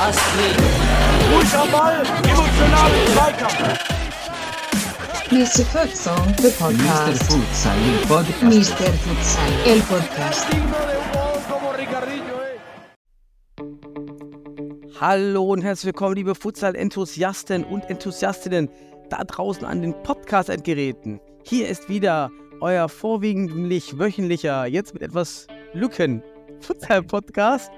Astrid. 0.00 0.56
Ball, 1.70 2.04
Zweikampf. 3.12 3.78
Mr. 5.30 5.64
Futsal, 5.64 6.16
the 6.36 6.48
Mr. 6.48 6.58
podcast. 6.58 7.22
Futsal, 7.24 7.78
el 7.78 7.98
podcast. 8.06 8.42
Mr. 8.42 8.92
Futsal, 9.04 9.52
el 9.66 9.80
podcast. 9.82 10.46
Hallo 15.00 15.44
und 15.52 15.62
herzlich 15.62 15.86
willkommen, 15.86 16.16
liebe 16.16 16.34
Futsal-Enthusiasten 16.34 17.64
und 17.64 17.88
Enthusiastinnen 17.90 18.68
da 19.10 19.24
draußen 19.24 19.64
an 19.64 19.82
den 19.82 19.94
Podcast-Endgeräten. 20.02 21.20
Hier 21.48 21.66
ist 21.66 21.88
wieder 21.88 22.30
euer 22.60 22.90
vorwiegend 22.90 23.50
wöchentlicher, 23.98 24.66
jetzt 24.66 24.92
mit 24.92 25.02
etwas 25.02 25.46
Lücken, 25.72 26.22
Futsal-Podcast. 26.60 27.70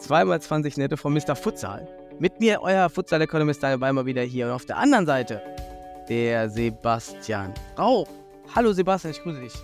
Zweimal 0.00 0.42
20 0.42 0.76
Nette 0.78 0.96
von 0.96 1.12
Mr. 1.14 1.36
Futsal. 1.36 1.86
Mit 2.18 2.40
mir, 2.40 2.60
euer 2.60 2.90
Futsal-Economist 2.90 3.62
Daniel 3.62 3.80
Weimer 3.80 4.04
wieder 4.04 4.22
hier. 4.22 4.46
Und 4.46 4.52
auf 4.52 4.64
der 4.66 4.78
anderen 4.78 5.06
Seite 5.06 5.40
der 6.08 6.50
Sebastian 6.50 7.54
Rauch. 7.78 8.08
Hallo 8.52 8.72
Sebastian, 8.72 9.12
ich 9.12 9.22
grüße 9.22 9.42
dich. 9.42 9.54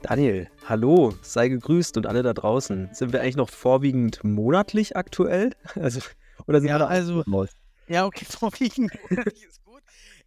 Daniel, 0.00 0.48
hallo, 0.66 1.12
sei 1.20 1.48
gegrüßt 1.50 1.98
und 1.98 2.06
alle 2.06 2.22
da 2.22 2.32
draußen. 2.32 2.88
Sind 2.94 3.12
wir 3.12 3.20
eigentlich 3.20 3.36
noch 3.36 3.50
vorwiegend 3.50 4.24
monatlich 4.24 4.96
aktuell? 4.96 5.50
Also, 5.74 6.00
oder 6.46 6.60
sind 6.60 6.70
Ja, 6.70 6.78
wir 6.78 6.88
also-? 6.88 7.22
Ja, 7.86 8.06
okay, 8.06 8.24
vorwiegend 8.30 8.92
monatlich 9.10 9.44
ist. 9.44 9.61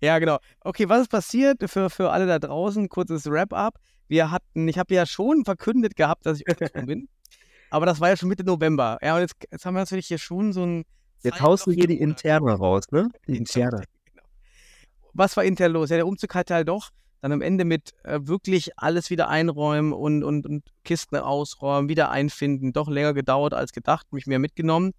Ja, 0.05 0.19
genau. 0.19 0.37
Okay, 0.61 0.87
was 0.87 1.01
ist 1.01 1.09
passiert 1.09 1.67
für, 1.67 1.89
für 1.89 2.11
alle 2.11 2.27
da 2.27 2.37
draußen? 2.37 2.87
Kurzes 2.89 3.25
Wrap-up. 3.25 3.79
Wir 4.07 4.29
hatten, 4.29 4.67
ich 4.67 4.77
habe 4.77 4.93
ja 4.93 5.07
schon 5.07 5.43
verkündet 5.45 5.95
gehabt, 5.95 6.25
dass 6.27 6.39
ich 6.39 6.47
umgezogen 6.47 6.85
bin. 6.85 7.09
Aber 7.71 7.87
das 7.87 7.99
war 7.99 8.09
ja 8.09 8.17
schon 8.17 8.29
Mitte 8.29 8.43
November. 8.43 8.99
Ja, 9.01 9.15
und 9.15 9.21
jetzt, 9.21 9.35
jetzt 9.51 9.65
haben 9.65 9.73
wir 9.73 9.79
natürlich 9.79 10.07
hier 10.07 10.19
schon 10.19 10.53
so 10.53 10.63
ein. 10.63 10.85
Jetzt 11.23 11.41
haust 11.41 11.65
du 11.65 11.71
hier 11.71 11.87
die. 11.87 11.99
Interne 11.99 12.53
raus, 12.53 12.83
ne? 12.91 13.09
Die 13.27 13.35
Interne. 13.35 13.83
Genau. 14.05 14.23
Was 15.13 15.35
war 15.35 15.43
intern 15.43 15.71
los? 15.71 15.89
Ja, 15.89 15.95
der 15.95 16.05
Umzug 16.05 16.35
hat 16.35 16.51
halt 16.51 16.67
doch 16.67 16.91
dann 17.21 17.31
am 17.31 17.41
Ende 17.41 17.65
mit 17.65 17.93
äh, 18.03 18.19
wirklich 18.21 18.77
alles 18.77 19.09
wieder 19.09 19.29
einräumen 19.29 19.91
und, 19.93 20.23
und, 20.23 20.45
und 20.45 20.63
Kisten 20.83 21.15
ausräumen, 21.15 21.89
wieder 21.89 22.11
einfinden, 22.11 22.71
doch 22.71 22.87
länger 22.87 23.15
gedauert 23.15 23.55
als 23.55 23.71
gedacht, 23.71 24.05
mich 24.13 24.27
mehr 24.27 24.37
mitgenommen. 24.37 24.91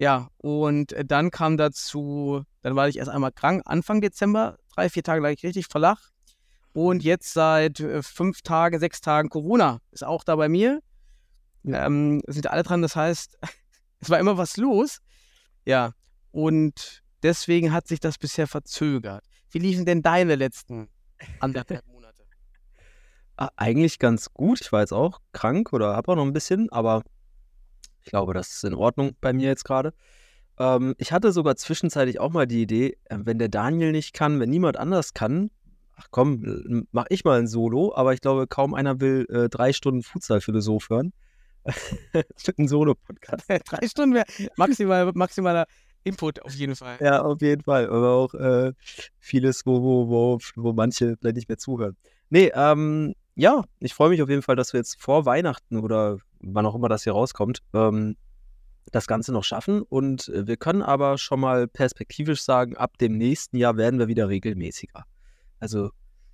Ja, 0.00 0.30
und 0.38 0.94
äh, 0.94 1.04
dann 1.04 1.30
kam 1.30 1.58
dazu, 1.58 2.42
dann 2.62 2.74
war 2.74 2.88
ich 2.88 2.96
erst 2.96 3.10
einmal 3.10 3.32
krank, 3.32 3.62
Anfang 3.66 4.00
Dezember, 4.00 4.56
drei, 4.74 4.88
vier 4.88 5.02
Tage 5.02 5.20
lag 5.20 5.28
ich 5.28 5.42
richtig 5.42 5.66
flach. 5.66 6.08
Und 6.72 7.04
jetzt 7.04 7.34
seit 7.34 7.80
äh, 7.80 8.02
fünf 8.02 8.40
Tagen, 8.40 8.80
sechs 8.80 9.02
Tagen 9.02 9.28
Corona 9.28 9.80
ist 9.90 10.02
auch 10.02 10.24
da 10.24 10.36
bei 10.36 10.48
mir. 10.48 10.80
Ähm, 11.66 12.22
sind 12.26 12.46
alle 12.46 12.62
dran, 12.62 12.80
das 12.80 12.96
heißt, 12.96 13.38
es 14.00 14.08
war 14.08 14.18
immer 14.18 14.38
was 14.38 14.56
los. 14.56 15.00
Ja, 15.66 15.92
und 16.30 17.02
deswegen 17.22 17.70
hat 17.70 17.86
sich 17.86 18.00
das 18.00 18.16
bisher 18.16 18.46
verzögert. 18.46 19.26
Wie 19.50 19.58
liefen 19.58 19.84
denn 19.84 20.00
deine 20.00 20.34
letzten 20.34 20.88
anderthalb 21.40 21.86
Monate? 21.92 22.24
Ah, 23.36 23.50
eigentlich 23.56 23.98
ganz 23.98 24.32
gut. 24.32 24.62
Ich 24.62 24.72
war 24.72 24.80
jetzt 24.80 24.94
auch 24.94 25.18
krank 25.32 25.74
oder 25.74 25.94
habe 25.94 26.12
auch 26.12 26.16
noch 26.16 26.24
ein 26.24 26.32
bisschen, 26.32 26.72
aber 26.72 27.02
glaube, 28.10 28.34
das 28.34 28.50
ist 28.50 28.64
in 28.64 28.74
Ordnung 28.74 29.12
bei 29.20 29.32
mir 29.32 29.48
jetzt 29.48 29.64
gerade. 29.64 29.92
Ähm, 30.58 30.94
ich 30.98 31.12
hatte 31.12 31.32
sogar 31.32 31.56
zwischenzeitlich 31.56 32.20
auch 32.20 32.30
mal 32.30 32.46
die 32.46 32.62
Idee, 32.62 32.98
äh, 33.06 33.18
wenn 33.20 33.38
der 33.38 33.48
Daniel 33.48 33.92
nicht 33.92 34.12
kann, 34.12 34.38
wenn 34.40 34.50
niemand 34.50 34.76
anders 34.76 35.14
kann, 35.14 35.50
ach 35.96 36.08
komm, 36.10 36.86
mach 36.92 37.06
ich 37.08 37.24
mal 37.24 37.38
ein 37.38 37.46
Solo, 37.46 37.94
aber 37.94 38.14
ich 38.14 38.20
glaube, 38.20 38.46
kaum 38.46 38.74
einer 38.74 39.00
will 39.00 39.26
äh, 39.30 39.48
drei 39.48 39.72
Stunden 39.72 40.02
Futsal-Philosoph 40.02 40.88
hören. 40.90 41.12
ein 42.58 42.68
Solo-Podcast. 42.68 43.44
Drei 43.68 43.86
Stunden 43.86 44.14
wäre 44.14 44.24
maximal, 44.56 45.12
maximaler 45.12 45.66
Input 46.04 46.42
auf 46.42 46.54
jeden 46.54 46.74
Fall. 46.74 46.96
Ja, 47.00 47.20
auf 47.22 47.42
jeden 47.42 47.62
Fall. 47.62 47.86
Aber 47.86 48.12
auch 48.12 48.32
äh, 48.32 48.72
vieles, 49.18 49.66
wo, 49.66 49.82
wo, 49.82 50.08
wo, 50.08 50.38
wo 50.56 50.72
manche 50.72 51.16
vielleicht 51.18 51.36
nicht 51.36 51.48
mehr 51.48 51.58
zuhören. 51.58 51.96
Nee, 52.30 52.50
ähm, 52.54 53.14
ja, 53.40 53.64
ich 53.78 53.94
freue 53.94 54.10
mich 54.10 54.22
auf 54.22 54.28
jeden 54.28 54.42
Fall, 54.42 54.54
dass 54.54 54.74
wir 54.74 54.80
jetzt 54.80 55.00
vor 55.00 55.24
Weihnachten 55.24 55.78
oder 55.78 56.18
wann 56.40 56.66
auch 56.66 56.74
immer 56.74 56.90
das 56.90 57.04
hier 57.04 57.14
rauskommt, 57.14 57.62
ähm, 57.72 58.16
das 58.92 59.06
Ganze 59.06 59.32
noch 59.32 59.44
schaffen. 59.44 59.80
Und 59.80 60.28
äh, 60.28 60.46
wir 60.46 60.58
können 60.58 60.82
aber 60.82 61.16
schon 61.16 61.40
mal 61.40 61.66
perspektivisch 61.66 62.42
sagen, 62.42 62.76
ab 62.76 62.98
dem 62.98 63.16
nächsten 63.16 63.56
Jahr 63.56 63.78
werden 63.78 63.98
wir 63.98 64.08
wieder 64.08 64.28
regelmäßiger. 64.28 65.04
Also 65.58 65.90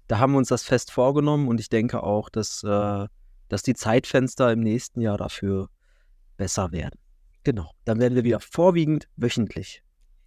da 0.08 0.18
haben 0.18 0.32
wir 0.32 0.38
uns 0.38 0.48
das 0.48 0.64
fest 0.64 0.90
vorgenommen 0.90 1.46
und 1.46 1.60
ich 1.60 1.68
denke 1.68 2.02
auch, 2.02 2.28
dass, 2.28 2.64
äh, 2.64 3.06
dass 3.48 3.62
die 3.62 3.74
Zeitfenster 3.74 4.50
im 4.50 4.60
nächsten 4.60 5.00
Jahr 5.00 5.16
dafür 5.16 5.68
besser 6.36 6.72
werden. 6.72 6.98
Genau, 7.44 7.70
dann 7.84 8.00
werden 8.00 8.16
wir 8.16 8.24
wieder 8.24 8.40
vorwiegend 8.40 9.08
wöchentlich. 9.14 9.80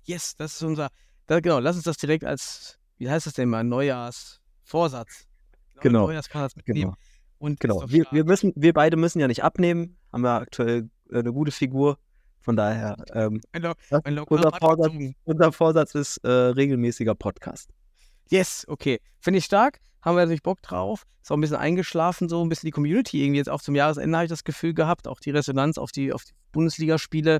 Yes, 0.06 0.34
das 0.38 0.54
ist 0.54 0.64
unser. 0.64 0.88
Da, 1.28 1.42
genau, 1.42 1.60
lass 1.60 1.76
uns 1.76 1.84
das 1.84 1.98
direkt 1.98 2.24
als, 2.24 2.80
wie 2.98 3.10
heißt 3.10 3.26
das 3.26 3.34
denn 3.34 3.50
mal, 3.50 3.66
Neujahrsvorsatz. 3.66 5.29
Genau, 5.82 6.08
Neujahrsvorsatz 6.08 6.56
mitnehmen. 6.56 6.96
Und 7.38 7.60
Genau, 7.60 7.76
Christoph 7.80 7.92
wir, 7.92 8.06
wir, 8.12 8.26
müssen, 8.26 8.54
wir 8.56 8.74
beide 8.74 8.98
müssen 8.98 9.20
ja 9.20 9.28
nicht 9.28 9.44
abnehmen, 9.44 9.98
haben 10.12 10.24
ja 10.26 10.38
aktuell 10.38 10.90
äh, 11.12 11.20
eine 11.20 11.32
gute 11.34 11.52
Figur. 11.52 11.98
Von 12.42 12.56
daher, 12.56 12.96
ähm, 13.14 13.42
Mein 13.54 13.62
Lo- 13.64 13.74
Ja, 13.90 14.00
mein 14.04 14.16
Local 14.16 14.38
unser 14.38 14.52
Vorsatz, 14.58 14.94
unser 15.26 15.52
Vorsatz 15.52 15.96
ist 15.96 16.18
äh, 16.24 16.30
regelmäßiger 16.30 17.14
Podcast. 17.16 17.70
Yes, 18.30 18.66
okay. 18.68 19.00
Finde 19.20 19.40
ich 19.40 19.46
stark. 19.46 19.80
Haben 20.02 20.16
wir 20.16 20.22
natürlich 20.22 20.44
Bock 20.44 20.62
drauf. 20.62 21.04
Ist 21.22 21.32
auch 21.32 21.38
ein 21.38 21.42
bisschen 21.42 21.58
eingeschlafen, 21.58 22.30
so 22.30 22.42
ein 22.44 22.48
bisschen 22.50 22.68
die 22.68 22.72
Community 22.72 23.22
irgendwie 23.24 23.38
jetzt 23.40 23.50
auch 23.50 23.62
zum 23.62 23.76
Jahresende 23.76 24.16
habe 24.18 24.26
ich 24.26 24.30
das 24.30 24.44
Gefühl 24.46 24.74
gehabt. 24.74 25.08
Auch 25.08 25.20
die 25.20 25.32
Resonanz 25.32 25.78
auf 25.78 25.92
die, 25.92 26.14
auf 26.14 26.24
die 26.24 26.34
Bundesligaspiele. 26.54 27.40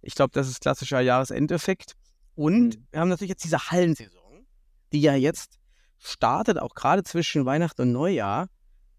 Ich 0.00 0.14
glaube, 0.14 0.30
das 0.32 0.48
ist 0.48 0.60
klassischer 0.60 1.00
Jahresendeffekt. 1.00 1.92
Und 2.34 2.76
Mhm. 2.76 2.86
wir 2.90 3.00
haben 3.00 3.08
natürlich 3.10 3.30
jetzt 3.30 3.44
diese 3.44 3.70
Hallensaison, 3.70 4.46
die 4.92 5.00
ja 5.02 5.14
jetzt 5.14 5.58
startet, 5.98 6.58
auch 6.58 6.74
gerade 6.74 7.02
zwischen 7.02 7.46
Weihnachten 7.46 7.82
und 7.82 7.92
Neujahr. 7.92 8.48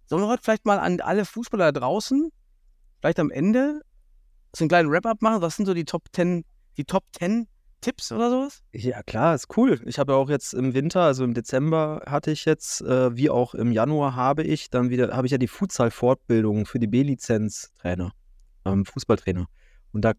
Sollen 0.06 0.22
wir 0.22 0.28
heute 0.28 0.44
vielleicht 0.44 0.66
mal 0.66 0.80
an 0.80 1.02
alle 1.02 1.26
Fußballer 1.26 1.72
da 1.72 1.80
draußen, 1.80 2.30
vielleicht 3.00 3.20
am 3.20 3.32
Ende, 3.32 3.82
so 4.56 4.64
einen 4.64 4.70
kleinen 4.70 4.92
Wrap-up 4.92 5.22
machen? 5.22 5.42
Was 5.42 5.56
sind 5.56 5.66
so 5.66 5.74
die 5.74 5.86
Top 5.86 6.04
10, 6.14 6.46
die 6.78 6.86
Top 6.86 7.04
10 7.18 7.48
Tipps 7.82 8.12
oder 8.12 8.30
sowas? 8.30 8.64
Ja, 8.72 9.04
klar, 9.04 9.36
ist 9.36 9.56
cool. 9.58 9.80
Ich 9.86 10.00
habe 10.00 10.14
ja 10.14 10.18
auch 10.18 10.30
jetzt 10.30 10.54
im 10.54 10.74
Winter, 10.74 11.02
also 11.02 11.24
im 11.24 11.34
Dezember 11.34 12.02
hatte 12.08 12.32
ich 12.32 12.46
jetzt, 12.46 12.82
äh, 12.82 13.16
wie 13.16 13.30
auch 13.30 13.54
im 13.54 13.72
Januar 13.72 14.16
habe 14.16 14.44
ich 14.44 14.70
dann 14.70 14.90
wieder, 14.90 15.16
habe 15.16 15.28
ich 15.28 15.32
ja 15.32 15.38
die 15.38 15.48
Futsal-Fortbildung 15.48 16.66
für 16.66 16.80
die 16.80 16.88
B-Lizenz-Trainer, 16.88 18.12
ähm, 18.66 18.86
Fußballtrainer. 18.86 19.46
Und 19.92 20.02
da 20.02 20.14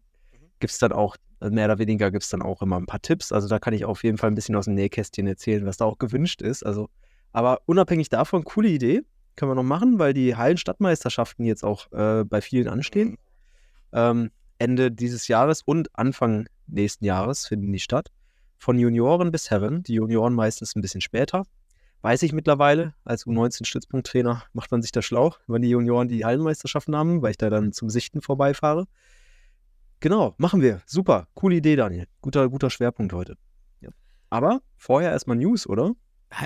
gibt 0.59 0.71
es 0.71 0.79
dann 0.79 0.91
auch, 0.91 1.15
äh, 1.41 1.49
mehr 1.49 1.65
oder 1.65 1.79
weniger 1.79 2.11
gibt 2.11 2.23
es 2.23 2.29
dann 2.29 2.41
auch 2.41 2.61
immer 2.61 2.77
ein 2.77 2.85
paar 2.85 3.01
Tipps. 3.01 3.31
Also 3.31 3.47
da 3.47 3.59
kann 3.59 3.73
ich 3.73 3.85
auf 3.85 4.03
jeden 4.03 4.17
Fall 4.17 4.31
ein 4.31 4.35
bisschen 4.35 4.55
aus 4.55 4.65
dem 4.65 4.75
Nähkästchen 4.75 5.27
erzählen, 5.27 5.65
was 5.65 5.77
da 5.77 5.85
auch 5.85 5.97
gewünscht 5.97 6.41
ist. 6.41 6.65
Also, 6.65 6.89
aber 7.33 7.61
unabhängig 7.65 8.09
davon, 8.09 8.43
coole 8.43 8.69
Idee. 8.69 9.03
Können 9.35 9.51
wir 9.51 9.55
noch 9.55 9.63
machen, 9.63 9.99
weil 9.99 10.13
die 10.13 10.35
Hallenstadtmeisterschaften 10.35 11.45
jetzt 11.45 11.63
auch 11.63 11.91
äh, 11.91 12.23
bei 12.23 12.41
vielen 12.41 12.67
anstehen. 12.67 13.17
Ähm, 13.93 14.31
Ende 14.57 14.91
dieses 14.91 15.27
Jahres 15.27 15.61
und 15.61 15.89
Anfang 15.97 16.47
nächsten 16.65 17.05
Jahres 17.05 17.47
finden 17.47 17.71
die 17.71 17.79
statt. 17.79 18.09
Von 18.57 18.79
Junioren 18.79 19.31
bis 19.31 19.51
Herren. 19.51 19.83
Die 19.83 19.93
Junioren 19.93 20.33
meistens 20.33 20.75
ein 20.75 20.81
bisschen 20.81 21.01
später. 21.01 21.45
Weiß 22.01 22.23
ich 22.23 22.33
mittlerweile. 22.33 22.93
Als 23.03 23.25
U19-Stützpunkttrainer 23.25 24.43
macht 24.53 24.71
man 24.71 24.81
sich 24.81 24.91
da 24.91 25.01
schlau, 25.01 25.35
wenn 25.47 25.61
die 25.61 25.69
Junioren 25.69 26.07
die 26.07 26.25
Hallenmeisterschaften 26.25 26.95
haben, 26.95 27.21
weil 27.21 27.31
ich 27.31 27.37
da 27.37 27.49
dann 27.49 27.73
zum 27.73 27.89
Sichten 27.89 28.21
vorbeifahre. 28.21 28.87
Genau, 29.99 30.35
machen 30.37 30.61
wir. 30.61 30.81
Super. 30.85 31.27
Coole 31.33 31.55
Idee, 31.55 31.75
Daniel. 31.75 32.07
Guter, 32.21 32.49
guter 32.49 32.69
Schwerpunkt 32.69 33.13
heute. 33.13 33.35
Ja. 33.81 33.89
Aber 34.29 34.61
vorher 34.77 35.11
erstmal 35.11 35.37
News, 35.37 35.67
oder? 35.67 35.93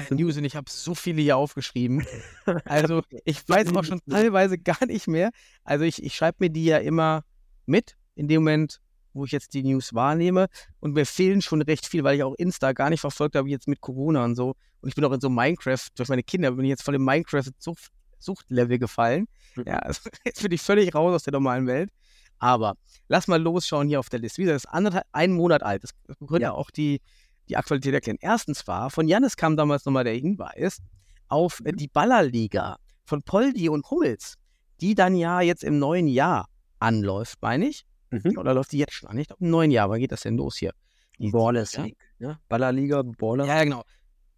News 0.09 0.37
und 0.37 0.45
ich 0.45 0.55
habe 0.55 0.69
so 0.69 0.95
viele 0.95 1.21
hier 1.21 1.37
aufgeschrieben. 1.37 2.05
Also 2.65 3.01
ich 3.25 3.47
weiß 3.47 3.75
auch 3.75 3.83
schon 3.83 3.99
teilweise 4.09 4.57
gar 4.57 4.85
nicht 4.85 5.07
mehr. 5.07 5.31
Also 5.63 5.85
ich, 5.85 6.03
ich 6.03 6.15
schreibe 6.15 6.37
mir 6.39 6.49
die 6.49 6.65
ja 6.65 6.77
immer 6.77 7.23
mit 7.65 7.95
in 8.15 8.27
dem 8.27 8.43
Moment, 8.43 8.81
wo 9.13 9.25
ich 9.25 9.31
jetzt 9.31 9.53
die 9.53 9.63
News 9.63 9.93
wahrnehme. 9.93 10.47
Und 10.79 10.93
mir 10.93 11.05
fehlen 11.05 11.41
schon 11.41 11.61
recht 11.61 11.85
viel, 11.85 12.03
weil 12.03 12.15
ich 12.15 12.23
auch 12.23 12.35
Insta 12.35 12.73
gar 12.73 12.89
nicht 12.89 13.01
verfolgt 13.01 13.35
habe, 13.35 13.49
jetzt 13.49 13.67
mit 13.67 13.81
Corona 13.81 14.23
und 14.23 14.35
so. 14.35 14.55
Und 14.81 14.89
ich 14.89 14.95
bin 14.95 15.05
auch 15.05 15.11
in 15.11 15.21
so 15.21 15.29
Minecraft, 15.29 15.87
durch 15.95 16.09
meine 16.09 16.23
Kinder 16.23 16.51
bin 16.51 16.65
ich 16.65 16.69
jetzt 16.69 16.83
voll 16.83 16.95
im 16.95 17.05
Minecraft-Suchtlevel 17.05 18.79
gefallen. 18.79 19.27
Mhm. 19.55 19.63
Ja, 19.67 19.79
also 19.79 20.09
jetzt 20.25 20.41
bin 20.41 20.51
ich 20.51 20.61
völlig 20.61 20.93
raus 20.93 21.13
aus 21.13 21.23
der 21.23 21.33
normalen 21.33 21.67
Welt. 21.67 21.91
Aber 22.41 22.73
lass 23.07 23.27
mal 23.27 23.39
losschauen 23.41 23.87
hier 23.87 23.99
auf 23.99 24.09
der 24.09 24.19
Liste. 24.19 24.39
Wie 24.39 24.45
gesagt, 24.45 24.55
das 24.55 24.63
ist 24.65 24.71
anderthalb, 24.73 25.05
ein 25.11 25.31
Monat 25.31 25.61
alt. 25.63 25.83
Das 25.83 25.91
könnte 26.17 26.41
Ja. 26.41 26.51
auch 26.53 26.71
die, 26.71 26.99
die 27.47 27.55
Aktualität 27.55 27.93
erklären. 27.93 28.17
Erstens 28.19 28.65
war, 28.67 28.89
von 28.89 29.07
Janis 29.07 29.37
kam 29.37 29.55
damals 29.55 29.85
nochmal 29.85 30.03
der 30.03 30.15
Hinweis 30.15 30.79
auf 31.27 31.61
äh, 31.63 31.71
die 31.71 31.87
Ballerliga 31.87 32.77
von 33.05 33.21
Poldi 33.21 33.69
und 33.69 33.89
Hummels, 33.91 34.35
die 34.81 34.95
dann 34.95 35.15
ja 35.15 35.41
jetzt 35.41 35.63
im 35.63 35.77
neuen 35.77 36.07
Jahr 36.07 36.47
anläuft, 36.79 37.37
meine 37.41 37.67
ich. 37.67 37.85
Mhm. 38.09 38.37
Oder 38.37 38.55
läuft 38.55 38.71
die 38.71 38.79
jetzt 38.79 38.93
schon 38.93 39.07
an? 39.09 39.17
Ich 39.19 39.27
glaube, 39.27 39.43
im 39.45 39.51
neuen 39.51 39.69
Jahr. 39.69 39.89
Wann 39.91 39.99
geht 39.99 40.11
das 40.11 40.21
denn 40.21 40.35
los 40.35 40.57
hier? 40.57 40.71
Die- 41.19 41.29
Ballers? 41.29 41.77
League. 41.77 41.95
Ja? 42.17 42.39
Ballerliga, 42.49 43.03
Baller. 43.03 43.45
Ja, 43.45 43.57
ja, 43.57 43.63
genau. 43.65 43.83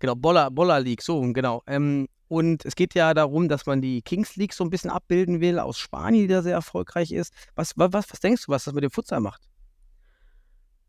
Genau, 0.04 0.16
Boller, 0.16 0.52
Boller 0.52 0.82
League, 0.82 1.02
so, 1.02 1.22
genau. 1.32 1.64
Ähm, 1.66 2.10
und 2.28 2.66
es 2.66 2.76
geht 2.76 2.94
ja 2.94 3.14
darum, 3.14 3.48
dass 3.48 3.66
man 3.66 3.82
die 3.82 4.02
Kings 4.02 4.36
League 4.36 4.52
so 4.52 4.66
ein 4.66 4.70
bisschen 4.70 4.90
abbilden 4.90 5.40
will 5.40 5.60
aus 5.60 5.80
Spanien, 5.80 6.24
die 6.24 6.28
da 6.28 6.42
sehr 6.42 6.56
erfolgreich 6.56 7.14
ist. 7.14 7.34
Was, 7.56 7.72
was, 7.78 7.94
was 7.94 8.20
denkst 8.20 8.46
du, 8.46 8.52
was 8.52 8.66
das 8.66 8.74
mit 8.74 8.84
dem 8.84 8.92
Futsal 8.92 9.22
macht? 9.22 9.48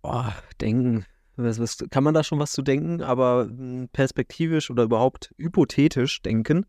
Boah, 0.03 0.35
denken. 0.61 1.07
Was, 1.37 1.61
was, 1.61 1.77
kann 1.91 2.03
man 2.03 2.13
da 2.13 2.25
schon 2.25 2.41
was 2.41 2.51
zu 2.51 2.63
denken? 2.63 3.03
Aber 3.03 3.47
mh, 3.47 3.87
perspektivisch 3.93 4.69
oder 4.69 4.83
überhaupt 4.83 5.33
hypothetisch 5.39 6.21
denken. 6.23 6.67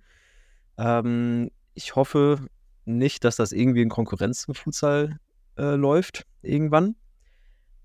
Ähm, 0.78 1.50
ich 1.74 1.96
hoffe 1.96 2.46
nicht, 2.86 3.24
dass 3.24 3.38
das 3.38 3.54
irgendwie 3.54 3.82
in 3.82 3.90
Konkurrenz 3.90 4.42
zum 4.42 4.54
Futsal 4.54 5.18
äh, 5.58 5.74
läuft, 5.74 6.28
irgendwann. 6.44 6.96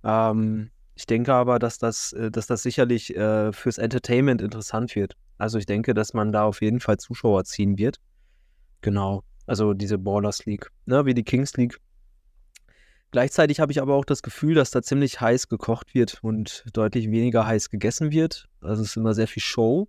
Ähm, 0.05 0.71
ich 1.01 1.07
denke 1.07 1.33
aber, 1.33 1.59
dass 1.59 1.79
das, 1.79 2.13
äh, 2.13 2.31
dass 2.31 2.47
das 2.47 2.63
sicherlich 2.63 3.17
äh, 3.17 3.55
fürs 3.55 3.79
Entertainment 3.79 4.43
interessant 4.43 4.95
wird. 4.95 5.17
Also 5.39 5.57
ich 5.57 5.65
denke, 5.65 5.95
dass 5.95 6.13
man 6.13 6.31
da 6.31 6.45
auf 6.45 6.61
jeden 6.61 6.79
Fall 6.79 6.99
Zuschauer 6.99 7.45
ziehen 7.45 7.79
wird. 7.79 7.97
Genau. 8.83 9.25
Also 9.47 9.73
diese 9.73 9.97
Ballers 9.97 10.45
League, 10.45 10.71
ne, 10.85 11.07
wie 11.07 11.15
die 11.15 11.23
Kings 11.23 11.57
League. 11.57 11.79
Gleichzeitig 13.13 13.61
habe 13.61 13.73
ich 13.73 13.81
aber 13.81 13.95
auch 13.95 14.05
das 14.05 14.21
Gefühl, 14.23 14.55
dass 14.55 14.73
da 14.73 14.83
ziemlich 14.83 15.23
heiß 15.23 15.49
gekocht 15.49 15.95
wird 15.95 16.19
und 16.23 16.65
deutlich 16.75 17.11
weniger 17.11 17.47
heiß 17.47 17.71
gegessen 17.71 18.13
wird. 18.13 18.51
Also 18.61 18.83
es 18.83 18.91
ist 18.91 18.97
immer 18.99 19.15
sehr 19.15 19.27
viel 19.27 19.43
Show. 19.43 19.89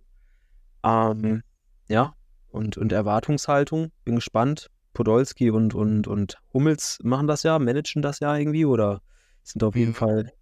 Ähm, 0.82 1.42
ja, 1.88 2.14
und, 2.48 2.78
und 2.78 2.90
Erwartungshaltung. 2.90 3.92
Bin 4.06 4.14
gespannt. 4.14 4.70
Podolski 4.94 5.50
und, 5.50 5.74
und, 5.74 6.08
und 6.08 6.38
Hummels 6.54 7.00
machen 7.02 7.26
das 7.26 7.42
ja, 7.42 7.58
managen 7.58 8.00
das 8.00 8.20
ja 8.20 8.34
irgendwie 8.34 8.64
oder 8.64 9.02
sind 9.42 9.62
auf 9.62 9.76
jeden 9.76 9.90
Mhm. 9.90 9.96
Fall 9.96 10.32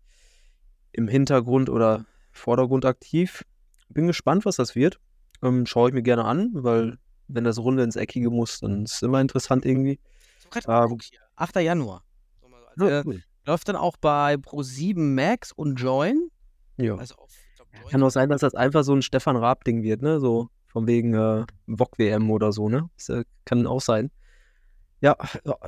im 0.93 1.09
Hintergrund 1.09 1.69
oder 1.69 2.05
Vordergrund 2.33 2.85
aktiv. 2.85 3.45
Bin 3.89 4.07
gespannt, 4.07 4.45
was 4.45 4.57
das 4.57 4.75
wird. 4.75 5.01
Ähm, 5.43 5.67
Schaue 5.67 5.89
ich 5.89 5.95
mir 5.95 6.03
gerne 6.03 6.25
an, 6.25 6.51
weil 6.53 6.99
wenn 7.29 7.45
das 7.45 7.59
Runde 7.59 7.83
ins 7.83 7.97
Eckige 7.97 8.31
muss, 8.31 8.61
dann 8.61 8.85
ist 8.85 8.95
es 8.95 9.03
immer 9.03 9.21
interessant 9.21 9.65
irgendwie. 9.65 9.99
Ähm, 10.67 10.83
geguckt 10.83 11.05
hier. 11.11 11.21
8. 11.37 11.57
Januar. 11.57 12.03
So 12.41 12.49
mal 12.49 12.61
so 12.77 12.85
als, 12.85 12.93
äh, 12.93 13.03
cool. 13.09 13.23
läuft 13.47 13.69
dann 13.69 13.77
auch 13.77 13.97
bei 13.97 14.35
Pro7 14.35 14.99
Max 15.15 15.53
und 15.53 15.77
Join. 15.77 16.29
Ja. 16.77 16.97
Also 16.97 17.15
auf, 17.17 17.31
glaub, 17.57 17.69
Join. 17.73 17.91
Kann 17.91 18.03
auch 18.03 18.11
sein, 18.11 18.29
dass 18.29 18.41
das 18.41 18.55
einfach 18.55 18.83
so 18.85 18.95
ein 18.95 19.03
Stefan 19.03 19.37
Raab-Ding 19.37 19.83
wird, 19.83 20.03
ne? 20.03 20.19
So 20.21 20.49
von 20.67 20.87
wegen 20.87 21.15
äh, 21.15 21.45
VOG-WM 21.67 22.31
oder 22.31 22.53
so, 22.53 22.69
ne? 22.69 22.89
Das 22.97 23.09
äh, 23.11 23.25
kann 23.45 23.67
auch 23.67 23.81
sein. 23.81 24.11
Ja, 25.01 25.17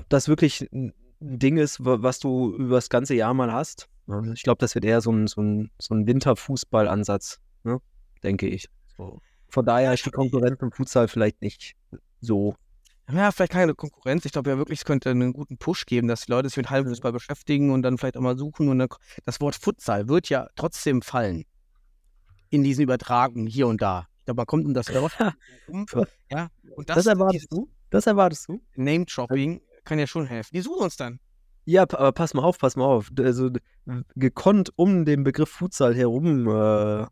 das 0.08 0.28
wirklich 0.28 0.68
ein 0.72 0.92
Ding 1.20 1.56
ist, 1.56 1.84
wa- 1.84 2.02
was 2.02 2.18
du 2.18 2.54
über 2.56 2.74
das 2.76 2.88
ganze 2.88 3.14
Jahr 3.14 3.34
mal 3.34 3.52
hast. 3.52 3.88
Ja, 4.06 4.22
Ich 4.32 4.42
glaube, 4.42 4.58
das 4.58 4.74
wird 4.74 4.84
eher 4.84 5.00
so 5.00 5.12
ein, 5.12 5.26
so 5.26 5.40
ein, 5.40 5.70
so 5.78 5.94
ein 5.94 6.06
Winterfußballansatz, 6.06 7.38
ne? 7.64 7.80
Denke 8.22 8.48
ich. 8.48 8.68
So. 8.96 9.20
Von 9.48 9.64
daher 9.66 9.92
ist 9.92 10.06
die 10.06 10.10
Konkurrenz 10.10 10.60
im 10.62 10.72
Futsal 10.72 11.08
vielleicht 11.08 11.42
nicht 11.42 11.74
so. 12.20 12.54
Ja, 13.10 13.30
vielleicht 13.32 13.52
keine 13.52 13.74
Konkurrenz. 13.74 14.24
Ich 14.24 14.32
glaube 14.32 14.50
ja 14.50 14.56
wirklich, 14.56 14.80
es 14.80 14.84
könnte 14.84 15.10
einen 15.10 15.32
guten 15.32 15.58
Push 15.58 15.84
geben, 15.86 16.08
dass 16.08 16.24
die 16.24 16.30
Leute 16.30 16.48
sich 16.48 16.56
mit 16.56 16.70
Hallenfußball 16.70 17.12
beschäftigen 17.12 17.70
und 17.70 17.82
dann 17.82 17.98
vielleicht 17.98 18.16
auch 18.16 18.22
mal 18.22 18.38
suchen. 18.38 18.68
Und 18.68 18.78
dann, 18.78 18.88
das 19.24 19.40
Wort 19.40 19.54
Futsal 19.56 20.08
wird 20.08 20.28
ja 20.28 20.48
trotzdem 20.56 21.02
fallen 21.02 21.44
in 22.48 22.62
diesen 22.62 22.82
Übertragungen 22.82 23.46
hier 23.46 23.66
und 23.66 23.82
da. 23.82 24.06
Ich 24.20 24.24
glaube, 24.26 24.38
man 24.38 24.46
kommt 24.46 24.64
um 24.66 24.74
das 24.74 24.92
Wort 24.94 25.12
um. 25.66 25.86
Ja, 26.30 26.48
und 26.76 26.88
das, 26.88 26.96
Das 26.96 27.06
erwartest 27.06 27.52
du? 27.52 27.68
Das 27.90 28.06
erwartest 28.06 28.48
du? 28.48 28.62
Name-Dropping 28.76 29.60
kann 29.84 29.98
ja 29.98 30.06
schon 30.06 30.26
helfen. 30.26 30.50
Die 30.54 30.60
suchen 30.62 30.84
uns 30.84 30.96
dann. 30.96 31.20
Ja, 31.64 31.82
aber 31.82 32.12
pass 32.12 32.34
mal 32.34 32.42
auf, 32.42 32.58
pass 32.58 32.76
mal 32.76 32.84
auf. 32.84 33.10
Also 33.18 33.50
gekonnt 34.16 34.70
um 34.76 35.04
den 35.04 35.22
Begriff 35.22 35.50
Futsal 35.50 35.94
herum 35.94 36.48
äh, 36.48 37.06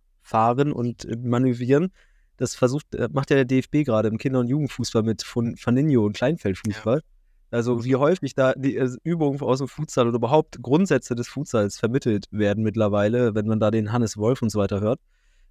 und 0.73 1.05
äh, 1.05 1.17
manövrieren. 1.17 1.93
Das 2.37 2.55
versucht, 2.55 2.95
äh, 2.95 3.09
macht 3.13 3.31
ja 3.31 3.37
der 3.37 3.45
DFB 3.45 3.85
gerade 3.85 4.09
im 4.09 4.19
Kinder- 4.19 4.41
und 4.41 4.49
Jugendfußball 4.49 5.03
mit 5.03 5.23
von 5.23 5.57
Faninho 5.57 6.05
und 6.05 6.15
Kleinfeldfußball. 6.15 7.03
Also 7.51 7.85
wie 7.85 7.97
häufig 7.97 8.35
da 8.35 8.53
die 8.55 8.77
äh, 8.77 8.91
Übungen 9.03 9.41
aus 9.41 9.59
dem 9.59 9.69
Futsal 9.69 10.09
oder 10.09 10.17
überhaupt 10.17 10.63
Grundsätze 10.63 11.15
des 11.15 11.29
Futsals 11.29 11.79
vermittelt 11.79 12.27
werden 12.31 12.63
mittlerweile, 12.63 13.35
wenn 13.35 13.47
man 13.47 13.61
da 13.61 13.71
den 13.71 13.93
Hannes 13.93 14.17
Wolf 14.17 14.43
und 14.43 14.51
so 14.51 14.59
weiter 14.61 14.81
hört, 14.81 15.01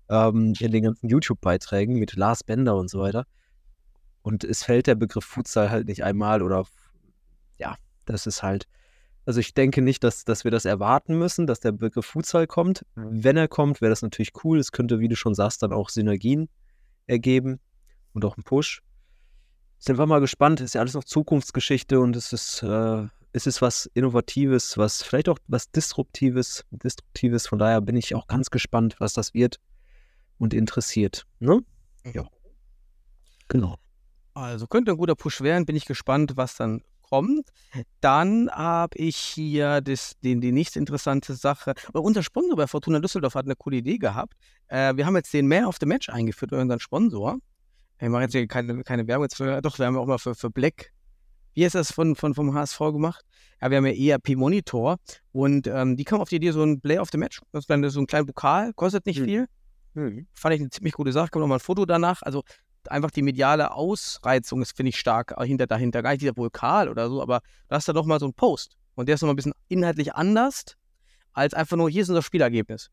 ähm, 0.10 0.54
in 0.60 0.72
den 0.72 0.84
ganzen 0.84 1.10
YouTube-Beiträgen 1.10 2.00
mit 2.00 2.16
Lars 2.16 2.44
Bender 2.44 2.76
und 2.76 2.90
so 2.90 3.00
weiter. 3.00 3.26
Und 4.22 4.44
es 4.44 4.64
fällt 4.64 4.88
der 4.88 4.96
Begriff 4.96 5.26
Futsal 5.26 5.70
halt 5.70 5.88
nicht 5.88 6.04
einmal 6.04 6.42
oder 6.42 6.66
ja, 7.58 7.76
das 8.06 8.28
ist 8.28 8.44
halt, 8.44 8.66
also 9.30 9.42
ich 9.42 9.54
denke 9.54 9.84
nicht, 9.84 10.04
dass, 10.04 10.26
dass 10.26 10.44
wir 10.44 10.50
das 10.50 10.66
erwarten 10.66 11.16
müssen, 11.20 11.46
dass 11.46 11.60
der 11.60 11.72
Begriff 11.72 12.08
Futsal 12.08 12.48
kommt. 12.48 12.84
Wenn 12.96 13.38
er 13.38 13.48
kommt, 13.48 13.80
wäre 13.80 13.92
das 13.92 14.02
natürlich 14.02 14.32
cool. 14.44 14.58
Es 14.58 14.72
könnte, 14.72 15.00
wie 15.00 15.08
du 15.08 15.16
schon 15.16 15.36
sagst, 15.36 15.62
dann 15.62 15.72
auch 15.72 15.90
Synergien 15.90 16.50
ergeben 17.06 17.60
und 18.14 18.26
auch 18.26 18.38
einen 18.38 18.44
Push. 18.44 18.82
Sind 19.78 20.00
wir 20.00 20.08
mal 20.08 20.20
gespannt. 20.20 20.62
Ist 20.62 20.74
ja 20.74 20.82
alles 20.82 20.96
noch 20.96 21.04
Zukunftsgeschichte 21.04 22.00
und 22.00 22.16
es 22.16 22.34
ist, 22.34 22.64
äh, 22.64 23.06
es 23.32 23.46
ist 23.46 23.62
was 23.62 23.86
Innovatives, 23.94 24.80
was 24.80 25.04
vielleicht 25.04 25.30
auch 25.30 25.38
was 25.46 25.70
Disruptives, 25.70 26.66
Destruktives. 26.72 27.46
Von 27.46 27.60
daher 27.60 27.82
bin 27.82 27.98
ich 27.98 28.16
auch 28.16 28.26
ganz 28.26 28.50
gespannt, 28.50 28.96
was 28.98 29.14
das 29.14 29.36
wird 29.36 29.60
und 30.40 30.56
interessiert. 30.56 31.28
Ne? 31.38 31.60
Ja. 32.16 32.28
Genau. 33.48 33.76
Also 34.34 34.66
könnte 34.66 34.90
ein 34.90 34.98
guter 34.98 35.14
Push 35.14 35.42
werden. 35.42 35.68
Bin 35.68 35.76
ich 35.76 35.86
gespannt, 35.86 36.32
was 36.36 36.56
dann 36.58 36.82
kommt. 37.10 37.50
Dann 38.02 38.50
habe 38.52 38.98
ich 38.98 39.18
hier 39.18 39.82
das, 39.82 40.14
den, 40.24 40.42
die 40.42 40.52
nächste 40.52 40.80
interessante 40.80 41.34
Sache. 41.34 41.74
Unser 41.94 42.24
Sponsor 42.24 42.56
bei 42.56 42.68
Fortuna 42.68 43.00
Düsseldorf 43.00 43.36
hat 43.36 43.46
eine 43.46 43.56
coole 43.56 43.78
Idee 43.78 43.98
gehabt. 43.98 44.34
Äh, 44.68 44.96
wir 44.96 45.06
haben 45.06 45.16
jetzt 45.16 45.34
den 45.34 45.48
Man 45.48 45.66
of 45.66 45.78
the 45.80 45.86
Match 45.86 46.10
eingeführt, 46.10 46.54
unseren 46.54 46.80
Sponsor. 46.80 47.38
Wir 48.00 48.10
machen 48.10 48.24
jetzt 48.24 48.32
hier 48.34 48.48
keine, 48.48 48.84
keine 48.84 49.08
Werbung 49.08 49.26
jetzt 49.26 49.36
für, 49.36 49.62
doch, 49.62 49.78
wir 49.78 49.86
haben 49.86 49.96
ja 49.96 50.02
auch 50.02 50.08
mal 50.08 50.18
für, 50.20 50.36
für 50.36 50.50
Black. 50.50 50.92
Wie 51.54 51.64
ist 51.64 51.76
das 51.76 51.92
von, 51.92 52.16
von, 52.16 52.34
vom 52.34 52.54
HSV 52.54 52.80
gemacht? 52.80 53.26
Ja, 53.62 53.70
wir 53.70 53.78
haben 53.78 53.86
ja 53.88 54.14
ERP 54.14 54.38
Monitor 54.38 54.98
und 55.34 55.68
ähm, 55.68 55.98
die 55.98 56.06
kamen 56.06 56.22
auf 56.22 56.30
die 56.30 56.38
Idee, 56.38 56.52
so 56.52 56.64
ein 56.64 56.80
Play 56.80 57.00
of 57.00 57.10
the 57.12 57.18
Match, 57.18 57.42
das 57.52 57.64
ist 57.64 57.70
dann 57.70 57.88
so 57.90 58.00
ein 58.00 58.08
kleiner 58.08 58.26
Pokal, 58.26 58.72
kostet 58.74 59.06
nicht 59.06 59.20
Hm. 59.20 59.26
viel. 59.26 59.48
Fand 60.34 60.56
ich 60.56 60.62
eine 60.62 60.70
ziemlich 60.70 60.94
gute 60.94 61.12
Sache, 61.12 61.30
kommt 61.30 61.42
noch 61.42 61.48
mal 61.48 61.56
ein 61.56 61.60
Foto 61.60 61.86
danach. 61.86 62.22
Also 62.22 62.44
einfach 62.88 63.12
die 63.12 63.22
mediale 63.22 63.72
Ausreizung 63.72 64.62
ist, 64.62 64.76
finde 64.76 64.90
ich, 64.90 65.00
stark 65.00 65.36
hinter, 65.42 65.68
dahinter. 65.68 66.02
Gar 66.02 66.12
nicht 66.12 66.22
dieser 66.22 66.38
Vulkan 66.38 66.90
oder 66.90 67.10
so, 67.10 67.22
aber 67.22 67.42
da 67.68 67.76
hast 67.76 67.88
du 67.88 67.94
doch 67.94 68.06
mal 68.06 68.20
so 68.20 68.26
einen 68.26 68.34
Post. 68.34 68.78
Und 68.96 69.08
der 69.08 69.16
ist 69.16 69.22
noch 69.22 69.28
mal 69.28 69.34
ein 69.34 69.38
bisschen 69.38 69.54
inhaltlich 69.68 70.14
anders, 70.16 70.78
als 71.34 71.54
einfach 71.54 71.78
nur, 71.78 71.90
hier 71.90 72.02
ist 72.02 72.10
unser 72.10 72.22
Spielergebnis. 72.22 72.90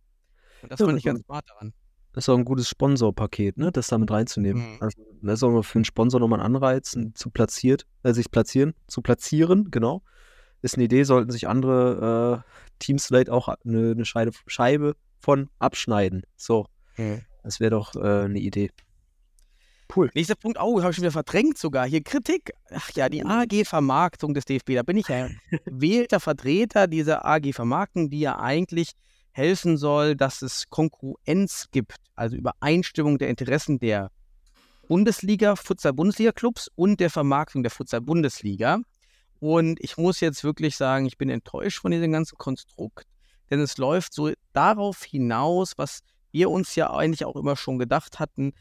Und 0.62 0.72
das 0.72 0.80
Ja, 0.80 0.86
fand 0.86 0.98
ich 0.98 1.04
ganz 1.04 1.22
smart 1.24 1.48
daran. 1.48 1.72
Das 2.12 2.24
ist 2.24 2.28
auch 2.30 2.38
ein 2.38 2.44
gutes 2.44 2.68
Sponsorpaket, 2.68 3.58
ne? 3.58 3.70
das 3.70 3.88
damit 3.88 4.10
reinzunehmen. 4.10 4.74
Mhm. 4.74 4.78
Also, 4.80 5.02
das 5.20 5.34
ist 5.34 5.42
auch 5.42 5.62
für 5.62 5.78
einen 5.78 5.84
Sponsor 5.84 6.18
nochmal 6.18 6.40
ein 6.40 6.46
Anreiz, 6.46 6.96
zu 7.14 7.30
platziert, 7.30 7.86
äh, 8.04 8.14
sich 8.14 8.30
platzieren, 8.30 8.74
zu 8.86 9.02
platzieren, 9.02 9.70
genau. 9.70 10.02
Ist 10.62 10.76
eine 10.76 10.84
Idee, 10.84 11.02
sollten 11.04 11.30
sich 11.30 11.46
andere 11.46 12.44
äh, 12.46 12.50
Teams 12.78 13.06
vielleicht 13.06 13.28
auch 13.28 13.48
eine, 13.48 13.90
eine 13.90 14.04
Scheibe, 14.06 14.32
Scheibe 14.46 14.96
von 15.18 15.50
abschneiden. 15.58 16.22
So, 16.36 16.66
das 17.42 17.60
wäre 17.60 17.70
doch 17.70 17.94
äh, 17.94 18.24
eine 18.24 18.38
Idee. 18.38 18.70
Cool. 19.94 20.10
Nächster 20.14 20.34
Punkt, 20.34 20.58
oh, 20.60 20.80
habe 20.80 20.90
ich 20.90 20.96
schon 20.96 21.02
wieder 21.02 21.12
verdrängt 21.12 21.58
sogar. 21.58 21.86
Hier 21.86 22.02
Kritik. 22.02 22.52
Ach 22.70 22.90
ja, 22.94 23.08
die 23.08 23.24
AG-Vermarktung 23.24 24.34
des 24.34 24.44
DFB. 24.44 24.74
Da 24.74 24.82
bin 24.82 24.96
ich 24.96 25.08
ja 25.08 25.28
gewählter 25.64 26.20
Vertreter 26.20 26.86
dieser 26.86 27.24
AG-Vermarktung, 27.24 28.10
die 28.10 28.20
ja 28.20 28.38
eigentlich 28.38 28.92
helfen 29.32 29.76
soll, 29.76 30.16
dass 30.16 30.42
es 30.42 30.68
Konkurrenz 30.70 31.66
gibt, 31.70 31.96
also 32.14 32.36
Übereinstimmung 32.36 33.18
der 33.18 33.28
Interessen 33.28 33.78
der 33.78 34.10
Bundesliga, 34.88 35.56
Futsal-Bundesliga-Clubs 35.56 36.70
und 36.74 37.00
der 37.00 37.10
Vermarktung 37.10 37.62
der 37.62 37.70
Futsal-Bundesliga. 37.70 38.78
Und 39.38 39.78
ich 39.80 39.98
muss 39.98 40.20
jetzt 40.20 40.42
wirklich 40.42 40.76
sagen, 40.76 41.06
ich 41.06 41.18
bin 41.18 41.28
enttäuscht 41.28 41.80
von 41.80 41.90
diesem 41.90 42.12
ganzen 42.12 42.38
Konstrukt, 42.38 43.06
denn 43.50 43.60
es 43.60 43.76
läuft 43.76 44.14
so 44.14 44.32
darauf 44.52 45.04
hinaus, 45.04 45.72
was 45.76 46.00
wir 46.32 46.50
uns 46.50 46.74
ja 46.74 46.90
eigentlich 46.90 47.24
auch 47.24 47.36
immer 47.36 47.56
schon 47.56 47.78
gedacht 47.78 48.18
hatten, 48.18 48.52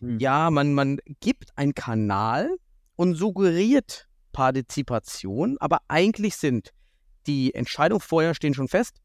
Hm. 0.00 0.18
ja, 0.18 0.50
man, 0.50 0.74
man 0.74 0.98
gibt 1.20 1.56
einen 1.56 1.74
Kanal 1.74 2.50
und 2.96 3.14
suggeriert 3.14 4.08
Partizipation, 4.32 5.56
aber 5.60 5.78
eigentlich 5.88 6.36
sind 6.36 6.70
die 7.26 7.54
Entscheidungen 7.54 8.00
vorher 8.00 8.34
stehen 8.34 8.54
schon 8.54 8.68
fest 8.68 9.00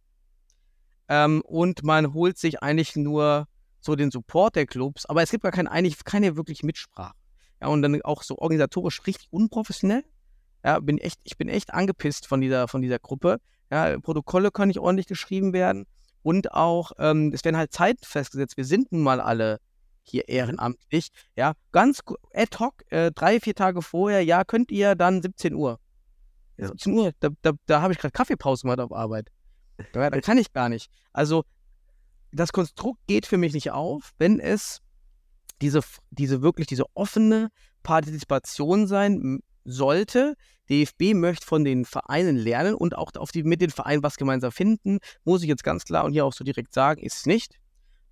ähm, 1.07 1.41
und 1.45 1.83
man 1.83 2.13
holt 2.13 2.37
sich 2.37 2.61
eigentlich 2.61 2.95
nur 2.95 3.47
so 3.79 3.95
den 3.95 4.11
Support 4.11 4.55
der 4.55 4.65
Clubs, 4.65 5.05
aber 5.05 5.21
es 5.23 5.31
gibt 5.31 5.43
gar 5.43 5.51
kein, 5.51 5.67
eigentlich 5.67 6.03
keine 6.05 6.37
wirklich 6.37 6.63
Mitsprache. 6.63 7.15
Ja, 7.61 7.67
und 7.67 7.81
dann 7.81 8.01
auch 8.03 8.23
so 8.23 8.37
organisatorisch 8.37 9.05
richtig 9.05 9.27
unprofessionell. 9.31 10.03
Ja, 10.63 10.79
bin 10.79 10.97
echt, 10.97 11.19
ich 11.23 11.37
bin 11.37 11.49
echt 11.49 11.73
angepisst 11.73 12.27
von 12.27 12.41
dieser, 12.41 12.67
von 12.67 12.81
dieser 12.81 12.99
Gruppe. 12.99 13.39
Ja, 13.71 13.99
Protokolle 13.99 14.51
können 14.51 14.67
nicht 14.67 14.79
ordentlich 14.79 15.07
geschrieben 15.07 15.53
werden 15.53 15.85
und 16.23 16.53
auch, 16.53 16.91
ähm, 16.99 17.31
es 17.33 17.43
werden 17.43 17.57
halt 17.57 17.73
Zeiten 17.73 18.03
festgesetzt. 18.03 18.57
Wir 18.57 18.65
sind 18.65 18.91
nun 18.91 19.01
mal 19.01 19.19
alle 19.19 19.59
hier 20.11 20.27
ehrenamtlich. 20.29 21.09
Ja, 21.35 21.53
ganz 21.71 22.01
ad 22.33 22.57
hoc, 22.59 22.83
äh, 22.89 23.11
drei, 23.11 23.39
vier 23.39 23.55
Tage 23.55 23.81
vorher, 23.81 24.23
ja, 24.23 24.43
könnt 24.43 24.71
ihr 24.71 24.95
dann 24.95 25.21
17 25.21 25.55
Uhr. 25.55 25.79
Ja. 26.57 26.67
17 26.67 26.93
Uhr, 26.93 27.11
da, 27.19 27.29
da, 27.41 27.51
da 27.65 27.81
habe 27.81 27.93
ich 27.93 27.99
gerade 27.99 28.11
Kaffeepause 28.11 28.63
gemacht 28.63 28.79
auf 28.79 28.91
Arbeit. 28.91 29.29
Ja, 29.95 30.09
da 30.09 30.21
kann 30.21 30.37
ich 30.37 30.53
gar 30.53 30.69
nicht. 30.69 30.89
Also, 31.13 31.43
das 32.31 32.53
Konstrukt 32.53 32.99
geht 33.07 33.25
für 33.25 33.37
mich 33.37 33.53
nicht 33.53 33.71
auf, 33.71 34.11
wenn 34.17 34.39
es 34.39 34.81
diese, 35.61 35.81
diese 36.09 36.41
wirklich 36.41 36.67
diese 36.67 36.85
offene 36.93 37.49
Partizipation 37.83 38.87
sein 38.87 39.41
sollte. 39.63 40.35
DFB 40.69 41.13
möchte 41.13 41.45
von 41.45 41.63
den 41.63 41.85
Vereinen 41.85 42.37
lernen 42.37 42.75
und 42.75 42.95
auch 42.95 43.11
auf 43.17 43.31
die, 43.31 43.43
mit 43.43 43.61
den 43.61 43.69
Vereinen 43.69 44.03
was 44.03 44.17
gemeinsam 44.17 44.51
finden, 44.51 44.99
muss 45.25 45.41
ich 45.41 45.49
jetzt 45.49 45.63
ganz 45.63 45.83
klar 45.83 46.05
und 46.05 46.13
hier 46.13 46.25
auch 46.25 46.33
so 46.33 46.43
direkt 46.43 46.73
sagen, 46.73 47.01
ist 47.01 47.17
es 47.17 47.25
nicht. 47.25 47.59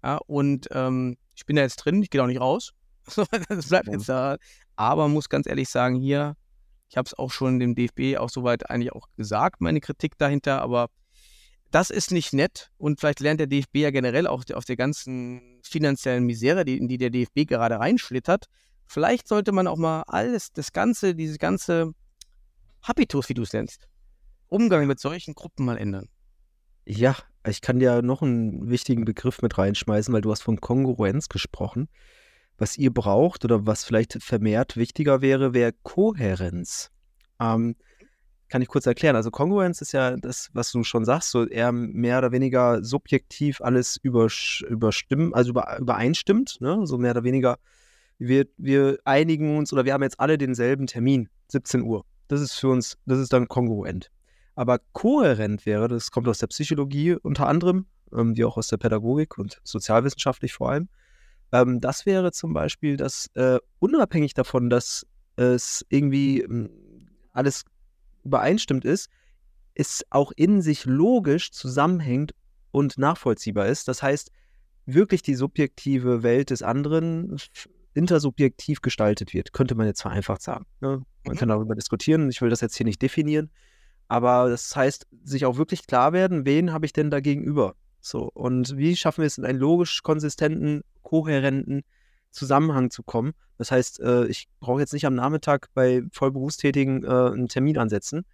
Ja, 0.04 0.18
und 0.28 0.68
ähm, 0.72 1.18
ich 1.36 1.46
bin 1.46 1.56
da 1.56 1.62
jetzt 1.64 1.78
drin, 1.78 2.02
ich 2.02 2.10
gehe 2.10 2.22
auch 2.24 2.28
nicht 2.28 2.40
raus. 2.42 2.72
das 3.50 3.68
bleibt 3.68 3.88
Ja. 3.88 3.94
jetzt 3.94 4.10
da. 4.10 4.38
Aber 4.76 5.08
muss 5.08 5.30
ganz 5.30 5.48
ehrlich 5.48 5.70
sagen, 5.70 5.96
hier, 5.96 6.36
ich 6.90 6.98
habe 6.98 7.06
es 7.06 7.14
auch 7.14 7.32
schon 7.32 7.60
dem 7.60 7.76
DFB 7.76 8.18
auch 8.18 8.30
soweit 8.30 8.70
eigentlich 8.70 8.94
auch 8.94 9.08
gesagt, 9.16 9.62
meine 9.62 9.80
Kritik 9.82 10.18
dahinter, 10.18 10.62
aber 10.62 10.88
das 11.72 11.90
ist 11.92 12.12
nicht 12.12 12.34
nett 12.34 12.72
und 12.78 13.00
vielleicht 13.00 13.20
lernt 13.20 13.40
der 13.40 13.48
DFB 13.48 13.76
ja 13.78 13.92
generell 13.92 14.26
auch 14.26 14.44
auf 14.54 14.66
der 14.66 14.76
ganzen 14.76 15.60
finanziellen 15.64 16.26
Misere, 16.26 16.66
die, 16.66 16.78
in 16.78 16.88
die 16.88 16.98
der 16.98 17.12
DFB 17.12 17.46
gerade 17.48 17.80
reinschlittert. 17.80 18.46
Vielleicht 18.88 19.28
sollte 19.28 19.52
man 19.52 19.68
auch 19.68 19.78
mal 19.78 20.04
alles, 20.08 20.52
das 20.52 20.72
Ganze, 20.74 21.14
diese 21.14 21.38
ganze 21.38 21.92
Habitus, 22.82 23.30
wie 23.30 23.36
du 23.36 23.44
es 23.44 23.54
nennst, 23.54 23.88
Umgang 24.48 24.88
mit 24.88 25.00
solchen 25.00 25.36
Gruppen 25.36 25.66
mal 25.66 25.78
ändern. 25.78 26.10
Ja, 26.86 27.16
ich 27.48 27.62
kann 27.62 27.80
dir 27.80 28.02
noch 28.02 28.22
einen 28.22 28.70
wichtigen 28.70 29.06
Begriff 29.06 29.42
mit 29.42 29.58
reinschmeißen, 29.58 30.14
weil 30.14 30.22
du 30.22 30.32
hast 30.32 30.42
von 30.42 30.60
Kongruenz 30.60 31.30
gesprochen. 31.30 31.88
Was 32.58 32.78
ihr 32.78 32.94
braucht 32.94 33.46
oder 33.46 33.66
was 33.66 33.86
vielleicht 33.86 34.22
vermehrt 34.22 34.76
wichtiger 34.76 35.22
wäre, 35.22 35.54
wäre 35.54 35.74
Kohärenz. 35.84 36.92
Ähm, 37.40 37.76
kann 38.50 38.62
ich 38.62 38.68
kurz 38.68 38.86
erklären. 38.86 39.16
Also 39.16 39.32
Kongruenz 39.32 39.80
ist 39.82 39.94
ja 39.94 40.18
das, 40.18 40.50
was 40.54 40.72
du 40.72 40.84
schon 40.84 41.06
sagst, 41.06 41.32
so 41.32 41.48
eher 41.48 41.72
mehr 41.72 42.18
oder 42.18 42.32
weniger 42.32 42.84
subjektiv 42.84 43.62
alles 43.62 43.98
überstimmen, 43.98 45.34
also 45.34 45.52
über, 45.52 45.78
übereinstimmt, 45.80 46.58
ne? 46.60 46.86
So 46.86 46.98
mehr 46.98 47.12
oder 47.12 47.24
weniger, 47.24 47.58
wir, 48.18 48.48
wir 48.58 48.98
einigen 49.06 49.58
uns 49.58 49.72
oder 49.72 49.86
wir 49.86 49.94
haben 49.94 50.04
jetzt 50.04 50.20
alle 50.20 50.38
denselben 50.38 50.88
Termin, 50.88 51.30
17 51.48 51.84
Uhr. 51.84 52.04
Das 52.28 52.42
ist 52.42 52.54
für 52.54 52.70
uns, 52.70 52.98
das 53.06 53.20
ist 53.20 53.32
dann 53.32 53.48
kongruent. 53.48 54.12
Aber 54.60 54.82
kohärent 54.92 55.66
wäre, 55.66 55.88
das 55.88 56.12
kommt 56.12 56.28
aus 56.28 56.40
der 56.40 56.48
Psychologie 56.48 57.14
unter 57.14 57.48
anderem, 57.48 57.86
ähm, 58.14 58.36
wie 58.36 58.44
auch 58.44 58.58
aus 58.58 58.68
der 58.68 58.76
Pädagogik 58.76 59.38
und 59.38 59.62
sozialwissenschaftlich 59.64 60.52
vor 60.52 60.72
allem. 60.72 60.90
Ähm, 61.54 61.80
das 61.80 62.06
wäre 62.06 62.34
zum 62.34 62.52
Beispiel, 62.52 62.98
dass 62.98 63.28
äh, 63.36 63.60
unabhängig 63.80 64.34
davon, 64.34 64.70
dass 64.70 65.08
es 65.38 65.86
irgendwie 65.88 66.42
ähm, 66.42 66.70
alles 67.32 67.64
übereinstimmt 68.26 68.84
ist, 68.84 69.10
es 69.76 70.06
auch 70.10 70.34
in 70.36 70.62
sich 70.62 70.84
logisch 70.84 71.54
zusammenhängt 71.54 72.34
und 72.72 72.98
nachvollziehbar 72.98 73.68
ist. 73.68 73.88
Das 73.88 74.04
heißt, 74.04 74.30
wirklich 74.86 75.22
die 75.22 75.36
subjektive 75.36 76.22
Welt 76.22 76.50
des 76.50 76.64
anderen 76.64 77.38
intersubjektiv 77.94 78.82
gestaltet 78.82 79.34
wird, 79.34 79.54
könnte 79.54 79.76
man 79.76 79.88
jetzt 79.88 80.02
vereinfacht 80.02 80.42
sagen. 80.42 80.66
Ne? 80.82 81.02
Man 81.24 81.36
Mhm. 81.36 81.38
kann 81.38 81.48
darüber 81.48 81.76
diskutieren, 81.76 82.30
ich 82.30 82.42
will 82.42 82.50
das 82.50 82.60
jetzt 82.60 82.76
hier 82.76 82.86
nicht 82.86 83.02
definieren, 83.02 83.52
aber 84.10 84.50
das 84.50 84.76
heißt, 84.76 85.08
sich 85.24 85.46
auch 85.46 85.58
wirklich 85.58 85.86
klar 85.86 86.12
werden, 86.14 86.46
wen 86.46 86.74
habe 86.74 86.86
ich 86.86 86.94
denn 86.94 87.12
da 87.12 87.20
gegenüber? 87.20 87.76
So, 88.02 88.30
und 88.34 88.76
wie 88.76 88.96
schaffen 88.96 89.22
wir 89.22 89.28
es 89.28 89.38
in 89.38 89.46
einen 89.46 89.60
logisch 89.60 90.02
konsistenten, 90.02 90.82
kohärenten 91.04 91.84
Zusammenhang 92.32 92.90
zu 92.90 93.04
kommen? 93.04 93.34
Das 93.60 93.72
heißt, 93.72 94.00
äh, 94.00 94.26
ich 94.26 94.48
brauche 94.60 94.80
jetzt 94.80 94.94
nicht 94.94 95.06
am 95.06 95.14
Nachmittag 95.14 95.68
bei 95.76 96.02
Vollberufstätigen 96.12 97.04
äh, 97.04 97.08
einen 97.08 97.50
Termin 97.50 97.78
ansetzen, 97.78 98.26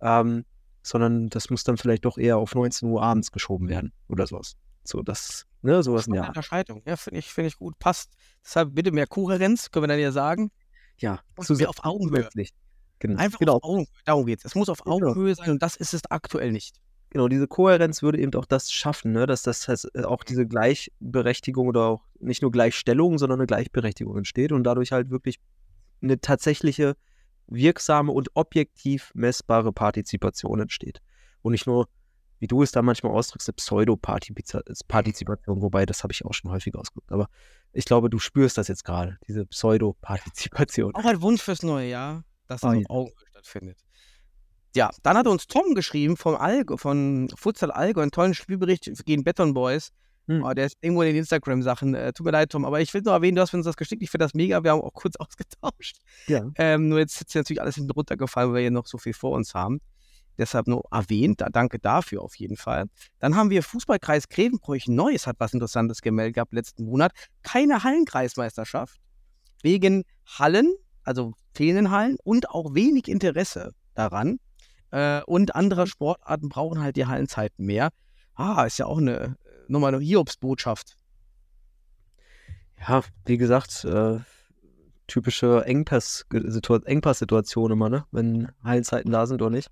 ähm, 0.00 0.44
sondern 0.82 1.30
das 1.30 1.50
muss 1.50 1.64
dann 1.64 1.78
vielleicht 1.78 2.04
doch 2.04 2.16
eher 2.16 2.36
auf 2.36 2.54
19 2.54 2.88
Uhr 2.88 3.02
abends 3.02 3.32
geschoben 3.32 3.68
werden 3.68 3.92
oder 4.08 4.28
sowas. 4.28 4.54
So, 4.84 5.02
das, 5.02 5.46
ne, 5.62 5.82
sowas 5.82 6.06
in 6.06 6.12
der. 6.12 6.28
Unterscheidung. 6.28 6.82
Ja, 6.86 6.96
finde 6.96 7.18
ich, 7.18 7.32
finde 7.32 7.48
ich 7.48 7.56
gut. 7.56 7.76
Passt. 7.80 8.12
Deshalb 8.44 8.74
bitte 8.74 8.92
mehr 8.92 9.08
Kohärenz, 9.08 9.72
können 9.72 9.84
wir 9.84 9.88
dann 9.88 9.98
ja 9.98 10.12
sagen. 10.12 10.52
Ja, 10.98 11.20
Und 11.34 11.50
mehr 11.58 11.70
auf 11.70 11.82
Augenhöhe. 11.82 12.28
Genau. 13.04 13.20
Einfach 13.20 13.38
genau. 13.38 13.56
auf 13.56 13.64
Augenhöhe. 13.64 13.86
Darum 14.06 14.24
geht's. 14.24 14.46
Es 14.46 14.54
muss 14.54 14.70
auf 14.70 14.82
Genau. 14.82 14.96
Augenhöhe 14.96 15.34
sein 15.34 15.50
und 15.50 15.62
das 15.62 15.76
ist 15.76 15.92
es 15.92 16.10
aktuell 16.10 16.52
nicht. 16.52 16.80
Genau, 17.10 17.28
diese 17.28 17.46
Kohärenz 17.46 18.00
würde 18.02 18.18
eben 18.18 18.32
auch 18.34 18.46
das 18.46 18.72
schaffen, 18.72 19.12
ne? 19.12 19.26
dass 19.26 19.42
das 19.42 19.68
heißt, 19.68 19.90
äh, 19.94 20.04
auch 20.04 20.24
diese 20.24 20.46
Gleichberechtigung 20.46 21.68
oder 21.68 21.82
auch 21.82 22.00
nicht 22.18 22.40
nur 22.40 22.50
Gleichstellung, 22.50 23.18
sondern 23.18 23.40
eine 23.40 23.46
Gleichberechtigung 23.46 24.16
entsteht 24.16 24.52
und 24.52 24.64
dadurch 24.64 24.92
halt 24.92 25.10
wirklich 25.10 25.38
eine 26.00 26.18
tatsächliche, 26.18 26.96
wirksame 27.46 28.10
und 28.10 28.30
objektiv 28.32 29.12
messbare 29.14 29.70
Partizipation 29.70 30.60
entsteht. 30.60 31.02
Und 31.42 31.52
nicht 31.52 31.66
nur, 31.66 31.88
wie 32.38 32.46
du 32.46 32.62
es 32.62 32.72
da 32.72 32.80
manchmal 32.80 33.12
ausdrückst, 33.12 33.50
eine 33.50 33.56
Pseudo-Partizipation, 33.56 35.60
wobei 35.60 35.84
das 35.84 36.04
habe 36.04 36.14
ich 36.14 36.24
auch 36.24 36.32
schon 36.32 36.50
häufig 36.50 36.74
ausgedrückt. 36.74 37.12
Aber 37.12 37.28
ich 37.74 37.84
glaube, 37.84 38.08
du 38.08 38.18
spürst 38.18 38.56
das 38.56 38.68
jetzt 38.68 38.82
gerade, 38.82 39.18
diese 39.28 39.44
Pseudo-Partizipation. 39.44 40.94
Auch 40.94 41.04
ein 41.04 41.20
Wunsch 41.20 41.42
fürs 41.42 41.62
neue 41.62 41.90
Jahr, 41.90 42.24
dass 42.46 42.62
es 42.62 42.64
Ah, 42.64 42.68
auf. 42.72 42.84
Augenhöhe 42.88 43.26
stattfindet. 43.30 43.78
Ja, 44.76 44.90
dann 45.02 45.16
hat 45.16 45.26
uns 45.28 45.46
Tom 45.46 45.74
geschrieben 45.74 46.16
vom 46.16 46.34
Allgäu, 46.34 46.76
von 46.76 47.28
Futsal 47.36 47.70
Allgäu, 47.70 48.02
einen 48.02 48.10
tollen 48.10 48.34
Spielbericht 48.34 48.90
gegen 49.04 49.22
Beton 49.22 49.54
Boys. 49.54 49.90
Hm. 50.26 50.42
Oh, 50.42 50.52
der 50.52 50.66
ist 50.66 50.78
irgendwo 50.80 51.02
in 51.02 51.08
den 51.08 51.16
Instagram-Sachen. 51.16 51.94
Äh, 51.94 52.12
tut 52.12 52.24
mir 52.24 52.32
leid, 52.32 52.50
Tom, 52.50 52.64
aber 52.64 52.80
ich 52.80 52.92
will 52.94 53.02
nur 53.02 53.12
erwähnen, 53.12 53.36
du 53.36 53.42
hast 53.42 53.52
uns 53.54 53.66
das 53.66 53.76
geschickt. 53.76 54.02
Ich 54.02 54.10
finde 54.10 54.24
das 54.24 54.34
mega. 54.34 54.64
Wir 54.64 54.70
haben 54.72 54.80
auch 54.80 54.94
kurz 54.94 55.16
ausgetauscht. 55.18 55.98
Ja. 56.26 56.50
Ähm, 56.56 56.88
nur 56.88 56.98
jetzt 56.98 57.20
ist 57.20 57.34
natürlich 57.34 57.60
alles 57.60 57.74
hinten 57.76 57.90
runtergefallen, 57.90 58.50
weil 58.50 58.54
wir 58.56 58.60
hier 58.62 58.70
noch 58.70 58.86
so 58.86 58.98
viel 58.98 59.12
vor 59.12 59.32
uns 59.32 59.54
haben. 59.54 59.80
Deshalb 60.38 60.66
nur 60.66 60.82
erwähnt. 60.90 61.40
Da, 61.40 61.48
danke 61.50 61.78
dafür 61.78 62.22
auf 62.22 62.34
jeden 62.36 62.56
Fall. 62.56 62.86
Dann 63.20 63.36
haben 63.36 63.50
wir 63.50 63.62
Fußballkreis 63.62 64.28
Grevenbroich 64.28 64.88
Neues 64.88 65.26
hat 65.26 65.36
was 65.38 65.52
Interessantes 65.52 66.00
gemeldet 66.00 66.34
gehabt 66.34 66.52
letzten 66.52 66.86
Monat. 66.86 67.12
Keine 67.42 67.84
Hallenkreismeisterschaft. 67.84 68.98
Wegen 69.62 70.04
Hallen, 70.26 70.74
also 71.04 71.34
fehlenden 71.54 71.90
Hallen 71.90 72.16
und 72.24 72.50
auch 72.50 72.74
wenig 72.74 73.08
Interesse 73.08 73.72
daran. 73.94 74.38
Äh, 74.90 75.22
und 75.22 75.54
andere 75.54 75.86
Sportarten 75.86 76.48
brauchen 76.48 76.80
halt 76.80 76.96
die 76.96 77.06
Hallenzeiten 77.06 77.64
mehr. 77.64 77.90
Ah, 78.34 78.64
ist 78.64 78.78
ja 78.78 78.86
auch 78.86 78.98
eine, 78.98 79.36
nochmal 79.68 79.94
eine 79.94 80.02
Hiobsbotschaft. 80.02 80.96
Ja, 82.86 83.02
wie 83.24 83.38
gesagt, 83.38 83.84
äh, 83.84 84.18
typische 85.06 85.64
Engpass-Situa- 85.66 86.84
Engpass-Situation 86.84 87.70
immer, 87.70 87.88
ne? 87.88 88.04
Wenn 88.10 88.50
Heilzeiten 88.62 89.12
da 89.12 89.26
sind 89.26 89.40
oder 89.42 89.50
nicht. 89.50 89.70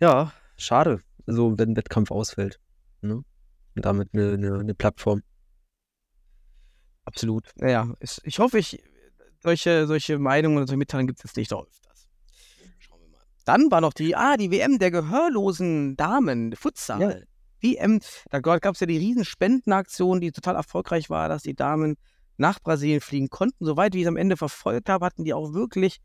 Ja, 0.00 0.32
schade. 0.56 1.02
Also, 1.26 1.58
wenn 1.58 1.70
ein 1.70 1.76
Wettkampf 1.76 2.10
ausfällt. 2.10 2.60
Ne? 3.00 3.24
Und 3.76 3.84
damit 3.84 4.10
eine, 4.12 4.32
eine, 4.32 4.58
eine 4.58 4.74
Plattform. 4.74 5.22
Absolut. 7.04 7.50
Naja, 7.56 7.94
ich 8.00 8.38
hoffe, 8.38 8.58
ich, 8.58 8.82
solche, 9.44 9.86
solche 9.86 10.18
Meinungen 10.18 10.56
oder 10.56 10.66
solche 10.66 10.78
Mitteilungen 10.78 11.06
gibt 11.06 11.20
es 11.20 11.24
jetzt 11.24 11.36
nicht 11.36 11.50
noch 11.50 11.66
öfters. 11.66 12.08
Schauen 12.78 13.00
wir 13.00 13.08
mal. 13.08 13.20
Dann 13.44 13.70
war 13.70 13.80
noch 13.80 13.92
die, 13.92 14.16
ah, 14.16 14.36
die 14.36 14.50
WM 14.50 14.78
der 14.78 14.90
gehörlosen 14.90 15.96
Damen, 15.96 16.56
Futsal. 16.56 17.00
Ja. 17.00 17.14
WM, 17.60 18.00
da 18.30 18.40
gab 18.40 18.74
es 18.74 18.80
ja 18.80 18.86
die 18.86 18.98
riesen 18.98 19.24
Spendenaktion, 19.24 20.20
die 20.20 20.32
total 20.32 20.56
erfolgreich 20.56 21.08
war, 21.08 21.28
dass 21.28 21.42
die 21.42 21.54
Damen 21.54 21.96
nach 22.36 22.60
Brasilien 22.60 23.00
fliegen 23.00 23.30
konnten. 23.30 23.64
Soweit 23.64 23.94
wie 23.94 23.98
ich 23.98 24.04
es 24.04 24.08
am 24.08 24.16
Ende 24.16 24.36
verfolgt 24.36 24.88
habe, 24.88 25.06
hatten 25.06 25.24
die 25.24 25.32
auch 25.32 25.54
wirklich, 25.54 25.98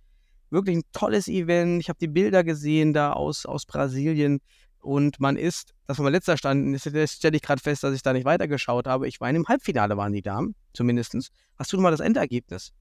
wirklich 0.52 0.78
ein 0.78 0.84
tolles 0.94 1.28
Event. 1.28 1.82
Ich 1.82 1.90
habe 1.90 2.00
die 2.00 2.08
Bilder 2.08 2.44
gesehen 2.44 2.94
da 2.94 3.14
aus, 3.14 3.46
aus 3.46 3.66
Brasilien. 3.66 4.40
Und 4.82 5.20
man 5.20 5.36
ist, 5.36 5.74
das 5.88 5.98
war 5.98 6.04
mein 6.06 6.14
letzter 6.14 6.38
Stand, 6.38 6.72
jetzt 6.86 7.18
stelle 7.18 7.36
ich 7.36 7.42
gerade 7.42 7.62
fest, 7.62 7.84
dass 7.84 7.94
ich 7.94 8.02
da 8.02 8.14
nicht 8.14 8.24
weitergeschaut 8.26 8.88
habe. 8.88 9.08
Ich 9.10 9.20
meine, 9.20 9.38
im 9.38 9.46
Halbfinale 9.46 9.98
waren 9.98 10.14
die 10.14 10.22
Damen, 10.22 10.56
zumindest. 10.74 11.32
Hast 11.58 11.74
du 11.74 11.82
mal 11.82 11.92
das 11.92 12.00
Endergebnis? 12.00 12.72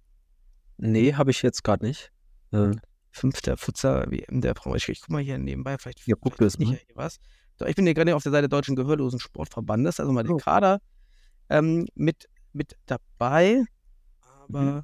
Nee, 0.79 1.15
habe 1.15 1.31
ich 1.31 1.43
jetzt 1.43 1.63
gerade 1.65 1.85
nicht. 1.85 2.11
Äh, 2.53 2.73
Fünfter 3.11 3.57
Futsal 3.57 4.11
WM 4.11 4.41
der 4.41 4.55
Frau. 4.55 4.75
Ich, 4.75 4.89
ich 4.89 5.01
guck 5.01 5.11
mal 5.11 5.23
hier 5.23 5.39
nebenbei, 5.39 5.77
vielleicht, 5.79 6.07
Ja, 6.07 6.15
guck 6.19 6.37
vielleicht 6.37 6.61
ja 6.61 6.67
hier 6.69 6.79
was. 6.95 7.19
So, 7.57 7.67
ich 7.67 7.75
bin 7.75 7.85
hier 7.85 7.95
gerade 7.95 8.15
auf 8.15 8.23
der 8.23 8.31
Seite 8.33 8.49
Deutschen 8.49 8.77
Gehörlosen 8.77 9.19
Sportverbandes, 9.19 9.99
also 9.99 10.13
mal 10.13 10.23
den 10.23 10.33
Oh. 10.33 10.37
Kader 10.37 10.81
ähm, 11.49 11.87
mit, 11.95 12.29
mit 12.53 12.77
dabei. 12.87 13.65
Aber 14.21 14.61
Mhm. 14.63 14.83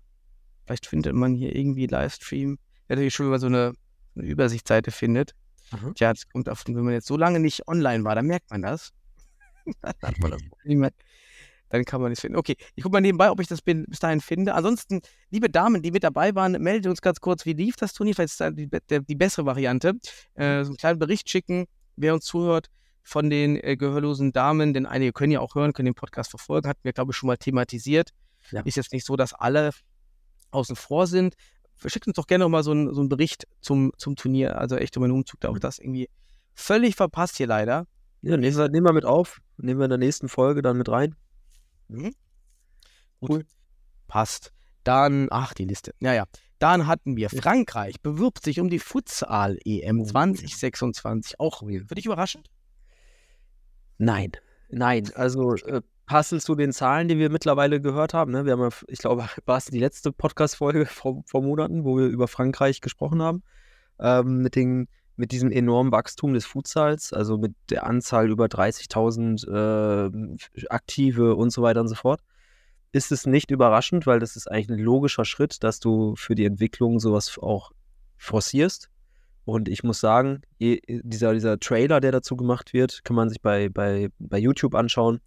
vielleicht 0.66 0.86
findet 0.86 1.14
man 1.14 1.34
hier 1.34 1.54
irgendwie 1.54 1.86
Livestream. 1.86 2.58
Wäre 2.88 2.98
natürlich 2.98 3.14
schön, 3.14 3.26
wenn 3.26 3.30
man 3.32 3.40
so 3.40 3.46
eine, 3.46 3.72
eine 4.16 4.26
Übersichtsseite 4.26 4.90
findet. 4.90 5.34
Aha. 5.70 5.92
Tja, 5.94 6.12
das 6.12 6.28
kommt 6.28 6.48
auf, 6.48 6.64
wenn 6.66 6.74
man 6.84 6.92
jetzt 6.92 7.06
so 7.06 7.16
lange 7.16 7.38
nicht 7.38 7.68
online 7.68 8.02
war, 8.04 8.14
dann 8.16 8.26
merkt 8.26 8.50
man 8.50 8.62
das. 8.62 8.92
dann 9.82 9.94
hat 10.02 10.18
man 10.18 10.32
das 10.32 10.42
Problem. 10.50 10.88
Dann 11.74 11.84
kann 11.84 12.00
man 12.00 12.12
es 12.12 12.20
finden. 12.20 12.38
Okay, 12.38 12.54
ich 12.76 12.84
gucke 12.84 12.92
mal 12.92 13.00
nebenbei, 13.00 13.32
ob 13.32 13.40
ich 13.40 13.48
das 13.48 13.60
bis 13.60 13.98
dahin 13.98 14.20
finde. 14.20 14.54
Ansonsten, 14.54 15.00
liebe 15.30 15.50
Damen, 15.50 15.82
die 15.82 15.90
mit 15.90 16.04
dabei 16.04 16.32
waren, 16.36 16.52
meldet 16.52 16.88
uns 16.88 17.02
ganz 17.02 17.18
kurz, 17.18 17.44
wie 17.46 17.52
lief 17.52 17.74
das 17.74 17.92
Turnier? 17.92 18.14
Vielleicht 18.14 18.30
ist 18.30 18.40
das 18.40 18.54
die, 18.54 18.68
der, 18.68 19.00
die 19.00 19.16
bessere 19.16 19.44
Variante. 19.44 19.94
Äh, 20.34 20.62
so 20.62 20.70
einen 20.70 20.76
kleinen 20.76 21.00
Bericht 21.00 21.28
schicken, 21.28 21.66
wer 21.96 22.14
uns 22.14 22.26
zuhört 22.26 22.68
von 23.02 23.28
den 23.28 23.56
äh, 23.56 23.76
gehörlosen 23.76 24.30
Damen, 24.30 24.72
denn 24.72 24.86
einige 24.86 25.12
können 25.12 25.32
ja 25.32 25.40
auch 25.40 25.56
hören, 25.56 25.72
können 25.72 25.86
den 25.86 25.96
Podcast 25.96 26.30
verfolgen, 26.30 26.68
hatten 26.68 26.84
wir, 26.84 26.92
glaube 26.92 27.10
ich, 27.10 27.16
schon 27.16 27.26
mal 27.26 27.38
thematisiert. 27.38 28.10
Ja. 28.52 28.60
Ist 28.60 28.76
jetzt 28.76 28.92
nicht 28.92 29.04
so, 29.04 29.16
dass 29.16 29.32
alle 29.32 29.70
außen 30.52 30.76
vor 30.76 31.08
sind. 31.08 31.34
Schickt 31.84 32.06
uns 32.06 32.14
doch 32.14 32.28
gerne 32.28 32.44
noch 32.44 32.50
mal 32.50 32.62
so 32.62 32.70
einen, 32.70 32.94
so 32.94 33.00
einen 33.00 33.08
Bericht 33.08 33.48
zum, 33.60 33.90
zum 33.98 34.14
Turnier. 34.14 34.58
Also 34.58 34.76
echt 34.76 34.96
um 34.96 35.02
einen 35.02 35.12
Umzug, 35.12 35.40
da 35.40 35.48
auch 35.48 35.58
das 35.58 35.80
irgendwie 35.80 36.08
völlig 36.54 36.94
verpasst 36.94 37.36
hier 37.36 37.48
leider. 37.48 37.88
ja, 38.22 38.36
nehmen 38.36 38.56
wir, 38.56 38.68
nehmen 38.68 38.86
wir 38.86 38.92
mit 38.92 39.04
auf. 39.04 39.40
Nehmen 39.56 39.80
wir 39.80 39.86
in 39.86 39.90
der 39.90 39.98
nächsten 39.98 40.28
Folge 40.28 40.62
dann 40.62 40.78
mit 40.78 40.88
rein. 40.88 41.16
Mhm. 41.88 42.14
Gut. 43.20 43.46
Passt. 44.06 44.52
Dann, 44.84 45.28
ach, 45.30 45.54
die 45.54 45.64
Liste. 45.64 45.94
Naja. 46.00 46.24
Dann 46.58 46.86
hatten 46.86 47.16
wir 47.16 47.30
Frankreich, 47.30 48.00
bewirbt 48.00 48.42
sich 48.44 48.60
um 48.60 48.70
die 48.70 48.78
Futsal-EM 48.78 50.04
2026. 50.04 51.38
Auch 51.38 51.58
für 51.58 51.94
dich 51.94 52.06
überraschend? 52.06 52.48
Nein, 53.98 54.32
nein. 54.70 55.10
Also 55.14 55.56
äh, 55.56 55.82
passend 56.06 56.42
zu 56.42 56.54
den 56.54 56.72
Zahlen, 56.72 57.08
die 57.08 57.18
wir 57.18 57.30
mittlerweile 57.30 57.80
gehört 57.80 58.14
haben. 58.14 58.32
Ne? 58.32 58.44
Wir 58.44 58.52
haben, 58.52 58.62
ja, 58.62 58.70
ich 58.88 58.98
glaube, 58.98 59.26
war 59.46 59.58
es 59.58 59.66
die 59.66 59.78
letzte 59.78 60.12
Podcast-Folge 60.12 60.86
vor, 60.86 61.22
vor 61.26 61.42
Monaten, 61.42 61.84
wo 61.84 61.98
wir 61.98 62.06
über 62.06 62.28
Frankreich 62.28 62.80
gesprochen 62.80 63.22
haben. 63.22 63.42
Ähm, 63.98 64.38
mit, 64.38 64.56
den, 64.56 64.88
mit 65.16 65.32
diesem 65.32 65.50
enormen 65.50 65.92
Wachstum 65.92 66.34
des 66.34 66.46
Futsals, 66.46 67.12
also 67.12 67.38
mit 67.38 67.54
der 67.70 67.86
Anzahl 67.86 68.30
über 68.30 68.46
30.000 68.46 69.46
äh, 69.48 70.66
Aktive 70.68 71.36
und 71.36 71.50
so 71.50 71.62
weiter 71.62 71.80
und 71.80 71.88
so 71.88 71.94
fort 71.94 72.20
ist 72.94 73.10
es 73.10 73.26
nicht 73.26 73.50
überraschend, 73.50 74.06
weil 74.06 74.20
das 74.20 74.36
ist 74.36 74.48
eigentlich 74.48 74.78
ein 74.78 74.84
logischer 74.84 75.24
Schritt, 75.24 75.64
dass 75.64 75.80
du 75.80 76.14
für 76.14 76.36
die 76.36 76.44
Entwicklung 76.44 77.00
sowas 77.00 77.38
auch 77.38 77.72
forcierst. 78.16 78.88
Und 79.44 79.68
ich 79.68 79.82
muss 79.82 79.98
sagen, 79.98 80.42
dieser, 80.60 81.34
dieser 81.34 81.58
Trailer, 81.58 82.00
der 82.00 82.12
dazu 82.12 82.36
gemacht 82.36 82.72
wird, 82.72 83.02
kann 83.04 83.16
man 83.16 83.28
sich 83.28 83.42
bei, 83.42 83.68
bei, 83.68 84.10
bei 84.20 84.38
YouTube 84.38 84.76
anschauen, 84.76 85.20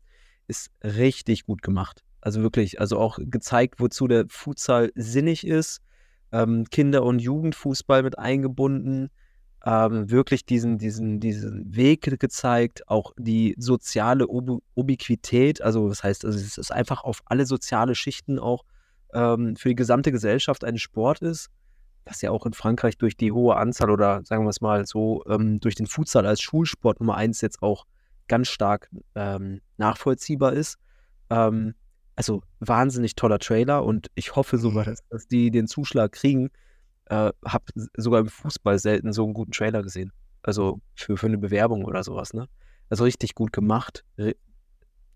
ist 0.47 0.71
richtig 0.81 1.45
gut 1.45 1.61
gemacht. 1.61 2.05
Also 2.21 2.41
wirklich, 2.41 2.79
also 2.79 2.99
auch 2.99 3.19
gezeigt, 3.21 3.81
wozu 3.81 4.07
der 4.07 4.25
Futsal 4.29 4.91
sinnig 4.95 5.45
ist. 5.45 5.81
Ähm, 6.31 6.65
Kinder- 6.71 7.03
und 7.03 7.19
Jugendfußball 7.19 8.01
mit 8.01 8.17
eingebunden 8.17 9.09
ähm, 9.67 10.09
wirklich 10.09 10.45
diesen, 10.45 10.77
diesen, 10.77 11.19
diesen 11.19 11.75
Weg 11.75 12.17
gezeigt, 12.21 12.87
auch 12.87 13.11
die 13.17 13.53
soziale 13.57 14.29
Ob 14.29 14.63
Ubiquität, 14.75 15.61
also 15.61 15.89
das 15.89 16.03
heißt, 16.03 16.23
also 16.23 16.39
es 16.39 16.57
ist 16.57 16.71
einfach 16.71 17.03
auf 17.03 17.21
alle 17.25 17.45
soziale 17.45 17.93
Schichten 17.93 18.39
auch 18.39 18.63
ähm, 19.13 19.57
für 19.57 19.67
die 19.67 19.75
gesamte 19.75 20.13
Gesellschaft 20.13 20.63
ein 20.63 20.77
Sport 20.77 21.21
ist, 21.21 21.49
was 22.05 22.21
ja 22.21 22.31
auch 22.31 22.45
in 22.45 22.53
Frankreich 22.53 22.97
durch 22.97 23.17
die 23.17 23.33
hohe 23.33 23.57
Anzahl 23.57 23.89
oder 23.89 24.21
sagen 24.23 24.45
wir 24.45 24.51
es 24.51 24.61
mal 24.61 24.85
so, 24.85 25.25
ähm, 25.27 25.59
durch 25.59 25.75
den 25.75 25.87
Futsal 25.87 26.25
als 26.25 26.39
Schulsport 26.39 27.01
Nummer 27.01 27.15
eins 27.15 27.41
jetzt 27.41 27.61
auch 27.61 27.85
ganz 28.29 28.47
stark 28.47 28.89
ähm, 29.15 29.59
nachvollziehbar 29.75 30.53
ist. 30.53 30.77
Ähm, 31.29 31.75
also 32.15 32.41
wahnsinnig 32.61 33.15
toller 33.15 33.39
Trailer 33.39 33.83
und 33.83 34.07
ich 34.15 34.33
hoffe 34.37 34.59
sogar, 34.59 34.85
dass, 34.85 35.05
dass 35.09 35.27
die 35.27 35.51
den 35.51 35.67
Zuschlag 35.67 36.13
kriegen, 36.13 36.51
äh, 37.09 37.31
habe 37.45 37.65
sogar 37.95 38.19
im 38.21 38.27
Fußball 38.27 38.79
selten 38.79 39.13
so 39.13 39.23
einen 39.23 39.33
guten 39.33 39.51
Trailer 39.51 39.83
gesehen. 39.83 40.11
Also 40.41 40.79
für, 40.95 41.17
für 41.17 41.27
eine 41.27 41.37
Bewerbung 41.37 41.85
oder 41.85 42.03
sowas, 42.03 42.33
ne? 42.33 42.47
Also 42.89 43.03
richtig 43.03 43.35
gut 43.35 43.51
gemacht. 43.51 44.05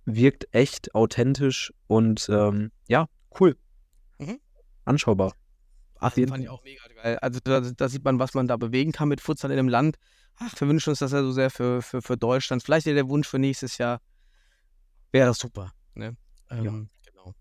Wirkt 0.05 0.48
echt 0.51 0.93
authentisch 0.93 1.74
und 1.88 2.27
ähm, 2.29 2.71
ja, 2.88 3.07
cool. 3.39 3.55
Mhm. 4.19 4.39
Anschaubar. 4.83 5.33
Ach, 6.00 6.13
den 6.13 6.27
fand 6.27 6.43
ich 6.43 6.50
auch 6.50 6.63
mega 6.63 6.81
geil. 7.01 7.17
Also 7.19 7.39
da, 7.43 7.62
da, 7.62 7.88
sieht 7.88 8.03
man, 8.03 8.19
was 8.19 8.33
man 8.33 8.48
da 8.48 8.57
bewegen 8.57 8.91
kann 8.91 9.07
mit 9.07 9.21
Futsal 9.21 9.51
in 9.51 9.60
einem 9.60 9.69
Land. 9.69 9.98
Ach, 10.38 10.60
wir 10.60 10.67
wünschen 10.67 10.89
uns 10.89 11.00
das 11.00 11.12
ja 11.12 11.21
so 11.21 11.31
sehr 11.31 11.51
für, 11.51 11.81
für, 11.81 12.01
für 12.01 12.17
Deutschland. 12.17 12.63
Vielleicht 12.63 12.88
der 12.88 13.07
Wunsch 13.07 13.27
für 13.27 13.39
nächstes 13.39 13.77
Jahr. 13.77 14.01
Wäre 15.12 15.27
das 15.27 15.38
super. 15.38 15.71
Ne? 15.93 16.17
Ähm, 16.50 16.63
ja. 16.63 16.71
genau. 17.05 17.33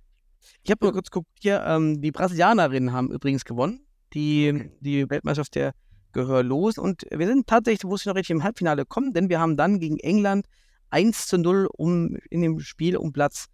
Ich 0.62 0.70
habe 0.70 0.84
nur 0.84 0.92
kurz 0.92 1.10
geguckt 1.10 1.30
hier, 1.40 1.64
ähm, 1.64 2.02
die 2.02 2.12
Brasilianerinnen 2.12 2.92
haben 2.92 3.10
übrigens 3.10 3.44
gewonnen 3.44 3.86
die, 4.12 4.70
die 4.80 5.08
Weltmeisterschaft 5.08 5.54
der 5.54 5.74
Gehörlos. 6.12 6.78
Und 6.78 7.06
wir 7.10 7.26
sind 7.26 7.46
tatsächlich, 7.46 7.84
wusste 7.84 8.04
ich 8.04 8.12
noch 8.12 8.16
richtig, 8.16 8.34
im 8.34 8.42
Halbfinale 8.42 8.84
kommen, 8.84 9.12
denn 9.12 9.28
wir 9.28 9.40
haben 9.40 9.56
dann 9.56 9.78
gegen 9.80 9.98
England 9.98 10.46
1 10.90 11.26
zu 11.26 11.38
0 11.38 11.68
um, 11.76 12.16
in 12.30 12.42
dem 12.42 12.60
Spiel 12.60 12.96
um 12.96 13.12
Platz 13.12 13.46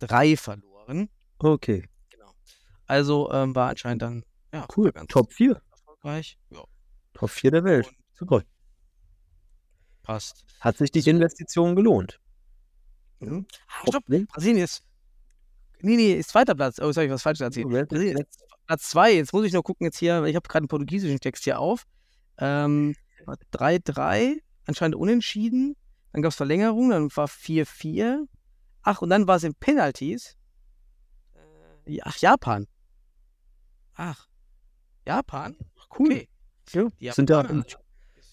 3 0.00 0.36
verloren. 0.36 1.08
Okay. 1.38 1.88
Genau. 2.10 2.32
Also 2.86 3.30
ähm, 3.32 3.54
war 3.54 3.70
anscheinend 3.70 4.02
dann 4.02 4.24
ja, 4.52 4.66
cool. 4.76 4.92
Top 5.08 5.32
4. 5.32 5.60
Erfolgreich. 5.70 6.38
Ja. 6.50 6.64
Top 7.14 7.30
4 7.30 7.50
der 7.52 7.64
Welt. 7.64 7.86
Und 7.86 7.96
Super. 8.14 8.42
Passt. 10.02 10.44
Hat 10.60 10.76
sich 10.76 10.90
die 10.90 11.08
Investition 11.08 11.76
gelohnt? 11.76 12.20
Mhm. 13.20 13.46
Ah, 13.68 13.86
stopp. 13.88 14.04
Brasilien 14.06 14.64
ist. 14.64 14.82
Nee, 15.82 15.96
nee, 15.96 16.12
ist 16.14 16.30
zweiter 16.30 16.54
Platz. 16.54 16.78
Oh, 16.80 16.90
ich 16.90 16.96
was 16.96 17.22
falsch 17.22 17.40
erzählen? 17.40 17.68
Brasilien 17.68 18.18
ist 18.18 18.44
Platz 18.70 18.88
2, 18.90 19.14
jetzt 19.14 19.32
muss 19.32 19.44
ich 19.44 19.52
nur 19.52 19.64
gucken, 19.64 19.84
jetzt 19.84 19.98
hier, 19.98 20.22
ich 20.26 20.36
habe 20.36 20.46
gerade 20.46 20.62
einen 20.62 20.68
portugiesischen 20.68 21.18
Text 21.18 21.42
hier 21.42 21.58
auf. 21.58 21.88
3-3, 22.38 22.94
ähm, 24.20 24.40
anscheinend 24.64 24.94
unentschieden. 24.94 25.74
Dann 26.12 26.22
gab 26.22 26.30
es 26.30 26.36
Verlängerung, 26.36 26.90
dann 26.90 27.10
war 27.16 27.26
4-4. 27.26 28.28
Ach, 28.82 29.02
und 29.02 29.10
dann 29.10 29.26
war 29.26 29.34
es 29.34 29.42
in 29.42 29.56
Penalties. 29.56 30.36
Äh, 31.84 31.98
ach, 32.04 32.16
Japan. 32.18 32.68
Ach, 33.94 34.28
Japan? 35.04 35.56
Ach, 35.76 35.88
cool. 35.98 36.12
Okay. 36.12 36.28
Ja, 37.00 37.12
sind, 37.12 37.28
ja 37.28 37.40
im, 37.40 37.64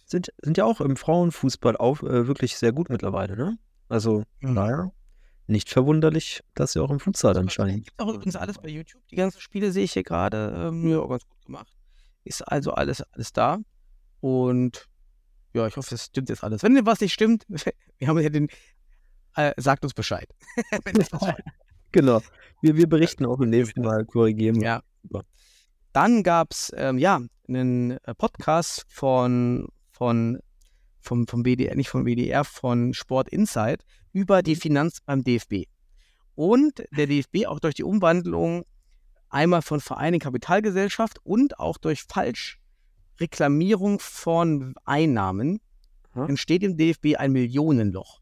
sind, 0.06 0.32
sind 0.44 0.56
ja 0.56 0.66
auch 0.66 0.82
im 0.82 0.98
Frauenfußball 0.98 1.78
auch 1.78 2.04
äh, 2.04 2.28
wirklich 2.28 2.58
sehr 2.58 2.74
gut 2.74 2.90
mittlerweile, 2.90 3.36
ne? 3.36 3.58
Also, 3.90 4.24
mhm. 4.42 4.54
naja. 4.54 4.92
Nicht 5.48 5.70
verwunderlich, 5.70 6.42
dass 6.56 6.74
sie 6.74 6.82
auch 6.82 6.90
im 6.90 7.00
Futsal 7.00 7.38
anscheinend. 7.38 7.86
Gibt 7.86 8.00
auch 8.02 8.14
übrigens 8.14 8.36
alles 8.36 8.58
bei 8.58 8.68
YouTube. 8.68 9.02
Die 9.10 9.16
ganzen 9.16 9.40
Spiele 9.40 9.72
sehe 9.72 9.86
ich 9.86 9.94
hier 9.94 10.04
gerade. 10.04 10.54
Ähm, 10.56 10.90
ja, 10.90 11.06
ganz 11.06 11.26
gut 11.26 11.46
gemacht. 11.46 11.74
Ist 12.26 12.42
also 12.42 12.74
alles, 12.74 13.02
alles 13.14 13.32
da. 13.32 13.60
Und 14.20 14.88
ja, 15.54 15.66
ich 15.66 15.78
hoffe, 15.78 15.90
das 15.92 16.06
stimmt 16.06 16.28
jetzt 16.28 16.44
alles. 16.44 16.64
Wenn 16.64 16.86
was 16.86 17.00
nicht 17.00 17.14
stimmt, 17.14 17.46
wir 17.98 18.08
haben 18.08 18.20
ja 18.20 18.30
den. 18.30 18.50
Äh, 19.36 19.54
sagt 19.56 19.84
uns 19.84 19.94
Bescheid. 19.94 20.28
genau. 21.92 22.22
Wir, 22.62 22.76
wir 22.76 22.90
berichten 22.90 23.26
auch 23.26 23.40
im 23.40 23.50
nächsten 23.50 23.82
Mal, 23.82 24.04
korrigieren. 24.04 24.60
Ja. 24.60 24.82
Dann 25.94 26.24
gab 26.24 26.52
es 26.52 26.74
ähm, 26.76 26.98
ja 26.98 27.22
einen 27.48 27.92
äh, 27.92 28.14
Podcast 28.16 28.86
von, 28.90 29.70
von 29.92 30.40
vom, 31.00 31.26
vom 31.26 31.46
WDR, 31.46 31.76
nicht 31.76 31.90
vom 31.90 32.06
WDR, 32.06 32.44
von 32.44 32.94
Sport 32.94 33.30
Insight 33.30 33.84
über 34.18 34.42
die. 34.42 34.56
Finanz 34.56 35.00
beim 35.06 35.24
DFB. 35.24 35.68
Und 36.34 36.84
der 36.92 37.06
DFB 37.06 37.46
auch 37.46 37.60
durch 37.60 37.76
die 37.76 37.84
Umwandlung 37.84 38.66
einmal 39.30 39.62
von 39.62 39.80
Vereinen 39.80 40.20
Kapitalgesellschaft 40.20 41.20
und 41.24 41.60
auch 41.60 41.78
durch 41.78 42.04
Falschreklamierung 42.04 44.00
von 44.00 44.74
Einnahmen 44.86 45.60
hm. 46.14 46.30
entsteht 46.30 46.64
im 46.64 46.78
DFB 46.78 47.18
ein 47.18 47.32
Millionenloch. 47.32 48.22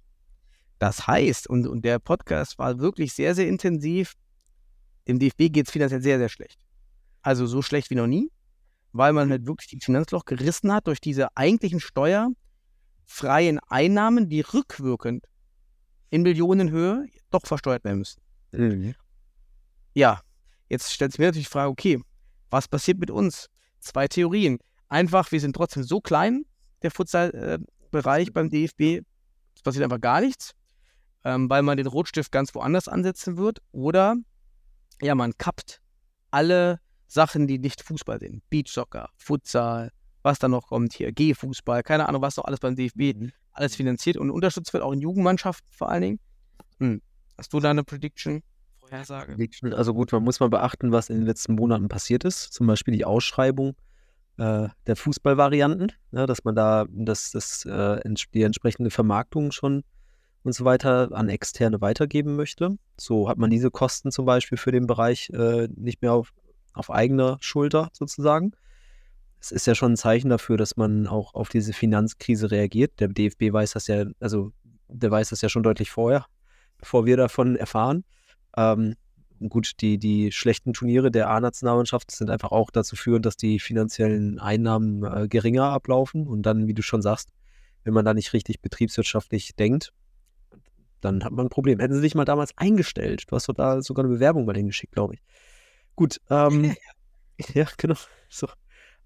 Das 0.79 1.07
heißt, 1.07 1.47
und, 1.47 1.65
und 1.65 1.85
der 1.85 1.99
Podcast 1.99 2.59
war 2.59 2.79
wirklich 2.79 3.13
sehr, 3.13 3.33
sehr 3.33 3.47
intensiv, 3.47 4.15
dem 5.07 5.17
DFB 5.19 5.53
geht 5.53 5.67
es 5.67 5.71
finanziell 5.71 6.01
sehr, 6.01 6.17
sehr 6.17 6.29
schlecht. 6.29 6.59
Also 7.21 7.45
so 7.45 7.61
schlecht 7.61 7.89
wie 7.89 7.95
noch 7.95 8.07
nie, 8.07 8.29
weil 8.91 9.13
man 9.13 9.29
halt 9.29 9.45
wirklich 9.45 9.69
die 9.69 9.79
Finanzloch 9.79 10.25
gerissen 10.25 10.73
hat 10.73 10.87
durch 10.87 10.99
diese 10.99 11.35
eigentlichen 11.37 11.79
steuerfreien 11.79 13.59
Einnahmen, 13.69 14.27
die 14.27 14.41
rückwirkend 14.41 15.25
in 16.09 16.21
Millionenhöhe 16.21 17.07
doch 17.31 17.45
versteuert 17.45 17.83
werden 17.83 17.99
müssen. 17.99 18.21
Mhm. 18.51 18.95
Ja, 19.93 20.21
jetzt 20.69 20.93
stellt 20.93 21.11
sich 21.11 21.19
mir 21.19 21.25
natürlich 21.25 21.47
die 21.47 21.51
Frage, 21.51 21.69
okay, 21.69 22.01
was 22.49 22.67
passiert 22.67 22.99
mit 22.99 23.11
uns? 23.11 23.47
Zwei 23.79 24.07
Theorien. 24.07 24.59
Einfach, 24.87 25.31
wir 25.31 25.39
sind 25.39 25.55
trotzdem 25.55 25.83
so 25.83 26.01
klein, 26.01 26.45
der 26.81 26.91
Futsal-Bereich 26.91 28.33
beim 28.33 28.49
DFB, 28.49 29.05
es 29.55 29.61
passiert 29.63 29.83
einfach 29.83 30.01
gar 30.01 30.21
nichts, 30.21 30.51
ähm, 31.23 31.49
weil 31.49 31.63
man 31.63 31.77
den 31.77 31.87
Rotstift 31.87 32.31
ganz 32.31 32.53
woanders 32.53 32.87
ansetzen 32.87 33.37
wird. 33.37 33.59
Oder, 33.71 34.15
ja, 35.01 35.15
man 35.15 35.37
kappt 35.37 35.81
alle 36.31 36.79
Sachen, 37.07 37.47
die 37.47 37.59
nicht 37.59 37.81
Fußball 37.81 38.19
sind. 38.19 38.47
Beachsoccer, 38.49 39.09
Futsal, 39.17 39.91
was 40.23 40.39
da 40.39 40.47
noch 40.47 40.67
kommt 40.67 40.93
hier, 40.93 41.11
G-Fußball, 41.11 41.83
keine 41.83 42.07
Ahnung, 42.07 42.21
was 42.21 42.37
noch 42.37 42.45
alles 42.45 42.59
beim 42.59 42.75
DFB 42.75 43.15
mhm 43.15 43.31
alles 43.55 43.75
finanziert 43.75 44.17
und 44.17 44.29
unterstützt 44.29 44.73
wird, 44.73 44.83
auch 44.83 44.91
in 44.91 45.01
Jugendmannschaften 45.01 45.67
vor 45.71 45.89
allen 45.89 46.01
Dingen. 46.01 46.19
Hm. 46.79 47.01
Hast 47.37 47.53
du 47.53 47.59
da 47.59 47.71
eine 47.71 47.83
Prediction? 47.83 48.41
Vorhersage? 48.79 49.33
Prediction, 49.33 49.73
also 49.73 49.93
gut, 49.93 50.11
man 50.11 50.23
muss 50.23 50.39
mal 50.39 50.49
beachten, 50.49 50.91
was 50.91 51.09
in 51.09 51.17
den 51.17 51.25
letzten 51.25 51.55
Monaten 51.55 51.87
passiert 51.87 52.23
ist. 52.23 52.53
Zum 52.53 52.67
Beispiel 52.67 52.93
die 52.93 53.05
Ausschreibung 53.05 53.75
äh, 54.37 54.67
der 54.85 54.95
Fußballvarianten, 54.95 55.91
ja, 56.11 56.25
dass 56.25 56.43
man 56.43 56.55
da 56.55 56.85
das, 56.89 57.31
das, 57.31 57.65
äh, 57.65 57.99
die 58.33 58.43
entsprechende 58.43 58.91
Vermarktung 58.91 59.51
schon 59.51 59.83
und 60.43 60.53
so 60.53 60.63
weiter 60.65 61.09
an 61.13 61.29
Externe 61.29 61.81
weitergeben 61.81 62.35
möchte. 62.35 62.77
So 62.97 63.27
hat 63.27 63.37
man 63.37 63.49
diese 63.49 63.71
Kosten 63.71 64.11
zum 64.11 64.25
Beispiel 64.25 64.57
für 64.57 64.71
den 64.71 64.85
Bereich 64.85 65.29
äh, 65.31 65.67
nicht 65.75 66.01
mehr 66.01 66.13
auf, 66.13 66.33
auf 66.73 66.91
eigener 66.91 67.37
Schulter 67.41 67.89
sozusagen 67.93 68.51
es 69.39 69.51
ist 69.51 69.67
ja 69.67 69.75
schon 69.75 69.93
ein 69.93 69.97
Zeichen 69.97 70.29
dafür, 70.29 70.57
dass 70.57 70.77
man 70.77 71.07
auch 71.07 71.33
auf 71.33 71.49
diese 71.49 71.73
Finanzkrise 71.73 72.51
reagiert. 72.51 72.99
Der 72.99 73.09
DFB 73.09 73.53
weiß 73.53 73.71
das 73.71 73.87
ja, 73.87 74.05
also 74.19 74.51
der 74.87 75.11
weiß 75.11 75.29
das 75.29 75.41
ja 75.41 75.49
schon 75.49 75.63
deutlich 75.63 75.91
vorher, 75.91 76.25
bevor 76.77 77.05
wir 77.05 77.17
davon 77.17 77.55
erfahren. 77.55 78.03
Ähm, 78.57 78.95
gut, 79.49 79.73
die, 79.81 79.97
die 79.97 80.31
schlechten 80.31 80.73
Turniere 80.73 81.11
der 81.11 81.29
A-Nationalmannschaft 81.29 82.11
sind 82.11 82.29
einfach 82.29 82.51
auch 82.51 82.71
dazu 82.71 82.95
führend, 82.95 83.25
dass 83.25 83.37
die 83.37 83.59
finanziellen 83.59 84.39
Einnahmen 84.39 85.03
äh, 85.03 85.27
geringer 85.27 85.65
ablaufen. 85.65 86.27
Und 86.27 86.43
dann, 86.43 86.67
wie 86.67 86.73
du 86.73 86.81
schon 86.81 87.01
sagst, 87.01 87.29
wenn 87.83 87.93
man 87.93 88.05
da 88.05 88.13
nicht 88.13 88.33
richtig 88.33 88.61
betriebswirtschaftlich 88.61 89.55
denkt, 89.55 89.93
dann 91.01 91.23
hat 91.23 91.31
man 91.31 91.47
ein 91.47 91.49
Problem. 91.49 91.79
Hätten 91.79 91.93
sie 91.93 92.01
dich 92.01 92.15
mal 92.15 92.25
damals 92.25 92.57
eingestellt. 92.57 93.25
Du 93.27 93.35
hast 93.35 93.47
doch 93.47 93.53
da 93.53 93.81
sogar 93.81 94.05
eine 94.05 94.13
Bewerbung 94.13 94.45
bei 94.45 94.53
denen 94.53 94.67
geschickt, 94.67 94.93
glaube 94.93 95.15
ich. 95.15 95.21
Gut, 95.95 96.19
ähm, 96.29 96.75
ja, 97.53 97.67
genau. 97.77 97.95
So. 98.29 98.47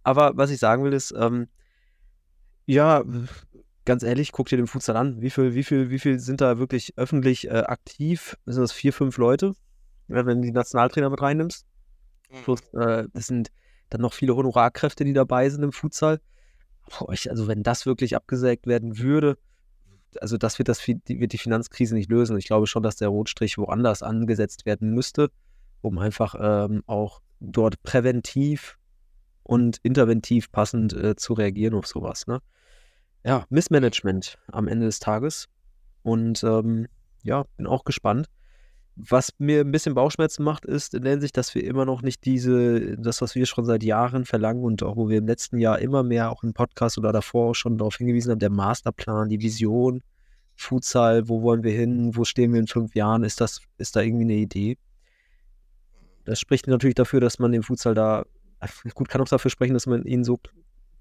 Aber 0.04 0.32
was 0.36 0.50
ich 0.50 0.60
sagen 0.60 0.84
will, 0.84 0.94
ist, 0.94 1.14
ähm, 1.18 1.48
ja, 2.66 3.04
ganz 3.86 4.04
ehrlich, 4.04 4.32
guck 4.32 4.48
dir 4.48 4.58
den 4.58 4.68
Futsal 4.68 4.96
an. 4.96 5.22
Wie 5.22 5.30
viel, 5.30 5.56
wie 5.56 5.64
viel, 5.64 5.90
wie 5.90 6.00
viel 6.00 6.20
sind 6.20 6.42
da 6.42 6.60
wirklich 6.60 6.94
öffentlich 6.98 7.48
äh, 7.48 7.64
aktiv? 7.66 8.38
Sind 8.46 8.62
das 8.62 8.72
vier, 8.72 8.94
fünf 8.94 9.18
Leute? 9.18 9.54
Ja, 10.08 10.26
wenn 10.26 10.42
du 10.42 10.48
die 10.48 10.52
Nationaltrainer 10.52 11.10
mit 11.10 11.22
reinnimmst. 11.22 11.66
Plus, 12.44 12.62
äh, 12.74 13.06
das 13.14 13.28
sind 13.28 13.52
dann 13.90 14.02
noch 14.02 14.14
viele 14.14 14.36
Honorarkräfte, 14.36 15.04
die 15.04 15.14
dabei 15.14 15.50
sind 15.50 15.64
im 15.64 15.72
Futsal. 15.72 16.22
Boah, 16.90 17.12
ich, 17.14 17.30
also 17.30 17.48
wenn 17.48 17.64
das 17.64 17.86
wirklich 17.86 18.16
abgesägt 18.16 18.68
werden 18.68 19.00
würde, 19.00 19.38
also 20.22 20.38
das 20.38 20.58
wird, 20.58 20.70
das 20.70 20.80
die 20.84 21.20
wird 21.20 21.34
die 21.34 21.38
Finanzkrise 21.38 21.94
nicht 21.94 22.10
lösen. 22.10 22.38
Ich 22.38 22.46
glaube 22.46 22.68
schon, 22.68 22.84
dass 22.84 22.96
der 22.96 23.10
Rotstrich 23.10 23.58
woanders 23.58 24.02
angesetzt 24.02 24.66
werden 24.66 24.92
müsste, 24.92 25.30
um 25.82 25.98
einfach 26.00 26.36
ähm, 26.40 26.84
auch 26.88 27.22
dort 27.40 27.82
präventiv 27.84 28.79
und 29.50 29.80
interventiv 29.82 30.52
passend 30.52 30.94
äh, 30.94 31.16
zu 31.16 31.34
reagieren 31.34 31.74
auf 31.74 31.88
sowas. 31.88 32.28
Ne? 32.28 32.40
Ja, 33.26 33.46
Missmanagement 33.50 34.38
am 34.52 34.68
Ende 34.68 34.86
des 34.86 35.00
Tages. 35.00 35.48
Und 36.04 36.44
ähm, 36.44 36.88
ja, 37.24 37.46
bin 37.58 37.66
auch 37.66 37.84
gespannt. 37.84 38.28
Was 38.96 39.32
mir 39.40 39.62
ein 39.62 39.72
bisschen 39.72 39.96
Bauchschmerzen 39.96 40.44
macht, 40.44 40.66
ist 40.66 40.94
in 40.94 41.02
der 41.02 41.14
Hinsicht, 41.14 41.36
dass 41.36 41.56
wir 41.56 41.64
immer 41.64 41.86
noch 41.86 42.04
nicht 42.04 42.26
diese, 42.26 42.96
das, 42.98 43.24
was 43.24 43.34
wir 43.34 43.48
schon 43.48 43.66
seit 43.66 43.82
Jahren 43.82 44.26
verlangen 44.26 44.64
und 44.64 44.84
auch 44.84 44.98
wo 44.98 45.10
wir 45.10 45.18
im 45.18 45.26
letzten 45.26 45.58
Jahr 45.58 45.80
immer 45.80 46.04
mehr 46.04 46.30
auch 46.30 46.44
im 46.44 46.54
Podcast 46.54 47.00
oder 47.00 47.12
davor 47.12 47.50
auch 47.50 47.56
schon 47.56 47.80
darauf 47.80 47.96
hingewiesen 47.96 48.30
haben, 48.30 48.40
der 48.40 48.52
Masterplan, 48.52 49.30
die 49.30 49.42
Vision, 49.42 50.04
Futsal, 50.58 51.28
wo 51.28 51.42
wollen 51.42 51.64
wir 51.64 51.72
hin, 51.72 52.16
wo 52.16 52.24
stehen 52.24 52.54
wir 52.54 52.60
in 52.60 52.68
fünf 52.68 52.94
Jahren, 52.94 53.24
ist 53.24 53.42
das, 53.42 53.62
ist 53.80 53.96
da 53.96 54.02
irgendwie 54.02 54.26
eine 54.26 54.36
Idee? 54.36 54.78
Das 56.26 56.40
spricht 56.40 56.68
natürlich 56.68 56.96
dafür, 56.96 57.20
dass 57.20 57.40
man 57.40 57.52
den 57.52 57.64
Futsal 57.64 57.96
da, 57.96 58.26
gut, 58.94 59.10
kann 59.10 59.22
auch 59.22 59.28
dafür 59.28 59.52
sprechen, 59.52 59.74
dass 59.74 59.86
man 59.86 60.04
ihn 60.04 60.24
so 60.24 60.40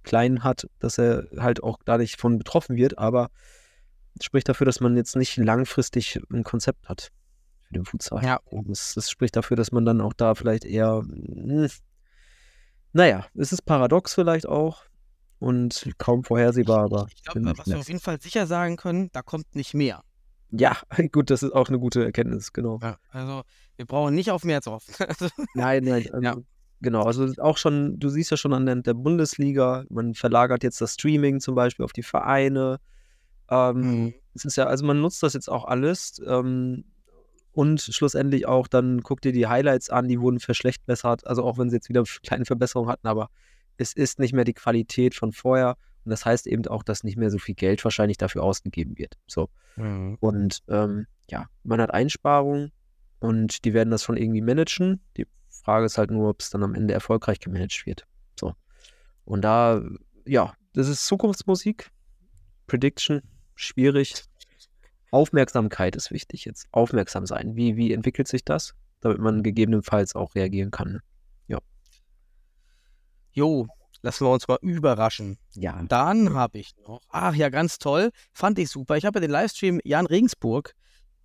klein 0.03 0.45
hat, 0.45 0.69
dass 0.79 0.99
er 0.99 1.27
halt 1.37 1.63
auch 1.63 1.79
da 1.85 1.99
nicht 1.99 2.21
von 2.21 2.39
betroffen 2.39 2.77
wird, 2.77 2.99
aber 2.99 3.31
es 4.19 4.25
spricht 4.25 4.49
dafür, 4.49 4.65
dass 4.65 4.81
man 4.81 4.97
jetzt 4.97 5.17
nicht 5.17 5.37
langfristig 5.37 6.19
ein 6.33 6.45
Konzept 6.45 6.89
hat 6.89 7.11
für 7.65 7.75
den 7.75 7.85
Futsal. 7.85 8.25
Ja. 8.25 8.41
Das, 8.51 8.95
das 8.95 9.11
spricht 9.11 9.37
dafür, 9.37 9.57
dass 9.57 9.73
man 9.73 9.85
dann 9.85 10.01
auch 10.01 10.13
da 10.13 10.35
vielleicht 10.35 10.65
eher, 10.65 11.03
hm, 11.07 11.69
naja, 12.93 13.27
es 13.35 13.53
ist 13.53 13.63
paradox 13.63 14.15
vielleicht 14.15 14.47
auch 14.47 14.83
und 15.39 15.89
kaum 15.99 16.25
vorhersehbar, 16.25 16.85
aber 16.85 17.07
Ich 17.15 17.23
glaube, 17.23 17.41
bin 17.41 17.59
was 17.59 17.67
wir 17.67 17.79
auf 17.79 17.89
jeden 17.89 18.01
Fall 18.01 18.21
sicher 18.21 18.47
sagen 18.47 18.77
können, 18.77 19.11
da 19.13 19.23
kommt 19.23 19.55
nicht 19.55 19.75
mehr. 19.75 20.03
ja, 20.51 20.77
gut, 21.13 21.31
das 21.31 21.43
ist 21.43 21.53
auch 21.53 21.69
eine 21.69 21.79
gute 21.79 22.05
Erkenntnis, 22.05 22.53
genau. 22.53 22.79
Ja, 22.83 22.97
also 23.11 23.43
wir 23.77 23.87
brauchen 23.87 24.15
nicht 24.15 24.31
auf 24.31 24.45
mehr 24.45 24.63
zu 24.63 24.73
hoffen. 24.73 24.95
Also, 25.07 25.29
Nein, 25.55 25.85
nein, 25.85 26.09
also, 26.13 26.25
Ja. 26.25 26.37
Genau. 26.81 27.03
Also 27.03 27.33
auch 27.43 27.59
schon, 27.59 27.99
du 27.99 28.09
siehst 28.09 28.31
ja 28.31 28.37
schon 28.37 28.53
an 28.53 28.83
der, 28.83 28.95
Bundesliga, 28.95 29.85
man 29.91 30.15
verlagert 30.15 30.63
jetzt 30.63 30.81
das 30.81 30.95
Streaming 30.95 31.41
zum 31.41 31.55
Beispiel 31.55 31.85
auf 31.85 31.93
die 31.93 32.03
Vereine. 32.03 32.81
Ähm, 33.51 33.81
Mhm. 33.81 34.15
Es 34.35 34.45
ist 34.45 34.57
ja, 34.57 34.67
also 34.67 34.87
man 34.87 35.01
nutzt 35.01 35.23
das 35.23 35.35
jetzt 35.35 35.49
auch 35.51 35.65
alles. 35.65 36.23
Ähm, 36.25 36.85
und 37.53 37.81
schlussendlich 37.81 38.47
auch, 38.47 38.69
dann 38.69 39.03
guck 39.03 39.21
dir 39.21 39.33
die 39.33 39.49
Highlights 39.49 39.91
an, 39.91 40.07
die 40.07 40.21
wurden 40.21 40.39
verschlechtert, 40.39 41.27
also 41.27 41.43
auch 41.43 41.59
wenn 41.59 41.71
sie 41.71 41.77
jetzt 41.77 41.89
wieder 41.89 42.05
kleine 42.23 42.45
Verbesserungen 42.45 42.89
hatten, 42.89 43.09
aber 43.09 43.31
es 43.79 43.93
ist 43.93 44.21
nicht 44.21 44.33
mehr 44.33 44.45
die 44.45 44.55
Qualität 44.55 45.15
von 45.17 45.33
vorher. 45.33 45.77
Und 46.05 46.11
das 46.11 46.25
heißt 46.25 46.47
eben 46.47 46.65
auch, 46.69 46.85
dass 46.85 47.03
nicht 47.03 47.17
mehr 47.17 47.31
so 47.31 47.39
viel 47.39 47.57
Geld 47.57 47.83
wahrscheinlich 47.85 48.17
dafür 48.17 48.45
ausgegeben 48.45 48.97
wird. 48.97 49.15
So. 49.27 49.49
Mhm. 49.77 50.19
Und 50.21 50.61
ähm, 50.69 51.07
ja, 51.29 51.47
man 51.65 51.81
hat 51.81 51.93
Einsparungen 51.93 52.71
und 53.19 53.65
die 53.65 53.75
werden 53.75 53.91
das 53.91 54.05
schon 54.05 54.17
irgendwie 54.17 54.41
managen. 54.41 55.01
Die 55.17 55.27
Frage 55.69 55.85
ist 55.85 55.99
halt 55.99 56.11
nur, 56.11 56.31
ob 56.31 56.41
es 56.41 56.49
dann 56.49 56.63
am 56.63 56.75
Ende 56.75 56.95
erfolgreich 56.95 57.41
gemanagt 57.41 57.85
wird. 57.85 58.07
So. 58.41 58.55
Und 59.27 59.43
da, 59.43 59.83
ja, 60.25 60.55
das 60.73 60.89
ist 60.89 61.05
Zukunftsmusik. 61.05 61.91
Prediction, 62.67 63.21
schwierig. 63.55 64.25
Aufmerksamkeit 65.11 65.95
ist 65.95 66.11
wichtig 66.11 66.47
jetzt. 66.47 66.69
Aufmerksam 66.73 67.27
sein. 67.27 67.55
Wie, 67.55 67.77
wie 67.77 67.93
entwickelt 67.93 68.29
sich 68.29 68.47
das? 68.47 68.73
Damit 69.01 69.19
man 69.19 69.43
gegebenenfalls 69.43 70.15
auch 70.15 70.35
reagieren 70.35 70.71
kann. 70.71 71.01
Jo, 73.33 73.69
lassen 74.01 74.25
wir 74.25 74.33
uns 74.33 74.49
mal 74.49 74.59
überraschen. 74.63 75.37
Ja. 75.53 75.83
Dann 75.87 76.33
habe 76.33 76.59
ich 76.59 76.75
noch, 76.87 77.03
ach 77.11 77.35
ja, 77.35 77.51
ganz 77.51 77.79
toll, 77.79 78.11
fand 78.33 78.59
ich 78.59 78.71
super. 78.71 78.97
Ich 78.97 79.05
habe 79.05 79.19
ja 79.19 79.21
den 79.21 79.31
Livestream 79.31 79.81
Jan 79.85 80.07
Regensburg 80.07 80.75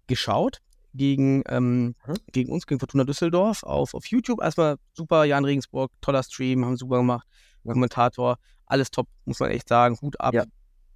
geschaut 0.08 0.60
gegen, 0.94 1.44
ähm, 1.48 1.96
Mhm. 2.06 2.14
gegen 2.32 2.52
uns, 2.52 2.68
gegen 2.68 2.80
Fortuna 2.80 3.04
Düsseldorf 3.04 3.64
auf, 3.64 3.94
auf 3.94 4.06
YouTube. 4.08 4.42
Erstmal 4.42 4.78
super, 4.94 5.24
Jan 5.26 5.46
Regensburg, 5.46 5.92
toller 6.02 6.24
Stream, 6.24 6.66
haben 6.66 6.78
super 6.78 6.98
gemacht. 6.98 7.28
Ja. 7.64 7.74
Kommentator, 7.74 8.38
alles 8.66 8.92
top, 8.92 9.08
muss 9.26 9.40
man 9.40 9.52
echt 9.52 9.70
sagen. 9.70 9.98
Hut 10.02 10.20
ab. 10.20 10.34
Ja. 10.34 10.44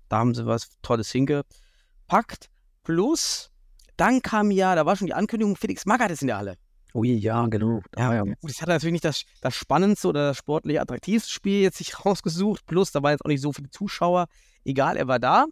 Da 0.10 0.20
haben 0.20 0.34
sie 0.36 0.46
was 0.46 0.70
Tolles 0.82 1.12
hingepackt. 1.12 2.50
Plus, 2.84 3.52
dann 3.98 4.22
kam 4.22 4.52
ja, 4.52 4.76
da 4.76 4.86
war 4.86 4.96
schon 4.96 5.08
die 5.08 5.14
Ankündigung, 5.14 5.56
Felix 5.56 5.86
Magath 5.86 6.12
ist 6.12 6.22
in 6.22 6.28
der 6.28 6.38
Halle. 6.38 6.56
Oh 6.94 7.04
je, 7.04 7.16
ja, 7.16 7.46
genau. 7.48 7.82
Ja, 7.98 8.14
ja. 8.14 8.24
gut, 8.24 8.50
ich 8.50 8.62
hatte 8.62 8.72
natürlich 8.72 8.94
nicht 8.94 9.06
das, 9.06 9.24
das 9.42 9.54
spannendste 9.54 10.08
oder 10.08 10.30
das 10.30 10.38
sportlich 10.38 10.80
attraktivste 10.80 11.30
Spiel 11.30 11.62
jetzt 11.62 11.78
sich 11.78 11.94
rausgesucht. 12.06 12.66
Plus, 12.66 12.92
da 12.92 13.04
waren 13.04 13.12
jetzt 13.12 13.26
auch 13.26 13.30
nicht 13.30 13.42
so 13.42 13.52
viele 13.52 13.70
Zuschauer. 13.70 14.28
Egal, 14.64 14.98
er 14.98 15.08
war 15.08 15.20
da. 15.20 15.46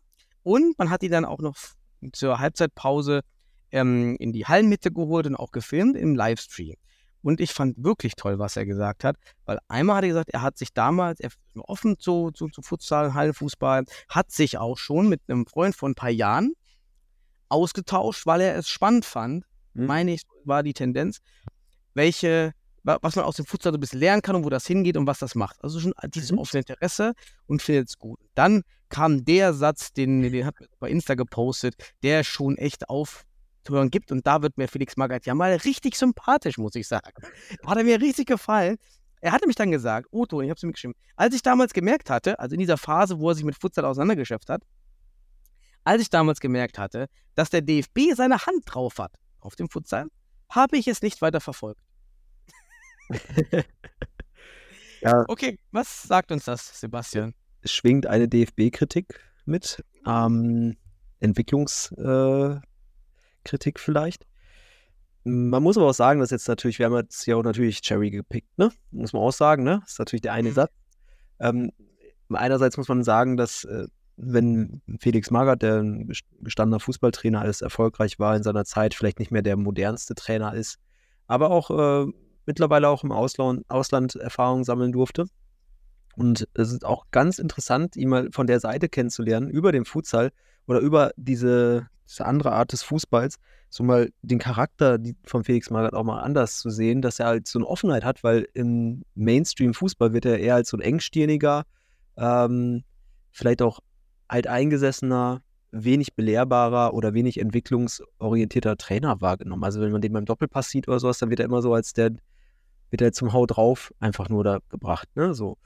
Und 0.43 0.77
man 0.79 0.89
hat 0.89 1.03
ihn 1.03 1.11
dann 1.11 1.25
auch 1.25 1.39
noch 1.39 1.55
zur 2.13 2.39
Halbzeitpause 2.39 3.21
ähm, 3.75 4.15
in 4.19 4.31
die 4.33 4.45
Hallenmitte 4.45 4.91
geholt 4.91 5.27
und 5.27 5.35
auch 5.35 5.51
gefilmt 5.51 5.95
im 5.97 6.15
Livestream. 6.15 6.75
Und 7.21 7.41
ich 7.41 7.51
fand 7.53 7.83
wirklich 7.83 8.13
toll, 8.15 8.37
was 8.39 8.55
er 8.55 8.65
gesagt 8.65 9.03
hat, 9.03 9.15
weil 9.45 9.57
einmal 9.67 9.97
hat 9.97 10.03
er 10.03 10.09
gesagt, 10.09 10.29
er 10.29 10.41
hat 10.43 10.57
sich 10.57 10.73
damals, 10.73 11.19
er 11.19 11.27
ist 11.29 11.37
offen 11.55 11.97
zu, 11.97 12.31
zu, 12.31 12.47
zu 12.49 12.61
Futsal, 12.61 13.13
Hallenfußball, 13.15 13.85
hat 14.09 14.31
sich 14.31 14.57
auch 14.59 14.77
schon 14.77 15.09
mit 15.09 15.21
einem 15.27 15.45
Freund 15.47 15.75
von 15.75 15.91
ein 15.91 15.95
paar 15.95 16.11
Jahren 16.11 16.53
ausgetauscht, 17.49 18.25
weil 18.25 18.41
er 18.41 18.55
es 18.55 18.69
spannend 18.69 19.05
fand, 19.05 19.43
Hm. 19.75 19.87
meine 19.87 20.13
ich, 20.13 20.21
war 20.45 20.63
die 20.63 20.73
Tendenz, 20.73 21.19
welche, 21.93 22.53
wa- 22.83 22.97
was 23.01 23.15
man 23.15 23.25
aus 23.25 23.35
dem 23.37 23.45
Futsal 23.45 23.73
so 23.73 23.77
ein 23.77 23.81
bisschen 23.81 23.99
lernen 23.99 24.21
kann 24.21 24.35
und 24.35 24.45
wo 24.45 24.49
das 24.49 24.65
hingeht 24.67 24.95
und 24.95 25.07
was 25.07 25.19
das 25.19 25.35
macht. 25.35 25.61
Also 25.63 25.79
schon 25.79 25.93
dieses 26.13 26.31
Mhm. 26.31 26.37
offene 26.39 26.61
Interesse 26.61 27.13
und 27.47 27.61
findet 27.61 27.89
es 27.89 27.97
gut. 27.97 28.19
Dann 28.35 28.61
kam 28.89 29.25
der 29.25 29.53
Satz, 29.53 29.91
den, 29.93 30.21
den 30.21 30.45
hat 30.45 30.55
er 30.61 30.67
bei 30.79 30.89
Insta 30.89 31.15
gepostet, 31.15 31.75
der 32.03 32.23
schon 32.23 32.57
echt 32.57 32.89
aufzuhören 33.65 33.89
gibt 33.89 34.11
und 34.11 34.25
da 34.25 34.41
wird 34.41 34.57
mir 34.57 34.67
Felix 34.67 34.95
Magath 34.97 35.25
ja 35.25 35.33
mal 35.33 35.55
richtig 35.55 35.95
sympathisch, 35.95 36.57
muss 36.57 36.75
ich 36.75 36.87
sagen. 36.87 37.11
Da 37.61 37.71
hat 37.71 37.77
er 37.77 37.83
mir 37.83 37.99
richtig 37.99 38.27
gefallen. 38.27 38.77
Er 39.21 39.31
hatte 39.31 39.47
mich 39.47 39.55
dann 39.55 39.71
gesagt, 39.71 40.07
Otto, 40.11 40.41
ich 40.41 40.49
habe 40.49 40.57
es 40.57 40.63
ihm 40.63 40.71
geschrieben, 40.71 40.93
als 41.15 41.33
ich 41.33 41.41
damals 41.41 41.73
gemerkt 41.73 42.09
hatte, 42.09 42.39
also 42.39 42.53
in 42.53 42.59
dieser 42.59 42.77
Phase, 42.77 43.19
wo 43.19 43.29
er 43.29 43.35
sich 43.35 43.43
mit 43.43 43.59
Futsal 43.59 43.85
auseinandergeschäft 43.85 44.49
hat, 44.49 44.61
als 45.83 46.01
ich 46.01 46.09
damals 46.09 46.39
gemerkt 46.39 46.77
hatte, 46.77 47.07
dass 47.33 47.49
der 47.49 47.61
DFB 47.61 48.13
seine 48.15 48.45
Hand 48.45 48.63
drauf 48.65 48.99
hat 48.99 49.13
auf 49.39 49.55
dem 49.55 49.69
Futsal, 49.69 50.07
habe 50.49 50.77
ich 50.77 50.87
es 50.87 51.01
nicht 51.01 51.21
weiter 51.21 51.41
verfolgt. 51.41 51.81
Ja. 55.01 55.23
Okay, 55.27 55.59
was 55.71 56.01
sagt 56.01 56.31
uns 56.31 56.45
das, 56.45 56.79
Sebastian? 56.79 57.35
es 57.61 57.71
schwingt 57.71 58.07
eine 58.07 58.27
DFB-Kritik 58.27 59.19
mit, 59.45 59.83
ähm, 60.07 60.77
Entwicklungskritik 61.19 61.99
äh, 61.99 62.59
Kritik 63.45 63.79
vielleicht. 63.79 64.25
Man 65.23 65.63
muss 65.63 65.77
aber 65.77 65.87
auch 65.87 65.93
sagen, 65.93 66.19
dass 66.19 66.29
jetzt 66.29 66.47
natürlich, 66.47 66.77
wir 66.77 66.85
haben 66.85 66.95
jetzt 66.97 67.25
ja 67.25 67.35
auch 67.35 67.43
natürlich 67.43 67.81
Cherry 67.81 68.11
gepickt, 68.11 68.57
ne? 68.57 68.71
Muss 68.91 69.13
man 69.13 69.23
auch 69.23 69.31
sagen, 69.31 69.63
ne? 69.63 69.79
Das 69.81 69.93
ist 69.93 69.99
natürlich 69.99 70.21
der 70.21 70.33
eine 70.33 70.49
Mhm. 70.49 70.53
Satz. 70.53 70.71
Ähm, 71.39 71.71
einerseits 72.29 72.77
muss 72.77 72.87
man 72.89 73.03
sagen, 73.03 73.37
dass 73.37 73.63
äh, 73.63 73.87
wenn 74.17 74.81
Felix 74.99 75.31
Magath, 75.31 75.61
der 75.61 75.81
ein 75.81 76.07
gest- 76.07 76.25
gestandener 76.41 76.79
Fußballtrainer 76.79 77.43
ist, 77.45 77.61
erfolgreich 77.61 78.19
war 78.19 78.35
in 78.35 78.43
seiner 78.43 78.65
Zeit, 78.65 78.93
vielleicht 78.93 79.19
nicht 79.19 79.31
mehr 79.31 79.41
der 79.41 79.57
modernste 79.57 80.15
Trainer 80.15 80.53
ist, 80.53 80.77
aber 81.27 81.49
auch 81.49 81.71
äh, 81.71 82.11
mittlerweile 82.45 82.87
auch 82.89 83.03
im 83.03 83.11
Ausland, 83.11 83.63
Ausland 83.67 84.15
Erfahrung 84.15 84.63
sammeln 84.63 84.91
durfte. 84.91 85.25
Und 86.15 86.47
es 86.53 86.71
ist 86.71 86.85
auch 86.85 87.07
ganz 87.11 87.39
interessant, 87.39 87.97
ihn 87.97 88.09
mal 88.09 88.29
von 88.31 88.47
der 88.47 88.59
Seite 88.59 88.87
kennenzulernen, 88.87 89.49
über 89.49 89.71
den 89.71 89.83
Futsal 89.85 90.31
oder 90.67 90.79
über 90.79 91.11
diese, 91.17 91.87
diese 92.07 92.25
andere 92.25 92.51
Art 92.51 92.71
des 92.71 92.83
Fußballs, 92.83 93.35
so 93.69 93.83
mal 93.83 94.09
den 94.21 94.39
Charakter 94.39 94.97
von 95.25 95.43
Felix 95.43 95.69
Magath 95.69 95.93
auch 95.93 96.03
mal 96.03 96.21
anders 96.21 96.59
zu 96.59 96.69
sehen, 96.69 97.01
dass 97.01 97.19
er 97.19 97.27
halt 97.27 97.47
so 97.47 97.59
eine 97.59 97.67
Offenheit 97.67 98.03
hat, 98.03 98.23
weil 98.23 98.47
im 98.53 99.03
Mainstream-Fußball 99.15 100.13
wird 100.13 100.25
er 100.25 100.39
eher 100.39 100.55
als 100.55 100.69
so 100.69 100.77
ein 100.77 100.81
engstirniger, 100.81 101.63
ähm, 102.17 102.83
vielleicht 103.31 103.61
auch 103.61 103.79
alteingesessener, 104.27 105.41
wenig 105.71 106.15
belehrbarer 106.15 106.93
oder 106.93 107.13
wenig 107.13 107.39
entwicklungsorientierter 107.39 108.77
Trainer 108.77 109.19
wahrgenommen. 109.19 109.63
Also 109.63 109.81
wenn 109.81 109.91
man 109.91 110.01
den 110.01 110.13
beim 110.13 110.25
Doppelpass 110.25 110.69
sieht 110.69 110.87
oder 110.87 110.99
sowas, 110.99 111.19
dann 111.19 111.29
wird 111.29 111.41
er 111.41 111.45
immer 111.45 111.61
so 111.61 111.73
als 111.73 111.91
der, 111.91 112.11
wird 112.91 113.01
er 113.01 113.11
zum 113.11 113.33
Hau 113.33 113.45
drauf 113.45 113.93
einfach 113.99 114.29
nur 114.29 114.43
da 114.43 114.59
gebracht, 114.69 115.09
ne, 115.15 115.33
so. 115.33 115.57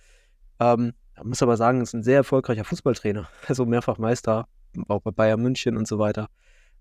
Ähm, 0.60 0.94
man 1.16 1.30
muss 1.30 1.44
aber 1.44 1.58
sagen, 1.58 1.82
ist 1.82 1.94
ein 1.94 2.04
sehr 2.04 2.18
erfolgreicher 2.18 2.64
Fußballtrainer. 2.64 3.30
Also 3.48 3.66
mehrfach 3.66 3.98
Meister, 3.98 4.48
auch 4.88 5.02
bei 5.02 5.12
Bayern 5.12 5.42
München 5.42 5.78
und 5.78 5.88
so 5.88 6.00
weiter. 6.00 6.28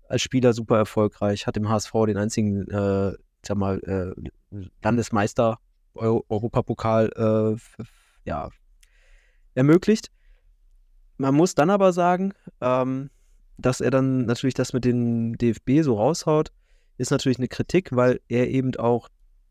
als 0.07 0.21
Spieler 0.23 0.53
super 0.53 0.77
erfolgreich, 0.77 1.45
hat 1.45 1.55
im 1.57 1.69
HSV 1.69 1.91
den 2.07 2.17
einzigen, 2.17 2.67
äh, 2.69 3.13
sag 3.45 3.57
mal, 3.57 3.79
äh, 3.83 4.65
Landesmeister 4.83 5.59
Euro 5.93 6.25
Europapokal 6.29 7.09
äh, 7.15 7.83
ja, 8.25 8.49
ermöglicht. 9.53 10.09
Man 11.17 11.35
muss 11.35 11.53
dann 11.53 11.69
aber 11.69 11.93
sagen, 11.93 12.33
ähm, 12.61 13.09
dass 13.57 13.81
er 13.81 13.91
dann 13.91 14.25
natürlich 14.25 14.53
das 14.53 14.73
mit 14.73 14.85
dem 14.85 15.37
DFB 15.37 15.81
so 15.81 15.95
raushaut, 15.95 16.51
ist 16.97 17.11
natürlich 17.11 17.37
eine 17.37 17.47
Kritik, 17.47 17.95
weil 17.95 18.19
er 18.29 18.49
eben 18.49 18.75
auch 18.77 19.09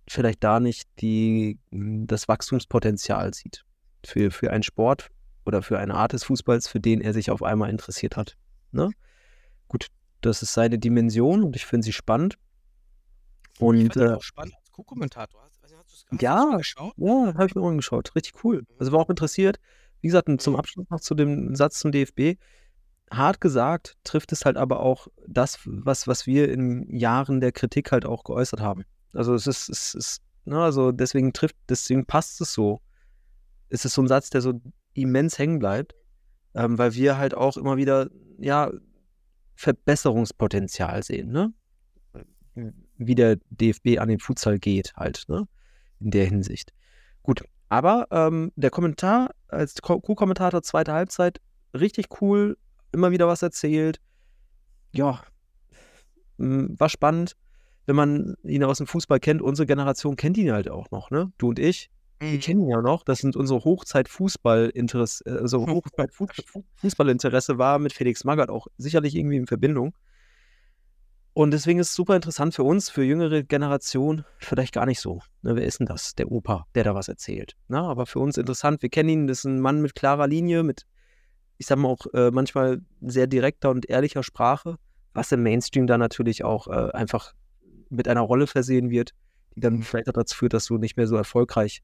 vielleicht 0.09 0.43
da 0.43 0.61
nicht 0.61 0.89
die, 1.01 1.59
das 1.71 2.29
Wachstumspotenzial 2.29 3.35
sieht 3.35 3.65
für, 4.05 4.31
für 4.31 4.51
einen 4.51 4.63
Sport 4.63 5.11
oder 5.49 5.63
für 5.63 5.79
eine 5.79 5.95
Art 5.95 6.13
des 6.13 6.25
Fußballs, 6.25 6.69
für 6.69 6.79
den 6.79 7.01
er 7.01 7.15
sich 7.15 7.31
auf 7.31 7.43
einmal 7.43 7.71
interessiert 7.71 8.17
hat. 8.17 8.37
Ne? 8.71 8.91
Gut, 9.67 9.89
das 10.21 10.43
ist 10.43 10.53
seine 10.53 10.79
Dimension 10.79 11.43
und 11.43 11.57
ich 11.57 11.65
finde 11.67 11.85
sie 11.85 11.93
spannend. 11.93 12.39
ich 13.55 13.61
Und 13.61 13.79
fand 13.79 13.97
ihn 13.97 14.03
äh, 14.03 14.15
auch 14.15 14.23
spannend 14.23 14.55
als 14.55 14.71
Co-Kommentator. 14.71 15.43
Hast 15.43 15.59
Ja. 16.21 16.61
ja, 16.97 17.35
habe 17.35 17.47
ich 17.47 17.55
mir 17.55 17.63
auch 17.63 17.69
angeschaut. 17.69 18.15
Richtig 18.15 18.45
cool. 18.45 18.65
Also 18.79 18.93
war 18.93 19.01
auch 19.01 19.11
interessiert. 19.11 19.59
Wie 20.03 20.09
gesagt, 20.09 20.29
zum 20.41 20.55
Abschluss 20.55 20.87
noch 20.91 21.01
zu 21.01 21.15
dem 21.15 21.57
Satz 21.57 21.79
zum 21.81 21.93
DFB. 21.93 22.39
Hart 23.11 23.41
gesagt, 23.41 23.97
trifft 24.05 24.33
es 24.33 24.45
halt 24.45 24.59
aber 24.59 24.81
auch 24.81 25.09
das, 25.27 25.59
was, 25.65 26.07
was 26.07 26.27
wir 26.27 26.51
in 26.51 26.95
Jahren 26.95 27.41
der 27.41 27.53
Kritik 27.53 27.91
halt 27.91 28.05
auch 28.05 28.23
geäußert 28.23 28.61
haben. 28.61 28.85
Also 29.15 29.35
es 29.35 29.47
ist, 29.47 29.71
es 29.71 29.95
ist, 29.95 30.23
ne, 30.45 30.61
also 30.61 30.93
deswegen 30.93 31.33
trifft, 31.33 31.57
deswegen 31.71 32.05
passt 32.05 32.41
es 32.43 32.53
so. 32.53 32.81
Es 33.71 33.87
ist 33.87 33.95
so 33.95 34.03
ein 34.03 34.09
Satz, 34.09 34.29
der 34.29 34.43
so 34.43 34.61
immens 35.03 35.39
hängen 35.39 35.59
bleibt, 35.59 35.95
ähm, 36.55 36.79
weil 36.79 36.95
wir 36.95 37.19
halt 37.19 37.35
auch 37.35 37.57
immer 37.57 37.77
wieder, 37.77 38.11
ja, 38.39 38.71
Verbesserungspotenzial 39.55 41.03
sehen, 41.03 41.31
ne? 41.31 41.53
Wie 42.97 43.15
der 43.15 43.37
DFB 43.51 43.99
an 43.99 44.09
den 44.09 44.19
Futsal 44.21 44.59
geht, 44.59 44.95
halt, 44.97 45.25
ne? 45.29 45.47
In 46.01 46.11
der 46.11 46.27
Hinsicht. 46.27 46.73
Gut, 47.23 47.43
aber 47.69 48.07
ähm, 48.11 48.53
der 48.57 48.71
Kommentar 48.71 49.35
als 49.49 49.81
Ko- 49.83 50.01
Co-Kommentator 50.01 50.63
zweite 50.63 50.93
Halbzeit, 50.93 51.41
richtig 51.75 52.21
cool, 52.21 52.57
immer 52.93 53.11
wieder 53.11 53.27
was 53.29 53.43
erzählt. 53.43 54.01
Ja, 54.93 55.23
war 56.39 56.89
spannend. 56.89 57.37
Wenn 57.87 57.97
man 57.97 58.37
ihn 58.43 58.65
aus 58.65 58.79
dem 58.79 58.87
Fußball 58.87 59.19
kennt, 59.19 59.43
unsere 59.43 59.67
Generation 59.67 60.17
kennt 60.17 60.37
ihn 60.37 60.53
halt 60.53 60.69
auch 60.71 60.91
noch, 60.91 61.11
ne? 61.11 61.33
Du 61.39 61.49
und 61.49 61.59
ich, 61.59 61.91
wir 62.21 62.29
Mhm. 62.31 62.41
kennen 62.41 62.61
ihn 62.63 62.71
ja 62.71 62.83
noch. 62.83 63.05
Das 63.05 63.19
sind 63.21 63.37
unsere 63.37 63.65
Hochzeit-Fußball-Interesse, 63.65 65.25
also 65.41 65.67
Hochzeit-Fußballinteresse 65.83 67.59
war 67.59 67.79
mit 67.79 67.93
Felix 67.93 68.25
Magath 68.25 68.51
auch 68.51 68.67
sicherlich 68.77 69.15
irgendwie 69.15 69.37
in 69.37 69.47
Verbindung. 69.47 69.95
Und 71.35 71.53
deswegen 71.53 71.79
ist 71.79 71.91
es 71.91 71.95
super 71.95 72.17
interessant 72.17 72.55
für 72.55 72.65
uns, 72.65 72.91
für 72.91 73.05
jüngere 73.05 73.45
Generation, 73.45 74.25
vielleicht 74.39 74.75
gar 74.75 74.87
nicht 74.87 74.99
so. 75.01 75.21
Ne, 75.43 75.55
wer 75.55 75.65
ist 75.65 75.79
denn 75.79 75.87
das? 75.87 76.17
Der 76.17 76.33
Opa, 76.33 76.67
der 76.75 76.83
da 76.83 76.97
was 76.97 77.07
erzählt. 77.07 77.53
Na, 77.69 77.83
aber 77.89 78.07
für 78.07 78.19
uns 78.19 78.37
interessant, 78.37 78.83
wir 78.83 78.89
kennen 78.89 79.09
ihn, 79.09 79.27
das 79.29 79.39
ist 79.39 79.45
ein 79.45 79.61
Mann 79.61 79.81
mit 79.81 79.95
klarer 79.95 80.27
Linie, 80.27 80.65
mit, 80.65 80.83
ich 81.59 81.67
sag 81.67 81.79
mal 81.79 81.89
auch 81.91 82.07
äh, 82.13 82.33
manchmal 82.33 82.81
sehr 83.03 83.29
direkter 83.29 83.71
und 83.71 83.89
ehrlicher 83.89 84.25
Sprache, 84.25 84.79
was 85.15 85.31
im 85.31 85.45
Mainstream 85.45 85.87
dann 85.87 86.01
natürlich 86.01 86.43
auch 86.43 86.67
äh, 86.67 86.91
einfach 86.93 87.35
mit 87.89 88.09
einer 88.09 88.23
Rolle 88.23 88.49
versehen 88.49 88.91
wird, 88.91 89.15
die 89.55 89.61
dann 89.61 89.83
vielleicht 89.83 90.09
auch 90.09 90.15
dazu 90.15 90.37
führt, 90.37 90.55
dass 90.55 90.67
du 90.67 90.77
nicht 90.77 90.97
mehr 90.97 91.07
so 91.07 91.15
erfolgreich 91.15 91.83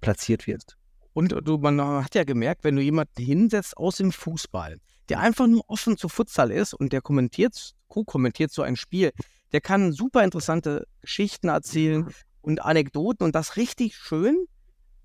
platziert 0.00 0.46
wirst. 0.46 0.76
Und 1.12 1.34
du, 1.44 1.56
man 1.56 1.80
hat 1.80 2.14
ja 2.14 2.24
gemerkt, 2.24 2.62
wenn 2.62 2.76
du 2.76 2.82
jemanden 2.82 3.22
hinsetzt 3.22 3.76
aus 3.78 3.96
dem 3.96 4.12
Fußball, 4.12 4.78
der 5.08 5.20
einfach 5.20 5.46
nur 5.46 5.64
offen 5.68 5.96
zu 5.96 6.10
Futsal 6.10 6.50
ist 6.50 6.74
und 6.74 6.92
der 6.92 7.00
kommentiert, 7.00 7.74
co-kommentiert 7.88 8.52
so 8.52 8.62
ein 8.62 8.76
Spiel, 8.76 9.12
der 9.52 9.62
kann 9.62 9.92
super 9.92 10.24
interessante 10.24 10.86
Geschichten 11.00 11.48
erzählen 11.48 12.06
und 12.42 12.62
Anekdoten 12.62 13.24
und 13.24 13.34
das 13.34 13.56
richtig 13.56 13.96
schön 13.96 14.46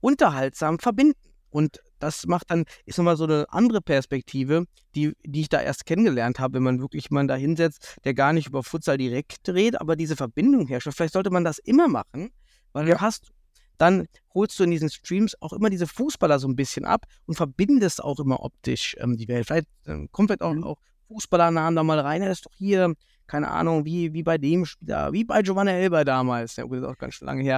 unterhaltsam 0.02 0.80
verbinden. 0.80 1.18
Und 1.50 1.80
das 2.00 2.26
macht 2.26 2.50
dann, 2.50 2.66
ist 2.86 2.98
nochmal 2.98 3.18
so 3.18 3.26
eine 3.26 3.46
andere 3.50 3.82
Perspektive, 3.82 4.66
die, 4.96 5.14
die 5.24 5.42
ich 5.42 5.50
da 5.50 5.62
erst 5.62 5.86
kennengelernt 5.86 6.40
habe, 6.40 6.56
wenn 6.56 6.64
man 6.64 6.80
wirklich 6.82 7.10
jemanden 7.10 7.30
da 7.30 7.36
hinsetzt, 7.36 7.98
der 8.04 8.14
gar 8.14 8.34
nicht 8.34 8.48
über 8.48 8.64
Futsal 8.64 8.98
direkt 8.98 9.48
redet, 9.48 9.80
aber 9.80 9.96
diese 9.96 10.16
Verbindung 10.16 10.68
herstellt. 10.68 10.96
Vielleicht 10.96 11.14
sollte 11.14 11.30
man 11.30 11.44
das 11.44 11.60
immer 11.60 11.88
machen, 11.88 12.32
weil 12.74 12.86
du 12.86 13.00
hast, 13.00 13.32
dann 13.82 14.06
holst 14.34 14.60
du 14.60 14.63
in 14.63 14.72
diesen 14.72 14.89
Streams 14.89 15.36
auch 15.41 15.54
immer 15.54 15.70
diese 15.70 15.88
Fußballer 15.88 16.39
so 16.39 16.48
ein 16.48 16.56
bisschen 16.56 16.86
ab 16.86 17.06
und 17.26 17.36
verbindest 17.36 18.04
auch 18.04 18.20
immer 18.20 18.44
optisch 18.44 18.96
ähm, 19.00 19.17
die 19.17 19.28
Welt. 19.28 19.48
Vielleicht 19.48 19.67
ähm, 19.88 20.08
kommt 20.12 20.30
vielleicht 20.30 20.44
auch, 20.44 20.56
auch 20.63 20.78
Fußballernamen 21.08 21.76
da 21.76 21.84
mal 21.84 22.00
rein. 22.00 22.22
Ja, 22.22 22.28
das 22.30 22.39
ist 22.39 22.46
doch 22.46 22.54
hier, 22.56 22.94
keine 23.28 23.50
Ahnung, 23.50 23.84
wie, 23.86 24.13
wie 24.13 24.24
bei 24.24 24.38
dem 24.38 24.65
Spieler, 24.65 25.12
wie 25.13 25.24
bei 25.24 25.41
Giovanni 25.41 25.72
Elber 25.72 26.06
damals. 26.06 26.56
Ja, 26.58 26.63
gut, 26.65 26.78
ist 26.78 26.84
auch 26.84 26.98
ganz 26.98 27.15
schön 27.15 27.26
lange 27.26 27.44
her. 27.44 27.58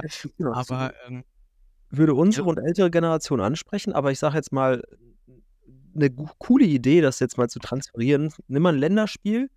Aber 0.52 0.94
ähm, 1.06 1.24
würde 1.90 2.14
unsere 2.14 2.46
Ja. 2.46 2.50
und 2.50 2.58
ältere 2.58 2.90
Generation 2.90 3.40
ansprechen, 3.40 3.92
aber 3.92 4.10
ich 4.10 4.18
sage 4.18 4.36
jetzt 4.36 4.52
mal, 4.52 4.82
eine 5.94 6.10
coole 6.38 6.64
Idee, 6.64 7.00
das 7.00 7.20
jetzt 7.20 7.38
mal 7.38 7.48
zu 7.48 7.60
transferieren. 7.60 8.32
Nimm 8.48 8.62
mal 8.62 8.72
ein 8.72 8.78
Länderspiel 8.80 9.48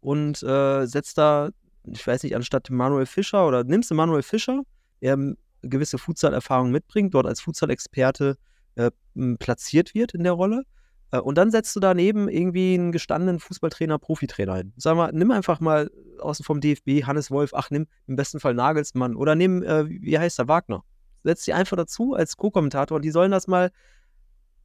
und 0.00 0.42
äh, 0.42 0.86
setz 0.86 1.14
da, 1.14 1.50
ich 1.86 2.04
weiß 2.04 2.22
nicht, 2.24 2.34
anstatt 2.34 2.70
Manuel 2.70 3.06
Fischer 3.06 3.46
oder 3.46 3.62
nimmst 3.62 3.90
du 3.90 3.94
Manuel 3.94 4.22
Fischer, 4.22 4.62
ähm, 5.00 5.36
gewisse 5.68 5.98
Futsal-Erfahrung 5.98 6.70
mitbringt, 6.70 7.14
dort 7.14 7.26
als 7.26 7.40
Futsal-Experte 7.40 8.36
äh, 8.76 8.90
platziert 9.38 9.94
wird 9.94 10.14
in 10.14 10.24
der 10.24 10.32
Rolle. 10.32 10.62
Äh, 11.10 11.18
und 11.18 11.36
dann 11.36 11.50
setzt 11.50 11.74
du 11.76 11.80
daneben 11.80 12.28
irgendwie 12.28 12.74
einen 12.74 12.92
gestandenen 12.92 13.40
Fußballtrainer, 13.40 13.98
Profitrainer 13.98 14.56
hin. 14.56 14.72
Sag 14.76 14.96
mal, 14.96 15.10
nimm 15.12 15.30
einfach 15.30 15.60
mal 15.60 15.90
außen 16.20 16.44
vom 16.44 16.60
DFB 16.60 17.04
Hannes 17.04 17.30
Wolf, 17.30 17.52
ach, 17.54 17.70
nimm 17.70 17.86
im 18.06 18.16
besten 18.16 18.40
Fall 18.40 18.54
Nagelsmann 18.54 19.16
oder 19.16 19.34
nimm, 19.34 19.62
äh, 19.62 19.88
wie 19.88 20.18
heißt 20.18 20.38
er, 20.38 20.48
Wagner 20.48 20.84
setzt 21.24 21.46
die 21.46 21.54
einfach 21.54 21.76
dazu 21.76 22.14
als 22.14 22.36
Co-Kommentator 22.36 22.96
und 22.96 23.02
die 23.02 23.10
sollen 23.10 23.32
das 23.32 23.48
mal 23.48 23.72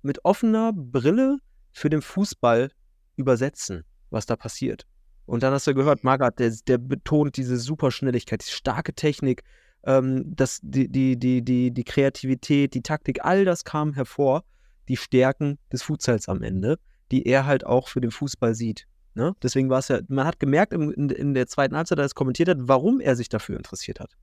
mit 0.01 0.23
offener 0.23 0.71
Brille 0.73 1.39
für 1.71 1.89
den 1.89 2.01
Fußball 2.01 2.71
übersetzen, 3.15 3.85
was 4.11 4.25
da 4.25 4.35
passiert. 4.35 4.85
Und 5.25 5.43
dann 5.43 5.53
hast 5.53 5.67
du 5.67 5.73
gehört, 5.73 6.03
Magath, 6.03 6.39
der, 6.39 6.51
der 6.67 6.77
betont 6.77 7.37
diese 7.37 7.57
Superschnelligkeit, 7.57 8.45
die 8.45 8.51
starke 8.51 8.93
Technik, 8.93 9.43
ähm, 9.83 10.35
das, 10.35 10.59
die, 10.61 10.89
die, 10.89 11.17
die, 11.17 11.41
die, 11.41 11.71
die 11.71 11.83
Kreativität, 11.83 12.73
die 12.73 12.81
Taktik, 12.81 13.23
all 13.23 13.45
das 13.45 13.63
kam 13.63 13.93
hervor, 13.93 14.43
die 14.87 14.97
Stärken 14.97 15.57
des 15.71 15.83
Futsals 15.83 16.27
am 16.27 16.41
Ende, 16.43 16.79
die 17.11 17.25
er 17.25 17.45
halt 17.45 17.65
auch 17.65 17.87
für 17.87 18.01
den 18.01 18.11
Fußball 18.11 18.55
sieht. 18.55 18.85
Ne? 19.15 19.35
Deswegen 19.41 19.69
war 19.69 19.79
es 19.79 19.87
ja, 19.87 19.99
man 20.07 20.25
hat 20.25 20.39
gemerkt 20.39 20.73
im, 20.73 20.91
in, 20.91 21.09
in 21.09 21.33
der 21.33 21.47
zweiten 21.47 21.75
Halbzeit, 21.75 21.97
als 21.99 22.05
er 22.05 22.07
es 22.07 22.15
kommentiert 22.15 22.49
hat, 22.49 22.57
warum 22.61 22.99
er 22.99 23.15
sich 23.15 23.29
dafür 23.29 23.57
interessiert 23.57 23.99
hat. 23.99 24.15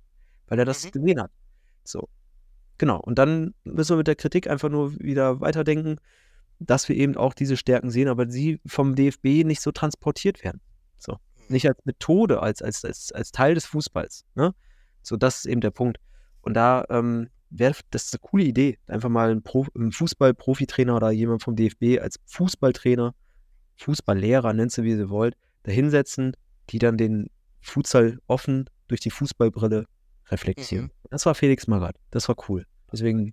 Weil 0.48 0.58
er 0.58 0.64
das 0.64 0.84
Mhm. 0.84 0.90
gesehen 0.92 1.20
hat. 1.20 1.30
So. 1.84 2.08
Genau. 2.78 3.00
Und 3.00 3.18
dann 3.18 3.54
müssen 3.64 3.90
wir 3.90 3.96
mit 3.98 4.06
der 4.06 4.16
Kritik 4.16 4.48
einfach 4.48 4.68
nur 4.68 4.98
wieder 4.98 5.40
weiterdenken, 5.40 5.98
dass 6.58 6.88
wir 6.88 6.96
eben 6.96 7.16
auch 7.16 7.34
diese 7.34 7.56
Stärken 7.56 7.90
sehen, 7.90 8.08
aber 8.08 8.28
sie 8.30 8.60
vom 8.66 8.94
DFB 8.94 9.44
nicht 9.44 9.60
so 9.60 9.72
transportiert 9.72 10.42
werden. 10.44 10.60
So. 10.98 11.18
Nicht 11.48 11.68
als 11.68 11.78
Methode, 11.84 12.42
als, 12.42 12.62
als, 12.62 12.84
als, 12.84 13.12
als 13.12 13.32
Teil 13.32 13.54
des 13.54 13.66
Fußballs. 13.66 14.24
Ne? 14.34 14.54
So, 15.06 15.16
das 15.16 15.38
ist 15.38 15.46
eben 15.46 15.60
der 15.60 15.70
Punkt. 15.70 15.98
Und 16.42 16.54
da 16.54 16.84
ähm, 16.90 17.28
wäre 17.50 17.74
das 17.90 18.06
ist 18.06 18.14
eine 18.14 18.20
coole 18.28 18.44
Idee, 18.44 18.78
einfach 18.88 19.08
mal 19.08 19.30
einen, 19.30 19.42
Pro, 19.42 19.66
einen 19.76 19.92
Fußball-Profitrainer 19.92 20.96
oder 20.96 21.10
jemand 21.12 21.42
vom 21.42 21.54
DFB 21.54 22.00
als 22.00 22.18
Fußballtrainer, 22.26 23.14
Fußballlehrer, 23.76 24.52
nennt 24.52 24.72
sie 24.72 24.82
wie 24.82 24.90
ihr 24.90 25.10
wollt, 25.10 25.36
da 25.62 25.70
hinsetzen, 25.70 26.36
die 26.70 26.78
dann 26.78 26.96
den 26.96 27.30
Futsal 27.60 28.18
offen 28.26 28.68
durch 28.88 29.00
die 29.00 29.10
Fußballbrille 29.10 29.86
reflektieren. 30.28 30.86
Mhm. 30.86 31.08
Das 31.10 31.24
war 31.26 31.34
Felix 31.34 31.66
Magath. 31.68 31.96
Das 32.10 32.28
war 32.28 32.36
cool. 32.48 32.66
Deswegen 32.90 33.32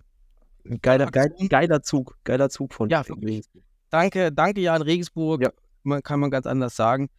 ein 0.64 0.80
geiler, 0.80 1.06
geil, 1.10 1.26
Aktion. 1.30 1.48
geiler 1.48 1.82
Zug, 1.82 2.16
geiler 2.24 2.50
Zug 2.50 2.72
von 2.72 2.88
Ja. 2.88 3.00
Regensburg. 3.00 3.64
danke, 3.90 4.32
danke 4.32 4.60
Jan 4.60 4.82
Regensburg. 4.82 5.42
Ja. 5.42 5.50
Man, 5.82 6.02
kann 6.02 6.20
man 6.20 6.30
ganz 6.30 6.46
anders 6.46 6.76
sagen. 6.76 7.10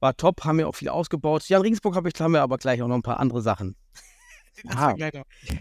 War 0.00 0.16
top, 0.16 0.44
haben 0.44 0.58
wir 0.58 0.68
auch 0.68 0.74
viel 0.74 0.88
ausgebaut. 0.88 1.48
Jan 1.48 1.62
Regensburg 1.62 1.94
habe 1.94 2.08
ich, 2.08 2.18
haben 2.20 2.32
wir 2.32 2.42
aber 2.42 2.58
gleich 2.58 2.82
auch 2.82 2.88
noch 2.88 2.96
ein 2.96 3.02
paar 3.02 3.20
andere 3.20 3.42
Sachen. 3.42 3.76
Ah. 4.66 4.92
noch, 4.92 4.98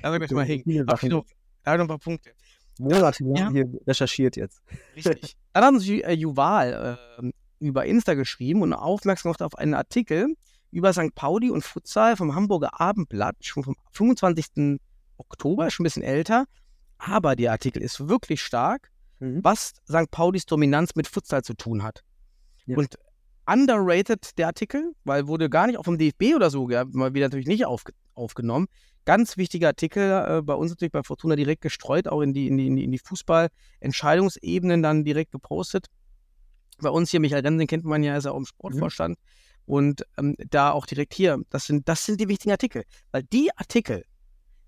da 0.01 0.11
wir 0.11 0.19
gleich 0.19 0.31
mal 0.31 0.47
noch, 0.47 0.83
da 0.83 0.93
hab 0.93 1.03
ich 1.03 1.09
noch 1.09 1.25
ein 1.65 1.87
paar 1.87 1.99
Punkte. 1.99 2.31
Monatelang 2.79 3.35
Ja. 3.37 3.49
hier 3.51 3.69
recherchiert 3.85 4.35
jetzt. 4.35 4.61
Richtig. 4.95 5.37
Dann 5.53 5.63
haben 5.63 5.79
sie 5.79 6.01
äh, 6.01 6.11
Juval 6.13 6.97
äh, 7.21 7.31
über 7.59 7.85
Insta 7.85 8.15
geschrieben 8.15 8.61
und 8.63 8.73
aufmerksam 8.73 9.29
gemacht 9.29 9.41
auf 9.43 9.55
einen 9.55 9.73
Artikel 9.75 10.35
über 10.71 10.91
St. 10.91 11.13
Pauli 11.15 11.49
und 11.49 11.63
Futsal 11.63 12.17
vom 12.17 12.35
Hamburger 12.35 12.81
Abendblatt, 12.81 13.35
schon 13.41 13.63
vom 13.63 13.75
25. 13.91 14.79
Oktober, 15.17 15.69
schon 15.69 15.83
ein 15.83 15.85
bisschen 15.85 16.03
älter. 16.03 16.45
Aber 16.97 17.35
der 17.35 17.51
Artikel 17.51 17.81
ist 17.81 18.07
wirklich 18.09 18.41
stark, 18.41 18.89
Mhm. 19.19 19.43
was 19.43 19.73
St. 19.87 20.09
Paulis 20.11 20.45
Dominanz 20.45 20.95
mit 20.95 21.07
Futsal 21.07 21.43
zu 21.43 21.53
tun 21.53 21.83
hat. 21.83 22.03
Ja. 22.65 22.77
Und 22.77 22.97
underrated 23.51 24.37
der 24.37 24.47
Artikel, 24.47 24.93
weil 25.03 25.27
wurde 25.27 25.49
gar 25.49 25.67
nicht 25.67 25.77
auch 25.77 25.85
vom 25.85 25.97
DFB 25.97 26.35
oder 26.35 26.49
so, 26.49 26.69
ja, 26.69 26.85
mal 26.85 27.13
wieder 27.13 27.25
natürlich 27.25 27.47
nicht 27.47 27.65
aufge 27.65 27.93
aufgenommen. 28.13 28.67
Ganz 29.05 29.37
wichtiger 29.37 29.67
Artikel, 29.67 30.03
äh, 30.03 30.41
bei 30.41 30.53
uns 30.53 30.71
natürlich 30.71 30.91
bei 30.91 31.03
Fortuna 31.03 31.35
direkt 31.35 31.61
gestreut, 31.61 32.07
auch 32.07 32.21
in 32.21 32.33
die, 32.33 32.47
in 32.47 32.57
die, 32.57 32.83
in 32.83 32.91
die, 32.91 32.99
Fußball-Entscheidungsebenen 32.99 34.83
dann 34.83 35.05
direkt 35.05 35.31
gepostet. 35.31 35.87
bei 36.79 36.89
uns 36.89 37.09
hier, 37.09 37.21
Michael 37.21 37.43
Rensen 37.43 37.65
kennt 37.65 37.85
man 37.85 38.03
ja, 38.03 38.17
ist 38.17 38.25
er 38.25 38.33
auch 38.33 38.37
im 38.37 38.45
Sportvorstand. 38.45 39.17
Und 39.65 40.03
ähm, 40.17 40.35
da 40.49 40.71
auch 40.71 40.85
direkt 40.85 41.13
hier, 41.13 41.39
das 41.49 41.65
sind, 41.65 41.87
das 41.87 42.05
sind 42.05 42.19
die 42.19 42.27
wichtigen 42.27 42.51
Artikel. 42.51 42.83
Weil 43.11 43.23
die 43.23 43.49
Artikel, 43.55 44.03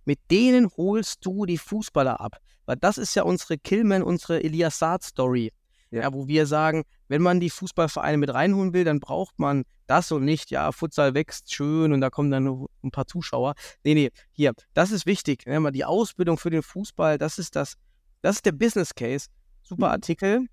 mit 0.06 0.20
denen 0.30 0.70
holst 0.78 1.26
du 1.26 1.46
die 1.46 1.58
Fußballer 1.58 2.22
ab. 2.22 2.38
Weil 2.66 2.78
das 2.78 2.98
ist 2.98 3.16
ja 3.16 3.24
unsere 3.24 3.58
Killman, 3.58 4.02
unsere 4.02 4.44
Elias 4.44 4.80
Saad-Story. 4.80 5.52
Ja. 5.92 6.02
Ja. 6.02 6.14
wo 6.14 6.28
wir 6.28 6.46
sagen, 6.46 6.84
wenn 7.10 7.22
man 7.22 7.40
die 7.40 7.50
Fußballvereine 7.50 8.18
mit 8.18 8.34
reinholen 8.34 8.74
will, 8.74 8.84
dann 8.84 9.00
braucht 9.00 9.38
man 9.38 9.64
das 9.88 10.12
und 10.12 10.24
nicht, 10.24 10.50
ja, 10.52 10.72
Futsal 10.72 11.14
wächst 11.14 11.54
schön 11.54 11.92
und 11.94 12.02
da 12.02 12.10
kommen 12.10 12.32
dann 12.32 12.46
nur 12.46 12.70
ein 12.84 12.92
paar 12.92 13.08
Zuschauer. 13.08 13.56
Nee, 13.84 13.94
nee, 13.94 14.10
hier, 14.32 14.54
das 14.74 14.92
ist 14.92 15.06
wichtig. 15.06 15.46
Ne? 15.46 15.72
Die 15.72 15.86
Ausbildung 15.86 16.38
für 16.38 16.50
den 16.50 16.64
Fußball, 16.64 17.18
das 17.18 17.38
ist 17.38 17.56
das, 17.56 17.76
das 18.22 18.38
ist 18.38 18.46
der 18.46 18.54
Business 18.54 18.96
Case. 18.96 19.28
Super 19.64 19.92
Artikel, 19.92 20.48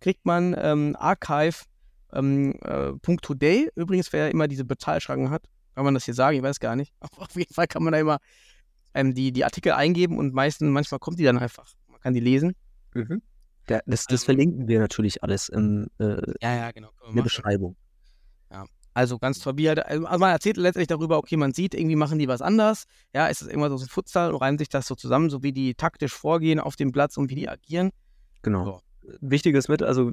kriegt 0.00 0.24
man 0.24 0.54
ähm, 0.58 0.94
Archive 0.98 1.64
ähm, 2.12 2.54
äh. 2.62 3.68
Übrigens, 3.74 4.12
wer 4.12 4.30
immer 4.30 4.48
diese 4.48 4.64
Bezahlschranken 4.64 5.30
hat, 5.30 5.44
kann 5.74 5.84
man 5.84 5.94
das 5.94 6.04
hier 6.04 6.14
sagen, 6.14 6.36
ich 6.36 6.42
weiß 6.42 6.60
gar 6.60 6.76
nicht. 6.76 6.92
Aber 7.00 7.22
auf 7.22 7.34
jeden 7.34 7.54
Fall 7.54 7.66
kann 7.66 7.82
man 7.82 7.92
da 7.92 7.98
immer 7.98 8.18
ähm, 8.94 9.14
die, 9.14 9.32
die 9.32 9.44
Artikel 9.44 9.72
eingeben 9.72 10.18
und 10.18 10.34
meistens, 10.34 10.68
manchmal 10.68 11.00
kommt 11.00 11.18
die 11.18 11.24
dann 11.24 11.38
einfach. 11.38 11.72
Man 11.88 12.00
kann 12.00 12.14
die 12.14 12.20
lesen. 12.20 12.54
Der, 13.68 13.82
das, 13.86 14.06
das 14.06 14.12
Also- 14.20 14.24
verlinken 14.26 14.68
wir 14.68 14.78
natürlich 14.80 15.22
alles 15.22 15.48
in, 15.48 15.88
äh, 15.98 16.16
Ja, 16.40 16.54
ja, 16.56 16.70
genau. 16.72 16.90
in 17.08 17.16
der 17.16 17.22
Beschreibung. 17.22 17.76
Also 18.94 19.18
ganz 19.18 19.38
toll. 19.38 19.56
Wie 19.56 19.68
halt, 19.68 19.86
also 19.86 20.18
man 20.18 20.30
erzählt 20.32 20.58
letztendlich 20.58 20.88
darüber, 20.88 21.16
okay, 21.16 21.38
man 21.38 21.54
sieht, 21.54 21.74
irgendwie 21.74 21.96
machen 21.96 22.18
die 22.18 22.28
was 22.28 22.42
anders. 22.42 22.84
Ja, 23.14 23.28
ist 23.28 23.40
das 23.40 23.48
irgendwas 23.48 23.72
aus 23.72 23.80
dem 23.80 23.88
Futsal 23.88 24.30
und 24.30 24.36
reimen 24.42 24.58
sich 24.58 24.68
das 24.68 24.86
so 24.86 24.94
zusammen, 24.94 25.30
so 25.30 25.42
wie 25.42 25.52
die 25.52 25.74
taktisch 25.74 26.12
vorgehen 26.12 26.60
auf 26.60 26.76
dem 26.76 26.92
Platz 26.92 27.16
und 27.16 27.30
wie 27.30 27.34
die 27.34 27.48
agieren. 27.48 27.90
Genau. 28.42 28.82
Wichtiges 29.22 29.68
mit, 29.68 29.82
also 29.82 30.12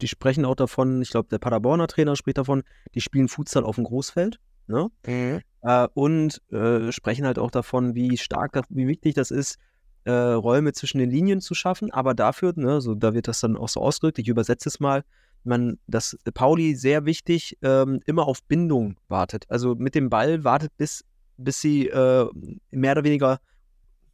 die 0.00 0.08
sprechen 0.08 0.44
auch 0.44 0.56
davon, 0.56 1.00
ich 1.00 1.10
glaube, 1.10 1.28
der 1.28 1.38
Paderborner 1.38 1.86
Trainer 1.86 2.16
spricht 2.16 2.38
davon, 2.38 2.64
die 2.96 3.00
spielen 3.00 3.28
Futsal 3.28 3.62
auf 3.62 3.76
dem 3.76 3.84
Großfeld. 3.84 4.40
Ne? 4.66 4.88
Äh, 5.04 5.88
und 5.94 6.42
äh, 6.52 6.90
sprechen 6.90 7.24
halt 7.24 7.38
auch 7.38 7.52
davon, 7.52 7.94
wie 7.94 8.16
stark, 8.18 8.52
das, 8.52 8.64
wie 8.68 8.88
wichtig 8.88 9.14
das 9.14 9.30
ist, 9.30 9.58
äh, 10.04 10.12
Räume 10.12 10.72
zwischen 10.72 10.98
den 10.98 11.10
Linien 11.10 11.40
zu 11.40 11.54
schaffen. 11.54 11.90
Aber 11.92 12.14
dafür, 12.14 12.52
ne, 12.56 12.80
so, 12.80 12.94
da 12.94 13.14
wird 13.14 13.28
das 13.28 13.40
dann 13.40 13.56
auch 13.56 13.68
so 13.68 13.80
ausgedrückt, 13.80 14.18
ich 14.18 14.28
übersetze 14.28 14.68
es 14.68 14.80
mal, 14.80 15.04
man, 15.44 15.78
dass 15.86 16.16
Pauli 16.34 16.74
sehr 16.74 17.04
wichtig 17.04 17.56
ähm, 17.62 18.00
immer 18.06 18.26
auf 18.26 18.42
Bindung 18.44 18.96
wartet. 19.08 19.44
Also 19.48 19.74
mit 19.74 19.94
dem 19.94 20.10
Ball 20.10 20.44
wartet, 20.44 20.76
bis, 20.76 21.04
bis 21.36 21.60
sie 21.60 21.88
äh, 21.88 22.28
mehr 22.70 22.92
oder 22.92 23.04
weniger, 23.04 23.38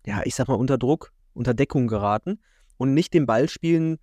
ja, 0.07 0.23
ich 0.25 0.35
sag 0.35 0.49
mal, 0.49 0.55
unter 0.55 0.79
Druck, 0.79 1.13
unter 1.33 1.55
Deckung 1.55 1.87
geraten 1.87 2.39
und 2.77 2.95
nicht 2.95 3.15
den 3.15 3.27
Ball 3.27 3.49
spielen, 3.49 3.99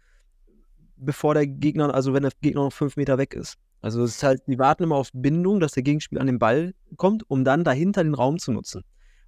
bevor 0.97 1.33
der 1.33 1.47
Gegner, 1.47 1.93
also 1.93 2.13
wenn 2.13 2.23
der 2.23 2.31
Gegner 2.41 2.63
noch 2.63 2.73
fünf 2.73 2.97
Meter 2.97 3.17
weg 3.17 3.33
ist. 3.33 3.57
Also 3.81 4.03
es 4.03 4.17
ist 4.17 4.23
halt, 4.23 4.43
die 4.45 4.59
warten 4.59 4.83
immer 4.83 4.95
auf 4.95 5.09
Bindung, 5.13 5.59
dass 5.59 5.71
der 5.71 5.83
Gegenspieler 5.83 6.21
an 6.21 6.27
den 6.27 6.37
Ball 6.39 6.73
kommt, 6.97 7.27
um 7.29 7.43
dann 7.43 7.63
dahinter 7.63 8.03
den 8.03 8.13
Raum 8.13 8.37
zu 8.37 8.51
nutzen. 8.51 8.83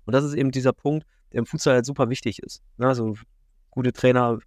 Und 0.06 0.14
das 0.14 0.24
ist 0.24 0.36
eben 0.36 0.52
dieser 0.52 0.74
Punkt, 0.74 1.08
der 1.34 1.40
im 1.40 1.46
Futsal 1.46 1.76
halt 1.76 1.86
super 1.86 2.10
wichtig 2.10 2.40
ist. 2.40 2.62
Also 2.78 3.16
gute 3.72 3.92
Trainer 3.92 4.40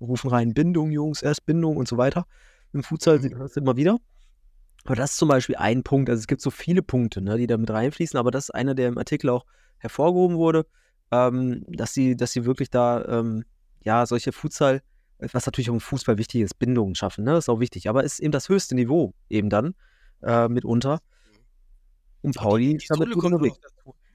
rufen 0.00 0.30
rein 0.30 0.54
Bindung, 0.54 0.90
Jungs, 0.90 1.22
erst 1.22 1.44
Bindung 1.44 1.76
und 1.76 1.88
so 1.88 1.98
weiter. 1.98 2.26
Im 2.72 2.82
Futsal 2.82 3.20
sieht 3.20 3.32
man 3.32 3.42
das 3.42 3.56
immer 3.56 3.76
wieder. 3.76 3.98
Aber 4.84 4.96
das 4.96 5.12
ist 5.12 5.18
zum 5.18 5.28
Beispiel 5.28 5.56
ein 5.56 5.82
Punkt. 5.82 6.08
Also 6.08 6.20
es 6.20 6.26
gibt 6.26 6.40
so 6.40 6.50
viele 6.50 6.82
Punkte, 6.82 7.20
ne, 7.20 7.36
die 7.36 7.46
da 7.46 7.56
mit 7.56 7.70
reinfließen, 7.70 8.18
aber 8.18 8.30
das 8.30 8.44
ist 8.44 8.50
einer, 8.50 8.74
der 8.74 8.88
im 8.88 8.96
Artikel 8.96 9.28
auch 9.28 9.44
hervorgehoben 9.78 10.36
wurde, 10.36 10.66
ähm, 11.10 11.64
dass 11.68 11.92
sie, 11.92 12.16
dass 12.16 12.32
sie 12.32 12.44
wirklich 12.44 12.70
da 12.70 13.04
ähm, 13.06 13.44
ja 13.82 14.06
solche 14.06 14.32
Futsal, 14.32 14.82
was 15.18 15.44
natürlich 15.44 15.68
auch 15.68 15.74
im 15.74 15.80
Fußball 15.80 16.16
wichtig 16.16 16.42
ist, 16.42 16.58
Bindungen 16.58 16.94
schaffen, 16.94 17.24
ne? 17.24 17.32
Das 17.32 17.44
ist 17.44 17.48
auch 17.50 17.60
wichtig. 17.60 17.88
Aber 17.88 18.04
es 18.04 18.14
ist 18.14 18.20
eben 18.20 18.32
das 18.32 18.48
höchste 18.48 18.74
Niveau 18.74 19.12
eben 19.28 19.50
dann 19.50 19.74
äh, 20.22 20.48
mitunter. 20.48 21.00
Und 22.22 22.36
Pauli 22.36 22.70
die 22.70 22.76
ist 22.76 22.90
damit 22.90 23.12
gut 23.12 23.24
unterwegs. 23.24 23.58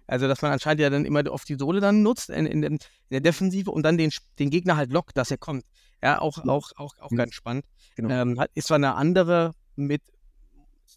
Also, 0.07 0.27
dass 0.27 0.41
man 0.41 0.51
anscheinend 0.51 0.81
ja 0.81 0.89
dann 0.89 1.05
immer 1.05 1.23
oft 1.31 1.47
die 1.49 1.55
Sohle 1.55 1.79
dann 1.79 2.03
nutzt 2.03 2.29
in, 2.29 2.45
in, 2.45 2.63
in 2.63 2.79
der 3.09 3.21
Defensive 3.21 3.71
und 3.71 3.83
dann 3.83 3.97
den, 3.97 4.11
den 4.39 4.49
Gegner 4.49 4.77
halt 4.77 4.91
lockt, 4.91 5.17
dass 5.17 5.31
er 5.31 5.37
kommt. 5.37 5.63
Ja, 6.03 6.19
auch, 6.21 6.37
auch, 6.47 6.71
auch, 6.75 6.93
auch 6.99 7.11
Mhm. 7.11 7.15
ganz 7.17 7.33
spannend. 7.33 7.65
Genau. 7.95 8.09
Ähm, 8.09 8.41
ist 8.53 8.67
zwar 8.67 8.75
eine 8.75 8.95
andere 8.95 9.53
mit 9.75 10.01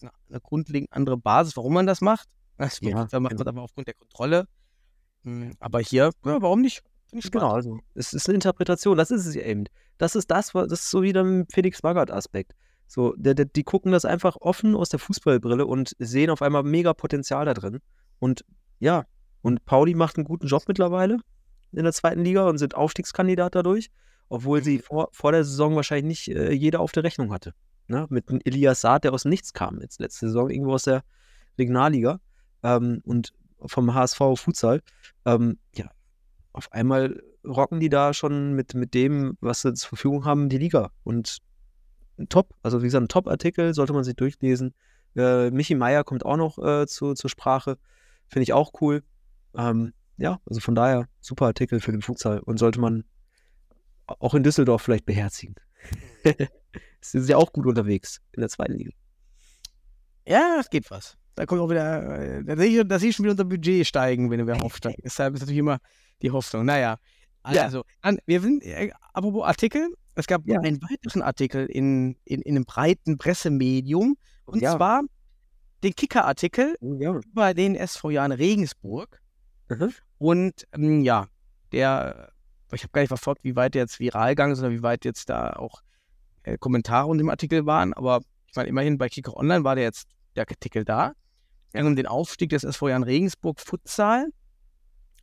eine, 0.03 0.11
eine 0.29 0.41
grundlegend 0.41 0.93
andere 0.93 1.17
Basis, 1.17 1.57
warum 1.57 1.75
man 1.75 1.87
das 1.87 2.01
macht. 2.01 2.29
Das 2.59 2.81
Ja, 2.81 2.97
macht 2.97 3.11
genau. 3.13 3.21
man 3.45 3.49
aber 3.49 3.63
aufgrund 3.63 3.87
der 3.87 3.95
Kontrolle. 3.95 4.47
Hm, 5.25 5.53
Aber 5.61 5.81
hier, 5.81 6.11
ja, 6.25 6.43
warum 6.43 6.61
nicht? 6.61 6.83
Finde 7.09 7.25
ich 7.25 7.31
Genau, 7.33 7.53
also 7.53 7.79
es 7.95 8.13
ist 8.13 8.29
eine 8.29 8.35
Interpretation, 8.35 8.97
das 8.99 9.11
ist 9.11 9.27
es 9.27 9.35
ja 9.35 9.43
eben. 9.43 9.65
Das 9.97 10.15
ist 10.17 10.31
das, 10.31 10.55
was- 10.55 10.69
das 10.69 10.81
ist 10.81 10.91
so 10.91 11.03
wieder 11.03 11.23
ein 11.25 11.47
Felix 11.51 11.83
Magath-Aspekt. 11.83 12.53
So, 12.87 13.15
der, 13.17 13.35
der, 13.35 13.45
die 13.47 13.63
gucken 13.65 13.93
das 13.93 14.05
einfach 14.05 14.37
offen 14.41 14.75
aus 14.75 14.89
der 14.89 14.99
Fußballbrille 14.99 15.67
und 15.67 15.95
sehen 15.99 16.31
auf 16.31 16.43
einmal 16.43 16.63
mega 16.65 16.93
Potenzial 16.95 17.45
da 17.47 17.55
drin. 17.55 17.81
Und 18.19 18.45
ja, 18.79 19.05
und 19.43 19.65
Pauli 19.65 19.95
macht 19.95 20.17
einen 20.17 20.25
guten 20.25 20.47
Job 20.47 20.65
mittlerweile 20.67 21.19
in 21.73 21.85
der 21.85 21.93
zweiten 21.93 22.25
Liga 22.25 22.49
und 22.49 22.59
sind 22.59 22.75
Aufstiegskandidat 22.75 23.55
dadurch, 23.55 23.91
obwohl 24.29 24.63
sie 24.63 24.79
vor, 24.79 25.09
vor 25.13 25.33
der 25.33 25.45
Saison 25.45 25.77
wahrscheinlich 25.77 26.27
nicht 26.27 26.37
äh, 26.37 26.53
jeder 26.53 26.81
auf 26.81 26.93
der 26.93 27.05
Rechnung 27.05 27.33
hatte. 27.33 27.55
Ne? 27.89 28.07
Mit 28.11 28.29
einem 28.29 28.41
Elias 28.45 28.81
Saad, 28.81 29.05
der 29.05 29.13
aus 29.13 29.23
dem 29.23 29.31
nichts 29.31 29.53
kam 29.53 29.81
jetzt 29.81 30.01
letzte 30.01 30.27
Saison, 30.27 30.51
irgendwo 30.51 30.75
aus 30.75 30.85
der 30.85 31.03
Regionalliga 31.59 32.21
ähm, 32.63 33.01
und 33.05 33.33
vom 33.65 33.95
HSV 33.95 34.19
Futsal. 34.37 34.83
Ähm, 35.25 35.59
ja, 35.75 35.91
auf 36.53 36.73
einmal 36.73 37.23
rocken 37.45 37.81
die 37.81 37.89
da 37.89 38.13
schon 38.15 38.55
mit, 38.55 38.75
mit 38.75 38.95
dem, 38.95 39.37
was 39.41 39.63
sie 39.63 39.75
zur 39.75 39.89
Verfügung 39.89 40.25
haben, 40.25 40.49
die 40.49 40.59
Liga. 40.59 40.91
Und 41.05 41.39
ein 42.19 42.29
top, 42.29 42.55
also 42.63 42.81
wie 42.81 42.87
gesagt, 42.87 43.05
ein 43.05 43.09
Top-Artikel, 43.09 43.75
sollte 43.75 43.93
man 43.93 44.05
sich 44.05 44.17
durchlesen. 44.17 44.75
Äh, 45.17 45.51
Michi 45.51 45.75
Meier 45.75 46.05
kommt 46.05 46.25
auch 46.25 46.37
noch 46.37 46.59
äh, 46.59 46.87
zu, 46.87 47.15
zur 47.15 47.31
Sprache. 47.31 47.79
Finde 48.29 48.43
ich 48.45 48.53
auch 48.53 48.73
cool. 48.81 49.03
Ähm, 49.57 49.93
ja, 50.17 50.41
also 50.47 50.61
von 50.61 50.75
daher, 50.75 51.09
super 51.21 51.47
Artikel 51.47 51.81
für 51.81 51.93
den 51.93 52.03
Futsal 52.03 52.41
und 52.41 52.59
sollte 52.59 52.81
man 52.81 53.05
auch 54.07 54.35
in 54.35 54.43
Düsseldorf 54.43 54.83
vielleicht 54.83 55.07
beherzigen. 55.07 55.55
Sie 57.01 57.19
sind 57.21 57.29
ja 57.29 57.37
auch 57.37 57.53
gut 57.53 57.67
unterwegs 57.67 58.21
in 58.33 58.41
der 58.41 58.49
zweiten 58.49 58.75
Liga. 58.75 58.91
Ja, 60.27 60.57
es 60.61 60.69
geht 60.71 60.91
was. 60.91 61.17
Da 61.35 61.47
kommt 61.47 61.61
auch 61.61 61.71
wieder, 61.71 62.19
äh, 62.39 62.45
da 62.45 62.57
sehe 62.57 62.81
ich, 62.81 62.89
da 62.89 62.99
sehe 62.99 63.11
ich 63.11 63.17
schon 63.17 63.25
wieder 63.25 63.33
unser 63.33 63.45
Budget 63.45 63.87
steigen, 63.87 64.31
wenn 64.31 64.47
wir 64.47 64.63
aufsteigen. 64.63 65.01
Deshalb 65.05 65.35
ist 65.35 65.41
natürlich 65.41 65.61
immer 65.61 65.79
die 66.21 66.31
Hoffnung. 66.31 66.65
Naja, 66.67 66.99
Ja. 67.49 67.63
also, 67.63 67.85
dann, 68.03 68.19
wir 68.27 68.41
sind, 68.41 68.63
äh, 68.65 68.91
apropos 69.13 69.45
Artikel, 69.45 69.95
es 70.17 70.27
gab 70.27 70.43
Ja. 70.47 70.59
einen 70.59 70.83
weiteren 70.83 71.23
Artikel 71.23 71.67
in, 71.67 72.17
in, 72.25 72.43
in 72.43 72.57
einem 72.57 72.65
breiten 72.65 73.19
Pressemedium, 73.19 74.17
und 74.47 74.61
Ja. 74.61 74.77
zwar 74.77 75.03
den 75.83 75.95
Kicker-Artikel 75.95 76.77
Ja. 76.81 77.13
über 77.15 77.55
den 77.55 77.75
SV 77.77 78.11
Jan 78.11 78.33
Regensburg. 78.33 79.21
Mhm. 79.69 79.93
Und 80.19 80.67
ähm, 80.73 81.03
ja, 81.03 81.27
der, 81.73 82.33
ich 82.73 82.83
habe 82.83 82.93
gar 82.93 83.03
nicht 83.03 83.09
verfolgt, 83.09 83.45
wie 83.45 83.55
weit 83.57 83.75
der 83.75 83.83
jetzt 83.83 84.01
viral 84.01 84.31
gegangen 84.31 84.53
ist 84.53 84.59
oder 84.61 84.71
wie 84.71 84.83
weit 84.83 85.05
jetzt 85.05 85.29
da 85.29 85.53
auch 85.55 85.83
äh, 86.43 86.57
Kommentare 86.59 87.07
unter 87.07 87.23
dem 87.23 87.31
Artikel 87.31 87.67
waren, 87.67 87.93
aber 87.93 88.21
ich 88.47 88.57
meine, 88.57 88.69
immerhin 88.69 88.97
bei 88.99 89.09
Kicker 89.09 89.37
Online 89.37 89.63
war 89.65 89.75
der 89.75 89.85
jetzt 89.85 90.09
der 90.35 90.47
Artikel 90.49 90.85
da. 90.85 91.13
Um 91.75 91.95
den 91.97 92.07
Aufstieg 92.07 92.49
des 92.49 92.65
SV 92.65 92.89
Jan 92.89 93.03
Regensburg 93.03 93.61
Futsal. 93.61 94.29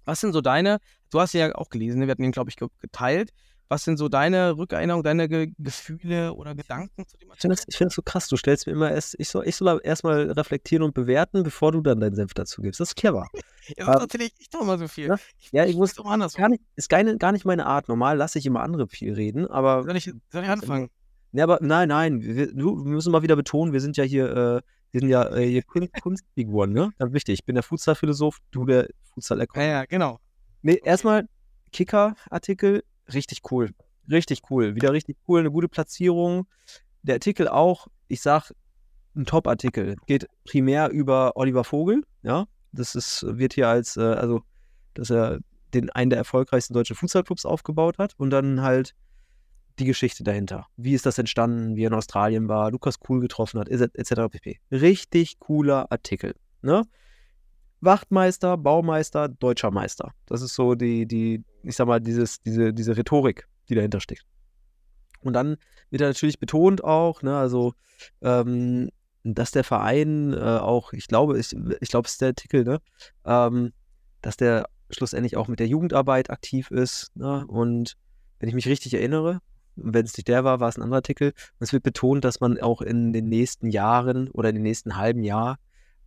Was 0.06 0.22
sind 0.22 0.32
so 0.34 0.42
deine, 0.42 0.78
du 1.10 1.20
hast 1.20 1.34
ja 1.34 1.54
auch 1.56 1.70
gelesen, 1.70 2.00
ne? 2.00 2.06
wir 2.08 2.12
hatten 2.12 2.24
ihn, 2.24 2.32
glaube 2.32 2.52
ich, 2.52 2.56
ge- 2.56 2.68
geteilt. 2.80 3.32
Was 3.68 3.84
sind 3.84 3.98
so 3.98 4.10
deine 4.10 4.58
Rückerinnerungen, 4.58 5.04
deine 5.04 5.28
Ge 5.28 5.52
Gefühle 5.58 6.34
oder 6.34 6.54
Gedanken 6.54 7.08
zu 7.08 7.18
dem 7.18 7.30
Ich 7.34 7.42
finde 7.42 7.54
Artikel? 7.54 7.56
das, 7.56 7.66
ich 7.68 7.78
find 7.78 7.90
das 7.90 7.96
so 7.96 8.02
krass. 8.04 8.28
Du 8.28 8.38
stellst 8.38 8.68
mir 8.68 8.74
immer 8.74 8.92
erst, 8.92 9.16
ich 9.18 9.28
soll, 9.30 9.48
ich 9.48 9.56
soll 9.56 9.82
erstmal 9.84 10.30
reflektieren 10.32 10.84
und 10.84 10.94
bewerten, 10.94 11.42
bevor 11.42 11.72
du 11.72 11.82
dann 11.82 12.00
deinen 12.00 12.16
Senf 12.16 12.34
dazu 12.36 12.62
gibst. 12.62 12.80
Das 12.80 12.90
ist 12.90 12.96
clever. 12.96 13.28
Jetzt 13.68 13.80
ähm, 13.80 13.88
erzähle 13.88 14.26
ich, 14.26 14.50
doch 14.52 14.64
mal 14.64 14.78
so 14.78 14.88
viel. 14.88 15.08
ja, 15.08 15.16
ich, 15.40 15.52
ja, 15.52 15.64
ich 15.64 15.72
ich 15.72 15.78
muss- 15.78 15.98
anders. 16.00 16.36
Gar 16.36 16.50
nicht, 16.50 16.64
ist 16.76 16.90
gar 16.90 17.02
nicht, 17.04 17.20
gar 17.20 17.32
nicht 17.32 17.46
meine 17.46 17.66
Art. 17.66 17.88
Normal 17.88 18.18
lasse 18.18 18.38
ich 18.38 18.46
immer 18.46 18.62
andere 18.62 18.88
viel 18.88 19.14
reden, 19.14 19.48
aber 19.48 19.84
Soll 19.84 19.96
ich, 19.96 20.12
soll 20.32 20.44
ich 20.44 20.50
anfangen? 20.50 20.90
Ne, 21.32 21.42
aber 21.44 21.58
nein, 21.62 21.90
nein, 21.90 22.22
wir, 22.22 22.54
wir 22.56 22.74
müssen 22.76 23.12
mal 23.12 23.24
wieder 23.24 23.36
betonen, 23.36 23.74
wir 23.74 23.82
sind 23.82 23.98
ja 23.98 24.04
hier, 24.06 24.30
äh, 24.30 24.62
wir 24.92 25.00
sind 25.02 25.10
ja 25.10 25.36
äh, 25.36 25.46
hier 25.50 25.64
Kun 25.64 25.90
Kunstfiguren, 26.02 26.72
ne? 26.72 26.92
Ganz 26.98 27.12
wichtig. 27.12 27.34
Ich 27.40 27.46
bin 27.46 27.56
der 27.56 27.64
Futsal-Philosoph, 27.64 28.38
du 28.52 28.66
der 28.66 28.88
futsal 29.14 29.46
Ja, 29.56 29.62
ja, 29.64 29.86
genau. 29.86 30.20
Nee, 30.62 30.80
erstmal 30.84 31.28
Kicker-Artikel, 31.74 32.84
richtig 33.14 33.42
cool. 33.52 33.70
Richtig 34.10 34.42
cool. 34.50 34.76
Wieder 34.76 34.94
richtig 34.94 35.18
cool, 35.28 35.40
eine 35.40 35.52
gute 35.52 35.68
Platzierung. 35.68 36.48
Der 37.02 37.16
Artikel 37.16 37.48
auch, 37.48 37.88
ich 38.08 38.22
sag, 38.22 38.52
ein 39.16 39.26
Top-Artikel. 39.26 39.96
Geht 40.06 40.28
primär 40.44 40.90
über 40.90 41.36
Oliver 41.36 41.64
Vogel, 41.64 42.04
ja. 42.24 42.46
Das 42.72 42.96
ist, 42.96 43.26
wird 43.28 43.54
hier 43.54 43.70
als, 43.70 43.96
äh, 43.96 44.02
also, 44.02 44.42
dass 44.94 45.10
er 45.10 45.40
den 45.74 45.90
einen 45.92 46.10
der 46.10 46.20
erfolgreichsten 46.20 46.74
deutschen 46.74 46.96
Fußballclubs 46.96 47.46
aufgebaut 47.46 47.98
hat 47.98 48.14
und 48.18 48.30
dann 48.30 48.62
halt 48.62 48.94
die 49.80 49.86
Geschichte 49.86 50.24
dahinter. 50.24 50.68
Wie 50.78 50.94
ist 50.94 51.06
das 51.06 51.18
entstanden, 51.18 51.76
wie 51.76 51.84
er 51.84 51.88
in 51.88 51.94
Australien 51.94 52.48
war, 52.48 52.72
Lukas 52.72 53.00
Kuhl 53.00 53.20
getroffen 53.20 53.60
hat, 53.60 53.70
etc. 53.70 54.30
pp. 54.32 54.60
Richtig 54.72 55.40
cooler 55.40 55.92
Artikel. 55.92 56.36
Ne? 56.62 56.84
Wachtmeister, 57.86 58.58
Baumeister, 58.58 59.30
deutscher 59.30 59.72
Meister. 59.72 60.12
Das 60.26 60.42
ist 60.42 60.56
so 60.56 60.76
die, 60.76 61.06
die, 61.06 61.44
ich 61.64 61.76
sag 61.76 61.88
mal, 61.88 62.00
dieses, 62.00 62.42
diese, 62.42 62.74
diese 62.74 62.98
Rhetorik, 62.98 63.48
die 63.70 63.76
dahinter 63.76 64.00
steckt. 64.00 64.26
Und 65.22 65.34
dann 65.34 65.58
wird 65.90 66.02
er 66.02 66.10
natürlich 66.10 66.40
betont 66.40 66.84
auch, 66.84 67.22
ne, 67.22 67.38
also, 67.38 67.74
ähm, 68.22 68.90
dass 69.24 69.52
der 69.52 69.64
Verein 69.64 70.34
äh, 70.34 70.38
auch, 70.38 70.94
ich 70.94 71.08
glaube, 71.08 71.40
ich, 71.40 71.56
ich 71.82 71.90
glaube, 71.90 72.06
es 72.06 72.14
ist 72.14 72.22
der 72.22 72.30
Artikel, 72.30 72.64
ne, 72.64 72.80
ähm, 73.26 73.74
dass 74.22 74.38
der 74.38 74.68
schlussendlich 74.92 75.36
auch 75.36 75.48
mit 75.48 75.60
der 75.60 75.68
Jugendarbeit 75.68 76.30
aktiv 76.30 76.70
ist. 76.70 77.16
Ne, 77.16 77.46
und 77.48 77.96
wenn 78.40 78.50
ich 78.50 78.56
mich 78.56 78.68
richtig 78.68 78.94
erinnere, 78.94 79.40
wenn 79.76 80.06
es 80.06 80.16
nicht 80.16 80.28
der 80.28 80.44
war, 80.44 80.60
war 80.60 80.70
es 80.70 80.78
ein 80.78 80.84
anderer 80.84 80.98
Artikel. 80.98 81.30
Und 81.30 81.64
es 81.64 81.74
wird 81.74 81.84
betont, 81.84 82.24
dass 82.24 82.40
man 82.40 82.60
auch 82.60 82.82
in 82.82 83.14
den 83.14 83.28
nächsten 83.28 83.68
Jahren 83.68 84.30
oder 84.30 84.50
in 84.50 84.56
den 84.56 84.64
nächsten 84.64 84.96
halben 84.96 85.24
Jahr 85.24 85.58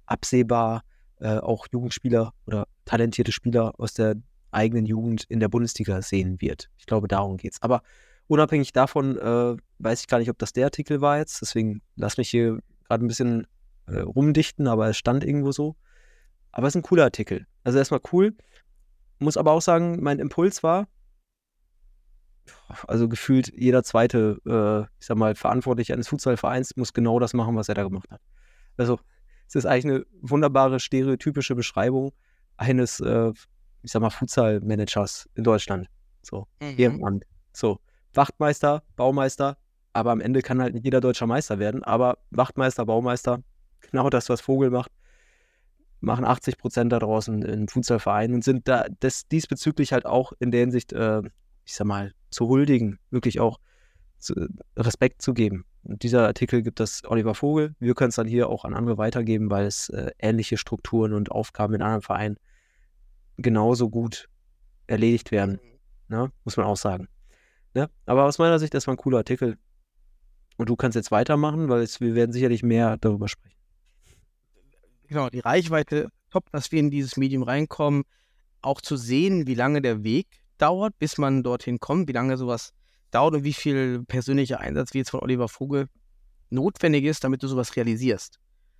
absehbar 0.06 0.82
äh, 1.20 1.38
auch 1.38 1.66
Jugendspieler 1.70 2.32
oder 2.46 2.66
talentierte 2.84 3.32
Spieler 3.32 3.74
aus 3.78 3.94
der 3.94 4.16
eigenen 4.50 4.86
Jugend 4.86 5.24
in 5.24 5.40
der 5.40 5.48
Bundesliga 5.48 6.00
sehen 6.02 6.40
wird. 6.40 6.70
Ich 6.78 6.86
glaube, 6.86 7.08
darum 7.08 7.36
geht 7.36 7.52
es. 7.54 7.62
Aber 7.62 7.82
unabhängig 8.26 8.72
davon 8.72 9.18
äh, 9.18 9.56
weiß 9.78 10.00
ich 10.00 10.08
gar 10.08 10.18
nicht, 10.18 10.30
ob 10.30 10.38
das 10.38 10.52
der 10.52 10.66
Artikel 10.66 11.00
war 11.00 11.18
jetzt. 11.18 11.40
Deswegen 11.42 11.82
lass 11.96 12.16
mich 12.16 12.30
hier 12.30 12.60
gerade 12.84 13.04
ein 13.04 13.08
bisschen 13.08 13.46
äh, 13.86 14.00
rumdichten, 14.00 14.66
aber 14.68 14.88
es 14.88 14.96
stand 14.96 15.24
irgendwo 15.24 15.52
so. 15.52 15.76
Aber 16.52 16.66
es 16.66 16.72
ist 16.74 16.78
ein 16.78 16.82
cooler 16.82 17.04
Artikel. 17.04 17.46
Also 17.64 17.78
erstmal 17.78 18.00
cool. 18.12 18.34
Muss 19.18 19.36
aber 19.36 19.52
auch 19.52 19.62
sagen, 19.62 20.02
mein 20.02 20.18
Impuls 20.18 20.62
war, 20.62 20.86
also 22.86 23.08
gefühlt 23.08 23.52
jeder 23.54 23.82
zweite, 23.82 24.40
äh, 24.46 24.82
ich 25.00 25.06
sag 25.06 25.16
mal, 25.16 25.34
Verantwortliche 25.34 25.92
eines 25.92 26.08
Fußballvereins 26.08 26.76
muss 26.76 26.92
genau 26.92 27.18
das 27.18 27.34
machen, 27.34 27.56
was 27.56 27.68
er 27.68 27.74
da 27.74 27.82
gemacht 27.82 28.10
hat. 28.10 28.20
Also 28.76 29.00
es 29.48 29.54
ist 29.54 29.66
eigentlich 29.66 29.84
eine 29.86 30.06
wunderbare, 30.20 30.78
stereotypische 30.78 31.54
Beschreibung 31.54 32.12
eines, 32.56 33.00
äh, 33.00 33.32
ich 33.82 33.92
sag 33.92 34.00
mal, 34.00 34.10
Futsal-Managers 34.10 35.28
in 35.34 35.44
Deutschland. 35.44 35.88
So, 36.22 36.46
Mhm. 36.60 36.74
Ehrenamt. 36.76 37.24
So, 37.52 37.78
Wachtmeister, 38.14 38.82
Baumeister, 38.96 39.56
aber 39.92 40.12
am 40.12 40.20
Ende 40.20 40.42
kann 40.42 40.60
halt 40.60 40.74
nicht 40.74 40.84
jeder 40.84 41.00
deutscher 41.00 41.26
Meister 41.26 41.58
werden. 41.58 41.82
Aber 41.82 42.18
Wachtmeister, 42.30 42.84
Baumeister, 42.84 43.42
genau 43.80 44.10
das, 44.10 44.28
was 44.28 44.40
Vogel 44.40 44.70
macht, 44.70 44.92
machen 46.00 46.24
80 46.24 46.58
Prozent 46.58 46.92
da 46.92 46.98
draußen 46.98 47.42
im 47.42 47.68
Futsalverein 47.68 48.34
und 48.34 48.44
sind 48.44 48.68
da 48.68 48.86
das 49.00 49.26
diesbezüglich 49.28 49.92
halt 49.92 50.06
auch 50.06 50.32
in 50.38 50.50
der 50.50 50.60
Hinsicht, 50.60 50.92
äh, 50.92 51.22
ich 51.64 51.74
sag 51.74 51.86
mal, 51.86 52.12
zu 52.30 52.48
huldigen, 52.48 52.98
wirklich 53.10 53.40
auch 53.40 53.58
zu, 54.18 54.34
Respekt 54.76 55.22
zu 55.22 55.32
geben. 55.34 55.64
Und 55.82 56.02
dieser 56.02 56.26
Artikel 56.26 56.62
gibt 56.62 56.80
das 56.80 57.02
Oliver 57.04 57.34
Vogel. 57.34 57.74
Wir 57.78 57.94
können 57.94 58.10
es 58.10 58.16
dann 58.16 58.26
hier 58.26 58.48
auch 58.48 58.64
an 58.64 58.74
andere 58.74 58.98
weitergeben, 58.98 59.50
weil 59.50 59.66
es 59.66 59.88
äh, 59.88 60.10
ähnliche 60.18 60.56
Strukturen 60.56 61.12
und 61.14 61.30
Aufgaben 61.30 61.74
in 61.74 61.82
anderen 61.82 62.02
Vereinen 62.02 62.36
genauso 63.36 63.88
gut 63.88 64.28
erledigt 64.86 65.30
werden. 65.30 65.60
Ne? 66.08 66.30
Muss 66.44 66.56
man 66.56 66.66
auch 66.66 66.76
sagen. 66.76 67.08
Ne? 67.74 67.88
Aber 68.06 68.24
aus 68.24 68.38
meiner 68.38 68.58
Sicht, 68.58 68.74
das 68.74 68.86
war 68.86 68.94
ein 68.94 68.98
cooler 68.98 69.18
Artikel. 69.18 69.56
Und 70.56 70.68
du 70.68 70.76
kannst 70.76 70.96
jetzt 70.96 71.10
weitermachen, 71.10 71.68
weil 71.68 71.82
es, 71.82 72.00
wir 72.00 72.14
werden 72.14 72.32
sicherlich 72.32 72.62
mehr 72.62 72.96
darüber 72.96 73.28
sprechen. 73.28 73.54
Genau, 75.06 75.30
die 75.30 75.38
Reichweite 75.38 76.10
top, 76.30 76.50
dass 76.52 76.72
wir 76.72 76.80
in 76.80 76.90
dieses 76.90 77.16
Medium 77.16 77.42
reinkommen, 77.42 78.04
auch 78.60 78.80
zu 78.80 78.96
sehen, 78.96 79.46
wie 79.46 79.54
lange 79.54 79.80
der 79.80 80.02
Weg 80.02 80.26
dauert, 80.58 80.98
bis 80.98 81.16
man 81.16 81.42
dorthin 81.42 81.78
kommt, 81.78 82.08
wie 82.08 82.12
lange 82.12 82.36
sowas 82.36 82.74
dauert 83.10 83.34
und 83.34 83.44
wie 83.44 83.52
viel 83.52 84.04
persönlicher 84.04 84.60
Einsatz 84.60 84.94
wie 84.94 84.98
jetzt 84.98 85.10
von 85.10 85.20
Oliver 85.20 85.48
Vogel 85.48 85.88
notwendig 86.50 87.04
ist, 87.04 87.24
damit 87.24 87.42
du 87.42 87.48
sowas 87.48 87.76
realisierst. 87.76 88.38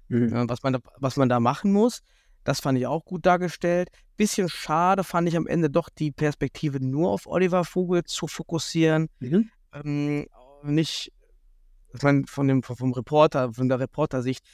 Mhm. 0.08 0.28
Ja, 0.30 0.48
was, 0.48 0.62
man 0.62 0.74
da, 0.74 0.80
was 0.98 1.16
man 1.16 1.28
da 1.28 1.40
machen 1.40 1.72
muss, 1.72 2.00
das 2.44 2.60
fand 2.60 2.78
ich 2.78 2.86
auch 2.86 3.04
gut 3.04 3.26
dargestellt. 3.26 3.90
Bisschen 4.16 4.48
schade 4.48 5.04
fand 5.04 5.28
ich 5.28 5.36
am 5.36 5.46
Ende 5.46 5.70
doch 5.70 5.88
die 5.90 6.10
Perspektive 6.10 6.80
nur 6.80 7.10
auf 7.10 7.26
Oliver 7.26 7.64
Vogel 7.64 8.04
zu 8.04 8.26
fokussieren. 8.26 9.08
Mhm. 9.20 9.50
Ähm, 9.72 10.26
nicht, 10.62 11.12
ich 11.94 12.02
meine, 12.02 12.24
von 12.26 12.48
dem, 12.48 12.62
vom 12.62 12.92
Reporter, 12.92 13.52
von 13.52 13.68
der 13.68 13.80
Reportersicht, 13.80 14.44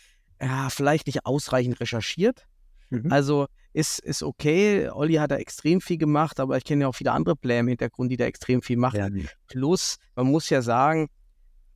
ja, 0.40 0.68
vielleicht 0.70 1.06
nicht 1.06 1.24
ausreichend 1.24 1.80
recherchiert. 1.80 2.46
Mhm. 2.90 3.12
Also 3.12 3.46
ist, 3.74 3.98
ist 3.98 4.22
okay. 4.22 4.88
Olli 4.88 5.14
hat 5.14 5.32
da 5.32 5.36
extrem 5.36 5.80
viel 5.80 5.98
gemacht, 5.98 6.40
aber 6.40 6.56
ich 6.56 6.64
kenne 6.64 6.82
ja 6.82 6.88
auch 6.88 6.94
viele 6.94 7.12
andere 7.12 7.36
Player 7.36 7.60
im 7.60 7.68
Hintergrund, 7.68 8.10
die 8.10 8.16
da 8.16 8.24
extrem 8.24 8.62
viel 8.62 8.76
machen. 8.76 8.98
Ja, 8.98 9.08
Plus, 9.48 9.96
man 10.14 10.26
muss 10.26 10.48
ja 10.48 10.62
sagen, 10.62 11.10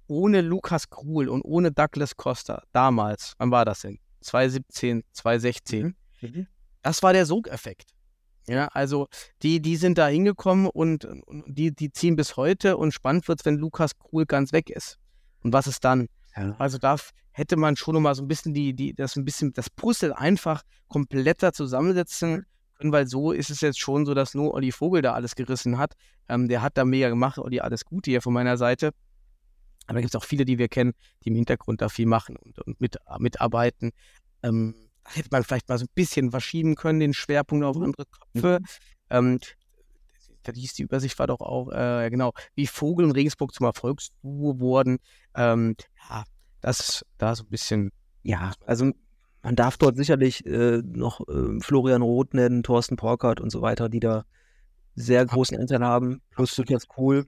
ohne 0.06 0.40
Lukas 0.40 0.88
Krul 0.88 1.28
und 1.28 1.42
ohne 1.42 1.72
Douglas 1.72 2.16
Costa 2.16 2.62
damals, 2.72 3.34
wann 3.38 3.50
war 3.50 3.64
das 3.64 3.80
denn? 3.80 3.98
2017, 4.20 5.02
2016. 5.12 5.96
Mhm. 6.20 6.46
Das 6.82 7.02
war 7.02 7.12
der 7.12 7.26
Sogeffekt. 7.26 7.90
Ja, 8.46 8.68
also 8.68 9.08
die, 9.42 9.60
die 9.60 9.76
sind 9.76 9.98
da 9.98 10.06
hingekommen 10.06 10.68
und, 10.68 11.04
und 11.04 11.44
die, 11.46 11.74
die 11.74 11.92
ziehen 11.92 12.16
bis 12.16 12.36
heute 12.36 12.78
und 12.78 12.92
spannend 12.92 13.28
wird 13.28 13.40
es, 13.40 13.44
wenn 13.44 13.56
Lukas 13.56 13.98
Krul 13.98 14.24
ganz 14.24 14.52
weg 14.52 14.70
ist. 14.70 14.98
Und 15.42 15.52
was 15.52 15.66
ist 15.66 15.84
dann? 15.84 16.08
Ja. 16.38 16.54
Also 16.58 16.78
da 16.78 16.96
hätte 17.32 17.56
man 17.56 17.76
schon 17.76 17.94
noch 17.94 18.00
mal 18.00 18.14
so 18.14 18.22
ein 18.22 18.28
bisschen 18.28 18.54
die, 18.54 18.74
die, 18.74 18.94
das 18.94 19.16
ein 19.16 19.24
bisschen, 19.24 19.52
das 19.52 19.70
Puzzle 19.70 20.12
einfach 20.12 20.62
kompletter 20.88 21.52
zusammensetzen 21.52 22.46
können, 22.78 22.92
weil 22.92 23.06
so 23.06 23.32
ist 23.32 23.50
es 23.50 23.60
jetzt 23.60 23.80
schon 23.80 24.06
so, 24.06 24.14
dass 24.14 24.34
nur 24.34 24.54
Olli 24.54 24.72
Vogel 24.72 25.02
da 25.02 25.14
alles 25.14 25.34
gerissen 25.34 25.78
hat. 25.78 25.94
Ähm, 26.28 26.48
der 26.48 26.62
hat 26.62 26.78
da 26.78 26.84
mega 26.84 27.08
gemacht, 27.08 27.38
Olli, 27.38 27.60
alles 27.60 27.84
Gute 27.84 28.10
hier 28.10 28.22
von 28.22 28.32
meiner 28.32 28.56
Seite. 28.56 28.92
Aber 29.86 29.94
da 29.94 30.00
gibt 30.00 30.14
es 30.14 30.20
auch 30.20 30.24
viele, 30.24 30.44
die 30.44 30.58
wir 30.58 30.68
kennen, 30.68 30.92
die 31.24 31.30
im 31.30 31.34
Hintergrund 31.34 31.80
da 31.80 31.88
viel 31.88 32.06
machen 32.06 32.36
und, 32.36 32.58
und 32.60 32.80
mit, 32.80 32.98
mitarbeiten. 33.18 33.92
Ähm, 34.42 34.74
da 35.04 35.12
hätte 35.12 35.28
man 35.32 35.44
vielleicht 35.44 35.68
mal 35.68 35.78
so 35.78 35.86
ein 35.86 35.92
bisschen 35.94 36.30
verschieben 36.30 36.74
können, 36.74 37.00
den 37.00 37.14
Schwerpunkt 37.14 37.64
auf 37.64 37.76
andere 37.76 38.04
Köpfe. 38.04 38.60
Ähm, 39.10 39.40
da 40.52 40.60
hieß 40.60 40.74
die 40.74 40.82
Übersicht 40.82 41.18
war 41.18 41.26
doch 41.26 41.40
auch, 41.40 41.70
äh, 41.70 42.08
genau, 42.10 42.32
wie 42.54 42.66
Vogel 42.66 43.04
und 43.04 43.12
Regensburg 43.12 43.54
zum 43.54 43.66
Erfolgsduo 43.66 44.60
wurden. 44.60 44.98
Ähm, 45.34 45.76
ja, 46.08 46.24
das 46.60 47.04
da 47.18 47.34
so 47.34 47.44
ein 47.44 47.50
bisschen, 47.50 47.92
Ja, 48.22 48.52
also 48.66 48.90
man 49.42 49.56
darf 49.56 49.76
dort 49.76 49.96
sicherlich 49.96 50.44
äh, 50.46 50.82
noch 50.84 51.20
äh, 51.28 51.60
Florian 51.60 52.02
Roth 52.02 52.34
nennen, 52.34 52.62
Thorsten 52.62 52.96
Porkert 52.96 53.40
und 53.40 53.50
so 53.50 53.62
weiter, 53.62 53.88
die 53.88 54.00
da 54.00 54.24
sehr 54.94 55.24
großen 55.24 55.56
Anteil 55.58 55.80
haben, 55.80 56.20
plus 56.30 56.54
Tobias 56.54 56.88
Kohl. 56.88 57.26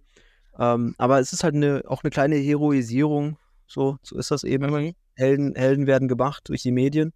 Ähm, 0.58 0.94
aber 0.98 1.20
es 1.20 1.32
ist 1.32 1.44
halt 1.44 1.54
eine, 1.54 1.82
auch 1.86 2.02
eine 2.02 2.10
kleine 2.10 2.36
Heroisierung, 2.36 3.38
so, 3.66 3.98
so 4.02 4.18
ist 4.18 4.30
das 4.30 4.42
eben. 4.44 4.94
Helden, 5.14 5.54
Helden 5.54 5.86
werden 5.86 6.08
gemacht 6.08 6.48
durch 6.48 6.62
die 6.62 6.72
Medien 6.72 7.12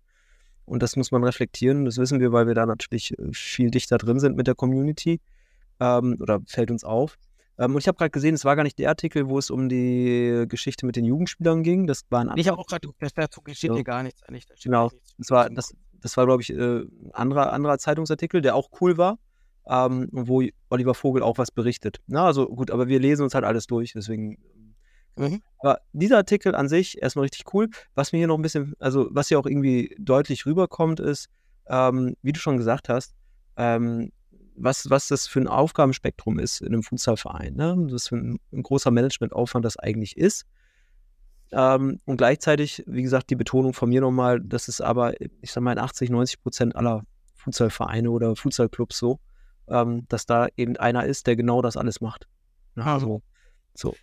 und 0.64 0.82
das 0.82 0.96
muss 0.96 1.10
man 1.10 1.24
reflektieren. 1.24 1.84
Das 1.84 1.98
wissen 1.98 2.20
wir, 2.20 2.32
weil 2.32 2.46
wir 2.46 2.54
da 2.54 2.66
natürlich 2.66 3.18
äh, 3.18 3.32
viel 3.32 3.70
dichter 3.70 3.98
drin 3.98 4.20
sind 4.20 4.36
mit 4.36 4.46
der 4.46 4.54
Community 4.54 5.20
ähm, 5.84 6.16
oder 6.20 6.40
fällt 6.46 6.70
uns 6.70 6.84
auf. 6.84 7.16
Ähm, 7.58 7.72
und 7.74 7.78
ich 7.80 7.88
habe 7.88 7.96
gerade 7.96 8.10
gesehen, 8.10 8.34
es 8.34 8.44
war 8.44 8.56
gar 8.56 8.64
nicht 8.64 8.78
der 8.78 8.88
Artikel, 8.88 9.28
wo 9.28 9.38
es 9.38 9.50
um 9.50 9.68
die 9.68 10.44
Geschichte 10.48 10.86
mit 10.86 10.96
den 10.96 11.04
Jugendspielern 11.04 11.62
ging. 11.62 11.86
Das 11.86 12.02
war 12.10 12.20
ein 12.20 12.32
Ich 12.36 12.48
habe 12.48 12.58
auch 12.58 12.66
gerade, 12.66 12.88
das 12.98 13.12
dazu 13.14 13.40
steht 13.46 13.70
Ja. 13.70 13.74
hier 13.74 13.84
gar 13.84 14.02
nichts 14.02 14.22
eigentlich. 14.24 14.46
Genau. 14.62 14.90
nichts. 14.90 15.14
Das 15.18 15.30
war, 15.30 15.50
das, 15.50 15.74
das 15.92 16.16
war 16.16 16.26
glaube 16.26 16.42
ich, 16.42 16.50
äh, 16.50 16.80
ein 16.80 17.10
anderer, 17.12 17.52
anderer 17.52 17.78
Zeitungsartikel, 17.78 18.40
der 18.42 18.56
auch 18.56 18.70
cool 18.80 18.98
war, 18.98 19.18
ähm, 19.68 20.08
wo 20.12 20.42
Oliver 20.70 20.94
Vogel 20.94 21.22
auch 21.22 21.38
was 21.38 21.50
berichtet. 21.50 21.98
Na, 22.06 22.26
also 22.26 22.46
gut, 22.48 22.70
aber 22.70 22.88
wir 22.88 22.98
lesen 22.98 23.22
uns 23.22 23.34
halt 23.34 23.44
alles 23.44 23.66
durch, 23.66 23.92
deswegen. 23.92 24.38
Mhm. 25.16 25.40
Aber 25.60 25.78
dieser 25.92 26.16
Artikel 26.16 26.56
an 26.56 26.68
sich 26.68 27.00
erstmal 27.00 27.22
richtig 27.22 27.54
cool. 27.54 27.68
Was 27.94 28.10
mir 28.10 28.18
hier 28.18 28.26
noch 28.26 28.36
ein 28.36 28.42
bisschen, 28.42 28.74
also 28.80 29.08
was 29.12 29.28
hier 29.28 29.38
auch 29.38 29.46
irgendwie 29.46 29.94
deutlich 29.98 30.44
rüberkommt, 30.44 30.98
ist, 30.98 31.28
ähm, 31.68 32.16
wie 32.20 32.32
du 32.32 32.40
schon 32.40 32.56
gesagt 32.56 32.88
hast, 32.88 33.14
ähm, 33.56 34.10
was, 34.56 34.88
was 34.90 35.08
das 35.08 35.26
für 35.26 35.40
ein 35.40 35.48
Aufgabenspektrum 35.48 36.38
ist 36.38 36.60
in 36.60 36.68
einem 36.68 36.82
Futsalverein. 36.82 37.54
Ne? 37.54 37.74
Was 37.90 38.08
für 38.08 38.16
ein, 38.16 38.38
ein 38.52 38.62
großer 38.62 38.90
Managementaufwand 38.90 39.64
das 39.64 39.76
eigentlich 39.76 40.16
ist. 40.16 40.46
Ähm, 41.52 42.00
und 42.04 42.16
gleichzeitig, 42.16 42.82
wie 42.86 43.02
gesagt, 43.02 43.30
die 43.30 43.36
Betonung 43.36 43.74
von 43.74 43.88
mir 43.88 44.00
nochmal, 44.00 44.40
das 44.40 44.68
ist 44.68 44.80
aber, 44.80 45.20
ich 45.20 45.52
sag 45.52 45.62
mal, 45.62 45.72
in 45.72 45.78
80, 45.78 46.10
90 46.10 46.42
Prozent 46.42 46.76
aller 46.76 47.02
Futsalvereine 47.36 48.10
oder 48.10 48.34
Futsalclubs 48.36 48.98
so, 48.98 49.20
ähm, 49.68 50.06
dass 50.08 50.26
da 50.26 50.48
eben 50.56 50.76
einer 50.76 51.04
ist, 51.04 51.26
der 51.26 51.36
genau 51.36 51.62
das 51.62 51.76
alles 51.76 52.00
macht. 52.00 52.26
Ne? 52.74 52.84
Ah, 52.84 52.98
so. 52.98 53.22
so. 53.74 53.94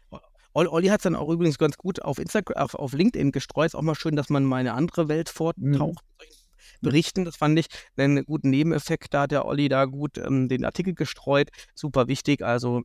Olli, 0.53 0.67
Olli 0.69 0.87
hat 0.87 0.99
es 0.99 1.03
dann 1.03 1.15
auch 1.15 1.29
übrigens 1.29 1.57
ganz 1.57 1.77
gut 1.77 2.01
auf 2.01 2.19
Instagram, 2.19 2.61
auf, 2.61 2.75
auf 2.75 2.93
LinkedIn 2.93 3.31
gestreut. 3.31 3.67
Ist 3.67 3.75
auch 3.75 3.81
mal 3.81 3.95
schön, 3.95 4.15
dass 4.15 4.29
man 4.29 4.43
mal 4.43 4.57
eine 4.57 4.73
andere 4.73 5.07
Welt 5.07 5.29
vortaucht. 5.29 5.57
Mhm. 5.57 5.95
mit 6.19 6.19
solchen 6.19 6.40
Berichten, 6.81 7.25
das 7.25 7.35
fand 7.35 7.57
ich 7.59 7.67
einen 7.97 8.23
guten 8.25 8.49
Nebeneffekt. 8.49 9.13
Da 9.13 9.21
hat 9.23 9.31
der 9.31 9.45
Olli 9.45 9.67
da 9.69 9.85
gut 9.85 10.17
ähm, 10.17 10.47
den 10.47 10.63
Artikel 10.65 10.93
gestreut. 10.93 11.49
Super 11.75 12.07
wichtig. 12.07 12.43
Also 12.43 12.83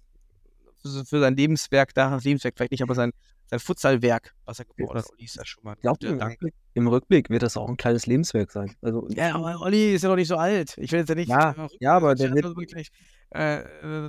für, 1.05 1.21
sein 1.21 1.37
Lebenswerk, 1.37 1.95
da 1.95 2.17
Lebenswerk 2.17 2.55
vielleicht 2.57 2.71
nicht, 2.73 2.83
aber 2.83 2.95
sein, 2.95 3.13
sein 3.49 3.59
Futsalwerk, 3.59 4.35
was 4.45 4.59
er 4.61 4.65
gebaut 4.67 4.95
hat. 4.97 5.11
Olli 5.13 5.25
ist 5.25 5.37
ja 5.37 5.45
schon 5.45 5.65
mal. 5.65 5.75
Ich 5.75 5.83
glaube, 5.83 6.07
im. 6.07 6.19
Rückblick- 6.19 6.55
im 6.75 6.89
Rückblick 6.89 7.31
wird 7.31 7.43
das 7.43 7.57
auch 7.57 7.69
ein 7.69 7.77
kleines 7.79 8.07
Lebenswerk 8.07 8.51
sein. 8.53 8.75
Also, 8.83 9.09
Ja, 9.11 9.35
aber 9.35 9.61
Olli 9.63 9.95
ist 9.95 10.03
ja 10.03 10.11
noch 10.11 10.17
nicht 10.17 10.29
so 10.29 10.37
alt. 10.37 10.77
Ich 10.79 10.93
will 10.93 11.01
jetzt 11.01 11.09
ja 11.09 11.15
nicht. 11.15 11.29
Ja, 11.29 11.53
äh, 11.53 11.69
ja, 11.81 11.97
aber 11.97 12.15
der 12.15 12.35
wird- 12.35 12.55
wirklich, 12.57 12.91
äh, 13.31 13.63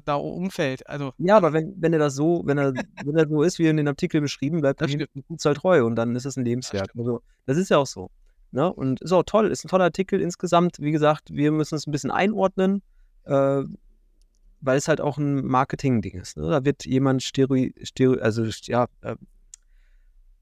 da 0.03 0.15
umfällt. 0.15 0.85
Also, 0.87 1.13
ja, 1.17 1.37
aber 1.37 1.53
wenn, 1.53 1.73
wenn 1.77 1.93
er 1.93 1.99
das 1.99 2.15
so, 2.15 2.41
wenn 2.45 2.57
er, 2.57 2.73
wenn 2.73 3.15
er 3.15 3.27
so 3.27 3.41
ist, 3.41 3.57
wie 3.57 3.67
in 3.67 3.77
den 3.77 3.87
Artikel 3.87 4.19
beschrieben, 4.21 4.59
bleibt 4.61 4.81
er 4.81 4.87
Das 4.87 4.95
dem 4.97 5.23
Futsal 5.23 5.53
treu 5.53 5.85
und 5.85 5.95
dann 5.95 6.15
ist 6.15 6.25
es 6.25 6.35
ein 6.35 6.43
Lebenswerk. 6.45 6.89
stimmt. 6.89 7.07
Also, 7.07 7.21
das 7.45 7.57
ist 7.57 7.69
ja 7.69 7.77
auch 7.77 7.87
so. 7.87 8.09
Ne? 8.51 8.71
Und 8.71 9.01
ist 9.01 9.11
auch 9.11 9.23
toll, 9.23 9.47
ist 9.47 9.65
ein 9.65 9.69
toller 9.69 9.85
Artikel 9.85 10.21
insgesamt. 10.21 10.79
Wie 10.79 10.91
gesagt, 10.91 11.33
wir 11.33 11.51
müssen 11.51 11.75
es 11.75 11.87
ein 11.87 11.91
bisschen 11.91 12.11
einordnen. 12.11 12.81
Äh, 13.25 13.63
weil 14.61 14.77
es 14.77 14.87
halt 14.87 15.01
auch 15.01 15.17
ein 15.17 15.45
Marketing-Ding 15.45 16.19
ist. 16.19 16.37
Ne? 16.37 16.49
Da 16.49 16.65
wird 16.65 16.85
jemand 16.85 17.23
Stereo, 17.23 17.69
Stereo 17.83 18.19
also 18.21 18.43
ja, 18.63 18.87
äh, 19.01 19.15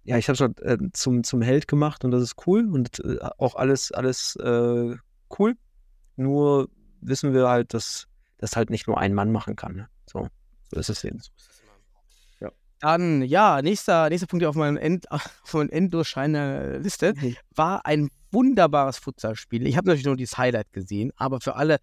ja, 0.03 0.17
ich 0.17 0.27
habe 0.27 0.37
schon 0.37 0.55
äh, 0.59 0.77
zum, 0.93 1.23
zum 1.23 1.41
Held 1.41 1.67
gemacht 1.67 2.05
und 2.05 2.11
das 2.11 2.21
ist 2.21 2.35
cool 2.47 2.69
und 2.71 2.99
äh, 3.03 3.17
auch 3.37 3.55
alles, 3.55 3.91
alles 3.91 4.35
äh, 4.37 4.95
cool. 5.37 5.55
Nur 6.15 6.69
wissen 7.01 7.33
wir 7.33 7.47
halt, 7.47 7.73
dass 7.73 8.07
das 8.37 8.55
halt 8.55 8.69
nicht 8.69 8.87
nur 8.87 8.99
ein 8.99 9.13
Mann 9.13 9.31
machen 9.31 9.55
kann. 9.55 9.75
Ne? 9.75 9.87
So, 10.09 10.29
so 10.71 10.79
ist 10.79 10.89
es 10.89 11.03
eben. 11.03 11.19
Dann, 12.79 13.21
ja, 13.21 13.61
nächster, 13.61 14.09
nächster 14.09 14.27
Punkt 14.27 14.45
auf 14.45 14.55
meinem 14.55 14.77
End, 14.77 15.09
auf 15.11 15.53
meinem 15.53 15.89
der 15.89 16.79
Liste 16.79 17.13
Mhm. 17.15 17.35
war 17.55 17.85
ein 17.85 18.09
wunderbares 18.31 18.97
Futsalspiel. 18.97 19.65
Ich 19.65 19.77
habe 19.77 19.87
natürlich 19.87 20.05
nur 20.05 20.17
dieses 20.17 20.37
Highlight 20.37 20.71
gesehen, 20.73 21.11
aber 21.15 21.39
für 21.39 21.55
alle, 21.55 21.77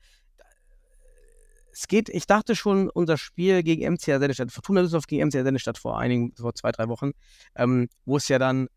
es 1.72 1.88
geht, 1.88 2.10
ich 2.10 2.26
dachte 2.26 2.54
schon, 2.54 2.90
unser 2.90 3.16
Spiel 3.16 3.62
gegen 3.62 3.82
MCR 3.94 4.18
Sennestadt, 4.20 4.52
Fortuna 4.52 4.82
Düsseldorf 4.82 5.06
gegen 5.06 5.26
MCR 5.28 5.44
Sennestadt 5.44 5.78
vor 5.78 5.98
einigen, 5.98 6.34
vor 6.36 6.54
zwei, 6.54 6.70
drei 6.70 6.88
Wochen, 6.88 7.12
ähm, 7.56 7.88
wo 8.04 8.18
es 8.18 8.28
ja 8.28 8.38
dann 8.38 8.68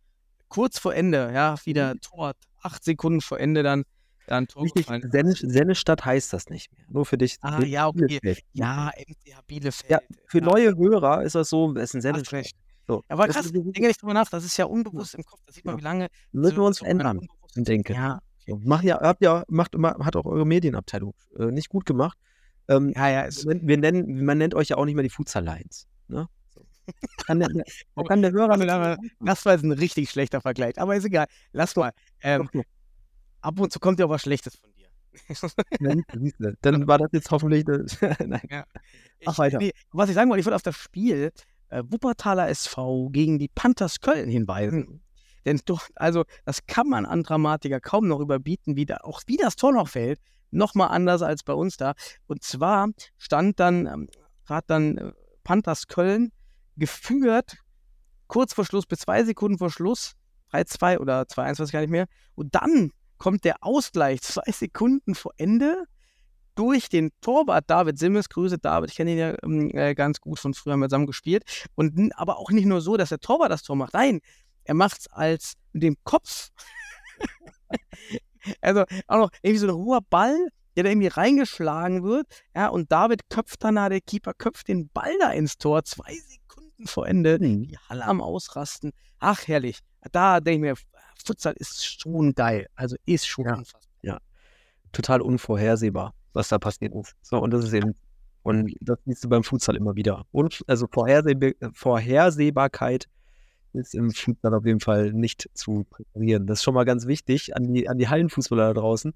kurz 0.47 0.79
vor 0.79 0.95
Ende, 0.95 1.31
ja, 1.33 1.55
wieder 1.65 1.95
Tor, 1.97 2.33
acht 2.61 2.83
Sekunden 2.85 3.19
vor 3.19 3.39
Ende 3.39 3.63
dann, 3.63 3.83
dann 4.27 4.47
gefallen. 4.73 5.09
Senne, 5.11 5.33
Sennestadt 5.33 6.03
heißt 6.05 6.33
das 6.33 6.49
nicht 6.49 6.71
mehr. 6.71 6.85
Nur 6.89 7.05
für 7.05 7.17
dich. 7.17 7.37
Ah, 7.41 7.57
für 7.59 7.65
ja, 7.65 7.87
okay. 7.87 8.05
Bielefeld. 8.07 8.39
Ja, 8.53 8.91
MCH 8.97 9.41
Bielefeld. 9.47 9.89
Ja, 9.91 9.99
für 10.27 10.41
neue 10.41 10.75
Hörer 10.75 11.23
ist 11.23 11.35
das 11.35 11.49
so, 11.49 11.73
es 11.75 11.83
ist 11.89 11.95
ein 11.95 12.01
Sennestadt. 12.01 12.47
So. 12.87 13.03
Aber 13.07 13.27
krass, 13.27 13.45
ist- 13.45 13.53
denke 13.55 13.87
nicht 13.87 14.01
drüber 14.01 14.13
nach, 14.13 14.29
das 14.29 14.45
ist 14.45 14.57
ja 14.57 14.65
unbewusst 14.65 15.15
im 15.15 15.23
Kopf, 15.23 15.39
da 15.45 15.51
sieht 15.53 15.65
man, 15.65 15.75
Ja. 15.75 15.79
wie 15.79 15.83
lange 15.83 16.07
Müssen 16.31 16.57
wir 16.57 16.63
uns 16.63 16.77
so 16.77 16.85
ändern, 16.85 17.19
denke. 17.55 17.93
Ja, 17.93 18.19
So, 18.45 18.59
Mach 18.63 18.83
ja, 18.83 18.99
habt 19.01 19.23
ja, 19.23 19.43
macht 19.47 19.73
immer, 19.73 19.95
hat 20.05 20.15
auch 20.15 20.25
eure 20.25 20.45
Medienabteilung 20.45 21.13
äh, 21.39 21.45
nicht 21.45 21.69
gut 21.69 21.85
gemacht. 21.85 22.17
Ähm, 22.67 22.93
ja, 22.95 23.09
ja, 23.09 23.25
es, 23.25 23.45
wir 23.45 23.77
nennen, 23.77 24.23
man 24.25 24.37
nennt 24.37 24.53
euch 24.53 24.69
ja 24.69 24.77
auch 24.77 24.85
nicht 24.85 24.95
mehr 24.95 25.03
die 25.03 25.09
Futsal 25.09 25.43
Lions. 25.43 25.87
Ne? 26.07 26.27
Kann 27.25 27.39
der, 27.39 27.49
kann 28.07 28.21
der 28.21 28.31
Hörer 28.31 28.97
das 29.19 29.45
war 29.45 29.53
jetzt 29.53 29.63
ein 29.63 29.71
richtig 29.71 30.09
schlechter 30.09 30.41
Vergleich, 30.41 30.77
aber 30.79 30.95
ist 30.95 31.05
egal. 31.05 31.25
Lass 31.51 31.75
mal. 31.75 31.91
Ähm, 32.21 32.49
Doch, 32.53 32.63
ab 33.45 33.59
und 33.59 33.71
zu 33.71 33.79
kommt 33.79 33.99
ja 33.99 34.05
auch 34.05 34.09
was 34.09 34.21
Schlechtes 34.21 34.55
von 34.55 34.71
dir. 34.73 34.85
Ja, 35.79 36.53
Dann 36.61 36.87
war 36.87 36.97
das 36.97 37.09
jetzt 37.13 37.31
hoffentlich. 37.31 37.65
Nein. 38.25 38.41
Ich, 39.19 39.25
Mach 39.25 39.37
weiter. 39.37 39.59
Nee, 39.59 39.71
was 39.91 40.09
ich 40.09 40.15
sagen 40.15 40.29
wollte, 40.29 40.41
ich 40.41 40.45
wollte 40.45 40.57
auf 40.57 40.61
das 40.61 40.75
Spiel 40.75 41.31
äh, 41.69 41.83
Wuppertaler 41.87 42.49
SV 42.49 43.09
gegen 43.11 43.39
die 43.39 43.47
Panthers 43.47 44.01
Köln 44.01 44.29
hinweisen. 44.29 45.01
Denn 45.45 45.61
dort, 45.65 45.89
also, 45.95 46.25
das 46.43 46.65
kann 46.65 46.89
man 46.89 47.05
an 47.05 47.23
Dramatiker 47.23 47.79
kaum 47.79 48.07
noch 48.07 48.19
überbieten, 48.19 48.75
wie 48.75 48.85
da, 48.85 48.97
auch 49.03 49.21
wie 49.27 49.37
das 49.37 49.55
Tor 49.55 49.71
noch 49.71 49.87
fällt. 49.87 50.19
Nochmal 50.51 50.89
anders 50.89 51.21
als 51.21 51.43
bei 51.43 51.53
uns 51.53 51.77
da. 51.77 51.93
Und 52.27 52.43
zwar 52.43 52.89
stand 53.17 53.59
dann, 53.59 53.85
ähm, 53.85 54.09
hat 54.47 54.65
dann 54.67 54.97
äh, 54.97 55.11
Panthers 55.43 55.87
Köln 55.87 56.31
geführt, 56.75 57.57
kurz 58.27 58.53
vor 58.53 58.65
Schluss, 58.65 58.85
bis 58.85 58.99
zwei 58.99 59.23
Sekunden 59.23 59.59
vor 59.59 59.69
Schluss, 59.69 60.15
3-2 60.51 60.97
oder 60.97 61.21
2-1, 61.21 61.59
weiß 61.59 61.67
ich 61.67 61.71
gar 61.71 61.81
nicht 61.81 61.89
mehr. 61.89 62.07
Und 62.35 62.53
dann 62.55 62.91
kommt 63.25 63.43
der 63.43 63.63
Ausgleich, 63.63 64.21
zwei 64.21 64.51
Sekunden 64.51 65.15
vor 65.15 65.31
Ende, 65.37 65.85
durch 66.53 66.89
den 66.89 67.09
Torwart 67.21 67.67
David 67.67 67.97
Simmels. 67.97 68.29
Grüße 68.29 68.59
David, 68.59 68.91
ich 68.91 68.97
kenne 68.97 69.13
ihn 69.13 69.17
ja 69.17 69.35
ähm, 69.41 69.71
äh, 69.73 69.95
ganz 69.95 70.21
gut, 70.21 70.37
von 70.37 70.53
früher 70.53 70.73
haben 70.73 70.81
wir 70.81 70.89
zusammen 70.89 71.07
gespielt. 71.07 71.43
Und 71.73 72.11
aber 72.19 72.37
auch 72.37 72.51
nicht 72.51 72.67
nur 72.67 72.81
so, 72.81 72.97
dass 72.97 73.09
der 73.09 73.19
Torwart 73.19 73.49
das 73.49 73.63
Tor 73.63 73.77
macht. 73.77 73.95
Nein, 73.95 74.21
er 74.63 74.75
macht 74.75 74.99
es 74.99 75.07
als 75.07 75.55
mit 75.73 75.81
dem 75.81 75.97
Kopf. 76.03 76.51
also 78.61 78.83
auch 79.07 79.17
noch 79.17 79.31
irgendwie 79.41 79.57
so 79.57 79.67
ein 79.69 79.73
hoher 79.73 80.01
Ball, 80.07 80.37
der 80.75 80.83
da 80.83 80.91
irgendwie 80.91 81.07
reingeschlagen 81.07 82.03
wird. 82.03 82.27
Ja, 82.55 82.67
und 82.67 82.91
David 82.91 83.27
köpft 83.31 83.63
dann, 83.63 83.73
da, 83.73 83.89
der 83.89 84.01
Keeper 84.01 84.35
köpft 84.35 84.67
den 84.67 84.89
Ball 84.89 85.17
da 85.19 85.31
ins 85.31 85.57
Tor, 85.57 85.83
zwei 85.83 86.13
Sekunden 86.13 86.85
vor 86.85 87.07
Ende. 87.07 87.39
Mhm. 87.39 87.63
Die 87.63 87.77
Halle 87.89 88.05
am 88.05 88.21
Ausrasten. 88.21 88.91
Ach, 89.17 89.47
herrlich. 89.47 89.79
Da 90.11 90.41
denke 90.41 90.67
ich 90.67 90.73
mir, 90.75 90.94
Futsal 91.25 91.53
ist 91.57 91.85
schon 92.01 92.33
geil. 92.33 92.67
Also 92.75 92.95
ist 93.05 93.27
schon 93.27 93.45
Ja. 93.45 93.55
unfassbar. 93.55 93.81
Total 94.91 95.19
unvorhersehbar, 95.21 96.13
was 96.31 96.47
da 96.47 96.57
passiert 96.57 96.95
ist. 96.95 97.15
So, 97.21 97.37
und 97.39 97.51
das 97.51 97.65
ist 97.65 97.73
eben. 97.73 97.95
Und 98.43 98.73
das 98.79 98.97
siehst 99.05 99.25
du 99.25 99.27
beim 99.29 99.43
Futsal 99.43 99.75
immer 99.75 99.95
wieder. 99.97 100.23
Und 100.31 100.63
also 100.67 100.87
Vorhersehbar 100.89 101.51
Vorhersehbarkeit 101.73 103.07
ist 103.73 103.93
im 103.93 104.11
Futsal 104.11 104.53
auf 104.53 104.65
jeden 104.65 104.79
Fall 104.79 105.11
nicht 105.11 105.49
zu 105.53 105.85
präparieren. 105.89 106.47
Das 106.47 106.59
ist 106.59 106.63
schon 106.63 106.75
mal 106.75 106.85
ganz 106.85 107.07
wichtig 107.07 107.55
an 107.57 107.73
die, 107.73 107.89
an 107.89 107.97
die 107.97 108.07
Hallenfußballer 108.07 108.73
da 108.73 108.79
draußen. 108.79 109.13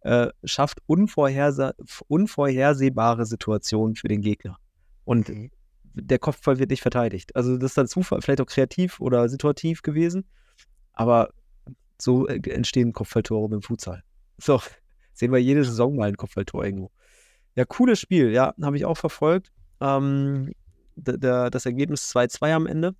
Äh, 0.00 0.28
schafft 0.42 0.78
unvorherse 0.86 1.74
unvorhersehbare 2.08 3.24
Situationen 3.26 3.94
für 3.94 4.08
den 4.08 4.22
Gegner. 4.22 4.56
Und 5.04 5.28
Mhm. 5.28 5.50
der 5.94 6.18
Kopfball 6.18 6.58
wird 6.58 6.70
nicht 6.70 6.82
verteidigt. 6.82 7.36
Also 7.36 7.56
das 7.56 7.70
ist 7.72 7.78
dann 7.78 7.86
Zufall, 7.86 8.20
vielleicht 8.22 8.40
auch 8.40 8.46
kreativ 8.46 8.98
oder 9.00 9.28
situativ 9.28 9.82
gewesen. 9.82 10.24
Aber 10.92 11.30
so 12.02 12.26
äh, 12.26 12.40
entstehen 12.50 12.92
Kopfballtore 12.92 13.48
beim 13.48 13.62
Futsal. 13.62 14.02
So, 14.42 14.62
sehen 15.12 15.32
wir 15.32 15.38
jede 15.38 15.62
Saison 15.64 15.96
mal 15.96 16.08
ein 16.08 16.16
Kopfballtor 16.16 16.64
irgendwo. 16.64 16.90
Ja, 17.56 17.66
cooles 17.66 18.00
Spiel, 18.00 18.30
ja, 18.30 18.54
habe 18.62 18.78
ich 18.78 18.86
auch 18.86 18.96
verfolgt. 18.96 19.52
Ähm, 19.82 20.52
das 20.96 21.66
Ergebnis 21.66 22.10
2-2 22.14 22.54
am 22.54 22.66
Ende. 22.66 22.94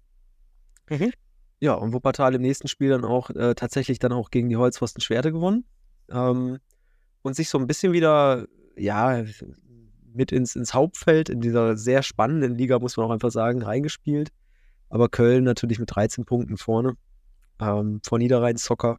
Mhm. 0.91 1.13
Ja, 1.61 1.75
und 1.75 1.95
Wuppertal 1.95 2.35
im 2.35 2.43
nächsten 2.43 2.69
Spiel 2.69 2.91
dann 2.91 3.07
auch 3.07 3.31
äh, 3.31 3.55
tatsächlich 3.55 3.99
dann 3.99 4.13
auch 4.13 4.31
gegen 4.31 4.51
die 4.51 4.57
Holzpfosten 4.57 5.01
Schwerte 5.01 5.33
gewonnen. 5.33 5.65
Ähm, 6.11 6.59
und 7.23 7.37
sich 7.37 7.49
so 7.49 7.59
ein 7.59 7.67
bisschen 7.67 7.93
wieder, 7.93 8.47
ja, 8.77 9.25
mit 10.13 10.33
ins, 10.33 10.57
ins 10.57 10.75
Hauptfeld 10.75 11.29
in 11.29 11.41
dieser 11.41 11.77
sehr 11.77 12.03
spannenden 12.03 12.55
Liga, 12.57 12.79
muss 12.79 12.97
man 12.97 13.07
auch 13.07 13.11
einfach 13.11 13.31
sagen, 13.31 13.63
reingespielt. 13.63 14.31
Aber 14.89 15.09
Köln 15.09 15.45
natürlich 15.45 15.79
mit 15.79 15.95
13 15.95 16.25
Punkten 16.25 16.57
vorne. 16.57 16.97
Ähm, 17.61 18.01
vor 18.05 18.19
Niederrhein 18.19 18.57
Zocker 18.57 18.99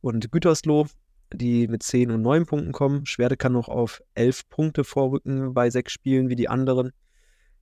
und 0.00 0.30
Gütersloh, 0.30 0.86
die 1.32 1.68
mit 1.68 1.82
10 1.82 2.10
und 2.10 2.22
9 2.22 2.46
Punkten 2.46 2.72
kommen. 2.72 3.06
Schwerte 3.06 3.36
kann 3.36 3.52
noch 3.52 3.68
auf 3.68 4.02
11 4.14 4.48
Punkte 4.48 4.84
vorrücken 4.84 5.54
bei 5.54 5.70
sechs 5.70 5.92
Spielen 5.92 6.28
wie 6.28 6.36
die 6.36 6.48
anderen. 6.48 6.92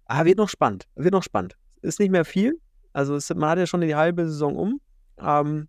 Ah, 0.05 0.25
wird 0.25 0.39
noch 0.39 0.49
spannend. 0.49 0.87
Wird 0.95 1.13
noch 1.13 1.23
spannend. 1.23 1.57
Ist 1.83 2.01
nicht 2.01 2.11
mehr 2.11 2.25
viel. 2.25 2.61
Also 2.93 3.15
es, 3.15 3.29
man 3.35 3.51
hat 3.51 3.59
ja 3.59 3.67
schon 3.67 3.81
die 3.81 3.95
halbe 3.95 4.27
Saison 4.27 4.57
um. 4.57 4.81
Ähm, 5.19 5.69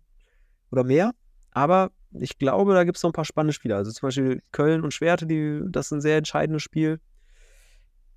oder 0.70 0.84
mehr. 0.84 1.12
Aber 1.52 1.90
ich 2.12 2.38
glaube, 2.38 2.74
da 2.74 2.84
gibt 2.84 2.96
es 2.96 3.02
noch 3.02 3.10
ein 3.10 3.14
paar 3.14 3.24
spannende 3.24 3.52
Spiele. 3.52 3.76
Also 3.76 3.90
zum 3.92 4.06
Beispiel 4.06 4.42
Köln 4.52 4.82
und 4.82 4.94
Schwerte, 4.94 5.26
die, 5.26 5.60
das 5.66 5.86
ist 5.86 5.92
ein 5.92 6.00
sehr 6.00 6.16
entscheidendes 6.16 6.62
Spiel. 6.62 7.00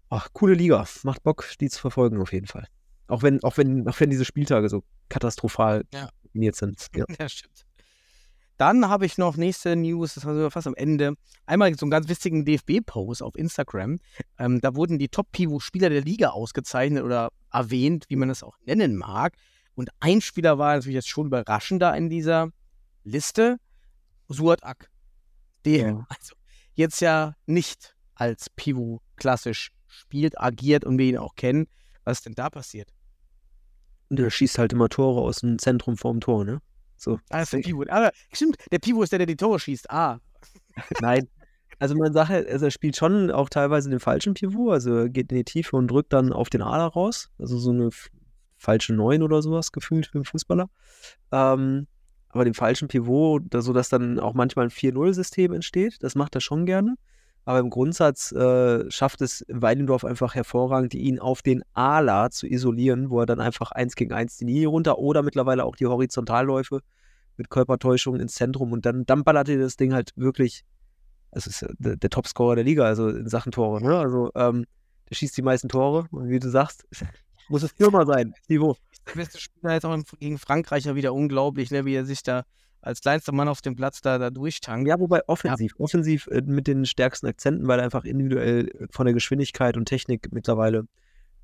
Ach, 0.10 0.30
coole 0.34 0.54
Liga. 0.54 0.86
Macht 1.04 1.24
Bock, 1.24 1.46
die 1.60 1.70
zu 1.70 1.80
verfolgen 1.80 2.22
auf 2.22 2.34
jeden 2.34 2.48
Fall. 2.48 2.68
Auch 3.08 3.24
wenn, 3.24 3.44
auch 3.44 3.58
wenn, 3.58 3.88
auch 3.88 4.00
wenn 4.00 4.10
diese 4.10 4.26
Spieltage 4.26 4.70
so 4.70 4.84
katastrophal 5.10 5.84
Ja. 5.94 6.10
Definiert 6.34 6.56
sind. 6.56 6.88
Ja. 6.96 7.06
Ja, 7.20 7.30
stimmt. 7.30 7.66
Dann 8.58 8.88
habe 8.88 9.06
ich 9.06 9.18
noch 9.18 9.36
nächste 9.36 9.76
News, 9.76 10.14
das 10.14 10.26
war 10.26 10.36
sogar 10.36 10.52
fast 10.52 10.68
am 10.68 10.76
Ende. 10.76 11.16
Einmal 11.46 11.74
so 11.76 11.86
einen 11.86 11.92
ganz 11.92 12.08
witzigen 12.08 12.46
DFB-Post 12.46 13.24
auf 13.24 13.36
Instagram. 13.36 14.00
Ähm, 14.38 14.62
da 14.62 14.76
wurden 14.76 15.00
die 15.00 15.10
Top-Pivot-Spieler 15.10 15.90
der 15.90 16.02
Liga 16.02 16.30
ausgezeichnet 16.30 17.04
oder 17.04 17.30
erwähnt, 17.52 18.06
wie 18.10 18.16
man 18.16 18.30
das 18.30 18.44
auch 18.44 18.56
nennen 18.66 18.96
mag. 18.96 19.36
Und 19.76 19.90
ein 20.00 20.22
Spieler 20.22 20.60
war 20.60 20.76
natürlich 20.76 20.96
jetzt 20.96 21.10
schon 21.10 21.28
überraschender 21.28 21.96
in 21.98 22.10
dieser 22.10 22.50
Liste, 23.04 23.58
Suat 24.30 24.64
Ak. 24.64 24.90
Der 25.66 25.88
Ja. 25.88 26.06
also 26.10 26.36
jetzt 26.76 27.02
ja 27.02 27.36
nicht 27.48 27.96
als 28.14 28.50
Pivot 28.52 29.02
klassisch 29.16 29.72
spielt, 29.88 30.40
agiert 30.40 30.86
und 30.86 31.00
wir 31.00 31.06
ihn 31.06 31.18
auch 31.18 31.36
kennen. 31.36 31.66
Was 32.04 32.20
ist 32.20 32.28
denn 32.28 32.36
da 32.36 32.50
passiert? 32.50 32.90
Und 34.14 34.20
der 34.20 34.30
schießt 34.30 34.60
halt 34.60 34.74
immer 34.74 34.90
Tore 34.90 35.22
aus 35.22 35.38
dem 35.38 35.58
Zentrum 35.58 35.98
vorm 35.98 36.20
Tor, 36.22 36.46
ne? 36.46 36.62
So. 36.98 37.16
Ah, 37.32 37.40
das 37.40 37.46
ist 37.46 37.54
der 37.54 37.60
Pivot. 37.62 37.90
Ah, 37.90 38.12
stimmt, 38.32 38.58
der 38.72 38.78
Pivot 38.78 39.06
ist 39.06 39.12
der, 39.12 39.18
der 39.18 39.26
die 39.26 39.36
Tore 39.36 39.60
schießt. 39.60 39.90
Ah, 39.90 40.20
Nein. 41.02 41.28
Also 41.80 41.96
man 41.96 42.14
sagt, 42.14 42.30
halt, 42.30 42.48
also 42.48 42.66
er 42.66 42.72
spielt 42.72 42.96
schon 42.96 43.32
auch 43.32 43.50
teilweise 43.50 43.90
den 43.90 44.00
falschen 44.00 44.36
Pivot, 44.36 44.72
also 44.72 44.94
er 44.94 45.10
geht 45.10 45.32
in 45.32 45.38
die 45.40 45.44
Tiefe 45.44 45.76
und 45.76 45.88
drückt 45.88 46.14
dann 46.14 46.32
auf 46.32 46.52
den 46.52 46.62
Ader 46.62 46.86
raus. 46.86 47.32
Also 47.40 47.58
so 47.58 47.72
eine 47.72 47.90
falsche 48.56 48.94
Neun 48.94 49.24
oder 49.24 49.42
sowas 49.42 49.72
gefühlt 49.72 50.06
für 50.06 50.20
einen 50.20 50.26
Fußballer. 50.26 50.70
Ähm, 51.32 51.88
aber 52.30 52.46
den 52.46 52.54
falschen 52.54 52.88
Pivot, 52.88 53.46
da, 53.50 53.62
sodass 53.62 53.90
dann 53.90 54.20
auch 54.20 54.36
manchmal 54.36 54.68
ein 54.68 54.72
4-0-System 54.72 55.54
entsteht, 55.54 55.98
das 56.02 56.14
macht 56.14 56.36
er 56.36 56.42
schon 56.42 56.68
gerne. 56.68 56.98
Aber 57.46 57.60
im 57.60 57.70
Grundsatz 57.70 58.32
äh, 58.32 58.90
schafft 58.90 59.22
es 59.22 59.46
Weidendorf 59.50 60.06
einfach 60.06 60.34
hervorragend, 60.36 60.94
ihn 60.94 61.20
auf 61.20 61.42
den 61.42 61.64
Ala 61.74 62.30
zu 62.30 62.48
isolieren, 62.48 63.10
wo 63.10 63.20
er 63.20 63.26
dann 63.26 63.42
einfach 63.42 63.72
eins 63.72 63.96
gegen 63.96 64.14
eins 64.14 64.38
die 64.38 64.46
Linie 64.46 64.68
runter 64.68 64.98
oder 64.98 65.24
mittlerweile 65.24 65.66
auch 65.66 65.76
die 65.76 65.86
Horizontalläufe 65.86 66.80
mit 67.36 67.50
Körpertäuschung 67.50 68.20
ins 68.20 68.36
Zentrum 68.36 68.72
und 68.72 68.86
dann, 68.86 69.06
dann 69.06 69.24
ballert 69.24 69.50
er 69.50 69.58
das 69.58 69.76
Ding 69.76 69.94
halt 69.94 70.12
wirklich 70.16 70.64
also 71.34 71.50
ist 71.50 71.66
der, 71.80 71.98
der 71.98 72.10
Topscorer 72.10 72.56
der 72.56 72.64
Liga, 72.64 72.86
also 72.86 73.10
in 73.10 73.28
Sachen 73.28 73.52
Tore, 73.52 73.82
ne? 73.82 73.98
Also 73.98 74.32
ähm, 74.36 74.66
der 75.10 75.16
schießt 75.16 75.36
die 75.36 75.42
meisten 75.42 75.70
Tore 75.70 76.08
und 76.12 76.30
wie 76.30 76.40
du 76.40 76.50
sagst, 76.50 76.86
muss 77.50 77.64
es 77.64 77.72
Stürmer 77.72 78.06
sein, 78.06 78.34
Niveau. 78.48 78.78
der 79.08 79.14
beste 79.14 79.40
Spieler 79.40 79.74
jetzt 79.74 79.86
auch 79.86 79.98
gegen 80.20 80.38
Frankreich 80.38 80.86
ja 80.86 80.96
wieder 80.96 81.14
unglaublich, 81.14 81.72
ne, 81.72 81.86
wie 81.86 81.96
er 81.96 82.06
sich 82.06 82.24
da 82.24 82.46
als 82.84 83.02
kleinster 83.02 83.32
Mann 83.32 83.48
auf 83.48 83.62
dem 83.62 83.76
Platz 83.76 84.02
da, 84.02 84.18
da 84.18 84.30
durchtankt. 84.30 84.88
Ja, 84.88 85.00
wobei 85.00 85.22
offensiv, 85.28 85.74
offensiv 85.80 86.28
äh, 86.28 86.42
mit 86.42 86.68
den 86.68 86.86
stärksten 86.86 87.28
Akzenten, 87.28 87.68
weil 87.68 87.80
er 87.80 87.86
einfach 87.86 88.04
individuell 88.04 88.68
äh, 88.68 88.88
von 88.92 89.06
der 89.06 89.14
Geschwindigkeit 89.14 89.78
und 89.78 89.86
Technik 89.86 90.32
mittlerweile 90.32 90.86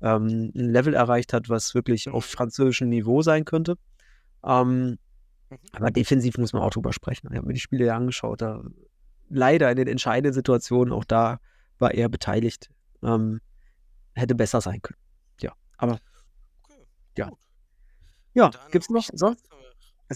ähm, 0.02 0.52
ein 0.54 0.70
Level 0.70 0.94
erreicht 0.94 1.32
hat, 1.32 1.48
was 1.48 1.74
wirklich 1.74 2.08
auf 2.08 2.24
französischem 2.26 2.88
Niveau 2.88 3.22
sein 3.22 3.44
könnte. 3.44 3.76
Ähm, 4.44 4.98
aber 5.72 5.90
defensiv 5.90 6.38
muss 6.38 6.52
man 6.52 6.62
auch 6.62 6.70
drüber 6.70 6.92
sprechen. 6.92 7.28
Ich 7.30 7.36
habe 7.36 7.46
mir 7.46 7.54
die 7.54 7.60
Spiele 7.60 7.86
ja 7.86 7.96
angeschaut. 7.96 8.40
Da 8.40 8.62
leider 9.28 9.70
in 9.70 9.76
den 9.76 9.88
entscheidenden 9.88 10.32
Situationen, 10.32 10.92
auch 10.92 11.04
da 11.04 11.38
war 11.78 11.92
er 11.92 12.08
beteiligt. 12.08 12.70
Ähm, 13.02 13.40
hätte 14.14 14.34
besser 14.34 14.60
sein 14.60 14.82
können. 14.82 14.98
Ja, 15.40 15.52
aber 15.78 15.98
Okay, 16.64 16.86
Ja. 17.16 17.28
gut. 17.28 17.38
ja, 18.34 18.50
Dann 18.50 18.70
gibt's 18.70 18.90
noch? 18.90 19.08
So, 19.12 19.34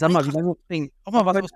sag 0.01 0.11
mal, 0.11 0.24
wie 0.26 0.30
lange. 0.30 0.90
Auch 1.05 1.12
mal 1.12 1.26
was 1.26 1.42
aus 1.42 1.51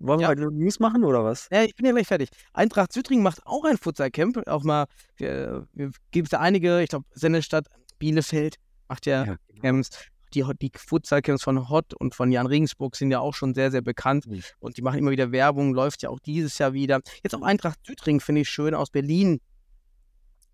wollen 0.00 0.20
wir 0.20 0.24
Ja. 0.24 0.28
heute 0.28 0.42
noch 0.42 0.50
News 0.50 0.78
machen 0.78 1.04
oder 1.04 1.24
was? 1.24 1.48
Ja, 1.50 1.64
ich 1.64 1.74
bin 1.74 1.86
ja 1.86 1.92
gleich 1.92 2.06
fertig. 2.06 2.28
Eintracht 2.52 2.92
Südring 2.92 3.22
macht 3.22 3.44
auch 3.46 3.64
ein 3.64 3.76
Futsal-Camp. 3.76 4.46
Auch 4.46 4.62
mal, 4.62 4.86
wir, 5.16 5.66
wir 5.72 5.90
gibt 6.10 6.26
es 6.28 6.30
da 6.30 6.40
einige, 6.40 6.82
ich 6.82 6.90
glaube, 6.90 7.06
Sennestadt, 7.12 7.66
Bielefeld 7.98 8.56
macht 8.88 9.06
ja, 9.06 9.24
Ja. 9.24 9.36
Camps. 9.60 9.90
Die, 10.34 10.44
die 10.60 10.70
Futsal-Camps 10.76 11.42
von 11.42 11.68
Hott 11.68 11.94
und 11.94 12.14
von 12.14 12.30
Jan 12.30 12.46
Regensburg 12.46 12.96
sind 12.96 13.10
ja 13.10 13.18
auch 13.20 13.34
schon 13.34 13.54
sehr, 13.54 13.70
sehr 13.70 13.80
bekannt. 13.80 14.26
Mhm. 14.26 14.42
Und 14.60 14.76
die 14.76 14.82
machen 14.82 14.98
immer 14.98 15.10
wieder 15.10 15.32
Werbung, 15.32 15.74
läuft 15.74 16.02
ja 16.02 16.10
auch 16.10 16.20
dieses 16.20 16.58
Jahr 16.58 16.74
wieder. 16.74 17.00
Jetzt 17.24 17.34
auch 17.34 17.42
Eintracht 17.42 17.78
Südring 17.86 18.20
finde 18.20 18.42
ich 18.42 18.48
schön 18.50 18.74
aus 18.74 18.90
Berlin. 18.90 19.40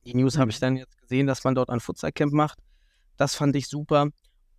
Die 0.07 0.15
News 0.15 0.39
habe 0.39 0.51
ich 0.51 0.61
dann 0.61 0.77
jetzt 0.77 0.97
gesehen, 1.01 1.27
dass 1.27 1.45
man 1.45 1.55
dort 1.55 1.71
ein 1.71 1.81
Futsal-Camp 1.81 2.33
macht. 2.33 2.59
Das 3.17 3.35
fand 3.35 3.57
ich 3.57 3.69
super. 3.69 4.09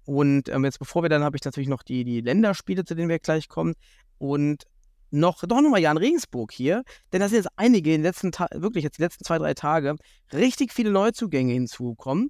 Und 0.05 0.49
ähm, 0.49 0.63
jetzt 0.63 0.79
bevor 0.79 1.03
wir 1.03 1.09
dann, 1.09 1.23
habe 1.23 1.37
ich 1.37 1.43
natürlich 1.43 1.69
noch 1.69 1.83
die, 1.83 2.03
die 2.03 2.21
Länderspiele, 2.21 2.85
zu 2.85 2.95
denen 2.95 3.09
wir 3.09 3.19
gleich 3.19 3.49
kommen. 3.49 3.73
Und 4.17 4.63
noch, 5.11 5.43
doch 5.43 5.61
nochmal 5.61 5.81
Jan 5.81 5.97
Regensburg 5.97 6.51
hier, 6.51 6.83
denn 7.11 7.21
da 7.21 7.29
sind 7.29 7.37
jetzt 7.37 7.49
einige 7.55 7.91
in 7.91 8.01
den 8.01 8.03
letzten 8.03 8.31
Ta 8.31 8.47
wirklich 8.53 8.83
jetzt 8.83 8.97
die 8.97 9.01
letzten 9.01 9.23
zwei, 9.23 9.37
drei 9.37 9.53
Tage 9.53 9.95
richtig 10.33 10.73
viele 10.73 10.91
Neuzugänge 10.91 11.53
hinzugekommen. 11.53 12.29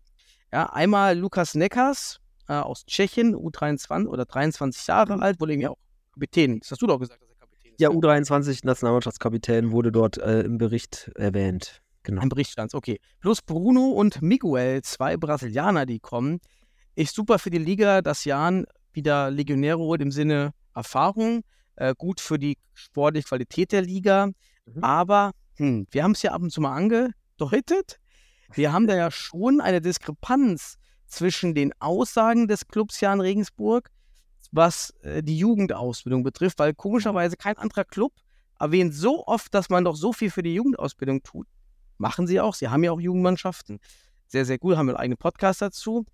Ja, 0.53 0.67
einmal 0.67 1.17
Lukas 1.17 1.55
Neckers 1.55 2.19
äh, 2.47 2.53
aus 2.53 2.85
Tschechien, 2.85 3.35
U23 3.35 4.07
oder 4.07 4.25
23 4.25 4.87
Jahre 4.87 5.21
alt, 5.21 5.39
wurde 5.39 5.53
irgendwie 5.53 5.67
auch 5.67 5.77
Kapitän. 6.13 6.59
Das 6.59 6.71
hast 6.71 6.81
du 6.81 6.87
doch 6.87 6.99
gesagt, 6.99 7.21
dass 7.21 7.29
er 7.29 7.35
Kapitän 7.35 7.71
ist. 7.71 7.81
Ja, 7.81 7.89
ne? 7.89 7.95
U23 7.95 8.65
Nationalmannschaftskapitän 8.65 9.71
wurde 9.71 9.91
dort 9.91 10.17
äh, 10.17 10.41
im 10.41 10.57
Bericht 10.57 11.11
erwähnt. 11.15 11.81
Genau. 12.03 12.21
Ein 12.21 12.29
Bericht 12.29 12.51
stand 12.51 12.73
okay. 12.73 12.99
Plus 13.19 13.41
Bruno 13.41 13.87
und 13.87 14.21
Miguel, 14.21 14.81
zwei 14.83 15.17
Brasilianer, 15.17 15.85
die 15.85 15.99
kommen. 15.99 16.39
Ist 16.95 17.15
super 17.15 17.39
für 17.39 17.49
die 17.49 17.57
Liga, 17.57 18.01
dass 18.01 18.25
Jan 18.25 18.65
wieder 18.93 19.29
Legionäre 19.29 19.79
holt 19.79 20.01
im 20.01 20.11
Sinne 20.11 20.53
Erfahrung. 20.73 21.43
Äh, 21.75 21.93
gut 21.97 22.21
für 22.21 22.39
die 22.39 22.57
sportliche 22.73 23.27
Qualität 23.27 23.71
der 23.71 23.81
Liga. 23.81 24.27
Mhm. 24.65 24.83
Aber 24.83 25.31
hm, 25.57 25.87
wir 25.91 26.03
haben 26.03 26.11
es 26.11 26.21
ja 26.21 26.31
ab 26.31 26.41
und 26.41 26.51
zu 26.51 26.61
mal 26.61 26.75
angedeutet. 26.75 27.99
Wir 28.53 28.71
haben 28.71 28.87
da 28.87 28.95
ja 28.95 29.11
schon 29.11 29.59
eine 29.59 29.81
Diskrepanz 29.81 30.77
zwischen 31.07 31.53
den 31.53 31.73
Aussagen 31.79 32.47
des 32.47 32.67
Clubs 32.67 32.99
Jan 33.01 33.19
Regensburg, 33.19 33.89
was 34.51 34.91
äh, 35.01 35.21
die 35.21 35.37
Jugendausbildung 35.37 36.23
betrifft, 36.23 36.59
weil 36.59 36.73
komischerweise 36.73 37.35
kein 37.35 37.57
anderer 37.57 37.83
Club 37.83 38.13
erwähnt 38.59 38.93
so 38.93 39.25
oft, 39.27 39.53
dass 39.53 39.69
man 39.69 39.83
doch 39.83 39.95
so 39.95 40.13
viel 40.13 40.31
für 40.31 40.43
die 40.43 40.55
Jugendausbildung 40.55 41.23
tut. 41.23 41.47
Machen 41.97 42.27
sie 42.27 42.39
auch. 42.39 42.55
Sie 42.55 42.69
haben 42.69 42.83
ja 42.83 42.91
auch 42.91 42.99
Jugendmannschaften. 42.99 43.79
Sehr, 44.27 44.45
sehr 44.45 44.57
gut. 44.57 44.77
Haben 44.77 44.87
wir 44.87 44.93
einen 44.93 45.01
eigenen 45.01 45.17
Podcast 45.17 45.61
dazu. 45.61 46.05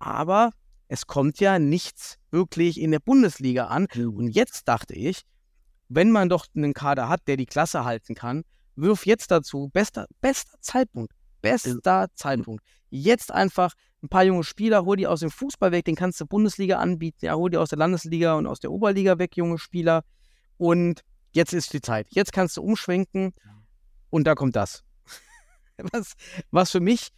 Aber 0.00 0.50
es 0.88 1.06
kommt 1.06 1.38
ja 1.38 1.60
nichts 1.60 2.18
wirklich 2.32 2.80
in 2.80 2.90
der 2.90 2.98
Bundesliga 2.98 3.66
an. 3.66 3.86
Und 3.94 4.30
jetzt 4.30 4.66
dachte 4.66 4.94
ich, 4.94 5.22
wenn 5.88 6.10
man 6.10 6.28
doch 6.28 6.46
einen 6.54 6.74
Kader 6.74 7.08
hat, 7.08 7.28
der 7.28 7.36
die 7.36 7.46
Klasse 7.46 7.84
halten 7.84 8.14
kann, 8.14 8.42
wirf 8.74 9.06
jetzt 9.06 9.30
dazu, 9.30 9.70
bester, 9.72 10.06
bester 10.20 10.58
Zeitpunkt, 10.60 11.12
bester 11.42 12.08
Zeitpunkt. 12.14 12.64
Jetzt 12.88 13.30
einfach 13.30 13.74
ein 14.02 14.08
paar 14.08 14.24
junge 14.24 14.44
Spieler, 14.44 14.84
hol 14.84 14.96
die 14.96 15.06
aus 15.06 15.20
dem 15.20 15.30
Fußball 15.30 15.72
weg, 15.72 15.84
den 15.84 15.94
kannst 15.94 16.20
du 16.20 16.26
Bundesliga 16.26 16.78
anbieten, 16.78 17.26
ja, 17.26 17.34
hol 17.34 17.50
die 17.50 17.58
aus 17.58 17.68
der 17.68 17.78
Landesliga 17.78 18.34
und 18.34 18.46
aus 18.46 18.60
der 18.60 18.72
Oberliga 18.72 19.18
weg, 19.18 19.36
junge 19.36 19.58
Spieler. 19.58 20.02
Und 20.56 21.02
jetzt 21.32 21.52
ist 21.52 21.72
die 21.72 21.80
Zeit. 21.80 22.06
Jetzt 22.10 22.32
kannst 22.32 22.56
du 22.56 22.62
umschwenken 22.62 23.34
und 24.08 24.24
da 24.26 24.34
kommt 24.34 24.56
das. 24.56 24.82
was, 25.92 26.14
was 26.50 26.70
für 26.70 26.80
mich 26.80 27.10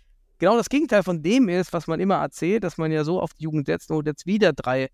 genau 0.42 0.56
das 0.56 0.68
Gegenteil 0.68 1.04
von 1.04 1.22
dem 1.22 1.48
ist, 1.48 1.72
was 1.72 1.86
man 1.86 2.00
immer 2.00 2.16
erzählt, 2.16 2.64
dass 2.64 2.76
man 2.76 2.90
ja 2.90 3.04
so 3.04 3.20
auf 3.20 3.32
die 3.32 3.44
Jugend 3.44 3.66
setzt 3.66 3.92
und 3.92 4.08
jetzt 4.08 4.26
wieder 4.26 4.52
drei. 4.52 4.88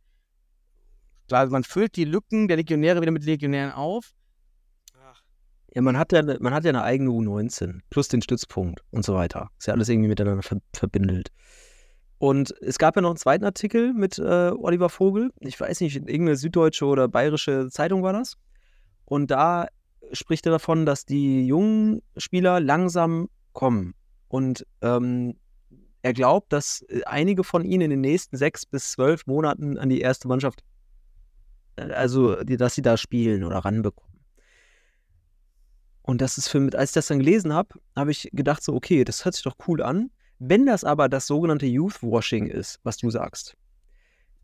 Klar, 1.26 1.46
man 1.46 1.64
füllt 1.64 1.96
die 1.96 2.05
Lücken 2.05 2.49
der 2.49 2.59
Legionäre 2.59 3.01
wieder 3.01 3.12
mit 3.12 3.24
Legionären 3.24 3.72
auf. 3.72 4.12
Ja, 5.74 5.80
man 5.80 5.96
hat 5.96 6.12
ja, 6.12 6.20
ne- 6.20 6.36
man 6.40 6.53
hat 6.53 6.64
ja 6.64 6.68
eine 6.68 6.82
eigene 6.82 7.09
U19 7.09 7.80
plus 7.88 8.09
den 8.09 8.20
Stützpunkt 8.20 8.82
und 8.90 9.07
so 9.07 9.14
weiter. 9.14 9.49
Ist 9.59 9.68
ja 9.68 9.72
alles 9.72 9.88
irgendwie 9.88 10.11
miteinander 10.11 10.42
ver 10.42 10.59
verbindelt. 10.74 11.30
Und 12.18 12.55
es 12.61 12.78
gab 12.78 12.96
ja 12.96 13.01
noch 13.01 13.11
einen 13.11 13.16
zweiten 13.16 13.46
Artikel 13.46 13.94
mit 13.94 14.18
äh, 14.18 14.51
Oliver 14.55 14.90
Vogel. 14.90 15.30
Ich 15.40 15.59
weiß 15.59 15.80
nicht, 15.80 15.96
irgendeine 15.96 16.36
süddeutsche 16.36 16.84
oder 16.84 17.09
bayerische 17.09 17.70
Zeitung 17.70 18.03
war 18.03 18.12
das. 18.12 18.36
Und 19.07 19.30
da 19.30 19.68
spricht 20.12 20.44
er 20.44 20.53
davon, 20.53 20.84
dass 20.84 21.07
die 21.07 21.46
jungen 21.46 22.03
Spieler 22.18 22.61
langsam 22.61 23.30
kommen. 23.55 23.94
Und 24.28 24.66
ähm, 24.82 25.34
er 26.02 26.12
glaubt, 26.12 26.52
dass 26.52 26.82
äh, 26.82 27.02
einige 27.04 27.44
von 27.44 27.64
ihnen 27.64 27.82
in 27.82 27.90
den 27.90 28.00
nächsten 28.00 28.36
sechs 28.36 28.66
bis 28.66 28.92
zwölf 28.92 29.26
Monaten 29.26 29.78
an 29.78 29.88
die 29.88 30.00
erste 30.00 30.28
Mannschaft, 30.28 30.62
äh, 31.76 31.90
also 31.92 32.36
dass 32.42 32.74
sie 32.74 32.82
da 32.82 32.96
spielen 32.96 33.44
oder 33.44 33.58
ranbekommen. 33.58 34.08
Und 36.02 36.22
das 36.22 36.38
ist 36.38 36.48
für 36.48 36.60
mich, 36.60 36.78
als 36.78 36.90
ich 36.90 36.94
das 36.94 37.08
dann 37.08 37.18
gelesen 37.18 37.52
habe, 37.52 37.78
habe 37.94 38.10
ich 38.10 38.30
gedacht 38.32 38.62
so, 38.62 38.74
okay, 38.74 39.04
das 39.04 39.24
hört 39.24 39.34
sich 39.34 39.44
doch 39.44 39.56
cool 39.66 39.82
an. 39.82 40.10
Wenn 40.38 40.64
das 40.64 40.84
aber 40.84 41.08
das 41.08 41.26
sogenannte 41.26 41.66
Youth 41.66 42.02
Washing 42.02 42.46
ist, 42.46 42.80
was 42.82 42.96
du 42.96 43.10
sagst, 43.10 43.56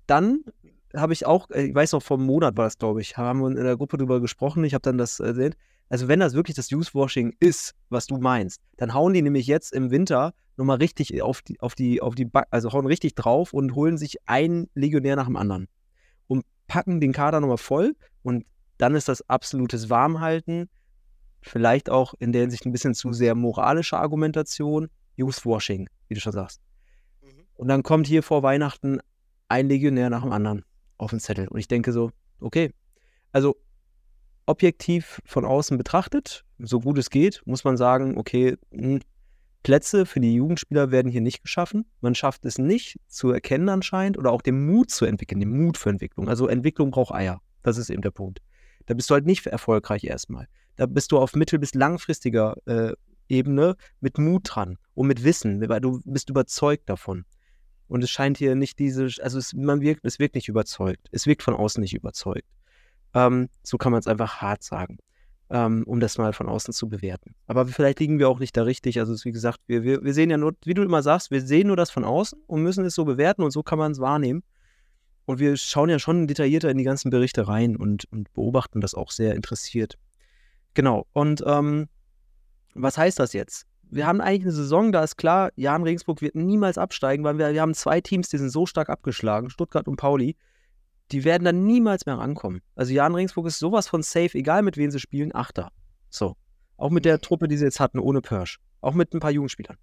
dann 0.07 0.45
habe 0.95 1.12
ich 1.12 1.24
auch, 1.24 1.51
äh, 1.51 1.66
ich 1.66 1.74
weiß 1.74 1.93
noch, 1.93 2.03
vor 2.03 2.18
einem 2.18 2.26
Monat 2.26 2.57
war 2.57 2.64
das, 2.64 2.78
glaube 2.78 3.01
ich, 3.01 3.16
haben 3.16 3.41
wir 3.41 3.49
in 3.49 3.57
der 3.57 3.76
Gruppe 3.76 3.97
drüber 3.97 4.20
gesprochen, 4.20 4.64
ich 4.64 4.74
habe 4.74 4.82
dann 4.82 4.99
das 4.99 5.20
äh, 5.20 5.28
gesehen. 5.28 5.55
Also 5.89 6.09
wenn 6.09 6.20
das 6.20 6.35
wirklich 6.35 6.57
das 6.57 6.70
Youth 6.70 6.95
Washing 6.95 7.35
ist, 7.41 7.74
was 7.89 8.07
du 8.07 8.16
meinst, 8.18 8.61
dann 8.76 8.95
hauen 8.95 9.12
die 9.12 9.22
nämlich 9.22 9.47
jetzt 9.47 9.72
im 9.72 9.91
Winter 9.91 10.35
nochmal 10.57 10.78
richtig 10.78 11.20
auf 11.22 11.43
die, 11.43 11.61
auf 11.61 11.74
die, 11.74 12.01
auf 12.01 12.14
die, 12.14 12.24
Back, 12.24 12.47
also 12.51 12.72
hauen 12.72 12.87
richtig 12.87 13.14
drauf 13.14 13.53
und 13.53 13.74
holen 13.74 13.99
sich 13.99 14.16
einen 14.26 14.68
Legionär 14.74 15.16
nach 15.16 15.26
dem 15.26 15.37
anderen 15.37 15.68
und 16.26 16.45
packen 16.66 17.01
den 17.01 17.12
Kader 17.12 17.41
nochmal 17.41 17.59
voll 17.59 17.97
und 18.22 18.47
dann 18.78 18.95
ist 18.95 19.09
das 19.09 19.28
absolutes 19.28 19.91
Warmhalten, 19.91 20.68
vielleicht 21.43 21.91
auch 21.91 22.14
in 22.18 22.32
der 22.32 22.43
Hinsicht 22.43 22.64
ein 22.66 22.72
bisschen 22.72 22.95
zu 22.95 23.12
sehr 23.12 23.35
moralische 23.35 23.99
Argumentation, 23.99 24.89
Youthwashing, 25.16 25.89
wie 26.09 26.14
du 26.14 26.20
schon 26.20 26.32
sagst. 26.32 26.61
Und 27.57 27.68
dann 27.68 27.82
kommt 27.82 28.07
hier 28.07 28.22
vor 28.22 28.43
Weihnachten 28.43 28.99
ein 29.49 29.68
Legionär 29.68 30.11
nach 30.11 30.22
dem 30.22 30.32
anderen 30.32 30.64
auf 30.99 31.11
den 31.11 31.20
Zettel. 31.20 31.47
Und 31.49 31.59
ich 31.59 31.68
denke 31.68 31.93
so, 31.93 32.11
okay, 32.41 32.72
also 33.30 33.57
objektiv 34.47 35.21
von 35.25 35.45
außen 35.45 35.79
betrachtet, 35.79 36.45
so 36.59 36.81
gut 36.81 36.99
es 36.99 37.11
geht, 37.11 37.43
muss 37.45 37.65
man 37.65 37.77
sagen, 37.77 38.17
okay, 38.19 38.57
mh, 38.71 39.01
Plätze 39.63 40.05
für 40.05 40.21
die 40.21 40.35
Jugendspieler 40.35 40.91
werden 40.91 41.11
hier 41.11 41.23
nicht 41.23 41.43
geschaffen. 41.43 41.87
Man 42.03 42.15
schafft 42.15 42.45
es 42.45 42.59
nicht 42.59 43.01
zu 43.09 43.31
erkennen 43.31 43.71
anscheinend 43.71 44.19
oder 44.19 44.31
auch 44.31 44.43
den 44.43 44.67
Mut 44.67 44.91
zu 44.91 45.07
entwickeln, 45.07 45.41
den 45.41 45.57
Mut 45.57 45.79
für 45.79 45.89
Entwicklung. 45.89 46.29
Also 46.29 46.47
Entwicklung 46.47 46.91
braucht 46.91 47.15
Eier. 47.15 47.41
Das 47.63 47.79
ist 47.79 47.89
eben 47.89 48.03
der 48.03 48.11
Punkt. 48.11 48.41
Da 48.85 48.93
bist 48.93 49.09
du 49.09 49.15
halt 49.15 49.25
nicht 49.25 49.47
erfolgreich 49.47 50.05
erstmal. 50.05 50.49
Da 50.77 50.85
bist 50.85 51.13
du 51.13 51.19
auf 51.19 51.35
mittel- 51.35 51.59
bis 51.59 51.73
langfristiger 51.73 52.57
äh, 52.67 52.93
Ebene 53.29 53.77
mit 54.01 54.19
Mut 54.19 54.43
dran 54.45 54.77
und 54.93 55.07
mit 55.07 55.25
Wissen, 55.25 55.67
weil 55.67 55.81
du 55.81 56.03
bist 56.05 56.29
überzeugt 56.29 56.91
davon. 56.91 57.25
Und 57.89 58.05
es 58.05 58.11
scheint 58.11 58.37
hier 58.37 58.55
nicht 58.55 58.79
diese, 58.79 59.09
also 59.23 59.39
es, 59.39 59.55
man 59.55 59.81
wirkt, 59.81 60.05
es 60.05 60.19
wirkt 60.19 60.35
nicht 60.35 60.49
überzeugt. 60.49 61.09
Es 61.11 61.27
wirkt 61.27 61.43
von 61.43 61.55
außen 61.55 61.81
nicht 61.81 61.95
überzeugt. 61.95 62.47
Ähm, 63.15 63.49
so 63.62 63.79
kann 63.79 63.93
man 63.93 64.01
es 64.01 64.07
einfach 64.07 64.43
hart 64.43 64.62
sagen, 64.62 64.99
ähm, 65.51 65.85
um 65.87 66.01
das 66.01 66.19
mal 66.19 66.33
von 66.33 66.49
außen 66.49 66.75
zu 66.75 66.89
bewerten. 66.89 67.35
Aber 67.47 67.67
vielleicht 67.67 68.01
liegen 68.01 68.19
wir 68.19 68.29
auch 68.29 68.41
nicht 68.41 68.57
da 68.57 68.65
richtig. 68.65 68.99
Also 68.99 69.15
wie 69.25 69.33
gesagt, 69.33 69.61
wir, 69.67 69.83
wir, 69.85 70.03
wir 70.03 70.12
sehen 70.12 70.31
ja 70.31 70.37
nur, 70.37 70.55
wie 70.65 70.75
du 70.75 70.83
immer 70.83 71.03
sagst, 71.03 71.31
wir 71.31 71.41
sehen 71.41 71.69
nur 71.69 71.77
das 71.77 71.91
von 71.91 72.05
außen 72.05 72.41
und 72.47 72.62
müssen 72.62 72.85
es 72.85 72.95
so 72.95 73.05
bewerten 73.05 73.43
und 73.43 73.53
so 73.53 73.62
kann 73.62 73.79
man 73.79 73.93
es 73.93 74.01
wahrnehmen. 74.01 74.43
Und 75.27 75.39
wir 75.39 75.57
schauen 75.57 75.89
ja 75.89 75.99
schon 75.99 76.27
detaillierter 76.27 76.71
in 76.71 76.77
die 76.77 76.85
ganzen 76.85 77.11
Berichte 77.11 77.49
rein 77.49 77.77
und, 77.77 78.05
und 78.12 78.33
beobachten 78.35 78.81
das 78.81 78.95
auch 78.95 79.11
sehr 79.11 79.35
interessiert. 79.35 79.97
Genau. 80.75 81.07
Und 81.12 81.43
ähm, 81.47 81.89
was 82.75 82.99
heißt 82.99 83.19
das 83.19 83.33
jetzt? 83.33 83.67
Wir 83.91 84.07
haben 84.07 84.21
eigentlich 84.21 84.43
eine 84.43 84.53
Saison, 84.53 84.93
da 84.93 85.05
ist 85.05 85.17
klar, 85.17 85.51
Jan 85.55 85.85
Regensburg 85.85 86.21
wird 86.21 86.35
niemals 86.35 86.79
absteigen, 86.79 87.23
weil 87.25 87.39
wir, 87.39 87.53
wir 87.53 87.61
haben 87.61 87.75
zwei 87.75 88.01
Teams, 88.01 88.29
die 88.29 88.39
sind 88.39 88.51
so 88.51 88.67
stark 88.67 88.89
abgeschlagen, 88.91 89.51
Stuttgart 89.51 89.87
und 89.87 89.97
Pauli, 89.97 90.37
die 91.13 91.25
werden 91.25 91.45
dann 91.45 91.67
niemals 91.67 92.07
mehr 92.07 92.19
rankommen. 92.19 92.61
Also 92.75 92.93
Jan 92.93 93.15
Regensburg 93.15 93.47
ist 93.47 93.59
sowas 93.59 93.89
von 93.89 94.03
safe, 94.03 94.37
egal 94.39 94.63
mit 94.63 94.77
wem 94.77 94.91
sie 94.91 95.01
spielen, 95.01 95.35
Achter. 95.35 95.71
So. 96.11 96.37
Auch 96.77 96.91
mit 96.91 97.05
der 97.05 97.21
Truppe, 97.21 97.47
die 97.49 97.57
sie 97.57 97.65
jetzt 97.65 97.81
hatten, 97.81 97.99
ohne 97.99 98.21
Persch. 98.21 98.59
Auch 98.81 98.95
mit 98.95 99.15
ein 99.15 99.21
paar 99.21 99.31
Jugendspielern. 99.31 99.77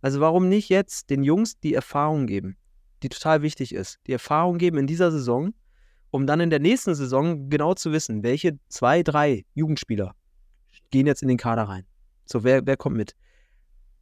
Also 0.00 0.20
warum 0.20 0.48
nicht 0.48 0.68
jetzt 0.68 1.10
den 1.10 1.24
Jungs 1.24 1.58
die 1.58 1.74
Erfahrung 1.74 2.26
geben, 2.26 2.56
die 3.02 3.08
total 3.08 3.42
wichtig 3.42 3.74
ist. 3.74 3.98
Die 4.06 4.12
Erfahrung 4.12 4.58
geben 4.58 4.78
in 4.78 4.86
dieser 4.86 5.10
Saison, 5.10 5.54
um 6.10 6.26
dann 6.26 6.40
in 6.40 6.50
der 6.50 6.60
nächsten 6.60 6.94
Saison 6.94 7.48
genau 7.50 7.74
zu 7.74 7.92
wissen, 7.92 8.22
welche 8.22 8.58
zwei, 8.68 9.02
drei 9.02 9.44
Jugendspieler 9.54 10.14
gehen 10.90 11.06
jetzt 11.06 11.22
in 11.22 11.28
den 11.28 11.38
Kader 11.38 11.64
rein. 11.64 11.84
So, 12.26 12.44
wer, 12.44 12.66
wer 12.66 12.76
kommt 12.76 12.96
mit? 12.96 13.14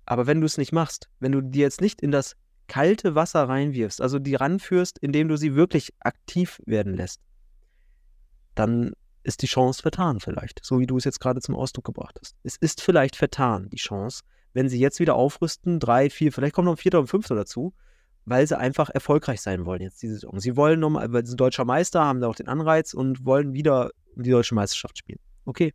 Aber 0.07 0.27
wenn 0.27 0.41
du 0.41 0.47
es 0.47 0.59
nicht 0.59 0.73
machst, 0.73 1.09
wenn 1.21 1.33
du 1.33 1.41
die 1.41 1.61
jetzt 1.61 1.81
nicht 1.81 2.03
in 2.03 2.11
das 2.11 2.37
kalte 2.67 3.15
Wasser 3.15 3.49
reinwirfst, 3.49 4.01
also 4.01 4.19
die 4.19 4.35
ranführst, 4.35 4.99
indem 4.99 5.29
du 5.29 5.37
sie 5.37 5.55
wirklich 5.55 5.93
aktiv 6.01 6.61
werden 6.67 6.95
lässt, 6.95 7.21
dann 8.55 8.93
ist 9.23 9.43
die 9.43 9.47
Chance 9.47 9.83
vertan 9.83 10.21
vielleicht, 10.21 10.65
so 10.65 10.79
wie 10.79 10.87
du 10.87 10.97
es 10.97 11.05
jetzt 11.05 11.21
gerade 11.21 11.41
zum 11.41 11.57
Ausdruck 11.57 11.85
gebracht 11.85 12.19
hast. 12.21 12.37
Es 12.43 12.57
ist 12.57 12.81
vielleicht 12.81 13.17
vertan, 13.17 13.69
die 13.71 13.77
Chance, 13.77 14.23
wenn 14.53 14.69
sie 14.69 14.79
jetzt 14.79 15.01
wieder 15.01 15.15
aufrüsten, 15.15 15.81
drei, 15.81 16.11
vier, 16.11 16.33
vielleicht 16.33 16.55
kommt 16.55 16.67
noch 16.67 16.75
ein 16.75 16.79
vierter 16.79 17.01
und 17.01 17.09
fünfter 17.09 17.35
dazu, 17.35 17.75
weil 18.27 18.47
sie 18.47 18.57
einfach 18.57 18.91
erfolgreich 18.91 19.41
sein 19.41 19.67
wollen 19.67 19.83
jetzt 19.83 20.03
diese 20.03 20.15
Saison. 20.15 20.41
Sie 20.41 20.57
wollen 20.57 20.81
nochmal, 20.81 21.13
weil 21.13 21.25
sie 21.25 21.31
sind 21.31 21.41
deutscher 21.41 21.65
Meister, 21.65 22.05
haben 22.05 22.21
da 22.21 22.29
auch 22.29 22.35
den 22.35 22.49
Anreiz 22.49 22.95
und 22.95 23.25
wollen 23.25 23.53
wieder 23.53 23.91
die 24.15 24.31
deutsche 24.31 24.55
Meisterschaft 24.55 24.99
spielen. 24.99 25.19
Okay. 25.45 25.75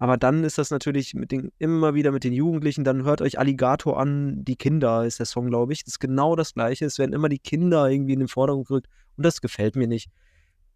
Aber 0.00 0.16
dann 0.16 0.44
ist 0.44 0.56
das 0.56 0.70
natürlich 0.70 1.12
mit 1.12 1.30
den, 1.30 1.52
immer 1.58 1.92
wieder 1.92 2.10
mit 2.10 2.24
den 2.24 2.32
Jugendlichen, 2.32 2.84
dann 2.84 3.04
hört 3.04 3.20
euch 3.20 3.38
Alligator 3.38 4.00
an, 4.00 4.42
die 4.42 4.56
Kinder 4.56 5.04
ist 5.04 5.18
der 5.18 5.26
Song, 5.26 5.48
glaube 5.48 5.74
ich. 5.74 5.84
Das 5.84 5.94
ist 5.94 5.98
genau 6.00 6.36
das 6.36 6.54
Gleiche. 6.54 6.86
Es 6.86 6.98
werden 6.98 7.12
immer 7.12 7.28
die 7.28 7.38
Kinder 7.38 7.86
irgendwie 7.90 8.14
in 8.14 8.20
den 8.20 8.28
Vordergrund 8.28 8.66
gerückt 8.66 8.88
und 9.18 9.26
das 9.26 9.42
gefällt 9.42 9.76
mir 9.76 9.86
nicht, 9.86 10.10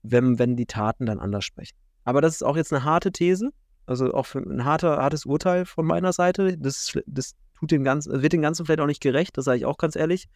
wenn, 0.03 0.39
wenn 0.39 0.57
die 0.57 0.67
Taten 0.67 1.07
dann 1.07 1.21
anders 1.21 1.47
sprechen. 1.47 1.75
Aber 2.05 2.21
das 2.21 2.35
ist 2.35 2.43
auch 2.43 2.55
jetzt 2.55 2.71
eine 2.71 2.85
harte 2.85 3.13
These, 3.13 3.49
also 3.87 4.13
auch 4.13 4.35
ein 4.35 4.67
harter, 4.67 4.99
hartes 4.99 5.25
Urteil 5.25 5.65
von 5.65 5.87
meiner 5.87 6.13
Seite. 6.13 6.59
Das, 6.59 6.93
das 7.07 7.35
tut 7.59 7.71
dem 7.71 7.83
Ganzen, 7.83 8.21
wird 8.21 8.35
dem 8.35 8.43
Ganzen 8.43 8.67
vielleicht 8.67 8.81
auch 8.81 8.87
nicht 8.87 9.03
gerecht, 9.03 9.39
das 9.39 9.47
sage 9.47 9.57
ich 9.57 9.65
auch 9.65 9.79
ganz 9.79 9.97
ehrlich. 9.97 10.29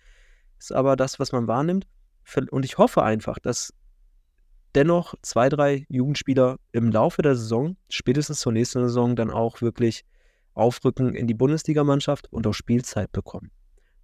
Ist 0.59 0.73
aber 0.73 0.97
das, 0.97 1.21
was 1.21 1.33
man 1.33 1.47
wahrnimmt. 1.47 1.87
Und 2.51 2.65
ich 2.65 2.79
hoffe 2.79 3.03
einfach, 3.03 3.39
dass 3.39 3.75
dennoch 4.75 5.15
zwei, 5.23 5.49
drei 5.49 5.87
Jugendspieler 5.89 6.59
im 6.73 6.91
Laufe 6.91 7.23
der 7.23 7.37
Saison, 7.37 7.77
spätestens 7.89 8.41
zur 8.41 8.53
nächsten 8.53 8.83
Saison, 8.85 9.17
dann 9.17 9.31
auch 9.31 9.61
wirklich 9.61 10.05
aufrücken 10.55 11.15
in 11.15 11.27
die 11.27 11.35
Bundesligamannschaft 11.35 12.33
und 12.33 12.47
auch 12.47 12.53
Spielzeit 12.53 13.13
bekommen. 13.13 13.51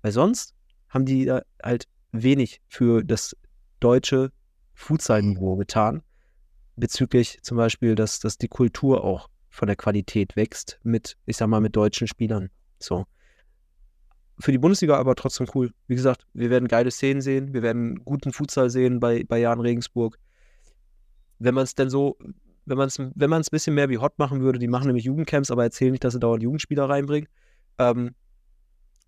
Weil 0.02 0.12
sonst 0.12 0.54
haben 0.88 1.04
die 1.04 1.32
halt 1.62 1.86
wenig 2.12 2.60
für 2.68 3.02
das 3.02 3.36
deutsche 3.80 4.30
Futsal-Niveau 4.74 5.56
getan, 5.56 6.02
bezüglich 6.76 7.38
zum 7.42 7.56
Beispiel, 7.56 7.94
dass, 7.94 8.20
dass 8.20 8.38
die 8.38 8.48
Kultur 8.48 9.04
auch 9.04 9.28
von 9.50 9.66
der 9.66 9.76
Qualität 9.76 10.36
wächst 10.36 10.80
mit, 10.82 11.16
ich 11.26 11.36
sag 11.36 11.48
mal, 11.48 11.60
mit 11.60 11.76
deutschen 11.76 12.06
Spielern. 12.06 12.50
So. 12.78 13.04
Für 14.40 14.50
die 14.50 14.58
Bundesliga 14.58 14.96
aber 14.96 15.14
trotzdem 15.14 15.46
cool. 15.54 15.72
Wie 15.86 15.94
gesagt, 15.94 16.26
wir 16.32 16.50
werden 16.50 16.66
geile 16.66 16.90
Szenen 16.90 17.20
sehen, 17.20 17.54
wir 17.54 17.62
werden 17.62 18.04
guten 18.04 18.32
Futsal 18.32 18.68
sehen 18.68 18.98
bei, 18.98 19.22
bei 19.24 19.38
Jan 19.38 19.60
Regensburg 19.60 20.18
wenn 21.38 21.54
man 21.54 21.64
es 21.64 21.74
denn 21.74 21.90
so, 21.90 22.16
wenn 22.66 22.78
man 22.78 22.88
es 22.88 22.98
wenn 22.98 23.32
ein 23.32 23.42
bisschen 23.50 23.74
mehr 23.74 23.88
wie 23.88 23.98
Hot 23.98 24.18
machen 24.18 24.40
würde, 24.40 24.58
die 24.58 24.68
machen 24.68 24.86
nämlich 24.86 25.04
Jugendcamps, 25.04 25.50
aber 25.50 25.64
erzählen 25.64 25.92
nicht, 25.92 26.04
dass 26.04 26.14
sie 26.14 26.20
dauernd 26.20 26.42
Jugendspieler 26.42 26.88
reinbringen. 26.88 27.28
Ähm, 27.78 28.14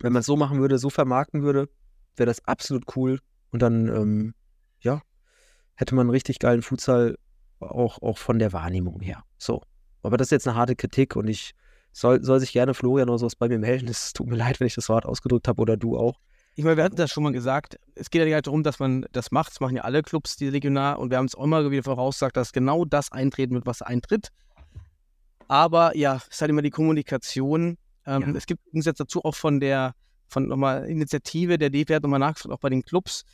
wenn 0.01 0.13
man 0.13 0.21
es 0.21 0.27
so 0.27 0.37
machen 0.37 0.61
würde, 0.61 0.79
so 0.79 0.91
vermarkten 0.91 1.43
würde, 1.43 1.69
wäre 2.17 2.27
das 2.27 2.45
absolut 2.45 2.97
cool. 2.97 3.21
Und 3.51 3.63
dann, 3.63 3.89
ähm, 3.89 4.35
ja, 4.81 5.03
hätte 5.75 5.95
man 5.95 6.05
einen 6.05 6.11
richtig 6.11 6.39
geilen 6.39 6.63
Futsal 6.63 7.17
auch, 7.61 8.03
auch 8.03 8.19
von 8.19 8.39
der 8.39 8.53
Wahrnehmung 8.53 9.01
her. 9.01 9.25
So. 9.39 9.63
Aber 10.03 10.17
das 10.17 10.27
ist 10.27 10.33
jetzt 10.33 10.49
eine 10.49 10.57
harte 10.57 10.77
Kritik 10.77 11.17
und 11.17 11.29
ich 11.29 11.55
soll, 11.93 12.23
soll 12.23 12.41
sich 12.41 12.53
gerne 12.53 12.75
Florian 12.75 13.09
oder 13.09 13.19
sowas 13.19 13.37
bei 13.37 13.49
mir 13.49 13.59
melden. 13.59 13.89
Es 13.91 14.13
tut 14.13 14.27
mir 14.27 14.37
leid, 14.37 14.61
wenn 14.61 14.67
ich 14.67 14.75
das 14.75 14.89
Wort 14.89 15.07
ausgedrückt 15.07 15.49
habe 15.49 15.63
oder 15.63 15.77
du 15.77 15.97
auch. 15.97 16.21
Ich 16.59 16.65
meine, 16.65 16.79
wir 16.79 16.85
hatten 16.85 16.97
das 16.97 17.11
schon 17.11 17.23
mal 17.23 17.33
gesagt. 17.33 17.79
Es 17.95 18.09
geht 18.09 18.21
ja 18.21 18.35
nicht 18.35 18.47
darum, 18.47 18.63
dass 18.63 18.79
man 18.79 19.05
das 19.13 19.31
macht. 19.31 19.53
Das 19.53 19.61
machen 19.61 19.77
ja 19.77 19.83
alle 19.83 20.03
Clubs, 20.03 20.37
die 20.37 20.49
regional. 20.49 20.97
Und 20.97 21.11
wir 21.11 21.19
haben 21.19 21.27
es 21.27 21.35
auch 21.35 21.45
immer 21.45 21.71
wieder 21.71 21.83
vorausgesagt, 21.83 22.35
dass 22.35 22.55
genau 22.55 22.87
das 22.87 23.13
eintreten 23.13 23.55
wird, 23.55 23.67
was 23.67 23.83
eintritt. 23.83 24.31
Aber 25.49 25.95
ja, 25.95 26.17
es 26.17 26.29
ist 26.29 26.41
halt 26.41 26.51
immer 26.51 26.63
die 26.63 26.71
Kommunikation. 26.71 27.77
Ähm, 28.07 28.23
ja. 28.23 28.29
Es 28.35 28.47
gibt 28.47 28.65
übrigens 28.67 28.87
jetzt 28.87 29.01
dazu 29.01 29.23
auch 29.23 29.35
von 29.35 29.61
der 29.61 29.95
von 30.29 30.49
nochmal 30.49 30.87
Initiative, 30.87 31.59
der 31.59 31.69
DFB 31.69 31.91
hat 31.91 32.03
nochmal 32.03 32.21
nachgefragt, 32.21 32.53
auch 32.53 32.61
bei 32.61 32.71
den 32.71 32.83
Clubs, 32.83 33.25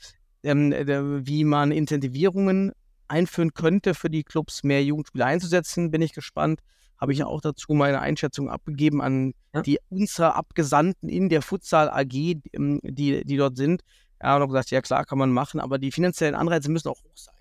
ähm, 0.43 0.70
der, 0.70 1.25
wie 1.25 1.45
man 1.45 1.70
Incentivierungen 1.70 2.73
einführen 3.07 3.55
könnte 3.55 3.95
für 3.95 4.11
die 4.11 4.25
Clubs, 4.25 4.64
mehr 4.64 4.85
Jugendspieler 4.85 5.27
einzusetzen. 5.27 5.93
Bin 5.93 6.03
ich 6.03 6.12
gespannt 6.12 6.61
habe 7.03 7.13
ich 7.13 7.19
ja 7.19 7.27
auch 7.27 7.41
dazu 7.41 7.73
meine 7.73 8.01
Einschätzung 8.01 8.49
abgegeben 8.49 9.03
an 9.03 9.35
ja. 9.53 9.63
die 9.63 9.81
unsere 9.89 10.37
Abgesandten 10.37 11.09
in 11.09 11.29
der 11.29 11.43
Futsal 11.43 11.91
AG, 11.91 12.15
ähm, 12.53 12.79
die, 12.85 13.25
die 13.25 13.37
dort 13.37 13.57
sind. 13.57 13.83
Ja, 14.23 14.37
und 14.37 14.43
habe 14.43 14.53
gesagt, 14.53 14.71
ja 14.71 14.81
klar, 14.81 15.05
kann 15.05 15.19
man 15.19 15.33
machen, 15.33 15.59
aber 15.59 15.79
die 15.79 15.91
finanziellen 15.91 16.37
Anreize 16.37 16.71
müssen 16.71 16.89
auch 16.89 17.03
hoch 17.03 17.17
sein. 17.17 17.35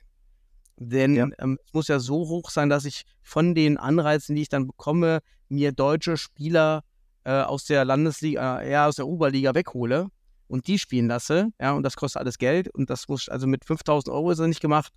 Denn 0.77 1.15
ja. 1.15 1.27
ähm, 1.37 1.59
es 1.63 1.73
muss 1.73 1.87
ja 1.89 1.99
so 1.99 2.27
hoch 2.27 2.49
sein, 2.49 2.69
dass 2.69 2.85
ich 2.85 3.03
von 3.21 3.53
den 3.53 3.77
Anreizen, 3.77 4.35
die 4.35 4.41
ich 4.41 4.49
dann 4.49 4.65
bekomme, 4.65 5.19
mir 5.47 5.71
deutsche 5.71 6.17
Spieler 6.17 6.83
äh, 7.23 7.41
aus 7.41 7.65
der 7.65 7.85
Landesliga, 7.85 8.61
äh, 8.61 8.71
ja, 8.71 8.87
aus 8.87 8.95
der 8.95 9.07
Oberliga 9.07 9.53
weghole 9.53 10.07
und 10.47 10.65
die 10.65 10.79
spielen 10.79 11.07
lasse. 11.07 11.49
Ja, 11.61 11.73
und 11.73 11.83
das 11.83 11.95
kostet 11.95 12.19
alles 12.19 12.39
Geld 12.39 12.67
und 12.73 12.89
das 12.89 13.07
muss, 13.07 13.29
also 13.29 13.45
mit 13.45 13.63
5000 13.63 14.11
Euro 14.11 14.31
ist 14.31 14.39
das 14.39 14.47
nicht 14.47 14.59
gemacht 14.59 14.91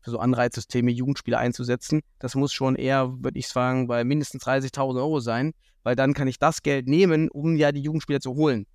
für 0.00 0.10
so 0.10 0.18
Anreizsysteme 0.18 0.90
Jugendspiele 0.90 1.38
einzusetzen. 1.38 2.00
Das 2.18 2.34
muss 2.34 2.52
schon 2.52 2.76
eher, 2.76 3.12
würde 3.22 3.38
ich 3.38 3.48
sagen, 3.48 3.86
bei 3.86 4.04
mindestens 4.04 4.44
30.000 4.44 4.96
Euro 4.96 5.20
sein, 5.20 5.52
weil 5.82 5.96
dann 5.96 6.14
kann 6.14 6.28
ich 6.28 6.38
das 6.38 6.62
Geld 6.62 6.88
nehmen, 6.88 7.30
um 7.30 7.56
ja 7.56 7.72
die 7.72 7.82
Jugendspieler 7.82 8.20
zu 8.20 8.34
holen. 8.34 8.66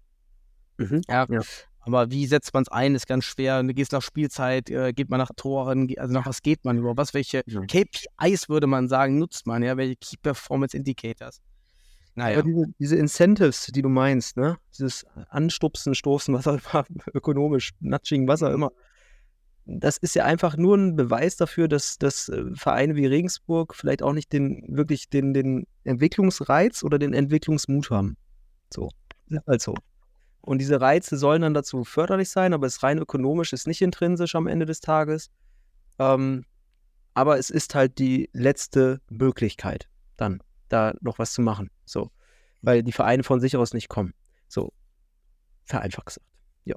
Mhm. 0.77 1.01
Ja. 1.07 1.25
ja. 1.29 1.41
Aber 1.85 2.09
wie 2.09 2.25
setzt 2.25 2.53
man 2.53 2.63
es 2.63 2.69
ein, 2.69 2.95
ist 2.95 3.07
ganz 3.07 3.25
schwer. 3.25 3.61
Du 3.61 3.73
gehst 3.73 3.91
nach 3.91 4.01
Spielzeit, 4.01 4.71
äh, 4.71 4.91
geht 4.91 5.09
man 5.09 5.19
nach 5.19 5.29
Toren, 5.35 5.87
also 5.97 6.13
nach 6.13 6.25
was 6.25 6.41
geht 6.41 6.65
man 6.65 6.79
über? 6.79 6.97
Was, 6.97 7.13
welche 7.13 7.43
ja. 7.45 7.61
KPIs 7.61 8.49
würde 8.49 8.65
man 8.65 8.87
sagen, 8.87 9.19
nutzt 9.19 9.45
man, 9.45 9.61
ja? 9.61 9.77
Welche 9.77 9.95
Key 9.95 10.17
Performance 10.17 10.75
Indicators? 10.75 11.41
Naja. 12.15 12.39
Aber 12.39 12.47
diese, 12.47 12.65
diese, 12.79 12.95
Incentives, 12.95 13.67
die 13.67 13.83
du 13.83 13.89
meinst, 13.89 14.35
ne? 14.35 14.57
Dieses 14.73 15.05
Anstupsen, 15.29 15.93
Stoßen, 15.93 16.33
was 16.33 16.47
auch 16.47 16.59
immer, 16.73 16.85
ökonomisch, 17.13 17.71
Nudging, 17.81 18.27
was 18.27 18.41
auch 18.41 18.51
immer, 18.51 18.71
das 19.65 19.97
ist 19.97 20.15
ja 20.15 20.25
einfach 20.25 20.57
nur 20.57 20.77
ein 20.77 20.95
Beweis 20.95 21.37
dafür, 21.37 21.67
dass, 21.67 21.97
dass 21.97 22.29
äh, 22.29 22.43
Vereine 22.53 22.95
wie 22.95 23.07
Regensburg 23.07 23.75
vielleicht 23.75 24.03
auch 24.03 24.13
nicht 24.13 24.31
den 24.31 24.63
wirklich 24.67 25.09
den, 25.09 25.33
den 25.33 25.65
Entwicklungsreiz 25.83 26.83
oder 26.83 26.99
den 26.99 27.13
Entwicklungsmut 27.13 27.89
haben. 27.89 28.15
So, 28.71 28.89
also. 29.45 29.75
Und 30.41 30.59
diese 30.59 30.79
Reize 30.79 31.17
sollen 31.17 31.41
dann 31.41 31.55
dazu 31.55 31.83
förderlich 31.83 32.29
sein, 32.29 32.53
aber 32.53 32.67
es 32.67 32.83
rein 32.83 32.99
ökonomisch 32.99 33.51
ist 33.51 33.65
nicht 33.65 33.81
intrinsisch 33.81 34.35
am 34.35 34.45
Ende 34.45 34.67
des 34.67 34.79
Tages. 34.79 35.31
Ähm, 35.97 36.45
aber 37.15 37.39
es 37.39 37.49
ist 37.49 37.73
halt 37.73 37.97
die 37.97 38.29
letzte 38.33 39.01
Möglichkeit, 39.09 39.89
dann 40.17 40.43
da 40.69 40.93
noch 41.01 41.17
was 41.17 41.33
zu 41.33 41.41
machen. 41.41 41.71
So, 41.85 42.11
weil 42.61 42.83
die 42.83 42.91
Vereine 42.91 43.23
von 43.23 43.39
sich 43.39 43.57
aus 43.57 43.73
nicht 43.73 43.89
kommen. 43.89 44.13
So, 44.47 44.71
vereinfacht 45.63 46.05
gesagt. 46.05 46.27
Ja. 46.65 46.75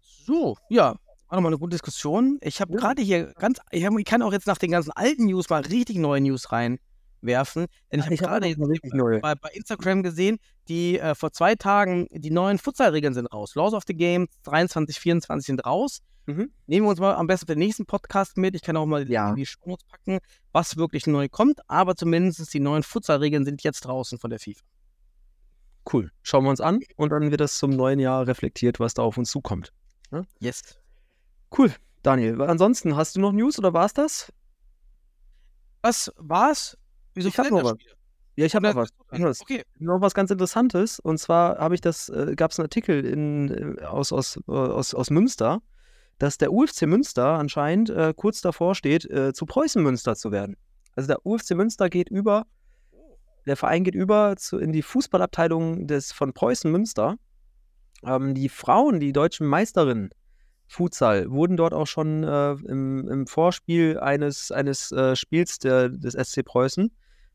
So, 0.00 0.56
ja, 0.70 0.98
war 1.30 1.36
nochmal 1.36 1.52
eine 1.52 1.58
gute 1.58 1.70
Diskussion. 1.70 2.38
Ich 2.42 2.60
habe 2.60 2.72
ja. 2.72 2.78
gerade 2.78 3.02
hier 3.02 3.32
ganz, 3.38 3.60
ich, 3.70 3.84
hab, 3.84 3.96
ich, 3.96 4.04
kann 4.04 4.22
auch 4.22 4.32
jetzt 4.32 4.46
nach 4.46 4.58
den 4.58 4.72
ganzen 4.72 4.90
alten 4.90 5.26
News 5.26 5.48
mal 5.48 5.62
richtig 5.62 5.96
neue 5.96 6.20
News 6.20 6.50
reinwerfen. 6.50 7.66
Denn 7.92 8.00
ich 8.00 8.06
habe 8.06 8.16
gerade 8.16 9.20
bei, 9.20 9.34
bei, 9.36 9.48
Instagram 9.50 10.02
gesehen, 10.02 10.38
die 10.68 10.98
äh, 10.98 11.14
vor 11.14 11.32
zwei 11.32 11.54
Tagen 11.54 12.08
die 12.10 12.30
neuen 12.30 12.58
Futsal-Regeln 12.58 13.14
sind 13.14 13.26
raus. 13.26 13.54
Laws 13.54 13.74
of 13.74 13.84
the 13.86 13.94
Game 13.94 14.26
23, 14.42 14.98
24 14.98 15.46
sind 15.46 15.64
raus. 15.64 16.00
Mhm. 16.26 16.50
Nehmen 16.66 16.86
wir 16.86 16.90
uns 16.90 17.00
mal 17.00 17.14
am 17.14 17.26
besten 17.26 17.46
den 17.46 17.58
nächsten 17.58 17.86
Podcast 17.86 18.36
mit. 18.36 18.54
Ich 18.56 18.62
kann 18.62 18.76
auch 18.76 18.86
mal 18.86 19.08
ja. 19.08 19.34
die 19.34 19.46
Shownotes 19.46 19.86
packen, 19.86 20.18
was 20.52 20.76
wirklich 20.76 21.06
neu 21.06 21.28
kommt. 21.28 21.60
Aber 21.68 21.94
zumindest 21.94 22.52
die 22.52 22.60
neuen 22.60 22.82
Futsal-Regeln 22.82 23.44
sind 23.44 23.62
jetzt 23.62 23.82
draußen 23.82 24.18
von 24.18 24.30
der 24.30 24.40
FIFA. 24.40 24.64
Cool. 25.90 26.10
Schauen 26.22 26.44
wir 26.44 26.50
uns 26.50 26.60
an 26.60 26.80
und 26.96 27.10
dann 27.10 27.30
wird 27.30 27.40
das 27.40 27.56
zum 27.58 27.70
neuen 27.70 28.00
Jahr 28.00 28.26
reflektiert, 28.26 28.80
was 28.80 28.94
da 28.94 29.02
auf 29.02 29.16
uns 29.16 29.30
zukommt. 29.30 29.72
Ja? 30.12 30.24
Yes. 30.40 30.80
Cool, 31.56 31.72
Daniel. 32.02 32.40
Ansonsten, 32.42 32.96
hast 32.96 33.16
du 33.16 33.20
noch 33.20 33.32
News 33.32 33.58
oder 33.58 33.72
war 33.72 33.86
es 33.86 33.94
das? 33.94 34.32
Was 35.82 36.12
war's? 36.16 36.76
Wieso 37.14 37.28
ich 37.28 37.38
habe 37.38 37.50
noch 37.50 37.64
was. 37.64 37.74
Ja, 38.36 38.46
ich 38.46 38.54
habe 38.54 38.68
noch 38.68 38.76
was. 38.76 38.90
was. 39.10 39.40
Okay. 39.40 39.64
Noch 39.78 40.00
was 40.00 40.14
ganz 40.14 40.30
Interessantes. 40.30 41.00
Und 41.00 41.18
zwar 41.18 41.58
habe 41.58 41.74
ich 41.74 41.80
das, 41.80 42.08
äh, 42.08 42.34
gab 42.36 42.52
es 42.52 42.58
einen 42.58 42.66
Artikel 42.66 43.04
in, 43.04 43.78
äh, 43.78 43.84
aus, 43.84 44.12
aus, 44.12 44.38
äh, 44.48 44.52
aus, 44.52 44.94
aus 44.94 45.10
Münster, 45.10 45.60
dass 46.18 46.38
der 46.38 46.52
UFC 46.52 46.82
Münster 46.82 47.38
anscheinend 47.38 47.90
äh, 47.90 48.14
kurz 48.14 48.40
davor 48.40 48.74
steht, 48.74 49.04
äh, 49.10 49.32
zu 49.32 49.46
Preußen 49.46 49.82
Münster 49.82 50.14
zu 50.14 50.30
werden. 50.30 50.56
Also 50.94 51.08
der 51.08 51.26
UFC 51.26 51.52
Münster 51.52 51.88
geht 51.88 52.08
über, 52.08 52.46
der 53.46 53.56
Verein 53.56 53.84
geht 53.84 53.94
über 53.94 54.36
zu, 54.36 54.58
in 54.58 54.72
die 54.72 54.82
Fußballabteilung 54.82 55.86
des, 55.86 56.12
von 56.12 56.32
Preußen 56.32 56.70
Münster. 56.70 57.16
Ähm, 58.04 58.34
die 58.34 58.48
Frauen, 58.48 59.00
die 59.00 59.12
deutschen 59.12 59.46
Meisterinnen, 59.46 60.10
Futsal 60.70 61.28
wurden 61.32 61.56
dort 61.56 61.74
auch 61.74 61.88
schon 61.88 62.22
äh, 62.22 62.52
im, 62.52 63.08
im, 63.08 63.26
Vorspiel 63.26 63.98
eines, 63.98 64.52
eines 64.52 64.92
äh, 64.92 65.16
Spiels 65.16 65.58
der, 65.58 65.88
des 65.88 66.14
SC 66.14 66.44
Preußen 66.44 66.92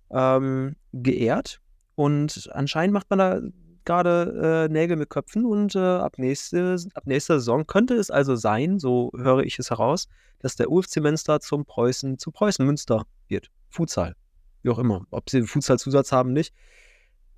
ähm, 0.09 0.77
geehrt. 0.93 1.59
Und 1.95 2.49
anscheinend 2.53 2.93
macht 2.93 3.09
man 3.09 3.19
da 3.19 3.41
gerade 3.83 4.67
äh, 4.69 4.71
Nägel 4.71 4.95
mit 4.95 5.09
Köpfen 5.09 5.45
und 5.45 5.75
äh, 5.75 5.79
ab, 5.79 6.17
nächste, 6.17 6.77
ab 6.93 7.07
nächster 7.07 7.39
Saison 7.39 7.67
könnte 7.67 7.95
es 7.95 8.09
also 8.09 8.37
sein, 8.37 8.79
so 8.79 9.11
höre 9.17 9.43
ich 9.43 9.59
es 9.59 9.69
heraus, 9.69 10.07
dass 10.39 10.55
der 10.55 10.71
UFC 10.71 11.01
Münster 11.01 11.41
zum 11.41 11.65
Preußen, 11.65 12.17
zu 12.17 12.31
Preußen 12.31 12.65
Münster 12.65 13.05
wird. 13.27 13.51
Futsal. 13.67 14.15
Wie 14.63 14.69
auch 14.69 14.79
immer. 14.79 15.05
Ob 15.11 15.29
sie 15.29 15.37
einen 15.37 15.47
Futsal-Zusatz 15.47 16.13
haben, 16.13 16.31
nicht. 16.31 16.53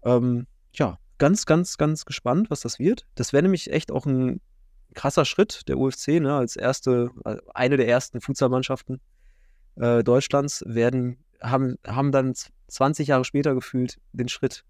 Ähm, 0.04 0.46
ja, 0.74 1.00
ganz, 1.18 1.48
ganz, 1.48 1.80
ganz 1.80 2.06
gespannt, 2.06 2.52
was 2.52 2.60
das 2.60 2.78
wird. 2.78 3.08
Das 3.16 3.34
wäre 3.34 3.42
nämlich 3.42 3.72
echt 3.72 3.92
auch 3.92 4.06
ein 4.06 4.42
krasser 4.94 5.26
Schritt 5.26 5.68
der 5.68 5.78
UFC, 5.78 6.20
ne, 6.20 6.36
als 6.36 6.56
erste, 6.56 7.12
äh, 7.26 7.38
eine 7.54 7.78
der 7.78 7.88
ersten 7.88 8.22
Futsalmannschaften 8.22 9.02
äh, 9.76 10.04
Deutschlands 10.04 10.64
werden, 10.66 11.24
haben, 11.42 11.78
haben 11.86 12.12
dann 12.12 12.34
20 12.68 13.08
Jahre 13.08 13.26
später 13.26 13.54
gefühlt 13.54 14.00
den 14.12 14.30
Schritt 14.30 14.64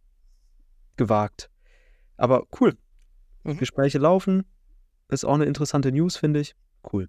gewagt. 0.98 1.50
Aber 2.18 2.46
cool. 2.60 2.78
Mhm. 3.44 3.58
Gespräche 3.58 4.00
laufen. 4.00 4.46
Ist 5.10 5.24
auch 5.24 5.36
eine 5.36 5.46
interessante 5.46 5.92
News, 5.92 6.18
finde 6.18 6.42
ich. 6.42 6.56
Cool. 6.92 7.08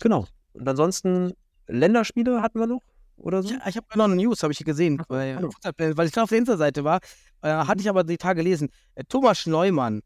Genau. 0.00 0.26
Und 0.52 0.68
ansonsten 0.68 1.32
Länderspiele 1.66 2.42
hatten 2.42 2.60
wir 2.60 2.66
noch 2.66 2.82
oder 3.16 3.42
so? 3.42 3.50
Ja, 3.54 3.60
ich 3.66 3.76
habe 3.76 3.86
noch 3.94 4.04
eine 4.04 4.16
News, 4.16 4.42
habe 4.42 4.52
ich 4.52 4.58
hier 4.58 4.64
gesehen, 4.64 5.00
Ach, 5.00 5.06
hallo. 5.08 5.50
Fußballplänen, 5.50 5.96
weil 5.96 6.06
ich 6.06 6.12
da 6.12 6.24
auf 6.24 6.28
der 6.30 6.38
Insta-Seite 6.38 6.84
war, 6.84 7.00
äh, 7.42 7.48
hatte 7.48 7.80
ich 7.80 7.88
aber 7.88 8.04
die 8.04 8.16
Tage 8.16 8.42
gelesen. 8.42 8.70
Äh, 8.94 9.04
Thomas 9.08 9.46
Neumann, 9.46 10.02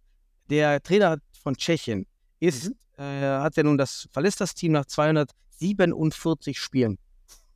der 0.50 0.82
Trainer 0.82 1.18
von 1.42 1.56
Tschechien, 1.56 2.06
ist, 2.40 2.72
äh, 2.96 3.02
hat 3.02 3.56
ja 3.56 3.62
nun 3.62 3.78
das, 3.78 4.08
verlässt 4.12 4.40
das 4.40 4.54
Team 4.54 4.72
nach 4.72 4.86
247 4.86 6.58
Spielen. 6.58 6.98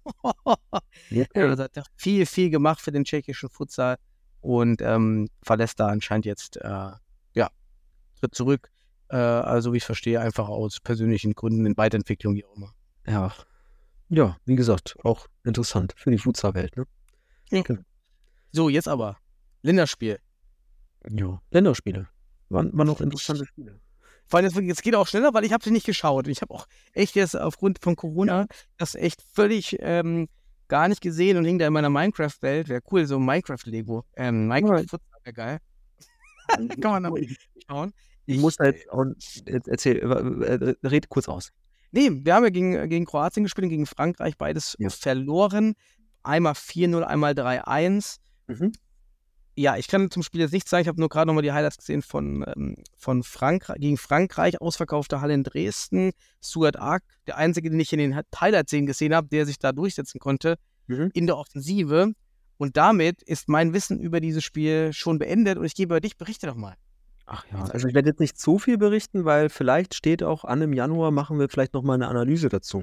Ja, 1.11 1.27
Also 1.35 1.63
hat 1.63 1.77
er 1.77 1.85
viel, 1.97 2.27
viel 2.27 2.51
gemacht 2.51 2.81
für 2.81 2.91
den 2.91 3.05
tschechischen 3.05 3.49
Futsal 3.49 3.97
und 4.41 4.83
ähm, 4.83 5.29
verlässt 5.43 5.79
da 5.79 5.87
anscheinend 5.89 6.27
jetzt, 6.27 6.57
äh, 6.57 6.91
ja, 7.35 7.49
tritt 8.19 8.35
zurück. 8.35 8.71
Äh, 9.11 9.17
also, 9.17 9.73
wie 9.73 9.77
ich 9.77 9.85
verstehe, 9.85 10.21
einfach 10.21 10.49
aus 10.49 10.81
persönlichen 10.81 11.35
Gründen 11.35 11.67
in 11.67 11.77
Weiterentwicklung, 11.77 12.35
wie 12.35 12.45
auch 12.45 12.57
immer. 12.57 12.73
ja. 13.07 13.33
Ja, 14.09 14.37
wie 14.45 14.57
gesagt, 14.57 14.97
auch 15.05 15.27
interessant 15.43 15.95
für 15.97 16.11
die 16.11 16.19
Futsal-Welt. 16.19 16.77
Ne? 16.77 16.87
So, 18.51 18.69
jetzt 18.69 18.87
aber. 18.87 19.17
Länderspiel. 19.63 20.19
Ja. 21.09 21.41
Länderspiele. 21.51 22.09
Waren, 22.51 22.77
waren 22.77 22.87
noch 22.89 23.01
interessante 23.01 23.47
Spiele. 23.47 23.81
Vor 24.33 24.39
allem, 24.41 24.67
jetzt 24.67 24.83
geht 24.83 24.95
auch 24.95 25.07
schneller, 25.07 25.35
weil 25.35 25.45
ich 25.45 25.53
habe 25.53 25.63
sie 25.63 25.71
nicht 25.71 25.85
geschaut. 25.85 26.27
Ich 26.27 26.41
habe 26.41 26.55
auch 26.55 26.67
echt 26.95 27.17
jetzt 27.17 27.39
aufgrund 27.39 27.81
von 27.83 27.97
Corona 27.97 28.47
das 28.79 28.95
echt 28.95 29.21
völlig 29.21 29.77
ähm, 29.81 30.27
gar 30.69 30.89
nicht 30.89 31.03
gesehen 31.03 31.37
und 31.37 31.45
hing 31.45 31.59
da 31.59 31.67
in 31.67 31.73
meiner 31.75 31.91
Minecraft-Welt. 31.91 32.71
Wäre 32.71 32.81
cool, 32.91 33.05
so 33.05 33.19
Minecraft-Lego. 33.19 34.07
Ähm, 34.17 34.49
Minecraft 34.49 34.87
wäre 35.25 35.35
geil. 35.35 35.59
Kann 36.81 37.03
man 37.03 37.03
da 37.03 37.11
schauen. 37.69 37.93
Ich 38.25 38.39
muss 38.39 38.57
da 38.57 38.65
jetzt 38.65 38.89
auch, 38.91 39.05
jetzt 39.47 39.69
erzähl, 39.69 39.99
äh, 39.99 40.55
äh, 40.71 40.75
red 40.83 41.11
kurz 41.11 41.29
aus. 41.29 41.51
Nee, 41.91 42.11
wir 42.11 42.35
haben 42.35 42.45
ja 42.45 42.49
gegen, 42.49 42.89
gegen 42.89 43.05
Kroatien 43.05 43.43
gespielt 43.43 43.65
und 43.65 43.69
gegen 43.71 43.85
Frankreich 43.85 44.39
beides 44.39 44.77
Ja. 44.79 44.89
verloren. 44.89 45.75
Einmal 46.23 46.55
4-0, 46.55 47.03
einmal 47.03 47.35
3-1. 47.35 48.17
Mhm. 48.47 48.73
Ja, 49.55 49.77
ich 49.77 49.87
kann 49.87 50.11
zum 50.11 50.23
Spiel 50.23 50.41
jetzt 50.41 50.53
nichts 50.53 50.71
sagen. 50.71 50.83
Ich 50.83 50.89
habe 50.89 50.99
nur 50.99 51.11
gerade 51.11 51.27
nochmal 51.27 51.43
die 51.43 51.53
Highlights 51.53 51.77
gesehen 51.77 52.01
von, 52.03 52.45
ähm, 52.57 52.77
von 52.97 53.23
Frankreich, 53.23 53.79
gegen 53.81 53.99
Frankreich, 53.99 54.61
ausverkaufte 54.61 55.21
Halle 55.21 55.35
in 55.35 55.45
Dresden. 55.45 56.13
Suat 56.41 56.77
Ark, 56.77 57.03
der 57.27 57.37
einzige, 57.37 57.69
den 57.69 57.79
ich 57.79 57.93
in 57.93 57.99
den 57.99 58.17
Highlights-Szenen 58.17 58.87
gesehen 58.87 59.15
habe, 59.15 59.29
der 59.29 59.45
sich 59.45 59.59
da 59.59 59.73
durchsetzen 59.73 60.19
konnte 60.21 60.57
Mhm. 60.87 61.11
in 61.15 61.27
der 61.27 61.37
Offensive. 61.37 62.13
Und 62.57 62.77
damit 62.77 63.23
ist 63.23 63.49
mein 63.49 63.73
Wissen 63.73 64.01
über 64.01 64.21
dieses 64.21 64.45
Spiel 64.45 64.93
schon 64.93 65.19
beendet 65.19 65.59
und 65.59 65.65
ich 65.65 65.75
gebe 65.75 66.01
dich, 66.01 66.17
berichte 66.17 66.47
doch 66.47 66.55
mal. 66.57 66.75
Ach 67.27 67.45
ja, 67.53 67.63
also 67.65 67.89
ich 67.89 67.95
werde 67.95 68.11
jetzt 68.11 68.21
nicht 68.21 68.39
zu 68.39 68.59
viel 68.59 68.79
berichten, 68.79 69.25
weil 69.25 69.49
vielleicht 69.49 69.95
steht 69.95 70.23
auch 70.23 70.45
an 70.45 70.61
im 70.63 70.73
Januar, 70.73 71.11
machen 71.11 71.39
wir 71.39 71.49
vielleicht 71.49 71.75
nochmal 71.75 71.95
eine 71.97 72.09
Analyse 72.09 72.49
dazu. 72.49 72.83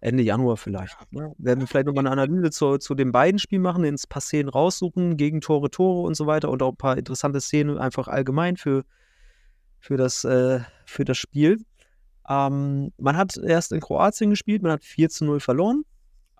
Ende 0.00 0.22
Januar 0.22 0.56
vielleicht. 0.56 0.96
Ne? 1.12 1.34
Werden 1.38 1.60
wir 1.60 1.66
vielleicht 1.66 1.86
nochmal 1.86 2.06
eine 2.06 2.12
Analyse 2.12 2.50
zu, 2.50 2.78
zu 2.78 2.94
den 2.94 3.10
beiden 3.10 3.38
Spielen 3.38 3.62
machen, 3.62 3.84
ins 3.84 4.06
paar 4.06 4.22
Szenen 4.22 4.48
raussuchen, 4.48 5.16
gegen 5.16 5.40
Tore, 5.40 5.70
Tore 5.70 6.06
und 6.06 6.14
so 6.14 6.26
weiter 6.26 6.50
und 6.50 6.62
auch 6.62 6.72
ein 6.72 6.76
paar 6.76 6.96
interessante 6.96 7.40
Szenen 7.40 7.78
einfach 7.78 8.06
allgemein 8.06 8.56
für, 8.56 8.84
für, 9.80 9.96
das, 9.96 10.24
äh, 10.24 10.60
für 10.86 11.04
das 11.04 11.18
Spiel. 11.18 11.64
Ähm, 12.28 12.92
man 12.98 13.16
hat 13.16 13.36
erst 13.36 13.72
in 13.72 13.80
Kroatien 13.80 14.30
gespielt, 14.30 14.62
man 14.62 14.72
hat 14.72 14.84
4 14.84 15.08
zu 15.08 15.24
0 15.24 15.40
verloren. 15.40 15.82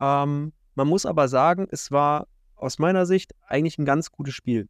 Ähm, 0.00 0.52
man 0.74 0.86
muss 0.86 1.06
aber 1.06 1.26
sagen, 1.26 1.66
es 1.70 1.90
war 1.90 2.28
aus 2.54 2.78
meiner 2.78 3.06
Sicht 3.06 3.34
eigentlich 3.46 3.78
ein 3.78 3.84
ganz 3.84 4.12
gutes 4.12 4.34
Spiel. 4.34 4.68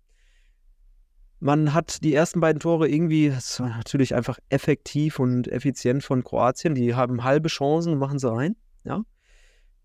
Man 1.41 1.75
hat 1.75 2.03
die 2.03 2.15
ersten 2.15 2.41
beiden 2.41 2.61
Tore 2.61 2.89
irgendwie, 2.89 3.27
es 3.27 3.61
war 3.61 3.69
natürlich 3.69 4.15
einfach 4.15 4.39
effektiv 4.49 5.19
und 5.19 5.47
effizient 5.49 6.03
von 6.03 6.25
Kroatien. 6.25 6.75
Die 6.75 6.95
haben 6.95 7.23
halbe 7.23 7.49
Chancen, 7.49 7.99
machen 7.99 8.19
sie 8.19 8.33
rein, 8.33 8.57
ja. 8.89 9.03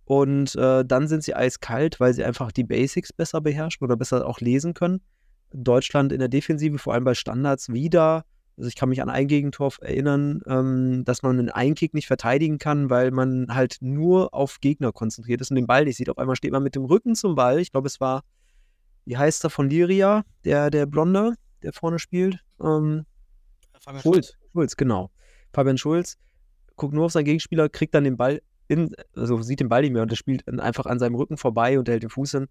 Und 0.05 0.55
äh, 0.55 0.83
dann 0.83 1.07
sind 1.07 1.23
sie 1.23 1.35
eiskalt, 1.35 1.99
weil 1.99 2.13
sie 2.13 2.23
einfach 2.23 2.51
die 2.51 2.63
Basics 2.63 3.13
besser 3.13 3.39
beherrschen 3.41 3.85
oder 3.85 3.95
besser 3.95 4.27
auch 4.27 4.39
lesen 4.39 4.73
können. 4.73 5.01
Deutschland 5.53 6.11
in 6.11 6.19
der 6.19 6.27
Defensive, 6.27 6.77
vor 6.77 6.93
allem 6.93 7.03
bei 7.03 7.13
Standards, 7.13 7.69
wieder. 7.71 8.25
Also 8.57 8.67
ich 8.67 8.75
kann 8.75 8.89
mich 8.89 9.01
an 9.01 9.09
ein 9.09 9.27
Gegentor 9.27 9.71
erinnern, 9.81 10.41
ähm, 10.47 11.03
dass 11.05 11.23
man 11.23 11.39
einen 11.39 11.49
Einkick 11.49 11.93
nicht 11.93 12.07
verteidigen 12.07 12.57
kann, 12.57 12.89
weil 12.89 13.11
man 13.11 13.47
halt 13.53 13.77
nur 13.81 14.33
auf 14.33 14.59
Gegner 14.59 14.91
konzentriert 14.91 15.41
ist 15.41 15.51
und 15.51 15.55
den 15.55 15.67
Ball 15.67 15.85
nicht 15.85 15.97
sieht. 15.97 16.09
Auf 16.09 16.17
einmal 16.17 16.35
steht 16.35 16.51
man 16.51 16.63
mit 16.63 16.75
dem 16.75 16.85
Rücken 16.85 17.15
zum 17.15 17.35
Ball. 17.35 17.59
Ich 17.59 17.71
glaube, 17.71 17.87
es 17.87 17.99
war, 17.99 18.23
wie 19.05 19.17
heißt 19.17 19.43
er 19.43 19.49
von 19.49 19.69
Liria, 19.69 20.23
der, 20.43 20.69
der 20.69 20.85
Blonde, 20.85 21.35
der 21.63 21.73
vorne 21.73 21.97
spielt. 21.97 22.39
Ähm, 22.61 23.05
Schulz. 24.01 24.35
Schulz, 24.51 24.75
genau. 24.77 25.11
Fabian 25.53 25.77
Schulz 25.77 26.17
guckt 26.75 26.93
nur 26.93 27.05
auf 27.05 27.11
seinen 27.11 27.25
Gegenspieler, 27.25 27.69
kriegt 27.69 27.93
dann 27.95 28.03
den 28.03 28.17
Ball 28.17 28.41
in, 28.67 28.95
also 29.15 29.41
sieht 29.41 29.59
den 29.59 29.69
Ball 29.69 29.81
nicht 29.81 29.93
mehr 29.93 30.03
und 30.03 30.11
der 30.11 30.15
spielt 30.15 30.47
einfach 30.59 30.85
an 30.85 30.99
seinem 30.99 31.15
Rücken 31.15 31.37
vorbei 31.37 31.77
und 31.77 31.89
hält 31.89 32.03
den 32.03 32.09
Fuß 32.09 32.31
hin 32.31 32.47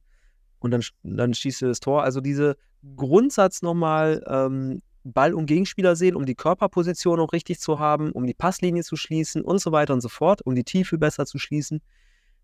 und 0.61 0.71
dann, 0.71 0.83
dann 1.03 1.35
schießt 1.35 1.63
er 1.63 1.69
das 1.69 1.81
Tor. 1.81 2.03
Also 2.03 2.21
diese 2.21 2.57
Grundsatz 2.97 3.63
nochmal, 3.63 4.23
ähm, 4.27 4.83
Ball 5.05 5.35
und 5.35 5.47
Gegenspieler 5.47 5.97
sehen, 5.97 6.15
um 6.15 6.27
die 6.27 6.35
Körperposition 6.35 7.21
auch 7.21 7.33
richtig 7.33 7.59
zu 7.59 7.79
haben, 7.79 8.13
um 8.13 8.27
die 8.27 8.35
Passlinie 8.35 8.85
zu 8.85 8.97
schließen 8.97 9.43
und 9.43 9.61
so 9.61 9.73
weiter 9.73 9.95
und 9.95 10.01
so 10.01 10.09
fort, 10.09 10.43
um 10.45 10.55
die 10.55 10.65
Tiefe 10.65 10.99
besser 10.99 11.27
zu 11.27 11.39
schließen. 11.39 11.81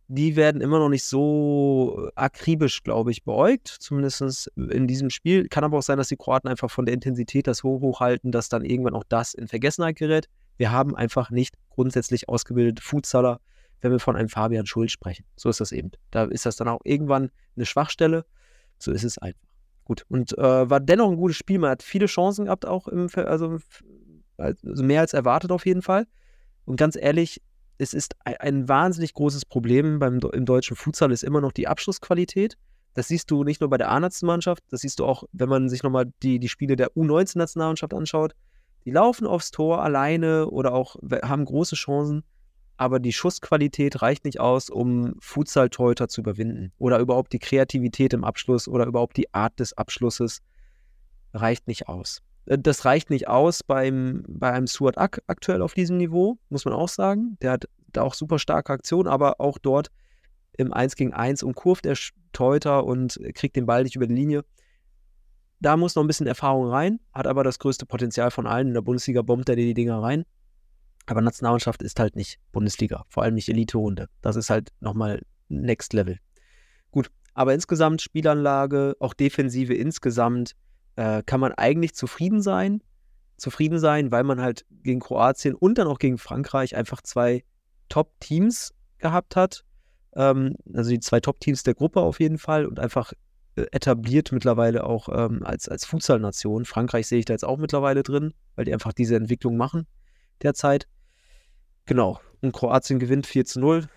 Die 0.09 0.37
werden 0.37 0.63
immer 0.63 0.79
noch 0.79 0.89
nicht 0.89 1.05
so 1.05 2.09
akribisch, 2.15 2.83
glaube 2.83 3.11
ich, 3.11 3.25
beäugt, 3.25 3.69
zumindest 3.69 4.51
in 4.57 4.87
diesem 4.87 5.11
Spiel. 5.11 5.49
Kann 5.49 5.65
aber 5.65 5.79
auch 5.79 5.83
sein, 5.83 5.99
dass 5.99 6.09
die 6.09 6.17
Kroaten 6.17 6.49
einfach 6.49 6.71
von 6.71 6.87
der 6.87 6.95
Intensität 6.95 7.47
das 7.47 7.63
hoch 7.63 7.83
hochhalten, 7.83 8.33
dass 8.33 8.49
dann 8.49 8.65
irgendwann 8.65 8.95
auch 8.95 9.05
das 9.09 9.35
in 9.35 9.49
Vergessenheit 9.49 9.97
gerät. 9.97 10.29
Wir 10.57 10.73
haben 10.73 10.97
einfach 10.97 11.31
nicht 11.31 11.55
grundsätzlich 11.69 12.29
ausgebildete 12.29 12.83
Futsaler, 12.83 13.41
wenn 13.81 13.93
wir 13.93 14.01
von 14.01 14.17
einem 14.17 14.29
Fabian 14.29 14.67
Schulz 14.67 14.93
sprechen. 14.93 15.25
So 15.37 15.49
ist 15.49 15.61
das 15.61 15.73
eben. 15.73 15.91
Da 16.11 16.25
ist 16.25 16.47
das 16.47 16.57
dann 16.57 16.69
auch 16.69 16.81
irgendwann 16.85 17.31
eine 17.57 17.67
Schwachstelle. 17.67 18.25
So 18.79 18.93
ist 18.93 19.05
es 19.05 19.19
einfach. 19.19 19.49
Gut. 19.85 20.05
Und 20.09 20.37
äh, 20.37 20.71
war 20.71 20.81
dennoch 20.81 21.11
ein 21.11 21.17
gutes 21.17 21.37
Spiel. 21.37 21.59
Man 21.59 21.71
hat 21.71 21.83
viele 21.83 22.07
Chancen 22.07 22.47
gehabt, 22.47 22.67
auch 22.67 22.89
im, 22.89 23.09
also, 23.15 23.59
also 24.37 24.85
mehr 24.85 25.01
als 25.01 25.15
erwartet 25.15 25.51
auf 25.51 25.65
jeden 25.67 25.83
Fall. 25.83 26.07
Und 26.65 26.77
ganz 26.77 26.97
ehrlich, 26.97 27.41
es 27.79 27.95
ist 27.95 28.17
ein, 28.25 28.69
wahnsinnig 28.69 29.15
großes 29.15 29.47
Problem 29.47 29.99
beim, 30.01 30.19
im 30.33 30.45
deutschen 30.45 30.77
Futsal, 30.77 31.13
ist 31.13 31.23
immer 31.25 31.41
noch 31.41 31.53
die 31.53 31.69
Abschlussqualität. 31.69 32.59
Das 32.95 33.09
siehst 33.09 33.31
du 33.31 33.45
nicht 33.45 33.61
nur 33.61 33.71
bei 33.71 33.79
der 33.79 33.91
A-Nationalmannschaft, 33.91 34.65
das 34.71 34.81
siehst 34.81 34.99
du 34.99 35.07
auch, 35.07 35.25
wenn 35.33 35.49
man 35.49 35.69
sich 35.69 35.85
nochmal 35.85 36.13
die, 36.23 36.41
die 36.41 36.49
Spiele 36.49 36.75
der 36.75 36.91
U19-Nationalmannschaft 36.97 37.95
anschaut. 37.95 38.35
Die 38.85 38.91
laufen 38.91 39.27
aufs 39.27 39.53
Tor 39.53 39.83
alleine 39.83 40.49
oder 40.49 40.73
auch 40.73 40.97
haben 41.23 41.45
große 41.45 41.77
Chancen, 41.77 42.25
aber 42.79 43.01
die 43.01 43.13
Schussqualität 43.13 44.01
reicht 44.03 44.25
nicht 44.25 44.41
aus, 44.41 44.71
um 44.71 45.17
Futsal-Torhüter 45.19 46.09
zu 46.09 46.21
überwinden. 46.21 46.73
Oder 46.79 47.01
überhaupt 47.01 47.33
die 47.33 47.41
Kreativität 47.41 48.15
im 48.15 48.25
Abschluss 48.25 48.69
oder 48.69 48.87
überhaupt 48.87 49.17
die 49.17 49.35
Art 49.35 49.59
des 49.59 49.77
Abschlusses 49.77 50.41
reicht 51.35 51.67
nicht 51.67 51.89
aus. 51.89 52.23
Äh, 52.47 52.59
Das 52.59 52.85
reicht 52.85 53.11
nicht 53.11 53.27
aus 53.29 53.65
beim, 53.65 54.25
bei 54.29 54.53
einem 54.53 54.69
Suat 54.69 54.97
Ak 54.97 55.21
aktuell 55.27 55.61
auf 55.61 55.75
diesem 55.75 55.97
Niveau, 55.97 56.39
muss 56.51 56.65
man 56.65 56.73
auch 56.73 56.89
sagen. 56.89 57.37
Der 57.43 57.51
hat 57.51 57.69
da 57.89 58.03
auch 58.03 58.15
super 58.15 58.39
starke 58.39 58.73
Aktionen, 58.73 59.09
aber 59.09 59.41
auch 59.41 59.59
dort 59.59 59.89
im 60.57 60.73
1 60.73 60.95
gegen 60.95 61.13
1 61.13 61.43
umkurvt 61.43 61.85
der 61.85 61.97
Torhüter 62.33 62.85
und 62.85 63.19
kriegt 63.35 63.57
den 63.57 63.67
Ball 63.67 63.83
nicht 63.83 63.97
über 63.97 64.07
die 64.07 64.15
Linie. 64.15 64.45
Da 65.61 65.77
muss 65.77 65.97
noch 65.97 66.05
ein 66.05 66.07
bisschen 66.07 66.29
Erfahrung 66.29 66.69
rein, 66.69 67.01
hat 67.13 67.27
aber 67.27 67.43
das 67.43 67.59
größte 67.59 67.87
Potenzial 67.87 68.31
von 68.31 68.47
allen. 68.47 68.69
In 68.69 68.75
der 68.75 68.83
Bundesliga 68.83 69.23
bombt 69.23 69.49
er 69.49 69.57
dir 69.57 69.67
die 69.67 69.75
Dinger 69.75 70.01
rein. 70.01 70.25
Aber 71.09 71.23
Nationalmannschaft 71.23 71.83
ist 71.83 71.99
halt 71.99 72.17
nicht 72.17 72.39
Bundesliga, 72.53 73.05
vor 73.09 73.23
allem 73.23 73.35
nicht 73.35 73.49
Elite-Runde. 73.49 74.09
Das 74.21 74.37
ist 74.37 74.51
halt 74.51 74.71
nochmal 74.81 75.23
Next 75.49 75.95
Level. 75.95 76.19
Gut, 76.91 77.11
aber 77.33 77.55
insgesamt 77.55 78.03
Spielanlage, 78.03 78.95
auch 79.01 79.15
Defensive 79.15 79.73
insgesamt, 79.73 80.53
äh, 80.97 81.23
kann 81.23 81.41
man 81.41 81.53
eigentlich 81.53 81.95
zufrieden 81.95 82.43
sein. 82.43 82.83
Zufrieden 83.39 83.79
sein, 83.79 84.11
weil 84.11 84.25
man 84.25 84.41
halt 84.41 84.67
gegen 84.83 85.01
Kroatien 85.01 85.55
und 85.55 85.79
dann 85.79 85.87
auch 85.87 85.99
gegen 85.99 86.19
Frankreich 86.19 86.77
einfach 86.77 87.01
zwei 87.01 87.45
Top-Teams 87.89 88.75
gehabt 88.99 89.37
hat. 89.37 89.65
Ähm, 90.15 90.57
also 90.75 90.91
die 90.91 91.01
zwei 91.01 91.21
Top-Teams 91.21 91.63
der 91.63 91.75
Gruppe 91.75 92.01
auf 92.01 92.21
jeden 92.21 92.39
Fall 92.39 92.67
und 92.67 92.81
einfach 92.81 93.13
äh, 93.55 93.67
etabliert 93.71 94.33
mittlerweile 94.33 94.85
auch 94.85 95.09
ähm, 95.11 95.43
als, 95.45 95.69
als 95.69 95.87
Futsal-Nation. 95.87 96.67
Frankreich 96.67 97.07
sehe 97.07 97.21
ich 97.21 97.25
da 97.25 97.33
jetzt 97.33 97.45
auch 97.45 97.57
mittlerweile 97.57 98.03
drin, 98.03 98.35
weil 98.57 98.65
die 98.67 98.75
einfach 98.75 98.93
diese 98.93 99.17
Entwicklung 99.17 99.57
machen 99.57 99.87
derzeit. 100.43 100.87
Genau. 101.89 102.21
Und 102.43 102.53
Kroatien 102.53 102.99
gewinnt 102.99 103.27
4 103.27 103.47
zu 103.47 103.61
0. 103.61 103.89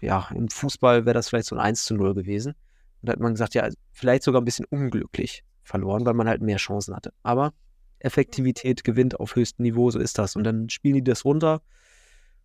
Ja, 0.00 0.28
im 0.34 0.48
Fußball 0.48 1.06
wäre 1.06 1.14
das 1.14 1.28
vielleicht 1.28 1.46
so 1.46 1.54
ein 1.54 1.60
1 1.60 1.84
zu 1.84 1.94
0 1.94 2.12
gewesen. 2.14 2.54
Und 3.00 3.08
da 3.08 3.12
hat 3.12 3.20
man 3.20 3.32
gesagt, 3.32 3.54
ja, 3.54 3.68
vielleicht 3.92 4.24
sogar 4.24 4.42
ein 4.42 4.44
bisschen 4.44 4.66
unglücklich 4.68 5.44
verloren, 5.62 6.04
weil 6.04 6.14
man 6.14 6.28
halt 6.28 6.42
mehr 6.42 6.56
Chancen 6.56 6.94
hatte. 6.94 7.12
Aber 7.22 7.52
Effektivität 8.00 8.82
gewinnt 8.82 9.20
auf 9.20 9.36
höchstem 9.36 9.62
Niveau, 9.62 9.90
so 9.92 10.00
ist 10.00 10.18
das. 10.18 10.34
Und 10.34 10.42
dann 10.42 10.68
spielen 10.70 10.96
die 10.96 11.04
das 11.04 11.24
runter 11.24 11.62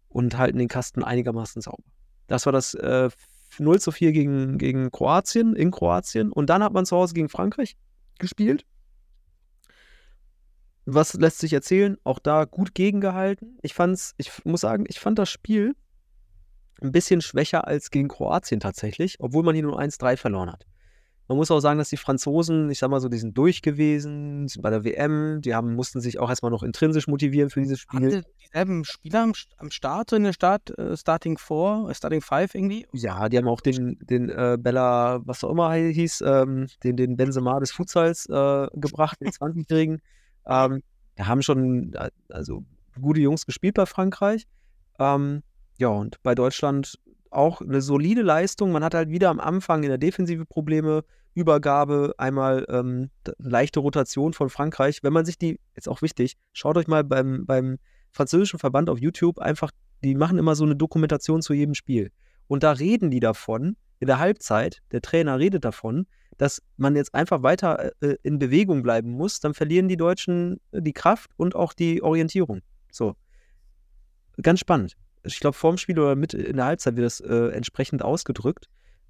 und 0.07 0.37
halten 0.37 0.59
den 0.59 0.67
Kasten 0.67 1.03
einigermaßen 1.03 1.63
sauber. 1.63 1.83
Das 2.27 2.45
war 2.45 2.53
das 2.53 2.75
äh, 2.75 3.09
0 3.57 3.81
zu 3.81 3.91
4 3.91 4.11
gegen, 4.11 4.59
gegen 4.59 4.91
Kroatien, 4.91 5.55
in 5.55 5.71
Kroatien. 5.71 6.31
Und 6.31 6.51
dann 6.51 6.63
hat 6.63 6.73
man 6.73 6.85
zu 6.85 6.95
Hause 6.95 7.15
gegen 7.15 7.29
Frankreich 7.29 7.75
gespielt. 8.19 8.65
Was 10.85 11.13
lässt 11.13 11.39
sich 11.39 11.53
erzählen? 11.53 11.97
Auch 12.03 12.19
da 12.19 12.45
gut 12.45 12.75
gegengehalten. 12.75 13.57
Ich 13.61 13.73
fand's, 13.73 14.13
ich 14.17 14.31
muss 14.45 14.61
sagen, 14.61 14.85
ich 14.87 14.99
fand 14.99 15.17
das 15.17 15.29
Spiel 15.29 15.75
ein 16.81 16.91
bisschen 16.91 17.21
schwächer 17.21 17.67
als 17.67 17.89
gegen 17.89 18.07
Kroatien 18.07 18.59
tatsächlich, 18.59 19.17
obwohl 19.19 19.43
man 19.43 19.55
hier 19.55 19.63
nur 19.63 19.79
1-3 19.79 20.17
verloren 20.17 20.51
hat. 20.51 20.65
Man 21.27 21.37
muss 21.37 21.49
auch 21.49 21.59
sagen, 21.59 21.79
dass 21.79 21.89
die 21.89 21.97
Franzosen, 21.97 22.69
ich 22.69 22.77
sag 22.77 22.91
mal 22.91 22.99
so, 22.99 23.09
die 23.09 23.17
sind 23.17 23.35
durch 23.35 23.63
gewesen, 23.63 24.47
sind 24.47 24.61
bei 24.61 24.69
der 24.69 24.83
WM, 24.83 25.41
die 25.41 25.55
haben, 25.55 25.73
mussten 25.73 25.99
sich 25.99 26.19
auch 26.19 26.29
erstmal 26.29 26.51
noch 26.51 26.61
intrinsisch 26.61 27.07
motivieren 27.07 27.49
für 27.49 27.61
dieses 27.61 27.79
Spiel. 27.79 28.17
Hatte 28.17 28.23
dieselben 28.43 28.85
Spieler 28.85 29.23
am, 29.23 29.33
am 29.57 29.71
Start, 29.71 30.11
in 30.11 30.23
der 30.23 30.33
Start, 30.33 30.77
äh, 30.77 30.95
Starting 30.95 31.39
4, 31.39 31.87
äh, 31.89 31.95
Starting 31.95 32.21
5 32.21 32.53
irgendwie? 32.53 32.85
Ja, 32.93 33.27
die 33.27 33.39
haben 33.39 33.47
auch 33.47 33.61
den, 33.61 33.97
den 34.01 34.29
äh, 34.29 34.57
Bella, 34.59 35.19
was 35.25 35.43
auch 35.43 35.49
immer 35.49 35.73
hieß, 35.73 36.21
ähm, 36.21 36.67
den, 36.83 36.95
den 36.95 37.17
Benzema 37.17 37.59
des 37.59 37.71
Futsals 37.71 38.27
äh, 38.27 38.67
gebracht, 38.73 39.19
den 39.19 39.29
20-Jährigen. 39.31 40.01
Ähm, 40.47 40.81
da 41.15 41.27
haben 41.27 41.41
schon 41.41 41.93
äh, 41.93 42.09
also 42.29 42.63
gute 43.01 43.21
Jungs 43.21 43.45
gespielt 43.45 43.75
bei 43.75 43.85
Frankreich. 43.85 44.45
Ähm, 44.99 45.43
ja, 45.77 45.89
und 45.89 46.21
bei 46.23 46.35
Deutschland 46.35 46.99
auch 47.29 47.61
eine 47.61 47.81
solide 47.81 48.21
Leistung. 48.21 48.71
Man 48.71 48.83
hat 48.83 48.93
halt 48.93 49.09
wieder 49.09 49.29
am 49.29 49.39
Anfang 49.39 49.83
in 49.83 49.89
der 49.89 49.97
Defensive 49.97 50.45
Probleme, 50.45 51.03
Übergabe, 51.33 52.13
einmal 52.17 52.65
ähm, 52.69 53.09
leichte 53.37 53.81
Rotation 53.81 54.31
von 54.33 54.49
Frankreich. 54.49 55.03
Wenn 55.03 55.11
man 55.11 55.25
sich 55.25 55.37
die, 55.37 55.59
jetzt 55.75 55.89
auch 55.89 56.01
wichtig, 56.01 56.37
schaut 56.53 56.77
euch 56.77 56.87
mal 56.87 57.03
beim, 57.03 57.45
beim 57.45 57.77
französischen 58.11 58.57
Verband 58.57 58.89
auf 58.89 58.99
YouTube 58.99 59.39
einfach, 59.39 59.71
die 60.01 60.15
machen 60.15 60.37
immer 60.37 60.55
so 60.55 60.63
eine 60.63 60.77
Dokumentation 60.77 61.41
zu 61.41 61.53
jedem 61.53 61.75
Spiel. 61.75 62.11
Und 62.47 62.63
da 62.63 62.71
reden 62.71 63.11
die 63.11 63.19
davon, 63.19 63.75
in 63.99 64.07
der 64.07 64.19
Halbzeit, 64.19 64.81
der 64.91 65.01
Trainer 65.01 65.39
redet 65.39 65.65
davon, 65.65 66.07
dass 66.37 66.61
man 66.77 66.95
jetzt 66.95 67.13
einfach 67.13 67.43
weiter 67.43 67.91
äh, 68.01 68.15
in 68.23 68.39
Bewegung 68.39 68.83
bleiben 68.83 69.11
muss, 69.11 69.39
dann 69.39 69.53
verlieren 69.53 69.87
die 69.87 69.97
Deutschen 69.97 70.59
äh, 70.71 70.81
die 70.81 70.93
Kraft 70.93 71.31
und 71.37 71.55
auch 71.55 71.73
die 71.73 72.03
Orientierung. 72.03 72.61
So. 72.91 73.15
Ganz 74.41 74.59
spannend 74.59 74.97
ich 75.25 75.39
glaube, 75.39 75.55
vorm 75.55 75.77
Spiel 75.77 75.99
oder 75.99 76.15
mit 76.15 76.33
in 76.33 76.57
der 76.57 76.65
Halbzeit 76.65 76.95
wird 76.95 77.05
das 77.05 77.19
äh, 77.19 77.49
entsprechend 77.49 78.03
ausgedrückt. 78.03 78.67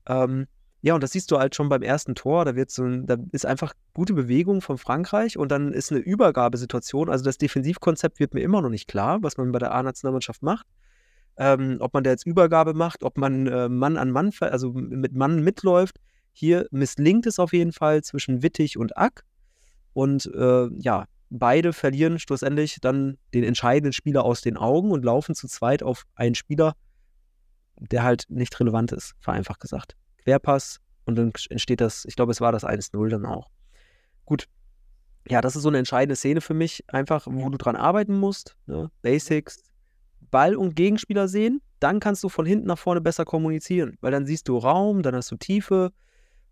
Ähm, 0.07 0.47
ja, 0.81 0.93
und 0.93 1.01
das 1.01 1.11
siehst 1.11 1.31
du 1.31 1.39
halt 1.39 1.55
schon 1.55 1.69
beim 1.69 1.81
ersten 1.81 2.15
Tor. 2.15 2.45
Da 2.45 2.55
wird 2.55 2.69
so 2.69 2.83
ein, 2.83 3.05
da 3.07 3.17
ist 3.31 3.45
einfach 3.45 3.73
gute 3.93 4.13
Bewegung 4.13 4.61
von 4.61 4.77
Frankreich 4.77 5.37
und 5.37 5.49
dann 5.51 5.73
ist 5.73 5.91
eine 5.91 6.01
Übergabesituation. 6.01 7.09
Also 7.09 7.25
das 7.25 7.37
Defensivkonzept 7.37 8.19
wird 8.19 8.33
mir 8.33 8.41
immer 8.41 8.61
noch 8.61 8.69
nicht 8.69 8.87
klar, 8.87 9.23
was 9.23 9.37
man 9.37 9.51
bei 9.51 9.59
der 9.59 9.73
A-Nationalmannschaft 9.73 10.43
macht. 10.43 10.65
Ähm, 11.37 11.77
ob 11.79 11.93
man 11.93 12.03
da 12.03 12.11
jetzt 12.11 12.25
Übergabe 12.25 12.73
macht, 12.73 13.03
ob 13.03 13.17
man 13.17 13.47
äh, 13.47 13.67
Mann 13.67 13.97
an 13.97 14.11
Mann, 14.11 14.31
also 14.39 14.71
mit 14.71 15.13
Mann 15.13 15.43
mitläuft. 15.43 15.99
Hier 16.31 16.67
misslingt 16.71 17.25
es 17.25 17.39
auf 17.39 17.53
jeden 17.53 17.71
Fall 17.71 18.03
zwischen 18.03 18.41
Wittig 18.41 18.77
und 18.77 18.97
Ack. 18.97 19.23
Und 19.93 20.25
äh, 20.33 20.67
ja, 20.77 21.05
beide 21.29 21.73
verlieren 21.73 22.19
schlussendlich 22.19 22.77
dann 22.81 23.17
den 23.33 23.43
entscheidenden 23.43 23.93
Spieler 23.93 24.23
aus 24.23 24.41
den 24.41 24.57
Augen 24.57 24.91
und 24.91 25.03
laufen 25.03 25.35
zu 25.35 25.47
zweit 25.47 25.83
auf 25.83 26.05
einen 26.15 26.35
Spieler, 26.35 26.75
der 27.77 28.03
halt 28.03 28.25
nicht 28.29 28.57
relevant 28.59 28.91
ist, 28.91 29.13
vereinfacht 29.19 29.59
gesagt. 29.59 29.95
Querpass 30.23 30.79
und 31.05 31.15
dann 31.15 31.31
entsteht 31.49 31.81
das, 31.81 32.05
ich 32.05 32.15
glaube, 32.15 32.31
es 32.31 32.41
war 32.41 32.51
das 32.51 32.65
1-0 32.65 33.09
dann 33.09 33.25
auch. 33.25 33.49
Gut. 34.25 34.47
Ja, 35.27 35.41
das 35.41 35.55
ist 35.55 35.63
so 35.63 35.69
eine 35.69 35.79
entscheidende 35.79 36.15
Szene 36.15 36.39
für 36.39 36.53
mich, 36.53 36.83
einfach, 36.87 37.25
wo 37.27 37.49
du 37.49 37.57
dran 37.57 37.75
arbeiten 37.75 38.15
musst. 38.17 38.57
Ne? 38.67 38.91
Basics, 39.01 39.63
Ball 40.35 40.57
und 40.57 40.75
Gegenspieler 40.75 41.29
sehen, 41.29 41.61
dann 41.79 42.01
kannst 42.01 42.21
du 42.21 42.27
von 42.27 42.45
hinten 42.45 42.67
nach 42.67 42.77
vorne 42.77 42.99
besser 42.99 43.23
kommunizieren, 43.23 43.95
weil 44.01 44.11
dann 44.11 44.25
siehst 44.25 44.49
du 44.49 44.57
Raum, 44.57 45.01
dann 45.01 45.15
hast 45.15 45.31
du 45.31 45.37
Tiefe, 45.37 45.93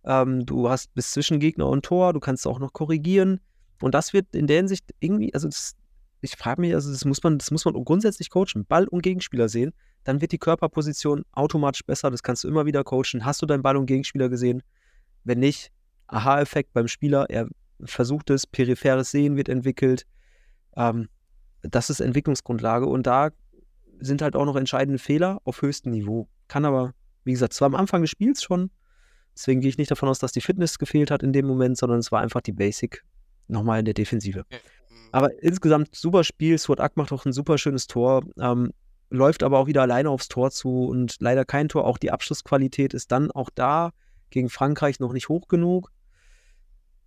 ähm, 0.06 0.46
du 0.46 0.70
hast 0.70 0.94
bis 0.94 1.12
zwischen 1.12 1.38
Gegner 1.42 1.68
und 1.68 1.84
Tor, 1.84 2.14
du 2.14 2.22
kannst 2.22 2.48
auch 2.48 2.60
noch 2.60 2.72
korrigieren. 2.72 3.42
Und 3.82 3.94
das 3.94 4.14
wird 4.14 4.34
in 4.34 4.48
der 4.48 4.56
Hinsicht 4.56 4.86
irgendwie, 5.02 5.34
also 5.34 5.50
das, 5.50 5.76
ich 6.22 6.38
frage 6.38 6.62
mich, 6.62 6.74
also 6.74 6.94
das 6.94 7.04
muss 7.04 7.22
man, 7.24 7.38
das 7.38 7.52
muss 7.52 7.66
man 7.66 7.74
grundsätzlich 7.84 8.30
coachen. 8.30 8.66
Ball 8.66 8.88
und 8.88 9.02
Gegenspieler 9.02 9.50
sehen, 9.50 9.74
dann 10.06 10.22
wird 10.22 10.32
die 10.32 10.38
Körperposition 10.38 11.26
automatisch 11.34 11.86
besser. 11.86 12.10
Das 12.10 12.24
kannst 12.24 12.46
du 12.46 12.48
immer 12.48 12.66
wieder 12.66 12.86
coachen. 12.86 13.26
Hast 13.26 13.42
du 13.42 13.46
deinen 13.46 13.64
Ball 13.64 13.76
und 13.76 13.88
Gegenspieler 13.88 14.30
gesehen? 14.30 14.64
Wenn 15.26 15.40
nicht, 15.40 15.74
Aha-Effekt 16.08 16.72
beim 16.72 16.88
Spieler, 16.88 17.30
er 17.30 17.50
versucht 17.84 18.30
es, 18.30 18.48
peripheres 18.48 19.12
Sehen 19.12 19.36
wird 19.36 19.50
entwickelt. 19.50 20.06
Ähm, 20.78 21.10
das 21.64 21.90
ist 21.90 22.00
Entwicklungsgrundlage 22.00 22.86
und 22.86 23.08
da 23.08 23.32
sind 24.00 24.22
halt 24.22 24.36
auch 24.36 24.46
noch 24.46 24.56
entscheidende 24.56 25.00
Fehler 25.00 25.40
auf 25.44 25.62
höchstem 25.62 25.92
Niveau. 25.92 26.28
Kann 26.48 26.66
aber, 26.66 26.94
wie 27.24 27.32
gesagt, 27.32 27.54
zwar 27.54 27.68
am 27.68 27.76
Anfang 27.76 28.02
des 28.02 28.10
Spiels 28.10 28.44
schon, 28.44 28.70
deswegen 29.36 29.62
gehe 29.62 29.70
ich 29.70 29.78
nicht 29.78 29.92
davon 29.92 30.10
aus, 30.10 30.20
dass 30.20 30.32
die 30.32 30.42
Fitness 30.42 30.78
gefehlt 30.80 31.12
hat 31.12 31.24
in 31.24 31.34
dem 31.34 31.46
Moment, 31.48 31.78
sondern 31.78 32.00
es 32.00 32.12
war 32.12 32.22
einfach 32.22 32.42
die 32.42 32.52
Basic 32.52 33.04
nochmal 33.48 33.80
in 33.80 33.86
der 33.86 33.94
Defensive. 33.94 34.46
Aber 35.12 35.44
insgesamt 35.44 35.96
super 35.96 36.24
Spiel. 36.24 36.58
Sword 36.58 36.80
Ack 36.80 36.98
macht 36.98 37.12
auch 37.12 37.26
ein 37.26 37.34
super 37.34 37.58
schönes 37.58 37.88
Tor. 37.88 38.24
Ähm, 38.40 38.72
läuft 39.12 39.44
aber 39.44 39.60
auch 39.60 39.68
wieder 39.68 39.84
alleine 39.84 40.10
aufs 40.10 40.28
Tor 40.28 40.50
zu 40.50 40.86
und 40.86 41.18
leider 41.20 41.46
kein 41.46 41.70
Tor. 41.70 41.86
Auch 41.86 42.00
die 42.00 42.12
Abschlussqualität 42.12 42.96
ist 42.96 43.12
dann 43.12 43.30
auch 43.30 43.52
da 43.54 43.92
gegen 44.32 44.50
Frankreich 44.50 45.00
noch 45.00 45.14
nicht 45.14 45.30
hoch 45.30 45.48
genug. 45.48 45.92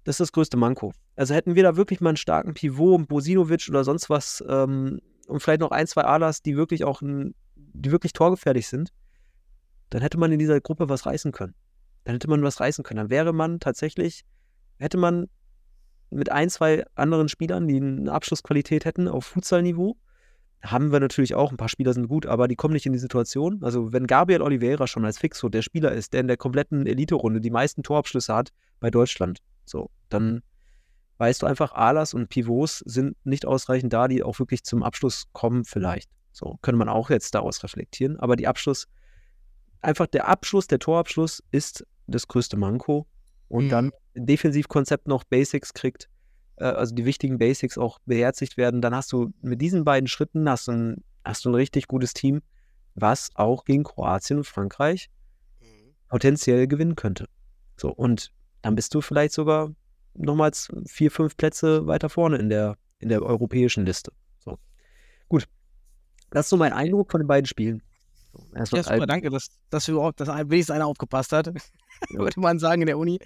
Das 0.05 0.15
ist 0.15 0.21
das 0.21 0.33
größte 0.33 0.57
Manko. 0.57 0.93
Also 1.17 1.35
hätten 1.35 1.57
wir 1.57 1.65
da 1.65 1.77
wirklich 1.77 2.01
mal 2.01 2.11
einen 2.11 2.17
starken 2.17 2.55
Pivot, 2.55 3.09
Bosinovic 3.09 3.67
oder 3.69 3.83
sonst 3.83 4.09
was 4.09 4.45
ähm, 4.49 5.01
und 5.27 5.41
vielleicht 5.41 5.61
noch 5.61 5.71
ein, 5.71 5.87
zwei 5.87 6.03
Alas, 6.03 6.43
die 6.43 6.57
wirklich 6.57 6.85
auch 6.85 7.03
ein, 7.03 7.35
die 7.55 7.91
wirklich 7.91 8.13
torgefährlich 8.13 8.69
sind, 8.69 8.93
dann 9.91 10.03
hätte 10.03 10.19
man 10.19 10.33
in 10.33 10.39
dieser 10.39 10.61
Gruppe 10.61 10.89
was 10.89 11.07
reißen 11.07 11.33
können. 11.33 11.55
Dann 12.05 12.15
hätte 12.15 12.29
man 12.29 12.43
was 12.43 12.61
reißen 12.61 12.85
können. 12.85 12.99
Dann 12.99 13.11
wäre 13.11 13.33
man 13.33 13.61
tatsächlich, 13.61 14.25
hätte 14.79 14.97
man 14.97 15.29
mit 16.11 16.31
ein, 16.31 16.51
zwei 16.51 16.85
anderen 16.95 17.29
Spielern, 17.29 17.67
die 17.67 17.77
eine 17.77 18.13
Abschlussqualität 18.13 18.85
hätten 18.85 19.09
auf 19.09 19.27
Futsal-Niveau. 19.27 19.97
Haben 20.63 20.91
wir 20.91 21.01
natürlich 21.01 21.35
auch, 21.35 21.51
ein 21.51 21.57
paar 21.57 21.69
Spieler 21.69 21.93
sind 21.93 22.09
gut, 22.09 22.27
aber 22.27 22.49
die 22.49 22.57
kommen 22.57 22.75
nicht 22.75 22.87
in 22.87 22.93
die 22.93 22.99
Situation. 22.99 23.63
Also, 23.63 23.93
wenn 23.93 24.07
Gabriel 24.07 24.43
Oliveira 24.43 24.87
schon 24.87 25.05
als 25.05 25.19
Fixo 25.19 25.49
der 25.49 25.63
Spieler 25.63 25.93
ist, 25.93 26.13
der 26.13 26.21
in 26.21 26.29
der 26.29 26.37
kompletten 26.37 26.87
Elite-Runde 26.87 27.41
die 27.41 27.51
meisten 27.51 27.83
Torabschlüsse 27.83 28.35
hat 28.35 28.51
bei 28.81 28.91
Deutschland, 28.91 29.41
so, 29.65 29.91
dann 30.09 30.43
weißt 31.19 31.43
du 31.43 31.47
einfach, 31.47 31.73
Alas 31.73 32.15
und 32.15 32.29
Pivots 32.29 32.81
sind 32.81 33.17
nicht 33.25 33.47
ausreichend 33.47 33.93
da, 33.93 34.09
die 34.09 34.23
auch 34.23 34.39
wirklich 34.39 34.65
zum 34.65 34.83
Abschluss 34.83 35.25
kommen, 35.33 35.65
vielleicht. 35.65 36.11
So, 36.33 36.59
könnte 36.61 36.79
man 36.79 36.89
auch 36.89 37.09
jetzt 37.09 37.35
daraus 37.35 37.63
reflektieren. 37.63 38.21
Aber 38.21 38.37
die 38.37 38.47
Abschluss, 38.47 38.87
einfach 39.81 40.07
der 40.07 40.29
Abschluss, 40.29 40.67
der 40.67 40.79
Torabschluss 40.79 41.43
ist 41.51 41.87
das 42.07 42.29
größte 42.29 42.57
Manko. 42.57 43.07
Und 43.49 43.67
mhm. 43.67 43.71
dann 43.71 43.93
Defensivkonzept 44.15 45.09
noch 45.09 45.25
Basics 45.25 45.73
kriegt, 45.73 46.09
äh, 46.57 46.65
also 46.65 46.95
die 46.95 47.05
wichtigen 47.05 47.39
Basics 47.39 47.79
auch 47.79 47.99
beherzigt 48.05 48.57
werden, 48.57 48.83
dann 48.83 48.95
hast 48.95 49.13
du 49.13 49.33
mit 49.41 49.61
diesen 49.61 49.85
beiden 49.85 50.09
Schritten 50.09 50.49
hast 50.49 50.69
du 50.69 50.73
ein, 50.73 51.05
hast 51.25 51.45
du 51.45 51.51
ein 51.51 51.55
richtig 51.55 51.87
gutes 51.87 52.13
Team, 52.13 52.43
was 52.95 53.31
auch 53.35 53.65
gegen 53.65 53.85
Kroatien 53.85 54.39
und 54.39 54.47
Frankreich 54.47 55.09
mhm. 55.61 55.95
potenziell 56.09 56.67
gewinnen 56.67 56.97
könnte. 56.97 57.27
So, 57.77 57.91
und 57.91 58.33
dann 58.63 58.75
bist 58.75 58.95
du 58.95 59.01
vielleicht 59.01 59.33
sogar 59.33 59.71
nochmals 60.17 60.73
vier, 60.87 61.11
fünf 61.11 61.37
Plätze 61.37 61.87
weiter 61.87 62.09
vorne 62.09 62.37
in 62.37 62.49
der, 62.49 62.77
in 62.99 63.09
der 63.09 63.23
europäischen 63.23 63.85
Liste. 63.87 64.13
So. 64.39 64.59
Gut. 65.29 65.47
Das 66.31 66.47
ist 66.47 66.51
so 66.51 66.57
mein 66.57 66.73
Eindruck 66.73 67.11
von 67.11 67.21
den 67.21 67.29
beiden 67.29 67.47
Spielen. 67.47 67.83
Ja, 68.55 68.67
super, 68.67 69.07
danke, 69.07 69.31
dass, 69.31 69.49
dass 69.71 69.89
überhaupt, 69.89 70.21
dass 70.21 70.29
wenigstens 70.29 70.75
einer 70.75 70.87
aufgepasst 70.87 71.33
hat. 71.33 71.53
würde 72.11 72.41
man 72.41 72.59
sagen, 72.59 72.83
in 72.83 72.87
der 72.87 72.99
Uni. 72.99 73.19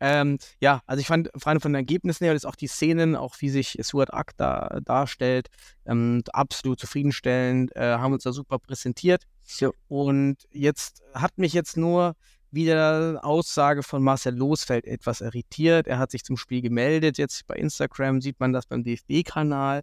Ähm, 0.00 0.38
ja, 0.60 0.82
also 0.86 1.00
ich 1.00 1.06
fand, 1.06 1.30
vor 1.36 1.48
allem 1.48 1.60
von 1.60 1.72
den 1.72 1.80
Ergebnissen 1.80 2.24
her, 2.24 2.34
dass 2.34 2.44
auch 2.44 2.56
die 2.56 2.66
Szenen, 2.66 3.16
auch 3.16 3.34
wie 3.40 3.50
sich 3.50 3.78
Stuart 3.80 4.12
Ack 4.12 4.36
da 4.36 4.80
darstellt, 4.84 5.48
ähm, 5.86 6.22
absolut 6.32 6.80
zufriedenstellend, 6.80 7.74
äh, 7.76 7.96
haben 7.96 8.12
uns 8.12 8.24
da 8.24 8.32
super 8.32 8.58
präsentiert. 8.58 9.24
Ja. 9.58 9.70
Und 9.88 10.36
jetzt 10.50 11.02
hat 11.14 11.38
mich 11.38 11.52
jetzt 11.52 11.76
nur 11.76 12.14
wieder 12.52 13.20
Aussage 13.22 13.82
von 13.82 14.02
Marcel 14.02 14.34
Losfeld 14.34 14.86
etwas 14.86 15.20
irritiert. 15.20 15.86
Er 15.86 15.98
hat 15.98 16.10
sich 16.10 16.24
zum 16.24 16.36
Spiel 16.36 16.62
gemeldet. 16.62 17.18
Jetzt 17.18 17.46
bei 17.46 17.56
Instagram 17.56 18.20
sieht 18.20 18.40
man 18.40 18.52
das 18.52 18.66
beim 18.66 18.82
DFB-Kanal. 18.82 19.82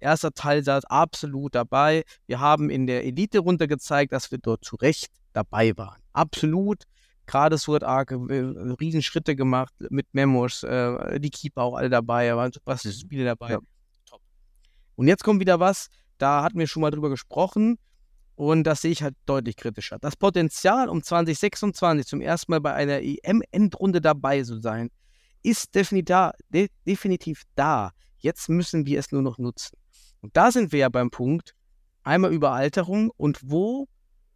Erster 0.00 0.32
Teil 0.32 0.62
saß 0.62 0.84
absolut 0.84 1.54
dabei. 1.54 2.04
Wir 2.26 2.40
haben 2.40 2.70
in 2.70 2.86
der 2.86 3.04
Elite 3.04 3.40
runter 3.40 3.66
gezeigt, 3.66 4.12
dass 4.12 4.30
wir 4.30 4.38
dort 4.38 4.64
zu 4.64 4.76
Recht 4.76 5.10
dabei 5.32 5.76
waren. 5.76 6.00
Absolut 6.12 6.84
gerade 7.28 7.58
Suat 7.58 7.84
Ark, 7.84 8.10
äh, 8.10 8.16
Riesenschritte 8.80 9.36
gemacht 9.36 9.72
mit 9.90 10.06
Memos, 10.12 10.64
äh, 10.64 11.20
die 11.20 11.30
Keeper 11.30 11.62
auch 11.62 11.76
alle 11.76 11.90
dabei, 11.90 12.26
da 12.26 12.36
waren 12.36 12.50
super 12.50 12.76
Spiele 12.76 13.24
dabei. 13.24 13.50
Ja. 13.50 13.58
Top. 14.06 14.20
Und 14.96 15.06
jetzt 15.06 15.22
kommt 15.22 15.38
wieder 15.38 15.60
was, 15.60 15.88
da 16.16 16.42
hatten 16.42 16.58
wir 16.58 16.66
schon 16.66 16.80
mal 16.80 16.90
drüber 16.90 17.10
gesprochen 17.10 17.78
und 18.38 18.62
das 18.62 18.82
sehe 18.82 18.92
ich 18.92 19.02
halt 19.02 19.16
deutlich 19.26 19.56
kritischer. 19.56 19.98
Das 19.98 20.14
Potenzial, 20.14 20.88
um 20.88 21.02
2026 21.02 22.06
zum 22.06 22.20
ersten 22.20 22.52
Mal 22.52 22.60
bei 22.60 22.72
einer 22.72 23.00
EM-Endrunde 23.02 24.00
dabei 24.00 24.44
zu 24.44 24.60
sein, 24.60 24.90
ist 25.42 25.74
definitiv 25.74 26.06
da, 26.06 26.32
de 26.48 26.68
definitiv 26.86 27.42
da. 27.56 27.90
Jetzt 28.18 28.48
müssen 28.48 28.86
wir 28.86 29.00
es 29.00 29.10
nur 29.10 29.22
noch 29.22 29.38
nutzen. 29.38 29.76
Und 30.20 30.36
da 30.36 30.52
sind 30.52 30.70
wir 30.70 30.78
ja 30.78 30.88
beim 30.88 31.10
Punkt, 31.10 31.56
einmal 32.04 32.32
Überalterung 32.32 33.10
und 33.16 33.40
wo 33.42 33.88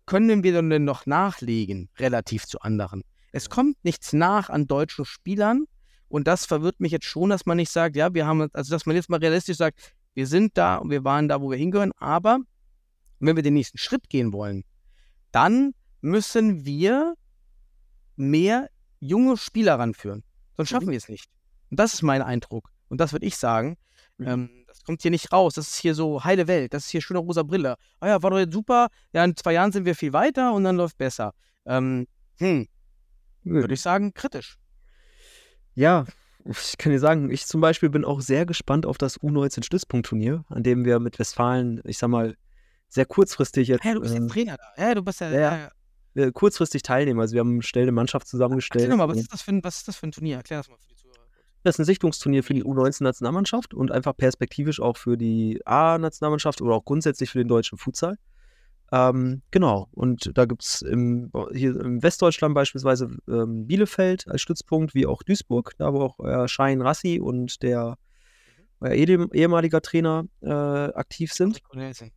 können 0.05 0.43
wir 0.43 0.61
denn 0.61 0.85
noch 0.85 1.07
nachlegen 1.07 1.89
relativ 2.01 2.47
zu 2.47 2.59
anderen? 2.61 3.03
Es 3.31 3.51
kommt 3.51 3.85
nichts 3.85 4.13
nach 4.13 4.51
an 4.51 4.67
deutschen 4.67 5.05
Spielern 5.05 5.67
und 6.09 6.27
das 6.27 6.45
verwirrt 6.45 6.81
mich 6.81 6.91
jetzt 6.91 7.07
schon, 7.07 7.31
dass 7.31 7.47
man 7.47 7.57
nicht 7.57 7.71
sagt, 7.71 7.95
ja, 7.95 8.13
wir 8.13 8.27
haben, 8.27 8.49
also 8.53 8.75
dass 8.75 8.85
man 8.85 8.97
jetzt 8.97 9.11
mal 9.11 9.21
realistisch 9.21 9.59
sagt, 9.59 9.95
wir 10.15 10.27
sind 10.27 10.59
da 10.59 10.79
und 10.79 10.91
wir 10.91 11.05
waren 11.05 11.29
da, 11.29 11.41
wo 11.41 11.53
wir 11.53 11.57
hingehören, 11.57 11.93
aber 11.99 12.41
wenn 13.27 13.37
wir 13.37 13.43
den 13.43 13.55
nächsten 13.55 13.79
Schritt 13.79 14.09
gehen 14.09 14.33
wollen, 14.33 14.65
dann 15.31 15.75
müssen 16.01 16.65
wir 16.65 17.15
mehr 18.17 18.69
junge 19.01 19.37
Spieler 19.37 19.79
ranführen. 19.79 20.25
Sonst 20.57 20.69
schaffen 20.69 20.91
wir 20.91 20.97
es 20.97 21.09
nicht. 21.09 21.31
Und 21.71 21.81
das 21.81 21.95
ist 21.95 22.03
mein 22.03 22.23
Eindruck. 22.23 22.71
Und 22.89 23.01
das 23.01 23.13
würde 23.13 23.27
ich 23.27 23.37
sagen. 23.37 23.77
Mhm. 24.19 24.29
Ähm, 24.29 24.65
das 24.67 24.85
kommt 24.85 25.03
hier 25.03 25.11
nicht 25.11 25.33
raus. 25.33 25.55
Das 25.55 25.69
ist 25.69 25.77
hier 25.77 25.95
so 25.95 26.25
heile 26.25 26.47
Welt. 26.49 26.75
Das 26.75 26.85
ist 26.85 26.91
hier 26.91 27.01
schöne 27.01 27.21
rosa 27.21 27.43
Brille. 27.43 27.77
Ah 28.01 28.09
ja, 28.09 28.23
war 28.23 28.31
doch 28.31 28.39
jetzt 28.39 28.53
super. 28.53 28.89
Ja, 29.13 29.25
in 29.25 29.37
zwei 29.37 29.55
Jahren 29.55 29.73
sind 29.73 29.87
wir 29.87 29.95
viel 29.95 30.13
weiter 30.13 30.53
und 30.53 30.65
dann 30.65 30.77
läuft 30.77 30.99
besser. 30.99 31.33
Ähm, 31.65 32.07
hm, 32.39 32.69
würde 33.45 33.75
ich 33.75 33.81
sagen, 33.81 34.13
kritisch. 34.15 34.59
Ja, 35.75 36.05
ich 36.45 36.77
kann 36.77 36.93
dir 36.93 36.99
sagen, 36.99 37.31
ich 37.31 37.47
zum 37.47 37.61
Beispiel 37.61 37.89
bin 37.89 38.05
auch 38.05 38.21
sehr 38.21 38.47
gespannt 38.47 38.85
auf 38.85 38.99
das 38.99 39.21
U19-Stützpunktturnier, 39.21 40.45
an 40.49 40.63
dem 40.63 40.85
wir 40.85 40.99
mit 40.99 41.19
Westfalen, 41.19 41.81
ich 41.85 41.99
sag 41.99 42.09
mal, 42.09 42.37
sehr 42.93 43.07
kurzfristig 43.07 43.69
jetzt, 43.69 43.85
Hä, 43.85 43.95
du 43.95 44.01
bist 44.01 44.15
jetzt 44.15 44.29
Trainer 44.31 44.57
da. 44.57 44.83
Ja, 44.89 44.95
du 44.95 45.03
bist 45.03 45.21
ja. 45.21 45.31
ja, 45.31 45.71
ja, 46.15 46.25
äh, 46.27 46.31
kurzfristig 46.31 46.83
teilnehmen. 46.83 47.21
Also 47.21 47.33
wir 47.33 47.41
haben 47.41 47.53
eine 47.53 47.63
schnelle 47.63 47.91
Mannschaft 47.91 48.29
zusammengestellt. 48.29 48.85
Erzähl 48.85 48.91
doch 48.91 49.07
mal, 49.07 49.09
was 49.09 49.19
ist, 49.19 49.33
das 49.33 49.43
für 49.43 49.53
ein, 49.53 49.65
was 49.65 49.77
ist 49.79 49.89
das 49.89 49.97
für 49.97 50.07
ein 50.07 50.13
Turnier? 50.13 50.37
Erklär 50.37 50.59
das 50.59 50.69
mal 50.69 50.77
für 50.77 50.89
die 50.89 50.97
Zuhörer. 50.97 51.17
Das 51.63 51.77
ist 51.77 51.79
ein 51.79 51.85
Sichtungsturnier 51.87 52.45
für 52.45 52.53
die 52.53 52.65
U19-Nationalmannschaft 52.65 53.73
und 53.73 53.93
einfach 53.93 54.15
perspektivisch 54.15 54.81
auch 54.81 54.99
für 54.99 55.17
die 55.17 55.61
A-Nationalmannschaft 55.65 56.61
oder 56.61 56.75
auch 56.75 56.85
grundsätzlich 56.85 57.31
für 57.31 57.39
den 57.39 57.49
deutschen 57.49 57.79
Futsal. 57.79 58.19
Ähm, 58.91 59.41
genau, 59.51 59.89
und 59.93 60.31
da 60.35 60.45
gibt 60.45 60.63
es 60.63 60.85
hier 60.87 61.81
im 61.81 62.03
Westdeutschland 62.03 62.55
beispielsweise 62.55 63.09
ähm, 63.27 63.67
Bielefeld 63.67 64.29
als 64.29 64.43
Stützpunkt, 64.43 64.95
wie 64.95 65.07
auch 65.07 65.23
Duisburg, 65.23 65.73
da 65.79 65.95
wo 65.95 66.03
auch 66.03 66.19
euer 66.19 66.47
Schein 66.47 66.83
Rassi 66.83 67.21
und 67.21 67.63
der 67.63 67.97
euer 68.83 68.93
ehem- 68.95 69.31
ehemaliger 69.33 69.81
Trainer 69.81 70.25
äh, 70.43 70.51
aktiv 70.51 71.33
sind. 71.33 71.61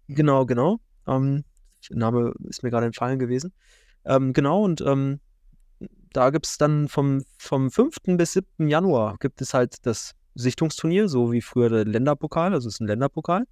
Genau, 0.08 0.46
genau. 0.46 0.80
Ähm, 1.08 1.44
Name 1.92 2.34
ist 2.50 2.64
mir 2.64 2.72
gerade 2.72 2.88
entfallen 2.88 3.20
gewesen. 3.20 3.54
Ähm, 4.06 4.34
genau, 4.34 4.64
und 4.64 4.82
ähm, 4.82 5.20
da 6.14 6.30
gibt 6.30 6.48
es 6.48 6.58
dann 6.58 6.88
vom, 6.88 7.24
vom 7.38 7.70
5. 7.70 7.98
bis 8.18 8.34
7. 8.34 8.68
Januar 8.70 9.18
gibt 9.20 9.42
es 9.42 9.54
halt 9.54 9.86
das 9.86 10.14
Sichtungsturnier, 10.34 11.08
so 11.08 11.32
wie 11.32 11.42
früher 11.42 11.70
der 11.70 11.86
Länderpokal, 11.86 12.54
also 12.54 12.68
es 12.68 12.76
ist 12.76 12.80
ein 12.82 12.88
Länderpokal. 12.88 13.46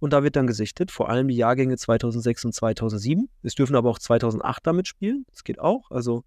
Und 0.00 0.12
da 0.12 0.22
wird 0.22 0.36
dann 0.36 0.46
gesichtet, 0.46 0.90
vor 0.92 1.08
allem 1.08 1.26
die 1.28 1.36
Jahrgänge 1.36 1.76
2006 1.76 2.44
und 2.44 2.54
2007. 2.54 3.28
Es 3.42 3.54
dürfen 3.56 3.74
aber 3.74 3.90
auch 3.90 3.98
2008 3.98 4.64
damit 4.66 4.86
spielen, 4.86 5.24
das 5.30 5.42
geht 5.42 5.58
auch. 5.58 5.90
Also 5.90 6.24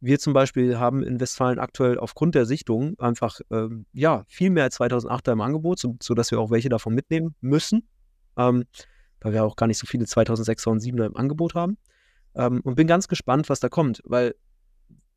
wir 0.00 0.18
zum 0.18 0.32
Beispiel 0.32 0.78
haben 0.78 1.02
in 1.02 1.20
Westfalen 1.20 1.58
aktuell 1.58 1.98
aufgrund 1.98 2.34
der 2.34 2.46
Sichtung 2.46 2.98
einfach 2.98 3.40
ähm, 3.50 3.86
ja, 3.92 4.24
viel 4.28 4.50
mehr 4.50 4.64
als 4.64 4.80
2008er 4.80 5.32
im 5.32 5.40
Angebot, 5.40 5.78
so, 5.78 5.96
sodass 6.02 6.30
wir 6.30 6.40
auch 6.40 6.50
welche 6.50 6.68
davon 6.68 6.94
mitnehmen 6.94 7.34
müssen. 7.40 7.86
Ähm, 8.36 8.64
weil 9.20 9.34
wir 9.34 9.44
auch 9.44 9.56
gar 9.56 9.66
nicht 9.66 9.78
so 9.78 9.86
viele 9.86 10.06
2006er 10.06 10.70
und 10.70 10.80
7er 10.80 11.06
im 11.06 11.16
Angebot 11.16 11.54
haben. 11.54 11.76
Ähm, 12.34 12.60
und 12.64 12.74
bin 12.74 12.86
ganz 12.86 13.08
gespannt, 13.08 13.48
was 13.48 13.60
da 13.60 13.68
kommt, 13.68 14.00
weil, 14.04 14.34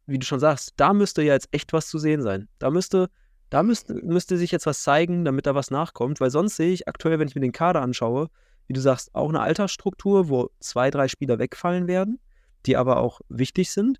wie 0.05 0.19
du 0.19 0.25
schon 0.25 0.39
sagst, 0.39 0.73
da 0.77 0.93
müsste 0.93 1.21
ja 1.21 1.33
jetzt 1.33 1.47
echt 1.51 1.73
was 1.73 1.87
zu 1.87 1.97
sehen 1.97 2.21
sein. 2.21 2.49
Da 2.59 2.69
müsste, 2.69 3.09
da 3.49 3.63
müsste, 3.63 3.93
müsste 3.93 4.37
sich 4.37 4.51
jetzt 4.51 4.65
was 4.65 4.83
zeigen, 4.83 5.23
damit 5.23 5.45
da 5.45 5.55
was 5.55 5.71
nachkommt, 5.71 6.19
weil 6.19 6.31
sonst 6.31 6.57
sehe 6.57 6.73
ich 6.73 6.87
aktuell, 6.87 7.19
wenn 7.19 7.27
ich 7.27 7.35
mir 7.35 7.41
den 7.41 7.51
Kader 7.51 7.81
anschaue, 7.81 8.29
wie 8.67 8.73
du 8.73 8.81
sagst, 8.81 9.13
auch 9.13 9.29
eine 9.29 9.41
Altersstruktur, 9.41 10.29
wo 10.29 10.49
zwei, 10.59 10.89
drei 10.89 11.07
Spieler 11.07 11.39
wegfallen 11.39 11.87
werden, 11.87 12.19
die 12.65 12.77
aber 12.77 12.97
auch 12.97 13.21
wichtig 13.29 13.71
sind. 13.71 13.99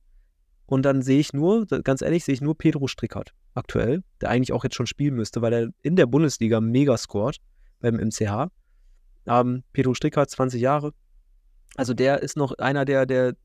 Und 0.66 0.84
dann 0.84 1.02
sehe 1.02 1.20
ich 1.20 1.34
nur, 1.34 1.66
ganz 1.66 2.02
ehrlich, 2.02 2.24
sehe 2.24 2.34
ich 2.34 2.42
nur 2.42 2.58
Pedro 2.58 2.88
Strickert 2.88 3.34
aktuell, 3.54 4.04
der 4.22 4.30
eigentlich 4.30 4.54
auch 4.54 4.64
jetzt 4.64 4.76
schon 4.76 4.88
spielen 4.88 5.16
müsste, 5.16 5.42
weil 5.42 5.54
er 5.54 5.70
in 5.82 5.96
der 5.96 6.06
Bundesliga 6.06 6.62
mega 6.62 6.98
scored 6.98 7.38
beim 7.80 7.96
MCH. 7.96 8.50
Ähm, 9.26 9.64
Pedro 9.74 9.94
Strickert, 9.94 10.30
20 10.30 10.62
Jahre. 10.62 10.94
Also 11.76 11.94
der 11.94 12.22
ist 12.22 12.38
noch 12.38 12.54
einer, 12.58 12.86
der, 12.86 13.06
der 13.06 13.36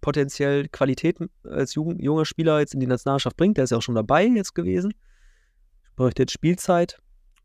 potenziell 0.00 0.68
Qualitäten 0.68 1.30
als 1.42 1.74
jung, 1.74 1.98
junger 1.98 2.24
Spieler 2.24 2.60
jetzt 2.60 2.74
in 2.74 2.80
die 2.80 2.86
Nationalmannschaft 2.86 3.36
bringt. 3.36 3.56
Der 3.56 3.64
ist 3.64 3.70
ja 3.70 3.78
auch 3.78 3.82
schon 3.82 3.94
dabei 3.94 4.24
jetzt 4.26 4.54
gewesen. 4.54 4.94
Bräuchte 5.96 6.22
jetzt 6.22 6.32
Spielzeit. 6.32 6.98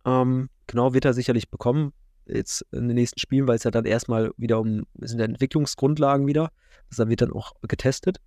Ähm, 0.05 0.49
genau, 0.67 0.93
wird 0.93 1.05
er 1.05 1.13
sicherlich 1.13 1.49
bekommen 1.49 1.93
jetzt 2.25 2.65
in 2.71 2.87
den 2.87 2.95
nächsten 2.95 3.19
Spielen, 3.19 3.47
weil 3.47 3.55
es 3.55 3.63
ja 3.63 3.71
dann 3.71 3.85
erstmal 3.85 4.31
wieder 4.37 4.59
um, 4.59 4.85
sind 4.99 5.19
ja 5.19 5.25
Entwicklungsgrundlagen 5.25 6.27
wieder. 6.27 6.51
Das 6.89 7.07
wird 7.07 7.21
dann 7.21 7.33
auch 7.33 7.53
getestet. 7.67 8.17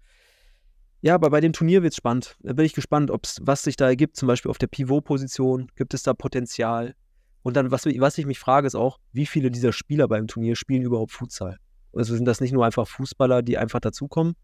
Ja, 1.07 1.15
aber 1.15 1.31
bei 1.31 1.41
dem 1.41 1.53
Turnier 1.53 1.85
wird 1.85 1.93
es 1.93 1.97
spannend. 1.99 2.37
Da 2.41 2.53
bin 2.53 2.65
ich 2.65 2.73
gespannt, 2.73 3.13
ob's, 3.13 3.39
was 3.41 3.63
sich 3.63 3.77
da 3.77 3.87
ergibt, 3.87 4.17
zum 4.17 4.27
Beispiel 4.27 4.51
auf 4.51 4.59
der 4.59 4.67
Pivot-Position. 4.67 5.71
Gibt 5.77 5.95
es 5.95 6.03
da 6.03 6.15
Potenzial? 6.15 6.97
Und 7.45 7.57
dann, 7.57 7.71
was, 7.71 7.87
was 7.87 8.19
ich 8.19 8.27
mich 8.27 8.41
frage, 8.41 8.67
ist 8.67 8.75
auch, 8.75 8.99
wie 9.13 9.25
viele 9.25 9.53
dieser 9.53 9.73
Spieler 9.73 10.09
beim 10.09 10.27
Turnier 10.27 10.57
spielen 10.57 10.83
überhaupt 10.83 11.13
Futsal? 11.13 11.59
Also 11.93 12.17
sind 12.17 12.25
das 12.25 12.41
nicht 12.41 12.51
nur 12.51 12.67
einfach 12.67 12.89
Fußballer, 12.89 13.43
die 13.43 13.57
einfach 13.57 13.79
dazukommen 13.79 14.35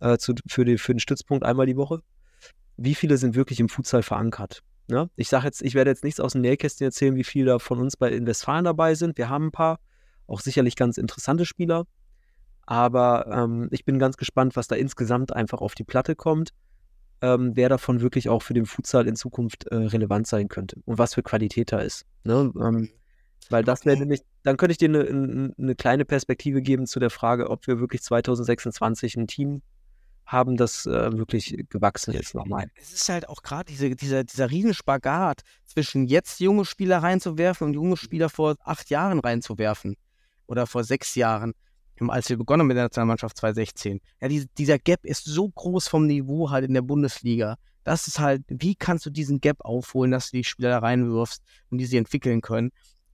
äh, 0.00 0.16
zu, 0.16 0.32
für, 0.46 0.64
die, 0.64 0.78
für 0.78 0.94
den 0.94 0.98
Stützpunkt 0.98 1.44
einmal 1.44 1.66
die 1.66 1.76
Woche? 1.76 2.00
Wie 2.78 2.94
viele 2.94 3.18
sind 3.18 3.34
wirklich 3.34 3.60
im 3.60 3.68
Futsal 3.68 4.02
verankert? 4.02 4.62
Ne? 4.88 5.10
Ich 5.16 5.28
sage 5.28 5.44
jetzt, 5.44 5.60
ich 5.60 5.74
werde 5.74 5.90
jetzt 5.90 6.04
nichts 6.04 6.20
aus 6.20 6.32
dem 6.32 6.40
Nähkästchen 6.40 6.86
erzählen, 6.86 7.16
wie 7.16 7.24
viele 7.24 7.50
da 7.50 7.58
von 7.58 7.80
uns 7.80 7.98
bei 7.98 8.10
in 8.10 8.24
Westfalen 8.24 8.64
dabei 8.64 8.94
sind. 8.94 9.18
Wir 9.18 9.28
haben 9.28 9.48
ein 9.48 9.52
paar, 9.52 9.78
auch 10.26 10.40
sicherlich 10.40 10.74
ganz 10.74 10.96
interessante 10.96 11.44
Spieler. 11.44 11.84
Aber 12.70 13.26
ähm, 13.28 13.68
ich 13.70 13.86
bin 13.86 13.98
ganz 13.98 14.18
gespannt, 14.18 14.54
was 14.54 14.68
da 14.68 14.76
insgesamt 14.76 15.32
einfach 15.32 15.62
auf 15.62 15.74
die 15.74 15.84
Platte 15.84 16.14
kommt, 16.14 16.50
ähm, 17.22 17.52
wer 17.54 17.70
davon 17.70 18.02
wirklich 18.02 18.28
auch 18.28 18.42
für 18.42 18.52
den 18.52 18.66
Futsal 18.66 19.08
in 19.08 19.16
Zukunft 19.16 19.66
äh, 19.68 19.74
relevant 19.74 20.26
sein 20.26 20.48
könnte 20.48 20.76
und 20.84 20.98
was 20.98 21.14
für 21.14 21.22
Qualität 21.22 21.72
da 21.72 21.78
ist. 21.78 22.04
Ne? 22.24 22.52
Ähm, 22.60 22.90
weil 23.48 23.64
das 23.64 23.86
wäre 23.86 23.96
nämlich, 23.96 24.20
dann 24.42 24.58
könnte 24.58 24.72
ich 24.72 24.76
dir 24.76 24.90
eine, 24.90 25.00
eine, 25.00 25.54
eine 25.58 25.74
kleine 25.76 26.04
Perspektive 26.04 26.60
geben 26.60 26.86
zu 26.86 27.00
der 27.00 27.08
Frage, 27.08 27.48
ob 27.48 27.66
wir 27.66 27.80
wirklich 27.80 28.02
2026 28.02 29.16
ein 29.16 29.28
Team 29.28 29.62
haben, 30.26 30.58
das 30.58 30.84
äh, 30.84 31.16
wirklich 31.16 31.64
gewachsen 31.70 32.12
ist 32.12 32.34
nochmal. 32.34 32.70
Es 32.74 32.92
ist 32.92 33.08
halt 33.08 33.30
auch 33.30 33.42
gerade 33.42 33.64
diese, 33.72 33.96
dieser, 33.96 34.24
dieser 34.24 34.50
Riesenspagat 34.50 35.40
zwischen 35.64 36.04
jetzt 36.04 36.38
junge 36.40 36.66
Spieler 36.66 36.98
reinzuwerfen 36.98 37.68
und 37.68 37.72
junge 37.72 37.96
Spieler 37.96 38.28
vor 38.28 38.56
acht 38.62 38.90
Jahren 38.90 39.20
reinzuwerfen. 39.20 39.96
Oder 40.46 40.66
vor 40.66 40.84
sechs 40.84 41.14
Jahren, 41.14 41.54
als 42.10 42.28
wir 42.28 42.36
begonnen 42.36 42.66
mit 42.66 42.76
der 42.76 42.84
Nationalmannschaft 42.84 43.36
2016. 43.36 44.00
Ja, 44.20 44.28
die, 44.28 44.46
dieser 44.56 44.78
Gap 44.78 45.04
ist 45.04 45.24
so 45.24 45.48
groß 45.48 45.88
vom 45.88 46.06
Niveau 46.06 46.50
halt 46.50 46.64
in 46.64 46.74
der 46.74 46.82
Bundesliga. 46.82 47.56
Das 47.84 48.06
ist 48.06 48.18
halt, 48.20 48.42
wie 48.48 48.74
kannst 48.74 49.06
du 49.06 49.10
diesen 49.10 49.40
Gap 49.40 49.58
aufholen, 49.60 50.10
dass 50.10 50.30
du 50.30 50.36
die 50.36 50.44
Spieler 50.44 50.68
da 50.70 50.78
reinwirfst 50.80 51.42
und 51.70 51.78
die 51.78 51.86
sich 51.86 51.98
entwickeln 51.98 52.40
können? 52.40 52.70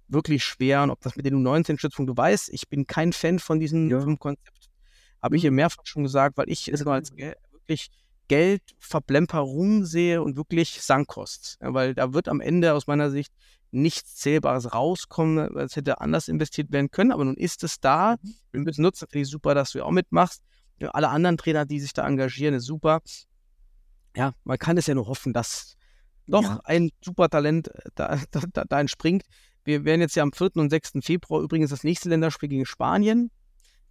Wirklich 0.09 0.45
schwer. 0.45 0.83
Und 0.83 0.91
ob 0.91 1.01
das 1.01 1.17
mit 1.17 1.25
den 1.27 1.35
U19-Stützpunkten, 1.47 2.15
du 2.15 2.17
weißt, 2.21 2.51
ich 2.53 2.69
bin 2.69 2.87
kein 2.87 3.13
Fan 3.13 3.39
von 3.39 3.61
diesem 3.61 3.89
Ja. 3.91 4.01
Konzept. 4.17 4.69
Habe 5.23 5.37
ich 5.37 5.43
hier 5.43 5.51
mehrfach 5.53 5.85
schon 5.85 6.03
gesagt, 6.03 6.37
weil 6.37 6.51
ich 6.51 6.69
es 6.69 6.81
immer 6.83 6.93
als 6.93 7.15
Gel- 7.15 7.37
wirklich 7.53 7.91
Geldverplemperung 8.29 9.85
sehe 9.85 10.23
und 10.23 10.37
wirklich 10.37 10.81
Sankkost. 10.83 11.59
Ja, 11.61 11.75
weil 11.75 11.95
da 11.95 12.13
wird 12.13 12.29
am 12.29 12.41
Ende 12.41 12.75
aus 12.75 12.87
meiner 12.87 13.11
Sicht 13.11 13.33
nichts 13.75 14.17
Zählbares 14.17 14.73
rauskommen. 14.73 15.57
Es 15.59 15.77
hätte 15.77 16.01
anders 16.01 16.29
investiert 16.29 16.73
werden 16.73 16.91
können, 16.91 17.13
aber 17.13 17.25
nun 17.25 17.37
ist 17.37 17.65
es 17.65 17.81
da. 17.81 18.17
Wir 18.53 18.61
müssen 18.61 18.83
nutzen. 18.83 19.07
Finde 19.11 19.25
ich 19.25 19.31
super, 19.31 19.55
dass 19.55 19.73
du 19.73 19.85
auch 19.85 19.91
mitmachst. 19.91 20.43
Alle 20.81 21.09
anderen 21.09 21.37
Trainer, 21.37 21.65
die 21.65 21.81
sich 21.81 21.93
da 21.93 22.07
engagieren, 22.07 22.55
ist 22.55 22.65
super. 22.67 23.01
Ja, 24.17 24.33
man 24.45 24.59
kann 24.59 24.77
es 24.77 24.87
ja 24.87 24.95
nur 24.95 25.07
hoffen, 25.07 25.33
dass 25.33 25.77
doch 26.27 26.43
Ja. 26.43 26.61
ein 26.65 26.91
super 27.05 27.29
Talent 27.29 27.69
äh, 27.69 27.91
da, 27.95 28.19
da, 28.31 28.41
da, 28.53 28.65
da 28.65 28.81
entspringt. 28.81 29.23
Wir 29.65 29.85
werden 29.85 30.01
jetzt 30.01 30.15
ja 30.17 30.23
am 30.23 30.33
4. 30.33 30.57
und 30.57 30.71
6. 30.71 30.93
Februar 31.01 31.41
übrigens 31.43 31.71
das 31.71 31.85
nächste 31.85 32.09
Länderspiel 32.09 32.49
gegen 32.49 32.67
Spanien. 32.67 33.31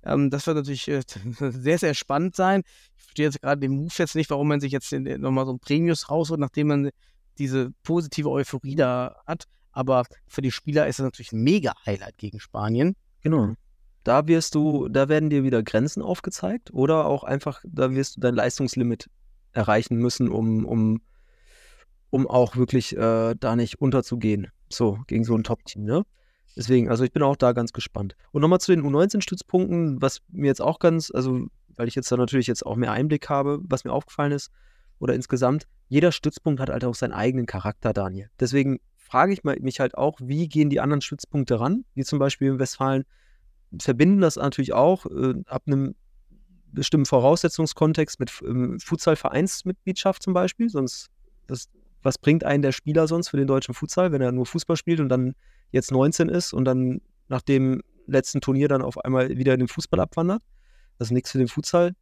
Ähm, 0.03 0.29
das 0.29 0.45
wird 0.47 0.57
natürlich 0.57 0.87
äh, 0.87 1.01
sehr, 1.39 1.79
sehr 1.79 1.93
spannend 1.93 2.35
sein. 2.35 2.63
Ich 2.97 3.03
verstehe 3.03 3.25
jetzt 3.25 3.41
gerade 3.41 3.59
den 3.61 3.71
Move 3.71 3.93
jetzt 3.97 4.15
nicht, 4.15 4.29
warum 4.29 4.47
man 4.47 4.59
sich 4.59 4.71
jetzt 4.71 4.91
nochmal 4.91 5.45
so 5.45 5.53
ein 5.53 5.59
Premius 5.59 6.09
rausholt, 6.09 6.39
nachdem 6.39 6.67
man 6.67 6.89
diese 7.37 7.71
positive 7.83 8.29
Euphorie 8.29 8.75
da 8.75 9.15
hat. 9.25 9.45
Aber 9.73 10.05
für 10.27 10.41
die 10.41 10.51
Spieler 10.51 10.87
ist 10.87 10.99
es 10.99 11.03
natürlich 11.03 11.33
ein 11.33 11.43
Mega-Highlight 11.43 12.17
gegen 12.17 12.39
Spanien. 12.39 12.95
Genau. 13.21 13.55
Da 14.03 14.27
wirst 14.27 14.55
du, 14.55 14.87
da 14.87 15.09
werden 15.09 15.29
dir 15.29 15.43
wieder 15.43 15.63
Grenzen 15.63 16.01
aufgezeigt 16.01 16.71
oder 16.73 17.05
auch 17.05 17.23
einfach, 17.23 17.61
da 17.65 17.91
wirst 17.91 18.17
du 18.17 18.21
dein 18.21 18.35
Leistungslimit 18.35 19.09
erreichen 19.53 19.97
müssen, 19.97 20.29
um, 20.29 20.65
um, 20.65 21.01
um 22.09 22.27
auch 22.27 22.55
wirklich 22.55 22.95
äh, 22.95 23.35
da 23.37 23.55
nicht 23.55 23.81
unterzugehen. 23.81 24.47
So, 24.69 24.99
gegen 25.07 25.23
so 25.23 25.35
ein 25.35 25.43
Top-Team, 25.43 25.83
ne? 25.83 26.03
Deswegen, 26.55 26.89
also 26.89 27.03
ich 27.03 27.11
bin 27.11 27.23
auch 27.23 27.35
da 27.35 27.51
ganz 27.51 27.73
gespannt. 27.73 28.15
Und 28.31 28.41
nochmal 28.41 28.59
zu 28.59 28.71
den 28.71 28.83
U19-Stützpunkten, 28.83 30.01
was 30.01 30.19
mir 30.29 30.47
jetzt 30.47 30.61
auch 30.61 30.79
ganz, 30.79 31.09
also 31.11 31.47
weil 31.75 31.87
ich 31.87 31.95
jetzt 31.95 32.11
da 32.11 32.17
natürlich 32.17 32.47
jetzt 32.47 32.65
auch 32.65 32.75
mehr 32.75 32.91
Einblick 32.91 33.29
habe, 33.29 33.59
was 33.63 33.83
mir 33.83 33.91
aufgefallen 33.91 34.31
ist, 34.31 34.51
oder 34.99 35.15
insgesamt, 35.15 35.67
jeder 35.89 36.11
Stützpunkt 36.11 36.61
hat 36.61 36.69
halt 36.69 36.85
auch 36.85 36.95
seinen 36.95 37.13
eigenen 37.13 37.45
Charakter, 37.45 37.93
Daniel. 37.93 38.29
Deswegen 38.39 38.79
frage 39.13 39.31
ich 39.31 39.43
mich 39.43 39.79
halt 39.79 39.95
auch, 39.95 40.17
wie 40.23 40.49
gehen 40.49 40.71
die 40.71 40.79
anderen 40.79 41.01
Stützpunkte 41.01 41.59
ran, 41.59 41.85
wie 41.93 42.03
zum 42.03 42.17
Beispiel 42.17 42.47
in 42.47 42.57
Westfalen, 42.57 43.03
verbinden 43.79 44.21
das 44.21 44.37
natürlich 44.37 44.73
auch 44.73 45.05
äh, 45.05 45.35
ab 45.45 45.61
einem 45.67 45.93
bestimmten 46.71 47.05
Voraussetzungskontext 47.05 48.19
mit 48.19 48.31
ähm, 48.43 48.79
Futsal-Vereinsmitgliedschaft 48.79 50.23
zum 50.23 50.33
Beispiel, 50.33 50.67
sonst 50.67 51.11
das, 51.45 51.69
was 52.01 52.17
bringt 52.17 52.43
einen 52.43 52.63
der 52.63 52.71
Spieler 52.71 53.07
sonst 53.07 53.29
für 53.29 53.37
den 53.37 53.45
deutschen 53.45 53.75
Futsal, 53.75 54.11
wenn 54.11 54.21
er 54.23 54.31
nur 54.31 54.47
Fußball 54.47 54.77
spielt 54.77 54.99
und 54.99 55.09
dann 55.09 55.35
jetzt 55.69 55.91
19 55.91 56.29
ist 56.29 56.51
und 56.51 56.65
dann 56.65 56.99
nach 57.27 57.43
dem 57.43 57.83
letzten 58.07 58.41
Turnier 58.41 58.67
dann 58.67 58.81
auf 58.81 58.97
einmal 58.97 59.29
wieder 59.37 59.53
in 59.53 59.59
den 59.59 59.67
Fußball 59.67 59.99
abwandert, 59.99 60.41
das 60.97 61.11
nichts 61.11 61.29
für 61.29 61.37
den 61.37 61.49
Futsal 61.49 61.93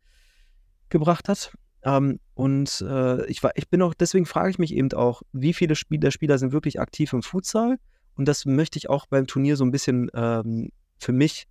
gebracht 0.87 1.27
hat. 1.27 1.51
Ähm, 1.83 2.19
und 2.33 2.83
äh, 2.87 3.25
ich, 3.27 3.41
war, 3.43 3.51
ich 3.55 3.69
bin 3.69 3.81
auch, 3.81 3.93
deswegen 3.93 4.25
frage 4.25 4.49
ich 4.49 4.59
mich 4.59 4.73
eben 4.73 4.91
auch, 4.93 5.21
wie 5.31 5.53
viele 5.53 5.75
Spiel 5.75 5.99
der 5.99 6.11
Spieler 6.11 6.37
sind 6.37 6.51
wirklich 6.51 6.79
aktiv 6.79 7.13
im 7.13 7.23
Futsal? 7.23 7.77
Und 8.15 8.27
das 8.27 8.45
möchte 8.45 8.77
ich 8.77 8.89
auch 8.89 9.07
beim 9.07 9.27
Turnier 9.27 9.55
so 9.55 9.63
ein 9.63 9.71
bisschen 9.71 10.09
ähm, 10.13 10.69
für 10.99 11.13
mich 11.13 11.47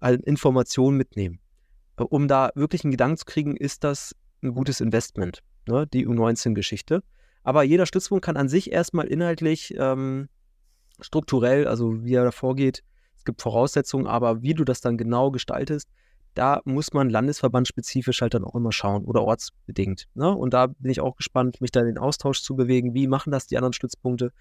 als 0.00 0.22
Information 0.24 0.96
mitnehmen. 0.96 1.40
Äh, 1.96 2.02
um 2.02 2.28
da 2.28 2.50
wirklich 2.54 2.84
einen 2.84 2.90
Gedanken 2.90 3.16
zu 3.16 3.24
kriegen, 3.24 3.56
ist 3.56 3.84
das 3.84 4.14
ein 4.42 4.54
gutes 4.54 4.80
Investment, 4.80 5.42
ne? 5.66 5.86
die 5.86 6.06
U19-Geschichte. 6.06 7.02
Aber 7.44 7.62
jeder 7.62 7.86
Stützpunkt 7.86 8.24
kann 8.24 8.36
an 8.36 8.48
sich 8.48 8.70
erstmal 8.70 9.06
inhaltlich 9.06 9.74
ähm, 9.78 10.28
strukturell, 11.00 11.66
also 11.66 12.04
wie 12.04 12.14
er 12.14 12.24
da 12.24 12.30
vorgeht, 12.30 12.82
es 13.16 13.24
gibt 13.24 13.42
Voraussetzungen, 13.42 14.06
aber 14.06 14.42
wie 14.42 14.54
du 14.54 14.64
das 14.64 14.80
dann 14.80 14.98
genau 14.98 15.30
gestaltest, 15.30 15.88
da 16.34 16.60
muss 16.64 16.92
man 16.92 17.10
landesverbandspezifisch 17.10 18.22
halt 18.22 18.34
dann 18.34 18.44
auch 18.44 18.54
immer 18.54 18.72
schauen 18.72 19.04
oder 19.04 19.22
ortsbedingt. 19.22 20.08
Ne? 20.14 20.30
Und 20.34 20.54
da 20.54 20.68
bin 20.68 20.90
ich 20.90 21.00
auch 21.00 21.16
gespannt, 21.16 21.60
mich 21.60 21.70
da 21.70 21.80
in 21.80 21.86
den 21.86 21.98
Austausch 21.98 22.42
zu 22.42 22.56
bewegen. 22.56 22.94
Wie 22.94 23.06
machen 23.06 23.30
das 23.30 23.46
die 23.46 23.56
anderen 23.56 23.72
Stützpunkte? 23.72 24.32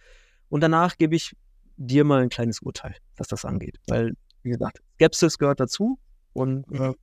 Und 0.49 0.61
danach 0.61 0.97
gebe 0.97 1.15
ich 1.15 1.35
dir 1.77 2.03
mal 2.03 2.21
ein 2.21 2.29
kleines 2.29 2.59
Urteil, 2.61 2.95
was 3.17 3.27
das 3.27 3.45
angeht. 3.45 3.77
Weil, 3.87 4.13
wie 4.43 4.49
gesagt, 4.51 4.81
Skepsis 4.95 5.37
gehört 5.37 5.59
dazu. 5.59 5.99
Und 6.33 6.65
äh, 6.71 6.93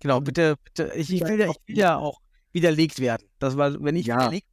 Genau, 0.00 0.20
bitte, 0.20 0.56
bitte. 0.64 0.92
Ich, 0.94 1.12
ich, 1.12 1.22
will, 1.22 1.40
ja, 1.40 1.50
ich 1.50 1.56
will 1.66 1.78
ja 1.78 1.96
auch 1.96 2.20
widerlegt 2.52 3.00
werden. 3.00 3.26
Das 3.38 3.56
war, 3.56 3.82
wenn 3.82 3.96
ich 3.96 4.06
Ja. 4.06 4.16
widerlegt 4.16 4.46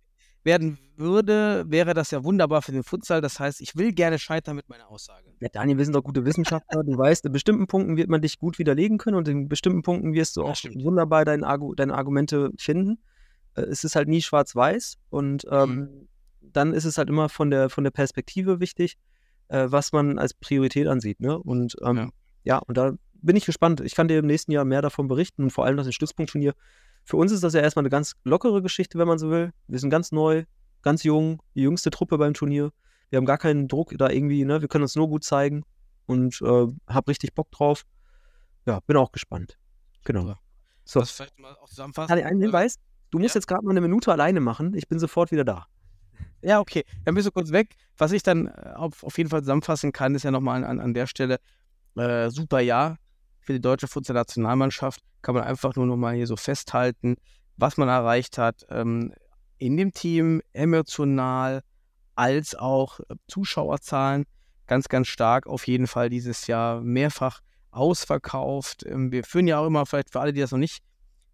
werden 0.43 0.77
würde, 0.95 1.65
wäre 1.67 1.93
das 1.93 2.11
ja 2.11 2.23
wunderbar 2.23 2.61
für 2.61 2.71
den 2.71 2.83
Futsal. 2.83 3.21
Das 3.21 3.39
heißt, 3.39 3.61
ich 3.61 3.75
will 3.75 3.93
gerne 3.93 4.19
scheitern 4.19 4.55
mit 4.55 4.69
meiner 4.69 4.89
Aussage. 4.89 5.33
Ja, 5.39 5.49
Daniel, 5.49 5.77
wir 5.77 5.85
sind 5.85 5.95
doch 5.95 6.03
gute 6.03 6.25
Wissenschaftler. 6.25 6.83
Du 6.83 6.97
weißt, 6.97 7.25
in 7.25 7.31
bestimmten 7.31 7.67
Punkten 7.67 7.97
wird 7.97 8.09
man 8.09 8.21
dich 8.21 8.37
gut 8.39 8.59
widerlegen 8.59 8.97
können 8.97 9.15
und 9.17 9.27
in 9.27 9.47
bestimmten 9.49 9.81
Punkten 9.81 10.13
wirst 10.13 10.37
du 10.37 10.43
auch 10.43 10.55
wunderbar 10.75 11.25
dein 11.25 11.43
Argu 11.43 11.73
deine 11.75 11.95
Argumente 11.95 12.51
finden. 12.57 12.99
Äh, 13.55 13.61
Es 13.61 13.83
ist 13.83 13.95
halt 13.95 14.07
nie 14.07 14.21
schwarz-weiß 14.21 14.97
und 15.09 15.45
ähm, 15.49 15.75
Mhm. 15.79 16.07
dann 16.41 16.73
ist 16.73 16.85
es 16.85 16.97
halt 16.97 17.09
immer 17.09 17.29
von 17.29 17.49
der, 17.49 17.69
von 17.69 17.83
der 17.83 17.91
Perspektive 17.91 18.59
wichtig, 18.59 18.97
äh, 19.47 19.65
was 19.69 19.91
man 19.93 20.19
als 20.19 20.33
Priorität 20.33 20.87
ansieht. 20.87 21.19
Ne? 21.19 21.37
Und 21.37 21.75
ähm, 21.83 21.97
Ja. 21.97 22.09
ja. 22.43 22.57
und 22.59 22.77
da 22.77 22.93
bin 23.21 23.35
ich 23.37 23.45
gespannt. 23.45 23.79
Ich 23.81 23.95
kann 23.95 24.07
dir 24.09 24.19
im 24.19 24.25
nächsten 24.27 24.51
Jahr 24.51 24.65
mehr 24.65 24.81
davon 24.81 25.07
berichten 25.07 25.43
und 25.43 25.51
vor 25.51 25.65
allem 25.65 25.77
das 25.77 25.91
Stützpunktturnier. 25.95 26.53
Für 27.05 27.17
uns 27.17 27.31
ist 27.31 27.43
das 27.43 27.53
ja 27.53 27.61
erstmal 27.61 27.83
eine 27.83 27.89
ganz 27.89 28.13
lockere 28.23 28.61
Geschichte, 28.61 28.97
wenn 28.97 29.07
man 29.07 29.19
so 29.19 29.29
will. 29.29 29.51
Wir 29.67 29.79
sind 29.79 29.89
ganz 29.89 30.11
neu, 30.11 30.45
ganz 30.81 31.03
jung, 31.03 31.41
die 31.55 31.61
jüngste 31.61 31.89
Truppe 31.89 32.17
beim 32.17 32.33
Turnier. 32.33 32.71
Wir 33.09 33.17
haben 33.17 33.25
gar 33.25 33.37
keinen 33.37 33.67
Druck 33.67 33.93
da 33.97 34.09
irgendwie, 34.09 34.45
ne? 34.45 34.61
Wir 34.61 34.67
können 34.67 34.83
uns 34.83 34.95
nur 34.95 35.07
gut 35.09 35.23
zeigen 35.23 35.63
und 36.05 36.41
äh, 36.41 36.67
hab 36.87 37.07
richtig 37.07 37.33
Bock 37.35 37.51
drauf. 37.51 37.83
Ja, 38.65 38.79
bin 38.87 38.97
auch 38.97 39.11
gespannt. 39.11 39.57
Genau. 40.05 40.35
So, 40.85 40.99
Das 41.01 41.11
vielleicht 41.11 41.37
mal 41.39 41.55
auch 41.61 41.69
zusammenfassen. 41.69 42.09
Daniel, 42.09 42.27
einen 42.27 42.41
Hinweis. 42.41 42.77
Du 43.11 43.19
musst 43.19 43.35
Ja? 43.35 43.39
jetzt 43.39 43.47
gerade 43.47 43.63
mal 43.65 43.71
eine 43.71 43.81
Minute 43.81 44.11
alleine 44.11 44.39
machen. 44.39 44.73
Ich 44.75 44.87
bin 44.87 44.99
sofort 44.99 45.31
wieder 45.31 45.43
da. 45.45 45.67
Ja, 46.41 46.59
okay. 46.59 46.83
Dann 47.05 47.15
bist 47.15 47.27
du 47.27 47.31
kurz 47.31 47.51
weg. 47.51 47.75
Was 47.97 48.11
ich 48.11 48.23
dann 48.23 48.47
äh, 48.47 48.73
auf, 48.75 49.03
auf 49.03 49.17
jeden 49.17 49.29
Fall 49.29 49.41
zusammenfassen 49.41 49.91
kann, 49.91 50.15
ist 50.15 50.23
ja 50.23 50.31
nochmal 50.31 50.63
an, 50.63 50.79
an 50.79 50.93
der 50.93 51.07
Stelle 51.07 51.39
äh, 51.95 52.29
super 52.29 52.59
Jahr 52.59 52.97
für 53.43 53.53
die 53.53 53.61
deutsche 53.61 53.87
Futsal-Nationalmannschaft. 53.87 55.01
Kann 55.21 55.35
man 55.35 55.43
einfach 55.43 55.75
nur 55.75 55.85
nochmal 55.85 56.15
hier 56.15 56.27
so 56.27 56.35
festhalten, 56.35 57.15
was 57.57 57.77
man 57.77 57.89
erreicht 57.89 58.37
hat 58.37 58.65
ähm, 58.69 59.13
in 59.57 59.77
dem 59.77 59.93
Team, 59.93 60.41
emotional, 60.53 61.61
als 62.15 62.55
auch 62.55 62.99
äh, 62.99 63.15
Zuschauerzahlen. 63.27 64.25
Ganz, 64.67 64.87
ganz 64.87 65.07
stark 65.07 65.47
auf 65.47 65.67
jeden 65.67 65.87
Fall 65.87 66.09
dieses 66.09 66.47
Jahr 66.47 66.81
mehrfach 66.81 67.41
ausverkauft. 67.71 68.85
Ähm, 68.85 69.11
wir 69.11 69.23
führen 69.23 69.47
ja 69.47 69.59
auch 69.59 69.67
immer, 69.67 69.85
vielleicht 69.85 70.11
für 70.11 70.21
alle, 70.21 70.33
die 70.33 70.41
das 70.41 70.51
noch 70.51 70.59
nicht 70.59 70.83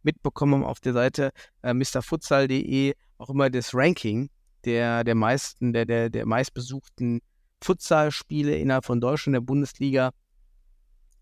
mitbekommen 0.03 0.55
haben, 0.55 0.63
auf 0.63 0.79
der 0.79 0.93
Seite 0.93 1.31
äh, 1.61 1.73
mrfutsal.de 1.73 2.93
auch 3.17 3.29
immer 3.29 3.49
das 3.49 3.73
Ranking 3.73 4.29
der, 4.65 5.03
der 5.03 5.15
meisten, 5.15 5.73
der, 5.73 5.85
der, 5.85 6.09
der 6.09 6.25
meistbesuchten 6.25 7.21
Futsalspiele 7.61 8.55
innerhalb 8.55 8.85
von 8.85 9.01
Deutschland, 9.01 9.35
der 9.35 9.41
Bundesliga 9.41 10.11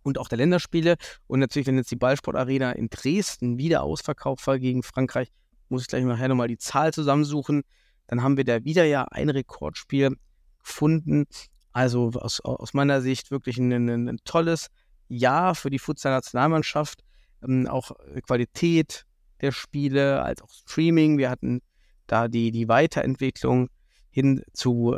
und 0.08 0.18
auch 0.18 0.30
der 0.30 0.38
Länderspiele. 0.38 0.96
Und 1.28 1.40
natürlich, 1.40 1.68
wenn 1.68 1.76
jetzt 1.76 1.92
die 1.92 1.98
Ballsportarena 1.98 2.72
in 2.72 2.90
Dresden 2.90 3.58
wieder 3.58 3.84
ausverkauft 3.84 4.48
war 4.48 4.58
gegen 4.58 4.82
Frankreich, 4.82 5.28
muss 5.70 5.82
ich 5.82 5.88
gleich 5.90 6.06
nachher 6.06 6.30
nochmal 6.30 6.48
die 6.48 6.58
Zahl 6.58 6.94
zusammensuchen. 6.94 7.64
Dann 8.08 8.24
haben 8.24 8.38
wir 8.38 8.46
da 8.46 8.64
wieder 8.64 8.86
ja 8.86 9.04
ein 9.04 9.30
Rekordspiel 9.30 10.16
gefunden. 10.60 11.26
Also 11.74 12.12
aus, 12.16 12.40
aus 12.40 12.74
meiner 12.74 13.02
Sicht 13.02 13.32
wirklich 13.32 13.58
ein, 13.58 13.72
ein, 13.72 14.08
ein 14.08 14.18
tolles 14.24 14.68
Jahr 15.10 15.56
für 15.56 15.70
die 15.70 15.78
Futsal-Nationalmannschaft. 15.78 17.04
Ähm, 17.44 17.68
auch 17.68 17.92
Qualität 18.26 19.06
der 19.42 19.52
Spiele, 19.52 20.24
als 20.24 20.42
auch 20.42 20.50
Streaming. 20.50 21.18
Wir 21.18 21.30
hatten 21.30 21.60
da 22.08 22.30
die, 22.30 22.52
die 22.52 22.70
Weiterentwicklung 22.70 23.70
hin 24.10 24.42
zu, 24.54 24.96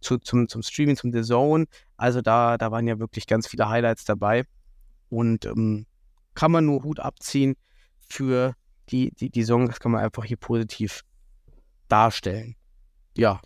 zu, 0.00 0.18
zum, 0.18 0.48
zum 0.48 0.62
Streaming, 0.62 0.96
zum 0.96 1.12
The 1.12 1.22
Zone. 1.22 1.66
Also 1.96 2.20
da, 2.20 2.58
da 2.58 2.70
waren 2.70 2.86
ja 2.86 2.98
wirklich 2.98 3.26
ganz 3.26 3.46
viele 3.46 3.68
Highlights 3.68 4.04
dabei. 4.04 4.44
Und 5.08 5.44
ähm, 5.44 5.86
kann 6.34 6.52
man 6.52 6.66
nur 6.66 6.82
Hut 6.84 7.00
abziehen 7.00 7.56
für 7.98 8.54
die, 8.90 9.12
die, 9.12 9.30
die 9.30 9.44
Song, 9.44 9.66
das 9.66 9.80
kann 9.80 9.92
man 9.92 10.02
einfach 10.02 10.24
hier 10.24 10.36
positiv 10.36 11.02
darstellen. 11.88 12.56
Ja. 13.16 13.40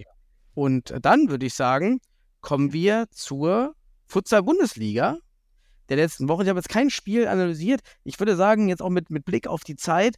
Und 0.54 0.94
dann 1.02 1.28
würde 1.28 1.46
ich 1.46 1.54
sagen, 1.54 2.00
kommen 2.40 2.72
wir 2.72 3.06
zur 3.10 3.74
Futsal-Bundesliga 4.06 5.18
der 5.88 5.96
letzten 5.96 6.28
Woche. 6.28 6.44
Ich 6.44 6.48
habe 6.48 6.58
jetzt 6.58 6.68
kein 6.68 6.90
Spiel 6.90 7.26
analysiert. 7.26 7.80
Ich 8.04 8.18
würde 8.18 8.36
sagen, 8.36 8.68
jetzt 8.68 8.82
auch 8.82 8.90
mit, 8.90 9.10
mit 9.10 9.24
Blick 9.24 9.46
auf 9.46 9.64
die 9.64 9.76
Zeit, 9.76 10.16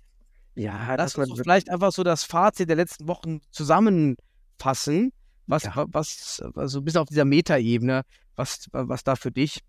Ja, 0.54 0.94
lass 0.94 1.16
uns 1.16 1.38
vielleicht 1.40 1.70
einfach 1.70 1.92
so 1.92 2.02
das 2.02 2.24
Fazit 2.24 2.68
der 2.68 2.76
letzten 2.76 3.08
Wochen 3.08 3.40
zusammenfassen. 3.50 5.12
Was, 5.46 5.64
Ja. 5.64 5.76
wa- 5.76 5.86
was, 5.88 6.42
also 6.54 6.82
bis 6.82 6.96
auf 6.96 7.08
dieser 7.08 7.24
Metaebene, 7.24 8.02
was, 8.34 8.66
was 8.72 9.04
da 9.04 9.16
für 9.16 9.30
dich 9.30 9.60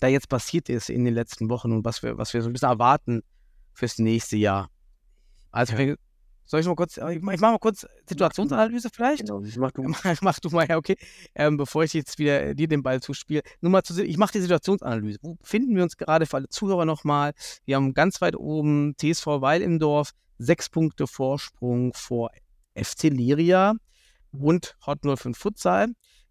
da 0.00 0.06
jetzt 0.06 0.28
passiert 0.28 0.68
ist 0.68 0.90
in 0.90 1.04
den 1.04 1.14
letzten 1.14 1.50
Wochen 1.50 1.72
und 1.72 1.84
was 1.84 2.02
wir, 2.02 2.16
was 2.18 2.32
wir 2.32 2.40
so 2.42 2.48
ein 2.48 2.52
bisschen 2.52 2.68
erwarten 2.70 3.22
fürs 3.72 3.98
nächste 3.98 4.36
Jahr. 4.36 4.70
Also, 5.50 5.76
wir- 5.76 5.96
soll 6.44 6.60
ich 6.60 6.66
mal 6.66 6.76
kurz, 6.76 6.96
ich 6.96 7.20
mach 7.20 7.34
ich 7.34 7.40
mach 7.40 7.50
mal 7.50 7.58
kurz 7.58 7.86
Situationsanalyse 8.08 8.88
vielleicht? 8.90 9.26
Genau, 9.26 9.42
mach 9.58 9.70
du. 9.72 9.82
Mach, 9.82 10.02
mach 10.22 10.38
du 10.40 10.48
mal, 10.48 10.66
ja, 10.66 10.78
okay. 10.78 10.96
Ähm, 11.34 11.58
bevor 11.58 11.84
ich 11.84 11.92
jetzt 11.92 12.18
wieder 12.18 12.42
äh, 12.42 12.54
dir 12.54 12.68
den 12.68 12.82
Ball 12.82 13.02
zuspiele. 13.02 13.42
Nur 13.60 13.70
mal 13.70 13.82
zu, 13.82 14.02
ich 14.02 14.16
mache 14.16 14.32
die 14.32 14.40
Situationsanalyse. 14.40 15.18
Wo 15.20 15.34
befinden 15.34 15.76
wir 15.76 15.82
uns 15.82 15.98
gerade 15.98 16.24
für 16.24 16.36
alle 16.38 16.48
Zuhörer 16.48 16.86
nochmal? 16.86 17.32
Wir 17.66 17.76
haben 17.76 17.92
ganz 17.92 18.22
weit 18.22 18.34
oben 18.34 18.94
TSV 18.96 19.26
Weil 19.42 19.60
im 19.60 19.78
Dorf, 19.78 20.12
sechs 20.38 20.70
Punkte 20.70 21.06
Vorsprung 21.06 21.92
vor 21.92 22.30
FC 22.74 23.04
Liria 23.10 23.74
und 24.32 24.76
Hot 24.86 25.00
05 25.02 25.36
Futsal. 25.36 25.88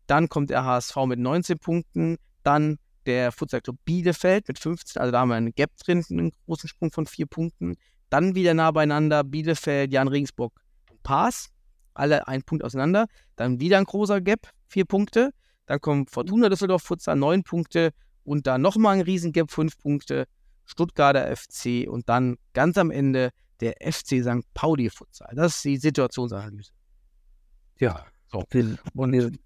Dann 0.07 0.30
kommt 0.30 0.49
der 0.49 0.64
HSV 0.64 0.95
mit 1.06 1.19
19 1.19 1.60
Punkten. 1.60 2.18
Dann 2.44 2.78
der 3.06 3.32
Futsal 3.32 3.61
Club 3.61 3.78
Bielefeld 3.86 4.48
mit 4.48 4.60
15. 4.60 5.02
Also 5.02 5.11
da 5.11 5.19
haben 5.19 5.30
wir 5.30 5.36
einen 5.36 5.53
Gap 5.53 5.72
drin, 5.78 6.03
einen 6.10 6.32
großen 6.45 6.69
Sprung 6.69 6.91
von 6.91 7.06
vier 7.06 7.26
Punkten. 7.26 7.76
Dann 8.10 8.36
wieder 8.36 8.53
nah 8.53 8.72
beieinander 8.72 9.24
Bielefeld, 9.24 9.91
Jan 9.91 10.07
Regensburg 10.07 10.53
und 10.90 11.02
Paas. 11.03 11.49
Alle 11.94 12.28
ein 12.28 12.44
Punkt 12.44 12.64
auseinander. 12.64 13.07
Dann 13.36 13.60
wieder 13.60 13.78
ein 13.78 13.86
großer 13.86 14.22
Gap, 14.22 14.49
vier 14.68 14.86
Punkte. 14.86 15.32
Dann 15.65 15.82
kommt 15.82 16.11
Fortuna 16.11 16.49
Düsseldorf 16.49 16.84
Futsal, 16.84 17.15
neun 17.15 17.44
Punkte. 17.44 17.91
Und 18.24 18.48
dann 18.48 18.61
nochmal 18.61 18.95
ein 18.95 19.02
Riesengap, 19.02 19.52
fünf 19.52 19.78
Punkte. 19.78 20.26
Stuttgarter 20.68 21.34
FC 21.36 21.88
und 21.88 22.10
dann 22.10 22.38
ganz 22.53 22.78
am 22.78 22.91
Ende 22.91 23.32
der 23.61 23.76
FC 23.82 24.22
St. 24.22 24.45
Pauli 24.53 24.90
Futsal. 24.90 25.34
Das 25.34 25.56
ist 25.56 25.65
die 25.65 25.78
Situationsanalyse. 25.78 26.72
Ja, 27.79 28.05
So. 28.31 28.43
Und 28.95 29.39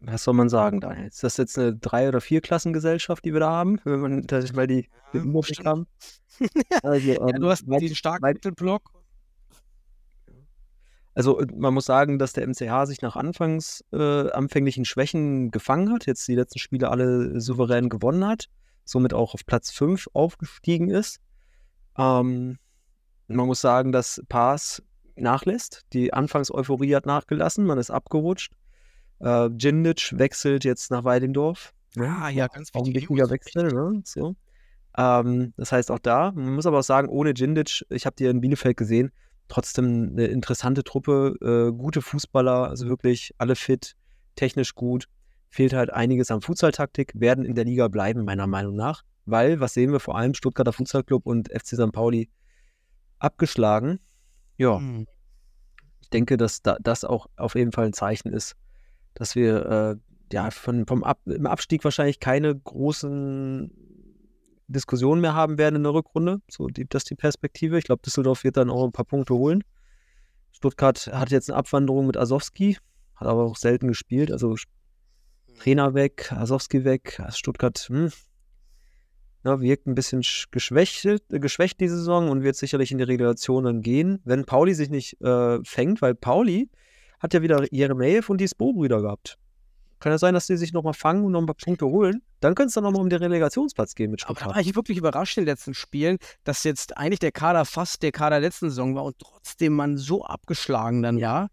was 0.00 0.22
soll 0.22 0.34
man 0.34 0.48
sagen, 0.48 0.80
Daniel? 0.80 1.08
Ist 1.08 1.24
das 1.24 1.36
jetzt 1.38 1.58
eine 1.58 1.74
Drei- 1.74 2.08
oder 2.08 2.20
Vierklassengesellschaft, 2.20 3.24
die 3.24 3.32
wir 3.32 3.40
da 3.40 3.50
haben, 3.50 3.80
wenn 3.84 4.00
man 4.00 4.22
das 4.26 4.52
mal 4.52 4.66
die 4.68 4.88
Überblick 5.12 5.48
bestimmt. 5.48 5.66
haben? 5.66 5.86
Also, 6.84 7.06
Ja, 7.12 7.28
ähm, 7.28 7.40
du 7.40 7.48
hast 7.50 7.68
weit- 7.68 7.82
den 7.82 7.94
starken 7.96 8.24
Mittelblock. 8.24 8.92
Also 11.14 11.42
man 11.52 11.74
muss 11.74 11.86
sagen, 11.86 12.18
dass 12.20 12.32
der 12.32 12.46
MCH 12.46 12.86
sich 12.86 13.02
nach 13.02 13.16
anfangs 13.16 13.84
äh, 13.92 14.30
anfänglichen 14.30 14.84
Schwächen 14.84 15.50
gefangen 15.50 15.92
hat, 15.92 16.06
jetzt 16.06 16.28
die 16.28 16.36
letzten 16.36 16.60
Spiele 16.60 16.90
alle 16.90 17.40
souverän 17.40 17.88
gewonnen 17.88 18.24
hat, 18.24 18.48
somit 18.84 19.12
auch 19.12 19.34
auf 19.34 19.44
Platz 19.44 19.72
5 19.72 20.06
aufgestiegen 20.12 20.90
ist. 20.90 21.18
Ähm, 21.96 22.58
man 23.26 23.46
muss 23.46 23.60
sagen, 23.60 23.90
dass 23.90 24.22
Paas 24.28 24.80
nachlässt. 25.20 25.84
Die 25.92 26.12
Anfangseuphorie 26.12 26.94
hat 26.94 27.06
nachgelassen, 27.06 27.64
man 27.64 27.78
ist 27.78 27.90
abgerutscht. 27.90 28.52
Äh, 29.20 29.50
Djindjic 29.50 30.18
wechselt 30.18 30.64
jetzt 30.64 30.90
nach 30.90 31.04
Weidendorf. 31.04 31.72
Ah, 31.98 32.28
ja, 32.28 32.46
ganz 32.46 32.70
Auch 32.74 32.80
ein 32.80 32.94
wichtige 32.94 33.10
wichtiger. 33.10 33.30
Wechsel, 33.30 33.72
ne? 33.72 34.02
So. 34.04 34.36
Ähm, 34.96 35.52
das 35.56 35.72
heißt 35.72 35.90
auch 35.90 35.98
da, 35.98 36.32
man 36.32 36.54
muss 36.54 36.66
aber 36.66 36.78
auch 36.78 36.84
sagen, 36.84 37.08
ohne 37.08 37.34
Djindjic, 37.34 37.86
ich 37.90 38.06
habe 38.06 38.16
die 38.16 38.26
in 38.26 38.40
Bielefeld 38.40 38.76
gesehen, 38.76 39.12
trotzdem 39.48 40.10
eine 40.12 40.26
interessante 40.26 40.84
Truppe, 40.84 41.34
äh, 41.40 41.72
gute 41.72 42.02
Fußballer, 42.02 42.68
also 42.68 42.88
wirklich 42.88 43.34
alle 43.38 43.56
fit, 43.56 43.94
technisch 44.36 44.74
gut. 44.74 45.08
Fehlt 45.50 45.72
halt 45.72 45.90
einiges 45.90 46.30
an 46.30 46.42
Fußballtaktik, 46.42 47.12
werden 47.14 47.44
in 47.44 47.54
der 47.54 47.64
Liga 47.64 47.88
bleiben, 47.88 48.24
meiner 48.24 48.46
Meinung 48.46 48.76
nach. 48.76 49.02
Weil, 49.24 49.60
was 49.60 49.74
sehen 49.74 49.92
wir 49.92 50.00
vor 50.00 50.16
allem, 50.16 50.34
Stuttgarter 50.34 50.72
Fußballclub 50.72 51.26
und 51.26 51.48
FC 51.48 51.68
St. 51.68 51.92
Pauli 51.92 52.28
abgeschlagen. 53.18 53.98
Ja, 54.58 54.78
Hm. 54.78 55.06
ich 56.00 56.10
denke, 56.10 56.36
dass 56.36 56.62
da, 56.62 56.76
das 56.80 57.04
auch 57.04 57.28
auf 57.36 57.54
jeden 57.54 57.72
Fall 57.72 57.86
ein 57.86 57.92
Zeichen 57.92 58.32
ist, 58.32 58.54
dass 59.14 59.34
wir 59.34 59.66
äh, 59.66 59.96
ja 60.32 60.50
von, 60.50 60.86
vom 60.86 61.02
Ab, 61.04 61.20
im 61.24 61.46
Abstieg 61.46 61.84
wahrscheinlich 61.84 62.20
keine 62.20 62.54
großen 62.54 63.72
Diskussionen 64.66 65.22
mehr 65.22 65.34
haben 65.34 65.56
werden 65.56 65.76
in 65.76 65.82
der 65.82 65.94
Rückrunde. 65.94 66.42
So, 66.50 66.66
die, 66.66 66.86
das 66.86 67.04
ist 67.04 67.10
die 67.10 67.14
Perspektive. 67.14 67.78
Ich 67.78 67.84
glaube, 67.84 68.02
Düsseldorf 68.02 68.44
wird 68.44 68.58
dann 68.58 68.68
auch 68.68 68.84
ein 68.84 68.92
paar 68.92 69.06
Punkte 69.06 69.34
holen. 69.34 69.64
Stuttgart 70.52 71.06
hat 71.12 71.30
jetzt 71.30 71.50
eine 71.50 71.56
Abwanderung 71.56 72.06
mit 72.06 72.16
Asowski, 72.16 72.76
hat 73.14 73.28
aber 73.28 73.44
auch 73.44 73.56
selten 73.56 73.88
gespielt. 73.88 74.30
Also 74.30 74.56
Trainer 75.58 75.94
weg, 75.94 76.32
Asowski 76.32 76.84
weg, 76.84 77.22
Stuttgart 77.30 77.78
hm, 77.88 78.10
ja, 79.44 79.60
wirkt 79.60 79.86
ein 79.86 79.94
bisschen 79.94 80.22
sch- 80.22 80.46
geschwächt, 80.50 81.04
äh, 81.04 81.18
geschwächt 81.30 81.80
die 81.80 81.88
Saison 81.88 82.30
und 82.30 82.42
wird 82.42 82.56
sicherlich 82.56 82.90
in 82.92 82.98
die 82.98 83.04
Relegation 83.04 83.64
dann 83.64 83.82
gehen, 83.82 84.20
wenn 84.24 84.44
Pauli 84.44 84.74
sich 84.74 84.90
nicht 84.90 85.20
äh, 85.20 85.58
fängt, 85.64 86.02
weil 86.02 86.14
Pauli 86.14 86.68
hat 87.20 87.34
ja 87.34 87.42
wieder 87.42 87.64
Jeremejew 87.72 88.22
und 88.28 88.40
die 88.40 88.48
Spo-Brüder 88.48 89.02
gehabt. 89.02 89.38
Kann 90.00 90.12
ja 90.12 90.18
sein, 90.18 90.34
dass 90.34 90.46
die 90.46 90.56
sich 90.56 90.72
nochmal 90.72 90.94
fangen 90.94 91.24
und 91.24 91.32
noch 91.32 91.40
ein 91.40 91.46
paar 91.46 91.56
Punkte 91.56 91.86
holen. 91.86 92.22
Dann 92.38 92.54
könnte 92.54 92.68
es 92.68 92.74
dann 92.74 92.84
nochmal 92.84 93.02
um 93.02 93.08
den 93.10 93.18
Relegationsplatz 93.18 93.96
gehen 93.96 94.12
mit 94.12 94.22
Aber 94.22 94.34
da 94.34 94.38
Stuttgart. 94.40 94.54
war 94.54 94.62
ich 94.62 94.76
wirklich 94.76 94.96
überrascht 94.98 95.36
in 95.38 95.44
den 95.44 95.48
letzten 95.50 95.74
Spielen, 95.74 96.18
dass 96.44 96.62
jetzt 96.62 96.96
eigentlich 96.96 97.18
der 97.18 97.32
Kader 97.32 97.64
fast 97.64 98.04
der 98.04 98.12
Kader 98.12 98.36
der 98.38 98.48
letzten 98.48 98.70
Saison 98.70 98.94
war 98.94 99.02
und 99.04 99.18
trotzdem 99.18 99.72
man 99.72 99.96
so 99.96 100.24
abgeschlagen 100.24 101.02
dann 101.02 101.20
war. 101.20 101.48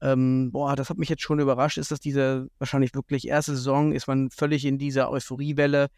Ähm, 0.00 0.50
boah, 0.52 0.76
das 0.76 0.90
hat 0.90 0.98
mich 0.98 1.08
jetzt 1.08 1.22
schon 1.22 1.40
überrascht. 1.40 1.76
Ist 1.78 1.90
das 1.90 1.98
diese 1.98 2.48
wahrscheinlich 2.58 2.94
wirklich 2.94 3.26
erste 3.26 3.56
Saison? 3.56 3.92
Ist 3.92 4.06
man 4.06 4.30
völlig 4.30 4.64
in 4.64 4.78
dieser 4.78 5.10
Euphoriewelle 5.10 5.88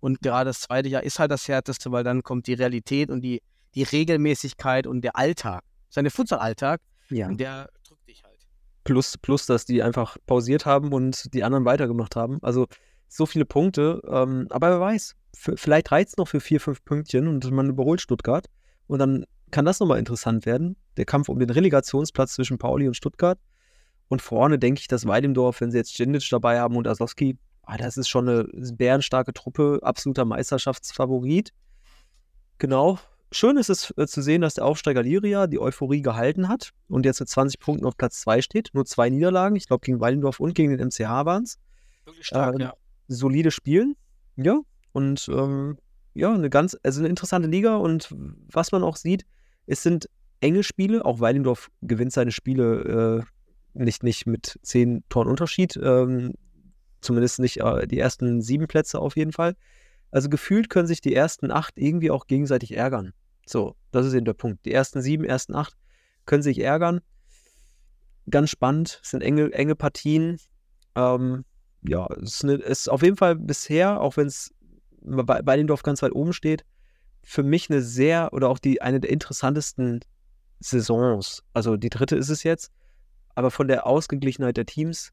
und 0.00 0.20
gerade 0.20 0.50
das 0.50 0.60
zweite 0.60 0.88
Jahr 0.88 1.02
ist 1.02 1.18
halt 1.18 1.30
das 1.30 1.48
härteste, 1.48 1.90
weil 1.92 2.04
dann 2.04 2.22
kommt 2.22 2.46
die 2.46 2.54
Realität 2.54 3.10
und 3.10 3.20
die, 3.22 3.42
die 3.74 3.82
Regelmäßigkeit 3.82 4.86
und 4.86 5.02
der 5.02 5.16
Alltag, 5.16 5.62
seine 5.88 6.10
Futsal-Alltag 6.10 6.80
Ja. 7.10 7.28
und 7.28 7.38
der 7.40 7.68
drückt 7.86 8.08
dich 8.08 8.22
halt. 8.22 8.38
Plus, 8.84 9.18
plus, 9.18 9.46
dass 9.46 9.64
die 9.64 9.82
einfach 9.82 10.16
pausiert 10.26 10.64
haben 10.66 10.92
und 10.92 11.32
die 11.34 11.44
anderen 11.44 11.64
weitergemacht 11.64 12.16
haben. 12.16 12.38
Also 12.42 12.66
so 13.08 13.26
viele 13.26 13.44
Punkte. 13.44 14.00
Ähm, 14.08 14.46
aber 14.50 14.70
wer 14.70 14.80
weiß, 14.80 15.14
vielleicht 15.34 15.90
reizt 15.92 16.12
es 16.12 16.16
noch 16.16 16.28
für 16.28 16.40
vier, 16.40 16.60
fünf 16.60 16.84
Pünktchen 16.84 17.28
und 17.28 17.50
man 17.50 17.68
überholt 17.68 18.00
Stuttgart. 18.00 18.46
Und 18.86 18.98
dann 18.98 19.24
kann 19.50 19.64
das 19.64 19.80
nochmal 19.80 19.98
interessant 19.98 20.46
werden. 20.46 20.76
Der 20.96 21.04
Kampf 21.04 21.28
um 21.28 21.38
den 21.38 21.50
Relegationsplatz 21.50 22.34
zwischen 22.34 22.58
Pauli 22.58 22.86
und 22.86 22.94
Stuttgart. 22.94 23.38
Und 24.08 24.22
vorne 24.22 24.58
denke 24.58 24.80
ich, 24.80 24.88
dass 24.88 25.06
Weidendorf, 25.06 25.60
wenn 25.60 25.70
sie 25.70 25.78
jetzt 25.78 25.98
Djindjic 25.98 26.28
dabei 26.30 26.60
haben 26.60 26.76
und 26.76 26.86
Asowski, 26.88 27.36
ah, 27.68 27.76
das 27.76 27.98
ist 27.98 28.08
schon 28.08 28.28
eine 28.28 28.44
bärenstarke 28.72 29.32
Truppe, 29.34 29.78
absoluter 29.82 30.24
Meisterschaftsfavorit. 30.24 31.52
Genau. 32.56 32.98
Schön 33.30 33.58
ist 33.58 33.68
es 33.68 33.92
äh, 33.98 34.06
zu 34.06 34.22
sehen, 34.22 34.40
dass 34.40 34.54
der 34.54 34.64
Aufsteiger 34.64 35.02
Liria 35.02 35.46
die 35.46 35.60
Euphorie 35.60 36.00
gehalten 36.00 36.48
hat 36.48 36.70
und 36.88 37.04
jetzt 37.04 37.20
mit 37.20 37.28
20 37.28 37.60
Punkten 37.60 37.84
auf 37.84 37.98
Platz 37.98 38.20
2 38.22 38.40
steht. 38.40 38.70
Nur 38.72 38.86
zwei 38.86 39.10
Niederlagen, 39.10 39.54
ich 39.54 39.66
glaube 39.66 39.84
gegen 39.84 40.00
Weidendorf 40.00 40.40
und 40.40 40.54
gegen 40.54 40.70
den 40.70 40.88
MCH 40.88 41.26
waren 41.26 41.42
es. 41.42 41.58
Wirklich 42.06 42.26
stark, 42.26 42.54
Ähm, 42.54 42.60
ja. 42.60 42.74
Solide 43.08 43.50
Spielen, 43.50 43.96
ja. 44.36 44.60
Und 44.92 45.28
ähm, 45.28 45.76
ja, 46.14 46.32
eine 46.32 46.48
ganz, 46.48 46.74
also 46.82 47.00
eine 47.00 47.08
interessante 47.10 47.48
Liga 47.48 47.76
und 47.76 48.08
was 48.50 48.72
man 48.72 48.82
auch 48.82 48.96
sieht, 48.96 49.26
es 49.66 49.82
sind 49.82 50.08
enge 50.40 50.62
Spiele. 50.62 51.04
Auch 51.04 51.20
Weidendorf 51.20 51.70
gewinnt 51.82 52.12
seine 52.14 52.32
Spiele 52.32 53.24
äh, 53.76 53.84
nicht, 53.84 54.02
nicht 54.02 54.26
mit 54.26 54.58
zehn 54.62 55.04
Toren 55.10 55.28
Unterschied. 55.28 55.78
Ähm, 55.82 56.32
zumindest 57.00 57.38
nicht 57.38 57.58
äh, 57.60 57.86
die 57.86 57.98
ersten 57.98 58.42
sieben 58.42 58.66
Plätze 58.66 58.98
auf 58.98 59.16
jeden 59.16 59.32
Fall. 59.32 59.54
Also 60.10 60.28
gefühlt 60.28 60.70
können 60.70 60.86
sich 60.86 61.00
die 61.00 61.14
ersten 61.14 61.50
acht 61.50 61.78
irgendwie 61.78 62.10
auch 62.10 62.26
gegenseitig 62.26 62.76
ärgern. 62.76 63.12
So, 63.46 63.76
das 63.90 64.06
ist 64.06 64.14
eben 64.14 64.24
der 64.24 64.34
Punkt. 64.34 64.64
Die 64.64 64.72
ersten 64.72 65.02
sieben, 65.02 65.24
ersten 65.24 65.54
acht 65.54 65.74
können 66.26 66.42
sich 66.42 66.60
ärgern. 66.60 67.00
Ganz 68.30 68.50
spannend, 68.50 69.00
es 69.02 69.10
sind 69.10 69.22
enge, 69.22 69.52
enge 69.52 69.74
Partien. 69.74 70.38
Ähm, 70.94 71.44
ja, 71.82 72.06
es 72.22 72.34
ist, 72.34 72.44
eine, 72.44 72.54
ist 72.54 72.88
auf 72.88 73.02
jeden 73.02 73.16
Fall 73.16 73.36
bisher, 73.36 74.00
auch 74.00 74.16
wenn 74.16 74.26
es 74.26 74.52
bei, 75.00 75.42
bei 75.42 75.62
Dorf 75.62 75.82
ganz 75.82 76.02
weit 76.02 76.12
oben 76.12 76.32
steht, 76.32 76.64
für 77.22 77.42
mich 77.42 77.70
eine 77.70 77.82
sehr 77.82 78.32
oder 78.32 78.48
auch 78.48 78.58
die 78.58 78.82
eine 78.82 79.00
der 79.00 79.10
interessantesten 79.10 80.00
Saisons. 80.60 81.42
Also 81.52 81.76
die 81.76 81.90
dritte 81.90 82.16
ist 82.16 82.30
es 82.30 82.42
jetzt, 82.42 82.72
aber 83.34 83.50
von 83.50 83.68
der 83.68 83.86
Ausgeglichenheit 83.86 84.56
der 84.56 84.66
Teams 84.66 85.12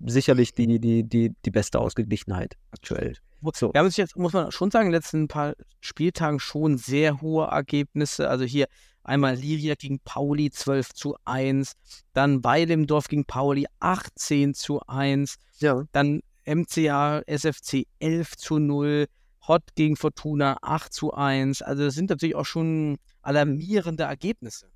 sicherlich 0.00 0.52
die, 0.52 0.78
die, 0.78 1.02
die, 1.02 1.34
die 1.44 1.50
beste 1.50 1.78
Ausgeglichenheit 1.80 2.56
aktuell. 2.70 3.16
So. 3.54 3.72
Wir 3.72 3.80
haben 3.80 3.88
sich 3.88 3.98
jetzt, 3.98 4.16
muss 4.16 4.32
man 4.32 4.50
schon 4.50 4.70
sagen, 4.70 4.86
in 4.86 4.92
den 4.92 4.98
letzten 4.98 5.28
paar 5.28 5.54
Spieltagen 5.80 6.40
schon 6.40 6.78
sehr 6.78 7.20
hohe 7.20 7.46
Ergebnisse. 7.46 8.28
Also 8.28 8.44
hier 8.44 8.66
einmal 9.04 9.36
Liria 9.36 9.74
gegen 9.74 10.00
Pauli 10.00 10.50
12 10.50 10.94
zu 10.94 11.16
1, 11.24 11.72
dann 12.12 12.42
Weilimdorf 12.42 13.06
gegen 13.08 13.24
Pauli 13.24 13.66
18 13.78 14.54
zu 14.54 14.80
1, 14.86 15.36
Ja. 15.58 15.84
dann 15.92 16.22
MCA 16.44 17.22
SFC 17.26 17.86
11 18.00 18.36
zu 18.36 18.58
0, 18.58 19.06
Hot 19.46 19.62
gegen 19.76 19.96
Fortuna 19.96 20.56
8 20.62 20.92
zu 20.92 21.12
1. 21.14 21.62
Also 21.62 21.84
das 21.84 21.94
sind 21.94 22.10
natürlich 22.10 22.34
auch 22.34 22.46
schon 22.46 22.96
alarmierende 23.22 24.04
Ergebnisse. 24.04 24.68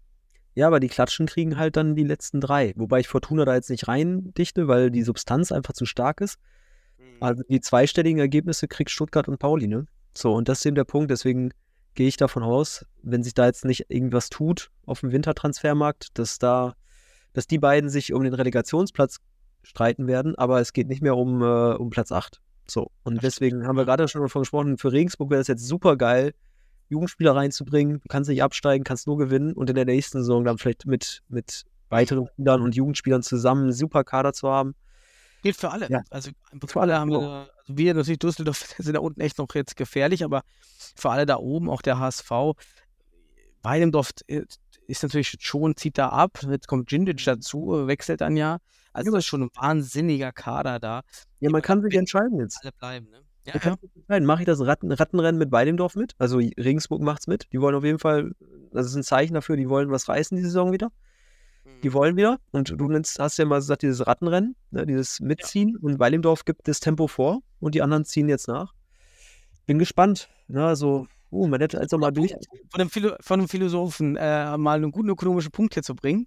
Ja, 0.55 0.67
aber 0.67 0.81
die 0.81 0.89
Klatschen 0.89 1.27
kriegen 1.27 1.57
halt 1.57 1.77
dann 1.77 1.95
die 1.95 2.05
letzten 2.05 2.41
drei. 2.41 2.73
Wobei 2.77 3.01
ich 3.01 3.09
Fortuna 3.09 3.45
da 3.45 3.55
jetzt 3.55 3.71
nicht 3.71 3.89
reindichte, 3.89 4.69
weil 4.69 4.91
die 4.91 5.03
Substanz 5.03 5.53
einfach 5.53 5.73
zu 5.73 5.87
stark 5.87 6.21
ist. 6.21 6.39
Also 7.21 7.43
die 7.49 7.61
zweistelligen 7.61 8.19
Ergebnisse 8.19 8.67
kriegt 8.67 8.91
Stuttgart 8.91 9.29
und 9.29 9.39
Pauli, 9.39 9.69
ne? 9.69 9.87
So, 10.17 10.35
und 10.35 10.49
das 10.49 10.59
ist 10.59 10.67
eben 10.67 10.75
der 10.75 10.85
Punkt. 10.85 11.11
Deswegen 11.11 11.53
gehe 11.95 12.09
ich 12.09 12.17
davon 12.17 12.43
aus, 12.43 12.85
wenn 13.03 13.23
sich 13.23 13.35
da 13.35 13.47
jetzt 13.47 13.65
nicht 13.65 13.91
irgendwas 13.91 14.31
tut 14.31 14.71
auf 14.87 15.01
dem 15.01 15.13
Wintertransfermarkt, 15.13 16.19
dass 16.19 16.39
da, 16.39 16.75
dass 17.33 17.47
die 17.47 17.59
beiden 17.59 17.91
sich 17.91 18.13
um 18.13 18.23
den 18.25 18.35
Relegationsplatz 18.35 19.19
streiten 19.63 20.07
werden, 20.07 20.35
aber 20.37 20.61
es 20.61 20.73
geht 20.73 20.89
nicht 20.89 21.03
mehr 21.03 21.17
um, 21.17 21.43
äh, 21.43 21.75
um 21.75 21.91
Platz 21.91 22.13
8. 22.13 22.41
So, 22.67 22.91
und 23.03 23.17
Das 23.17 23.23
deswegen 23.23 23.67
haben 23.67 23.77
wir 23.77 23.85
gerade 23.85 24.09
schon 24.09 24.23
davon 24.23 24.43
gesprochen, 24.43 24.79
für 24.79 24.93
Regensburg 24.93 25.31
wäre 25.31 25.41
es 25.41 25.49
jetzt 25.49 25.67
super 25.67 25.97
geil, 25.97 26.33
Jugendspieler 26.91 27.35
reinzubringen. 27.35 28.01
Du 28.01 28.09
kannst 28.09 28.29
nicht 28.29 28.43
absteigen, 28.43 28.85
kannst 28.85 29.07
nur 29.07 29.17
gewinnen 29.17 29.55
und 29.55 29.71
in 29.71 29.77
der 29.77 29.87
nächsten 29.87 30.19
Saison 30.19 30.45
dann 30.45 30.59
vielleicht 30.59 30.87
mit, 30.87 31.23
mit 31.29 31.65
weiteren 31.89 32.27
Spielern 32.27 32.63
und 32.63 32.75
Jugendspielern 32.75 33.23
zusammen 33.23 33.63
einen 33.65 33.73
super 33.73 34.05
Kader 34.05 34.33
zu 34.33 34.49
haben. 34.49 34.75
Gilt 35.43 35.57
für 35.57 35.71
alle. 35.71 35.89
Ja. 35.89 36.03
Also 36.11 36.31
für 36.67 36.81
alle 36.81 36.99
haben 36.99 37.11
wir, 37.11 37.19
also 37.19 37.51
wir 37.67 37.95
natürlich 37.95 38.19
Düsseldorf 38.19 38.75
sind 38.79 38.95
da 38.95 39.01
unten 39.01 39.21
echt 39.21 39.39
noch 39.39 39.49
jetzt 39.55 39.77
gefährlich, 39.77 40.25
aber 40.25 40.43
für 40.97 41.11
alle 41.11 41.25
da 41.25 41.37
oben, 41.37 41.71
auch 41.71 41.81
der 41.81 41.99
HSV, 41.99 42.31
Weidendorf 43.63 44.11
äh, 44.27 44.43
ist 44.87 45.03
natürlich 45.03 45.37
schon, 45.41 45.77
zieht 45.77 45.97
da 45.97 46.09
ab, 46.09 46.41
jetzt 46.49 46.67
kommt 46.67 46.91
Djindjic 46.91 47.25
dazu, 47.25 47.75
äh, 47.75 47.87
wechselt 47.87 48.21
dann 48.21 48.37
ja. 48.37 48.59
Also 48.93 49.13
das 49.13 49.21
ist 49.21 49.27
schon 49.27 49.43
ein 49.43 49.51
wahnsinniger 49.55 50.33
Kader 50.33 50.81
da. 50.81 51.03
Ja, 51.39 51.51
man 51.51 51.63
kann 51.63 51.81
sich 51.81 51.95
entscheiden 51.95 52.41
jetzt. 52.41 52.59
Alle 52.63 52.73
bleiben, 52.73 53.09
ne? 53.11 53.23
Ja, 53.45 53.55
sich 53.55 53.97
entscheiden. 53.97 54.27
Mache 54.27 54.43
ich 54.43 54.47
das 54.47 54.61
Ratten, 54.61 54.93
Rattenrennen 54.93 55.39
mit 55.39 55.51
Weidendorf 55.51 55.97
mit? 55.97 56.15
Also 56.19 56.39
Regensburg 56.39 57.01
macht's 57.01 57.27
mit. 57.27 57.49
Die 57.53 57.61
wollen 57.61 57.75
auf 57.75 57.85
jeden 57.85 57.99
Fall, 57.99 58.33
das 58.73 58.87
ist 58.87 58.95
ein 58.95 59.03
Zeichen 59.03 59.35
dafür, 59.35 59.57
die 59.57 59.69
wollen 59.69 59.91
was 59.91 60.09
reißen 60.09 60.37
die 60.37 60.43
Saison 60.43 60.73
wieder. 60.73 60.91
Mhm. 61.65 61.81
Die 61.83 61.93
wollen 61.93 62.17
wieder. 62.17 62.39
Und 62.53 62.69
du 62.77 62.89
nennst, 62.89 63.19
hast 63.19 63.39
ja 63.39 63.45
mal 63.45 63.57
gesagt, 63.57 63.83
dieses 63.83 64.07
Rattenrennen, 64.07 64.57
ne, 64.71 64.87
dieses 64.87 65.21
Mitziehen. 65.21 65.77
Und 65.77 65.99
Weilendorf 65.99 66.45
gibt 66.45 66.69
das 66.69 66.81
Tempo 66.81 67.07
vor 67.07 67.41
und 67.61 67.75
die 67.75 67.83
anderen 67.83 68.05
ziehen 68.05 68.29
jetzt 68.29 68.49
nach. 68.49 68.75
Bin 69.67 69.79
gespannt. 69.79 70.29
Ne, 70.49 70.65
also, 70.65 71.07
uh, 71.33 71.47
man 71.47 71.61
hätte 71.61 71.79
also 71.81 71.97
mal 71.97 72.11
durch. 72.11 72.33
Von 72.71 72.81
einem, 72.81 72.91
Philo 72.91 73.15
von 73.21 73.41
einem 73.41 73.49
Philosophen 73.49 74.17
äh, 74.17 74.57
mal 74.59 74.77
einen 74.77 74.93
guten 74.93 75.09
ökonomischen 75.09 75.51
Punkt 75.51 75.75
hier 75.75 75.83
zu 75.83 75.95
bringen, 75.95 76.27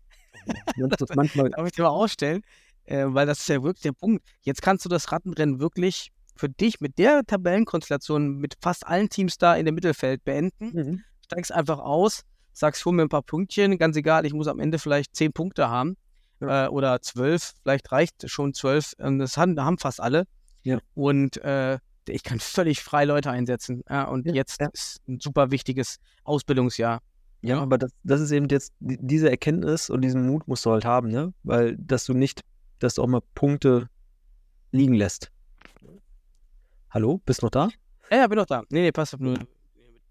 das 0.78 1.10
manchmal, 1.16 1.50
darf 1.52 1.66
ich 1.68 1.74
dir 1.74 1.84
mal 1.84 1.90
ausstellen. 1.90 2.42
Äh, 2.86 3.06
weil 3.08 3.26
das 3.26 3.40
ist 3.40 3.50
ja 3.50 3.64
wirklich 3.64 3.84
der 3.84 3.94
Punkt. 3.94 4.26
Jetzt 4.42 4.62
kannst 4.62 4.84
du 4.84 4.90
das 4.90 5.12
Rattenrennen 5.12 5.60
wirklich 5.60 6.12
für 6.36 6.50
dich 6.50 6.80
mit 6.82 6.98
der 6.98 7.24
Tabellenkonstellation 7.26 8.38
mit 8.38 8.56
fast 8.62 8.86
allen 8.88 9.10
Teams 9.10 9.38
da 9.38 9.56
in 9.56 9.66
dem 9.66 9.76
Mittelfeld 9.76 10.24
beenden. 10.24 10.72
Mhm. 10.74 11.02
Steigst 11.26 11.52
einfach 11.52 11.80
aus, 11.80 12.24
sagst, 12.54 12.84
hol 12.86 12.94
mir 12.94 13.04
ein 13.04 13.10
paar 13.10 13.22
Pünktchen, 13.24 13.78
ganz 13.78 13.96
egal, 13.98 14.26
ich 14.26 14.34
muss 14.34 14.48
am 14.48 14.60
Ende 14.60 14.80
vielleicht 14.80 15.16
zehn 15.16 15.32
Punkte 15.34 15.70
haben 15.70 15.96
Ja. 16.40 16.66
äh, 16.66 16.68
oder 16.70 17.02
zwölf, 17.02 17.54
vielleicht 17.62 17.92
reicht 17.92 18.30
schon 18.30 18.54
zwölf. 18.54 18.94
Ähm, 19.00 19.20
das 19.20 19.38
haben, 19.38 19.60
haben 19.60 19.78
fast 19.78 20.00
alle. 20.02 20.26
Ja. 20.64 20.80
Und 20.96 21.38
äh, 21.44 21.78
ich 22.08 22.24
kann 22.24 22.40
völlig 22.40 22.82
frei 22.84 23.06
Leute 23.06 23.32
einsetzen. 23.32 23.84
Ja, 23.90 24.04
und 24.06 24.26
jetzt 24.26 24.62
ist 24.74 25.02
ein 25.08 25.20
super 25.20 25.52
wichtiges 25.52 25.98
Ausbildungsjahr. 26.26 27.00
Ja, 27.42 27.60
aber 27.62 27.78
das, 27.78 27.92
das 28.04 28.22
ist 28.22 28.32
eben 28.32 28.48
jetzt 28.50 28.72
die- 28.80 28.98
diese 29.02 29.30
Erkenntnis 29.30 29.90
und 29.90 30.02
diesen 30.02 30.26
Mut 30.26 30.48
musst 30.48 30.66
du 30.66 30.72
halt 30.72 30.86
haben, 30.86 31.10
ne? 31.10 31.34
Weil, 31.44 31.76
dass 31.78 32.06
du 32.06 32.14
nicht, 32.14 32.42
dass 32.80 32.96
du 32.96 33.04
auch 33.04 33.08
mal 33.08 33.22
Punkte 33.36 33.90
liegen 34.72 34.94
lässt. 34.94 35.30
Hallo, 36.94 37.20
bist 37.26 37.42
noch 37.42 37.50
da? 37.50 37.70
Ja, 38.12 38.18
ja, 38.18 38.28
bin 38.28 38.38
doch 38.38 38.46
da. 38.46 38.62
Nee, 38.70 38.82
nee, 38.82 38.92
passt 38.92 39.16
auf 39.16 39.20
nur. 39.20 39.40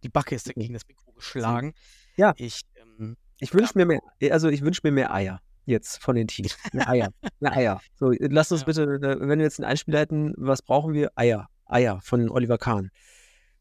Die 0.03 0.09
Backe 0.09 0.35
ist 0.35 0.53
gegen 0.53 0.73
das 0.75 0.83
Mikro 0.89 1.13
geschlagen. 1.13 1.75
Ja. 2.17 2.35
Ich, 2.37 2.63
ähm, 2.99 3.17
Ich 3.39 3.55
wünsche 3.55 3.75
mir 3.77 3.87
mehr, 3.87 4.01
also 4.33 4.49
ich 4.49 4.63
wünsche 4.63 4.81
mir 4.83 4.91
mehr 4.91 5.15
Eier 5.15 5.41
jetzt 5.65 6.03
von 6.03 6.17
den 6.17 6.27
Teams. 6.27 6.57
Mehr 6.73 6.89
Eier. 6.89 7.11
mehr 7.39 7.53
Eier. 7.57 7.81
So, 7.95 8.11
lass 8.19 8.51
uns 8.51 8.63
Ja. 8.63 8.67
bitte, 8.67 8.83
äh, 8.83 9.21
wenn 9.21 9.39
wir 9.39 9.45
jetzt 9.45 9.61
einen 9.61 9.71
Einspieler 9.71 10.01
hätten, 10.01 10.35
was 10.37 10.61
brauchen 10.63 10.93
wir? 10.93 11.13
Eier. 11.15 11.49
Eier 11.67 12.01
von 12.03 12.29
Oliver 12.29 12.59
Kahn. 12.59 12.91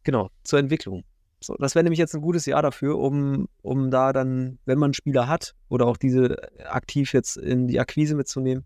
Genau, 0.04 0.32
zur 0.44 0.58
Entwicklung. 0.58 1.04
So, 1.42 1.54
das 1.60 1.76
wäre 1.76 1.84
nämlich 1.84 2.00
jetzt 2.00 2.16
ein 2.16 2.22
gutes 2.22 2.48
Jahr 2.48 2.64
dafür, 2.64 2.98
um, 2.98 3.48
um 3.62 3.92
da 3.92 4.14
dann, 4.14 4.58
wenn 4.66 4.80
man 4.80 4.96
Spieler 4.96 5.28
hat 5.28 5.54
oder 5.70 5.86
auch 5.86 5.98
diese 5.98 6.38
aktiv 6.68 7.14
jetzt 7.14 7.38
in 7.38 7.68
die 7.68 7.80
Akquise 7.80 8.16
mitzunehmen. 8.16 8.66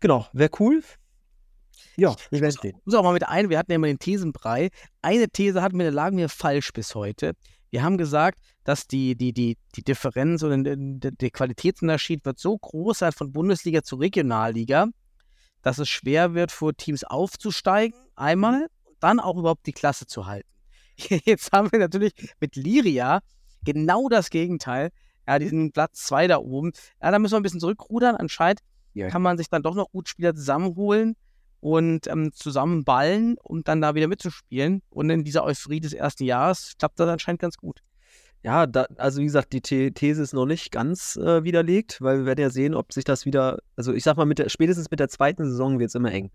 Genau, 0.00 0.26
wäre 0.32 0.50
cool. 0.60 0.82
Ja, 1.96 2.14
wir 2.30 2.40
werden 2.40 2.56
sehen. 2.60 2.80
muss 2.84 2.94
auch 2.94 3.02
mal 3.02 3.12
mit 3.12 3.26
ein, 3.28 3.50
wir 3.50 3.58
hatten 3.58 3.70
ja 3.70 3.76
immer 3.76 3.86
den 3.86 3.98
Thesenbrei. 3.98 4.70
Eine 5.02 5.28
These 5.28 5.62
hatten 5.62 5.78
wir, 5.78 5.86
da 5.86 5.92
lagen 5.92 6.16
wir 6.16 6.28
falsch 6.28 6.72
bis 6.72 6.94
heute. 6.94 7.32
Wir 7.70 7.82
haben 7.82 7.98
gesagt, 7.98 8.38
dass 8.64 8.86
die, 8.86 9.16
die, 9.16 9.32
die, 9.32 9.56
die 9.74 9.82
Differenz 9.82 10.42
oder 10.42 10.56
der, 10.56 11.30
Qualitätsunterschied 11.30 12.24
wird 12.24 12.38
so 12.38 12.56
groß 12.56 12.98
sein 12.98 13.12
von 13.12 13.32
Bundesliga 13.32 13.82
zu 13.82 13.96
Regionalliga, 13.96 14.86
dass 15.62 15.78
es 15.78 15.88
schwer 15.88 16.34
wird, 16.34 16.52
für 16.52 16.74
Teams 16.74 17.04
aufzusteigen, 17.04 17.98
einmal, 18.14 18.68
und 18.84 18.96
dann 19.00 19.18
auch 19.20 19.36
überhaupt 19.36 19.66
die 19.66 19.72
Klasse 19.72 20.06
zu 20.06 20.26
halten. 20.26 20.48
Jetzt 21.24 21.52
haben 21.52 21.72
wir 21.72 21.80
natürlich 21.80 22.12
mit 22.40 22.56
Liria 22.56 23.20
genau 23.64 24.08
das 24.08 24.30
Gegenteil. 24.30 24.90
Ja, 25.26 25.38
diesen 25.38 25.72
Platz 25.72 26.04
zwei 26.04 26.26
da 26.26 26.38
oben. 26.38 26.72
Ja, 27.02 27.10
da 27.10 27.18
müssen 27.18 27.32
wir 27.32 27.40
ein 27.40 27.42
bisschen 27.42 27.60
zurückrudern. 27.60 28.14
Anscheinend 28.14 28.60
Ja. 28.92 29.08
kann 29.08 29.22
man 29.22 29.38
sich 29.38 29.48
dann 29.48 29.62
doch 29.62 29.74
noch 29.74 29.90
gut 29.90 30.08
Spieler 30.08 30.34
zusammenholen 30.34 31.16
und 31.64 32.08
ähm, 32.08 32.30
zusammenballen, 32.34 33.38
um 33.42 33.64
dann 33.64 33.80
da 33.80 33.94
wieder 33.94 34.06
mitzuspielen. 34.06 34.82
Und 34.90 35.08
in 35.08 35.24
dieser 35.24 35.44
Euphorie 35.44 35.80
des 35.80 35.94
ersten 35.94 36.24
Jahres 36.24 36.74
klappt 36.78 37.00
das 37.00 37.08
anscheinend 37.08 37.40
ganz 37.40 37.56
gut. 37.56 37.80
Ja, 38.42 38.66
da, 38.66 38.84
also 38.98 39.22
wie 39.22 39.24
gesagt, 39.24 39.54
die 39.54 39.62
The 39.64 39.90
These 39.90 40.22
ist 40.22 40.34
noch 40.34 40.44
nicht 40.44 40.70
ganz 40.72 41.16
äh, 41.16 41.42
widerlegt, 41.42 42.02
weil 42.02 42.18
wir 42.18 42.26
werden 42.26 42.42
ja 42.42 42.50
sehen, 42.50 42.74
ob 42.74 42.92
sich 42.92 43.04
das 43.04 43.24
wieder, 43.24 43.60
also 43.76 43.94
ich 43.94 44.04
sag 44.04 44.18
mal, 44.18 44.26
mit 44.26 44.40
der, 44.40 44.50
spätestens 44.50 44.90
mit 44.90 45.00
der 45.00 45.08
zweiten 45.08 45.46
Saison 45.46 45.78
wird 45.78 45.88
es 45.88 45.94
immer 45.94 46.12
eng. 46.12 46.30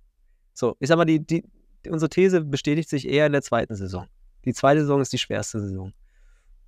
So, 0.55 0.75
ich 0.79 0.87
sag 0.87 0.97
mal, 0.97 1.05
die, 1.05 1.23
die, 1.23 1.43
unsere 1.87 2.09
These 2.09 2.43
bestätigt 2.43 2.89
sich 2.89 3.07
eher 3.07 3.27
in 3.27 3.31
der 3.31 3.43
zweiten 3.43 3.75
Saison. 3.75 4.07
Die 4.45 4.53
zweite 4.53 4.81
Saison 4.81 4.99
ist 4.99 5.13
die 5.13 5.19
schwerste 5.19 5.59
Saison. 5.59 5.93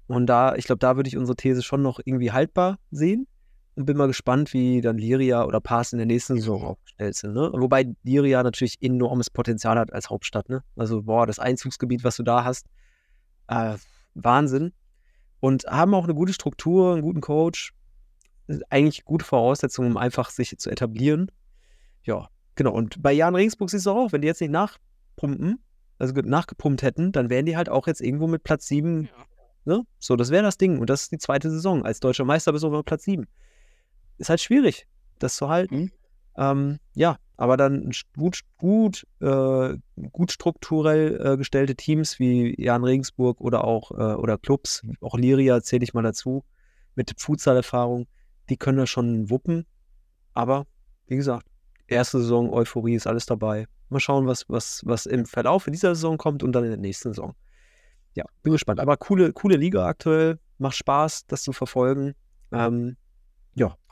Und 0.05 0.27
da, 0.27 0.53
ich 0.53 0.65
glaube, 0.65 0.77
da 0.77 0.97
würde 0.97 1.07
ich 1.07 1.17
unsere 1.17 1.35
These 1.35 1.63
schon 1.63 1.81
noch 1.81 1.99
irgendwie 2.05 2.31
haltbar 2.31 2.77
sehen 2.91 3.25
und 3.75 3.85
bin 3.85 3.97
mal 3.97 4.07
gespannt, 4.07 4.53
wie 4.53 4.81
dann 4.81 4.97
Liria 4.97 5.45
oder 5.45 5.61
Pass 5.61 5.93
in 5.93 5.97
der 5.97 6.05
nächsten 6.05 6.35
Saison 6.35 6.63
aufgestellt 6.63 7.15
sind. 7.15 7.33
Ne? 7.33 7.51
Wobei 7.53 7.93
Liria 8.03 8.43
natürlich 8.43 8.81
enormes 8.81 9.29
Potenzial 9.29 9.77
hat 9.79 9.93
als 9.93 10.09
Hauptstadt. 10.09 10.49
Ne? 10.49 10.63
Also, 10.75 11.03
boah, 11.03 11.25
das 11.25 11.39
Einzugsgebiet, 11.39 12.03
was 12.03 12.17
du 12.17 12.23
da 12.23 12.43
hast, 12.43 12.67
äh, 13.47 13.75
Wahnsinn 14.13 14.73
und 15.39 15.65
haben 15.65 15.93
auch 15.93 16.03
eine 16.03 16.13
gute 16.13 16.33
Struktur, 16.33 16.93
einen 16.93 17.01
guten 17.01 17.21
Coach. 17.21 17.73
Eigentlich 18.69 19.05
gute 19.05 19.23
Voraussetzungen, 19.23 19.91
um 19.91 19.97
einfach 19.97 20.29
sich 20.29 20.57
zu 20.57 20.69
etablieren. 20.69 21.31
Ja, 22.03 22.27
genau. 22.55 22.73
Und 22.73 23.01
bei 23.01 23.13
Jan 23.13 23.35
Regensburg 23.35 23.69
siehst 23.69 23.85
du 23.85 23.91
auch, 23.91 24.11
wenn 24.11 24.21
die 24.21 24.27
jetzt 24.27 24.41
nicht 24.41 24.51
nachpumpen, 24.51 25.63
also 25.97 26.13
ge- 26.13 26.23
nachgepumpt 26.25 26.81
hätten, 26.81 27.13
dann 27.13 27.29
wären 27.29 27.45
die 27.45 27.55
halt 27.55 27.69
auch 27.69 27.87
jetzt 27.87 28.01
irgendwo 28.01 28.27
mit 28.27 28.43
Platz 28.43 28.67
7. 28.67 29.07
Ne? 29.63 29.83
So, 29.99 30.17
das 30.17 30.31
wäre 30.31 30.43
das 30.43 30.57
Ding. 30.57 30.79
Und 30.79 30.89
das 30.89 31.03
ist 31.03 31.11
die 31.13 31.17
zweite 31.19 31.49
Saison. 31.49 31.85
Als 31.85 32.01
deutscher 32.01 32.25
Meister 32.25 32.51
bist 32.51 32.63
du 32.65 32.75
auf 32.75 32.83
Platz 32.83 33.03
7. 33.03 33.25
Ist 34.21 34.29
halt 34.29 34.39
schwierig, 34.39 34.87
das 35.17 35.35
zu 35.35 35.49
halten. 35.49 35.75
Mhm. 35.75 35.91
Ähm, 36.37 36.79
ja, 36.93 37.17
aber 37.37 37.57
dann 37.57 37.89
gut, 38.15 38.41
gut, 38.57 39.07
äh, 39.19 39.75
gut 40.11 40.31
strukturell 40.31 41.19
äh, 41.25 41.37
gestellte 41.37 41.73
Teams 41.73 42.19
wie 42.19 42.53
Jan 42.61 42.83
Regensburg 42.83 43.41
oder 43.41 43.63
auch 43.63 43.89
äh, 43.89 44.13
oder 44.13 44.37
Clubs, 44.37 44.85
auch 45.01 45.17
Liria 45.17 45.63
zähle 45.63 45.83
ich 45.83 45.95
mal 45.95 46.03
dazu, 46.03 46.43
mit 46.93 47.11
Futsal-Erfahrung, 47.17 48.05
die 48.49 48.57
können 48.57 48.77
das 48.77 48.91
schon 48.91 49.31
wuppen. 49.31 49.65
Aber 50.35 50.67
wie 51.07 51.15
gesagt, 51.15 51.47
erste 51.87 52.19
Saison, 52.19 52.53
Euphorie 52.53 52.93
ist 52.93 53.07
alles 53.07 53.25
dabei. 53.25 53.65
Mal 53.89 53.99
schauen, 53.99 54.27
was, 54.27 54.47
was, 54.49 54.83
was 54.85 55.07
im 55.07 55.25
Verlauf 55.25 55.65
in 55.65 55.73
dieser 55.73 55.95
Saison 55.95 56.19
kommt 56.19 56.43
und 56.43 56.51
dann 56.51 56.63
in 56.63 56.69
der 56.69 56.79
nächsten 56.79 57.09
Saison. 57.09 57.33
Ja, 58.13 58.25
bin 58.43 58.51
gespannt. 58.51 58.79
Aber 58.79 58.97
coole, 58.97 59.33
coole 59.33 59.57
Liga 59.57 59.87
aktuell. 59.87 60.37
Macht 60.59 60.75
Spaß, 60.75 61.25
das 61.25 61.41
zu 61.41 61.53
verfolgen. 61.53 62.13
Ähm, 62.51 62.97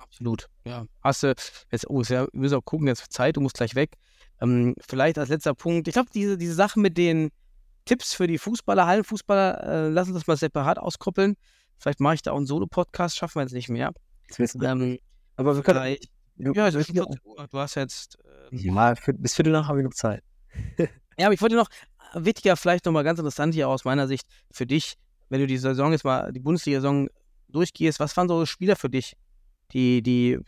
Absolut. 0.10 0.48
Ja. 0.65 0.86
Hast 1.03 1.23
du, 1.23 1.27
jetzt, 1.27 1.88
oh, 1.88 2.02
ist 2.02 2.10
ja, 2.10 2.23
wir 2.23 2.40
müssen 2.40 2.56
auch 2.56 2.65
gucken, 2.65 2.88
jetzt 2.88 3.11
Zeit, 3.11 3.38
du 3.38 3.41
musst 3.41 3.56
gleich 3.56 3.76
weg. 3.76 3.95
Ähm, 4.41 4.76
vielleicht 4.81 5.18
als 5.18 5.30
letzter 5.30 5.53
Punkt, 5.53 5.88
ich 5.88 5.94
glaube, 5.94 6.10
diese, 6.14 6.38
diese 6.38 6.53
Sache 6.53 6.80
mit 6.80 6.98
den 6.98 7.30
Tipps 7.86 8.14
für 8.14 8.27
die 8.27 8.38
Fußballer, 8.38 8.86
Hallenfußballer, 8.86 9.64
äh, 9.64 9.90
lass 9.90 10.07
uns 10.07 10.18
das 10.18 10.27
mal 10.27 10.38
separat 10.38 10.80
auskoppeln. 10.80 11.36
Vielleicht 11.77 11.99
mache 11.99 12.15
ich 12.15 12.22
da 12.22 12.31
auch 12.31 12.38
einen 12.38 12.48
Solo-Podcast, 12.48 13.18
schaffen 13.18 13.36
wir 13.36 13.44
jetzt 13.44 13.53
nicht 13.53 13.69
mehr. 13.69 13.91
Ähm, 14.95 14.99
aber 15.36 15.56
wir 15.56 15.64
können. 15.64 15.98
ja, 16.38 16.69
ja, 16.69 16.72
14 16.72 17.19
Uhr, 17.23 17.48
du 17.49 17.57
hast 17.57 17.76
jetzt. 17.76 18.18
ähm, 18.52 18.57
ja, 18.57 18.95
für, 18.95 19.14
bis 19.14 19.36
Viertel 19.36 19.53
nach 19.53 19.68
habe 19.68 19.80
ich 19.80 19.86
noch 19.86 19.94
Zeit. 19.94 20.23
Ja, 21.19 21.26
aber 21.26 21.34
ich 21.34 21.41
wollte 21.41 21.57
noch, 21.57 21.68
äh, 22.14 22.23
wichtiger, 22.23 22.56
vielleicht 22.56 22.86
nochmal 22.86 23.03
ganz 23.03 23.19
interessant 23.19 23.53
hier 23.53 23.68
aus 23.68 23.84
meiner 23.84 24.07
Sicht 24.07 24.26
für 24.52 24.65
dich, 24.65 24.95
wenn 25.27 25.41
du 25.41 25.48
die 25.48 25.57
Saison 25.57 25.91
jetzt 25.91 26.06
mal, 26.06 26.31
die 26.31 26.40
Bundesliga-Saison 26.40 27.10
durchgehst, 27.49 27.99
was 27.99 28.15
waren 28.15 28.30
so 28.30 28.45
Spieler 28.45 28.77
für 28.77 28.90
dich, 28.90 29.18
die, 29.72 30.02
die, 30.02 30.40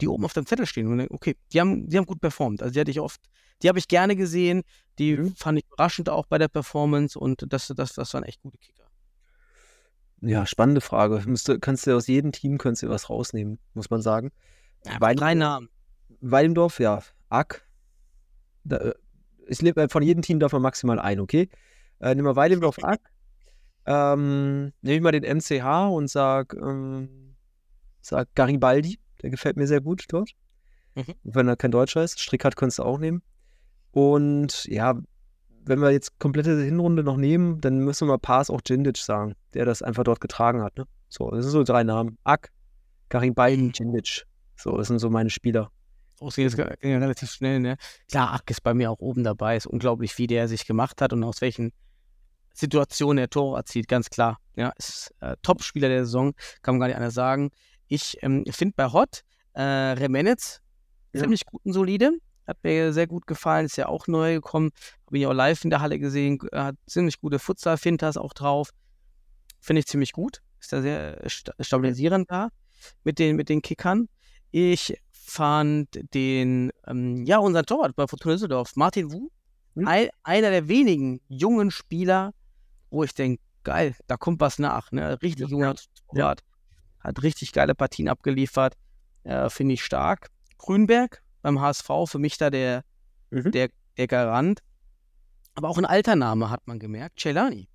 die 0.00 0.08
oben 0.08 0.24
auf 0.24 0.32
dem 0.32 0.46
Zettel 0.46 0.66
stehen? 0.66 0.86
Und, 0.88 1.10
okay, 1.10 1.36
die 1.52 1.60
haben, 1.60 1.88
die 1.88 1.96
haben 1.96 2.06
gut 2.06 2.20
performt. 2.20 2.62
Also 2.62 2.72
die 2.72 2.80
hatte 2.80 2.90
ich 2.90 3.00
oft, 3.00 3.20
die 3.62 3.68
habe 3.68 3.78
ich 3.78 3.88
gerne 3.88 4.16
gesehen, 4.16 4.62
die 4.98 5.16
Mhm. 5.16 5.34
fand 5.34 5.58
ich 5.58 5.64
überraschend 5.66 6.08
auch 6.08 6.26
bei 6.26 6.38
der 6.38 6.48
Performance 6.48 7.18
und 7.18 7.44
das, 7.48 7.72
das, 7.74 7.92
das 7.94 8.14
waren 8.14 8.24
echt 8.24 8.40
gute 8.42 8.58
Kicker. 8.58 8.84
Ja, 10.22 10.46
spannende 10.46 10.80
Frage. 10.80 11.22
Müsste, 11.26 11.58
kannst 11.58 11.86
du 11.86 11.94
aus 11.94 12.06
jedem 12.06 12.32
Team 12.32 12.58
kannst 12.58 12.82
du 12.82 12.88
was 12.88 13.10
rausnehmen, 13.10 13.58
muss 13.74 13.90
man 13.90 14.00
sagen. 14.00 14.32
Ja, 14.84 14.98
drei 14.98 15.34
Namen. 15.34 15.68
Weilendorf, 16.20 16.80
ja. 16.80 17.02
Ack. 17.28 17.66
Da, 18.64 18.76
äh, 18.76 18.94
ich 19.46 19.60
lebe 19.62 19.82
äh, 19.82 19.88
von 19.88 20.02
jedem 20.02 20.22
Team 20.22 20.40
darf 20.40 20.52
man 20.52 20.62
maximal 20.62 20.98
ein, 20.98 21.20
okay? 21.20 21.48
Äh, 22.00 22.14
nehmen 22.14 22.26
wir 22.26 22.36
Weilendorf 22.36 22.78
Ack. 22.82 23.00
Ähm, 23.84 24.72
nehme 24.80 24.96
ich 24.96 25.00
mal 25.02 25.12
den 25.12 25.22
MCH 25.22 25.88
und 25.92 26.08
sag, 26.08 26.54
ähm, 26.54 27.25
sag 28.06 28.34
Garibaldi. 28.34 28.98
Der 29.22 29.30
gefällt 29.30 29.56
mir 29.56 29.66
sehr 29.66 29.80
gut 29.80 30.04
dort. 30.08 30.30
Mhm. 30.94 31.14
Wenn 31.24 31.48
er 31.48 31.56
kein 31.56 31.70
Deutscher 31.70 32.02
ist. 32.02 32.20
Strickhardt 32.20 32.56
kannst 32.56 32.78
du 32.78 32.82
auch 32.82 32.98
nehmen. 32.98 33.22
Und 33.92 34.64
ja, 34.66 34.94
wenn 35.64 35.80
wir 35.80 35.90
jetzt 35.90 36.18
komplette 36.18 36.62
Hinrunde 36.62 37.02
noch 37.02 37.16
nehmen, 37.16 37.60
dann 37.60 37.78
müssen 37.78 38.08
wir 38.08 38.18
Pass 38.18 38.50
auch 38.50 38.60
Djindic 38.60 38.98
sagen, 38.98 39.34
der 39.54 39.64
das 39.64 39.82
einfach 39.82 40.04
dort 40.04 40.20
getragen 40.20 40.62
hat. 40.62 40.76
Ne? 40.76 40.84
So, 41.08 41.30
das 41.30 41.44
sind 41.44 41.52
so 41.52 41.64
drei 41.64 41.82
Namen. 41.82 42.18
Ack, 42.24 42.50
Garibaldi, 43.08 43.72
Djindic. 43.72 44.24
So, 44.56 44.76
das 44.76 44.88
sind 44.88 44.98
so 44.98 45.10
meine 45.10 45.30
Spieler. 45.30 45.70
Oh, 46.20 46.30
jetzt 46.34 46.56
ging 46.56 46.90
ja 46.90 46.98
relativ 46.98 47.30
schnell, 47.30 47.60
ne? 47.60 47.76
Klar, 48.08 48.32
Ack 48.32 48.50
ist 48.50 48.62
bei 48.62 48.72
mir 48.72 48.90
auch 48.90 49.00
oben 49.00 49.22
dabei. 49.22 49.56
Ist 49.56 49.66
unglaublich, 49.66 50.16
wie 50.16 50.26
der 50.26 50.48
sich 50.48 50.66
gemacht 50.66 51.02
hat 51.02 51.12
und 51.12 51.22
aus 51.24 51.40
welchen 51.42 51.72
Situationen 52.54 53.18
er 53.18 53.28
Tore 53.28 53.58
erzielt, 53.58 53.86
ganz 53.86 54.08
klar. 54.08 54.38
Ja, 54.56 54.72
ist 54.78 55.14
äh, 55.20 55.36
Top-Spieler 55.42 55.88
der 55.88 56.06
Saison, 56.06 56.32
kann 56.62 56.74
man 56.74 56.80
gar 56.80 56.86
nicht 56.86 56.96
anders 56.96 57.14
sagen. 57.14 57.50
Ich 57.88 58.16
ähm, 58.22 58.44
finde 58.50 58.74
bei 58.76 58.92
Hot 58.92 59.22
äh, 59.54 59.62
Remenitz 59.62 60.60
Ja. 61.12 61.20
ziemlich 61.22 61.44
gut 61.46 61.60
und 61.64 61.72
solide. 61.72 62.12
Hat 62.46 62.58
mir 62.62 62.92
sehr 62.92 63.06
gut 63.08 63.26
gefallen, 63.26 63.66
ist 63.66 63.76
ja 63.76 63.88
auch 63.88 64.06
neu 64.06 64.34
gekommen. 64.34 64.70
Habe 65.06 65.18
ihn 65.18 65.26
auch 65.26 65.32
live 65.32 65.64
in 65.64 65.70
der 65.70 65.80
Halle 65.80 65.98
gesehen. 65.98 66.38
äh, 66.52 66.58
Hat 66.58 66.76
ziemlich 66.86 67.20
gute 67.20 67.38
Futsal-Fintas 67.38 68.16
auch 68.16 68.32
drauf. 68.34 68.70
Finde 69.60 69.80
ich 69.80 69.86
ziemlich 69.86 70.12
gut. 70.12 70.42
Ist 70.60 70.72
da 70.72 70.80
sehr 70.82 71.20
sta 71.28 71.52
stabilisierend 71.60 72.30
da 72.30 72.48
mit 73.04 73.18
den, 73.18 73.36
mit 73.36 73.48
den 73.48 73.62
Kickern. 73.62 74.08
Ich 74.52 74.96
fand 75.12 75.88
den, 76.14 76.70
ähm, 76.86 77.24
ja, 77.26 77.38
unseren 77.38 77.66
Torwart 77.66 77.96
bei 77.96 78.06
Fortuna 78.06 78.34
Düsseldorf, 78.34 78.76
Martin 78.76 79.12
Wu, 79.12 79.28
Mhm. 79.74 79.88
ein, 79.88 80.08
einer 80.22 80.50
der 80.50 80.68
wenigen 80.68 81.20
jungen 81.28 81.70
Spieler, 81.70 82.32
wo 82.90 83.02
ich 83.04 83.12
denke, 83.12 83.42
geil, 83.64 83.94
da 84.06 84.16
kommt 84.16 84.40
was 84.40 84.58
nach. 84.58 84.90
Ne? 84.92 85.20
Richtig 85.20 85.48
junger 85.48 85.74
Torwart. 86.08 86.42
Hat 87.06 87.22
richtig 87.22 87.52
geile 87.52 87.74
Partien 87.74 88.08
abgeliefert. 88.08 88.74
Äh, 89.22 89.48
Finde 89.48 89.74
ich 89.74 89.84
stark. 89.84 90.28
Grünberg 90.58 91.22
beim 91.42 91.60
HSV, 91.60 91.88
für 92.06 92.18
mich 92.18 92.36
da 92.38 92.50
der, 92.50 92.82
Mhm. 93.30 93.52
der, 93.52 93.68
der 93.96 94.06
Garant. 94.06 94.60
Aber 95.54 95.68
auch 95.68 95.78
ein 95.78 95.84
alter 95.84 96.16
Name 96.16 96.50
hat 96.50 96.66
man 96.66 96.78
gemerkt, 96.78 97.20
Celani. 97.20 97.68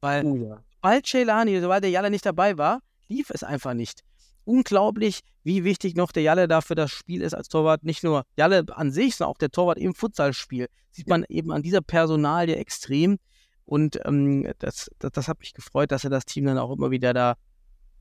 Weil 0.00 0.24
Oh 0.24 0.36
ja. 0.36 0.62
sobald 0.76 1.06
Celani, 1.06 1.60
sobald 1.60 1.82
der 1.82 1.90
Jalle 1.90 2.10
nicht 2.10 2.24
dabei 2.26 2.58
war, 2.58 2.80
lief 3.08 3.30
es 3.30 3.42
einfach 3.42 3.74
nicht. 3.74 4.02
Unglaublich, 4.44 5.20
wie 5.42 5.64
wichtig 5.64 5.94
noch 5.96 6.12
der 6.12 6.22
Jalle 6.22 6.46
da 6.48 6.60
für 6.60 6.74
das 6.74 6.90
Spiel 6.90 7.22
ist 7.22 7.32
als 7.34 7.48
Torwart. 7.48 7.82
Nicht 7.84 8.04
nur 8.04 8.24
Jalle 8.36 8.64
an 8.74 8.90
sich, 8.90 9.16
sondern 9.16 9.32
auch 9.32 9.38
der 9.38 9.50
Torwart 9.50 9.78
im 9.78 9.94
Futsalspiel. 9.94 10.68
Sieht 10.90 11.08
man 11.08 11.24
eben 11.28 11.50
an 11.52 11.62
dieser 11.62 11.80
Personalie 11.80 12.56
extrem. 12.56 13.18
Und 13.64 13.98
ähm, 14.04 14.52
das, 14.58 14.90
das, 14.98 15.12
das 15.12 15.28
hat 15.28 15.40
mich 15.40 15.54
gefreut, 15.54 15.90
dass 15.90 16.04
er 16.04 16.10
das 16.10 16.26
Team 16.26 16.44
dann 16.44 16.58
auch 16.58 16.70
immer 16.76 16.90
wieder 16.90 17.14
da, 17.14 17.36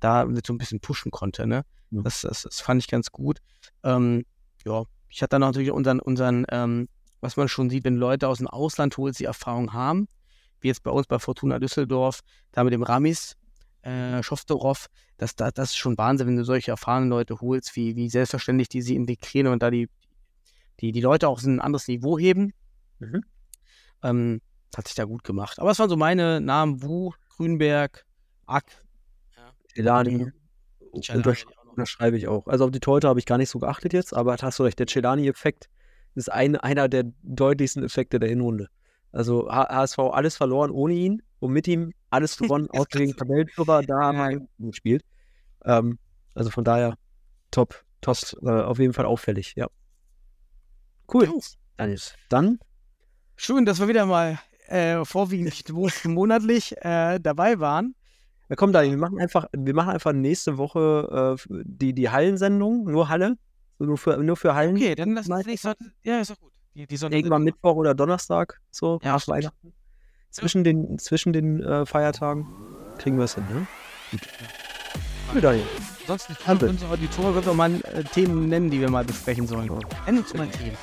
da 0.03 0.25
mit 0.25 0.45
so 0.45 0.53
ein 0.53 0.57
bisschen 0.57 0.79
pushen 0.79 1.11
konnte. 1.11 1.47
Ne? 1.47 1.63
Ja. 1.91 2.01
Das, 2.01 2.21
das, 2.21 2.43
das 2.43 2.59
fand 2.59 2.81
ich 2.81 2.89
ganz 2.89 3.11
gut. 3.11 3.39
Ähm, 3.83 4.25
ja, 4.65 4.83
ich 5.09 5.21
hatte 5.21 5.31
dann 5.31 5.41
natürlich 5.41 5.71
unseren, 5.71 5.99
unseren 5.99 6.45
ähm, 6.49 6.89
was 7.21 7.37
man 7.37 7.47
schon 7.47 7.69
sieht, 7.69 7.85
wenn 7.85 7.95
Leute 7.95 8.27
aus 8.27 8.39
dem 8.39 8.47
Ausland 8.47 8.97
holst, 8.97 9.19
die 9.19 9.25
Erfahrung 9.25 9.73
haben, 9.73 10.07
wie 10.59 10.67
jetzt 10.67 10.83
bei 10.83 10.91
uns 10.91 11.07
bei 11.07 11.19
Fortuna 11.19 11.59
Düsseldorf, 11.59 12.19
da 12.51 12.63
mit 12.63 12.73
dem 12.73 12.83
Ramis, 12.83 13.35
äh, 13.81 14.21
Schoftorov, 14.23 14.87
das, 15.17 15.35
das, 15.35 15.53
das 15.53 15.69
ist 15.69 15.77
schon 15.77 15.97
Wahnsinn, 15.97 16.27
wenn 16.27 16.37
du 16.37 16.43
solche 16.43 16.71
erfahrenen 16.71 17.09
Leute 17.09 17.39
holst, 17.39 17.75
wie, 17.75 17.95
wie 17.95 18.09
selbstverständlich 18.09 18.69
die 18.69 18.81
sie 18.81 18.95
integrieren 18.95 19.47
und 19.47 19.63
da 19.63 19.71
die, 19.71 19.89
die, 20.79 20.91
die 20.91 21.01
Leute 21.01 21.27
auch 21.29 21.41
ein 21.43 21.61
anderes 21.61 21.87
Niveau 21.87 22.17
heben. 22.17 22.53
Mhm. 22.99 23.23
Ähm, 24.03 24.41
hat 24.75 24.87
sich 24.87 24.95
da 24.95 25.05
gut 25.05 25.23
gemacht. 25.23 25.59
Aber 25.59 25.71
es 25.71 25.79
waren 25.79 25.89
so 25.89 25.97
meine 25.97 26.41
Namen, 26.41 26.81
Wu, 26.81 27.11
Grünberg, 27.29 28.05
Ack, 28.45 28.82
Celani. 29.75 30.31
Untersch 30.91 31.45
auch 31.47 31.63
unterschreibe 31.73 32.17
ich 32.17 32.27
auch. 32.27 32.47
Also 32.47 32.65
auf 32.65 32.71
die 32.71 32.79
Torhüter 32.79 33.09
habe 33.09 33.19
ich 33.19 33.25
gar 33.25 33.37
nicht 33.37 33.49
so 33.49 33.59
geachtet 33.59 33.93
jetzt, 33.93 34.13
aber 34.13 34.35
da 34.35 34.47
hast 34.47 34.59
du 34.59 34.63
recht, 34.63 34.79
der 34.79 34.87
Celani-Effekt 34.87 35.69
ist 36.15 36.31
ein, 36.31 36.55
einer 36.55 36.87
der 36.87 37.05
deutlichsten 37.23 37.83
Effekte 37.83 38.19
der 38.19 38.29
Hinrunde. 38.29 38.69
Also 39.11 39.49
HSV 39.49 39.99
alles 39.99 40.37
verloren 40.37 40.71
ohne 40.71 40.93
ihn 40.93 41.21
und 41.39 41.51
mit 41.51 41.67
ihm 41.67 41.93
alles 42.09 42.37
gewonnen, 42.37 42.69
außer 42.69 42.87
gegen 42.91 43.15
Tabellenführer, 43.15 43.81
da 43.81 43.99
haben 43.99 44.47
wir 44.59 44.67
gespielt. 44.69 45.03
Ähm, 45.65 45.97
also 46.35 46.49
von 46.49 46.63
daher 46.63 46.95
top, 47.51 47.83
top, 48.01 48.17
äh, 48.43 48.49
auf 48.49 48.79
jeden 48.79 48.93
Fall 48.93 49.05
auffällig, 49.05 49.53
ja. 49.55 49.67
Cool. 51.11 51.31
Daniel, 51.77 51.99
dann 52.29 52.59
Schön, 53.35 53.65
dass 53.65 53.79
wir 53.79 53.87
wieder 53.87 54.05
mal 54.05 54.39
äh, 54.67 55.03
vorwiegend 55.03 55.67
mo- 55.69 55.89
monatlich 56.05 56.75
äh, 56.83 57.19
dabei 57.19 57.59
waren. 57.59 57.95
Ja, 58.49 58.55
komm, 58.55 58.73
Daniel, 58.73 58.93
wir 58.93 58.99
machen 58.99 59.19
einfach, 59.19 59.47
wir 59.53 59.73
machen 59.73 59.89
einfach 59.89 60.13
nächste 60.13 60.57
Woche 60.57 61.37
äh, 61.37 61.61
die, 61.63 61.93
die 61.93 62.09
Hallensendung, 62.09 62.85
nur 62.85 63.09
Halle, 63.09 63.35
nur 63.79 63.97
für, 63.97 64.17
nur 64.17 64.35
für 64.35 64.53
Hallen. 64.53 64.75
Okay, 64.75 64.95
dann 64.95 65.13
lass 65.13 65.29
uns 65.29 65.45
nächste 65.45 65.75
Ja, 66.03 66.19
ist 66.19 66.31
doch 66.31 66.39
gut. 66.39 66.51
Die, 66.75 66.87
die 66.87 66.95
Irgendwann 66.95 67.43
Mittwoch 67.43 67.75
oder 67.75 67.93
Donnerstag, 67.93 68.59
so 68.71 68.99
Ja, 69.03 69.13
nach. 69.13 69.27
Weihnachten. 69.27 69.73
Zwischen 70.31 70.63
den, 70.63 70.97
zwischen 70.97 71.31
den 71.31 71.61
äh, 71.61 71.85
Feiertagen 71.85 72.47
kriegen 72.97 73.17
wir 73.17 73.25
es 73.25 73.35
hin, 73.35 73.45
ne? 73.51 73.67
Gut. 74.11 74.21
Cool, 75.31 75.41
Daniel. 75.41 75.65
Ansonsten 76.01 76.33
Ampel. 76.45 76.57
können 76.57 76.69
unsere 76.71 76.91
Auditoren 76.91 77.45
wir 77.45 77.53
mal 77.53 77.75
äh, 77.75 78.03
Themen 78.03 78.49
nennen, 78.49 78.69
die 78.69 78.79
wir 78.79 78.89
mal 78.89 79.05
besprechen 79.05 79.47
sollen. 79.47 79.69
Nenn 80.05 80.17
uns 80.17 80.33
mal 80.33 80.47
Themen. 80.47 80.77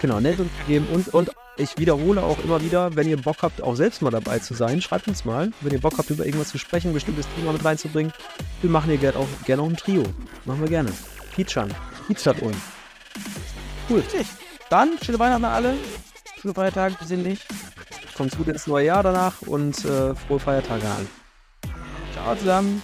Genau, 0.00 0.20
nett 0.20 0.40
uns 0.40 0.50
geben. 0.66 0.86
Und, 0.92 1.08
und 1.08 1.30
ich 1.58 1.76
wiederhole 1.78 2.22
auch 2.22 2.38
immer 2.44 2.62
wieder, 2.62 2.94
wenn 2.96 3.08
ihr 3.08 3.16
Bock 3.16 3.38
habt, 3.42 3.62
auch 3.62 3.74
selbst 3.74 4.02
mal 4.02 4.10
dabei 4.10 4.38
zu 4.38 4.54
sein, 4.54 4.80
schreibt 4.80 5.08
uns 5.08 5.24
mal. 5.24 5.50
Wenn 5.60 5.72
ihr 5.72 5.80
Bock 5.80 5.98
habt, 5.98 6.10
über 6.10 6.24
irgendwas 6.24 6.48
zu 6.48 6.58
sprechen, 6.58 6.90
ein 6.90 6.94
bestimmtes 6.94 7.26
Thema 7.36 7.52
mit 7.52 7.64
reinzubringen, 7.64 8.12
wir 8.62 8.70
machen 8.70 8.90
hier 8.90 8.98
gerne 8.98 9.18
auch, 9.18 9.26
gerne 9.44 9.62
auch 9.62 9.68
ein 9.68 9.76
Trio. 9.76 10.04
Machen 10.44 10.60
wir 10.60 10.68
gerne. 10.68 10.90
Featuren. 11.34 11.74
Featuret 12.06 12.42
uns. 12.42 12.56
Richtig. 13.90 14.26
Dann 14.70 14.98
schöne 15.02 15.18
Weihnachten 15.18 15.44
an 15.44 15.52
alle. 15.52 15.74
Schöne 16.40 16.54
Feiertage, 16.54 16.94
besinnlich. 16.98 17.40
Kommt 18.16 18.36
gut 18.36 18.48
ins 18.48 18.66
neue 18.66 18.86
Jahr 18.86 19.02
danach 19.02 19.42
und 19.42 19.84
äh, 19.84 20.14
frohe 20.14 20.40
Feiertage 20.40 20.86
an. 20.86 21.08
Ciao 22.12 22.36
zusammen. 22.36 22.82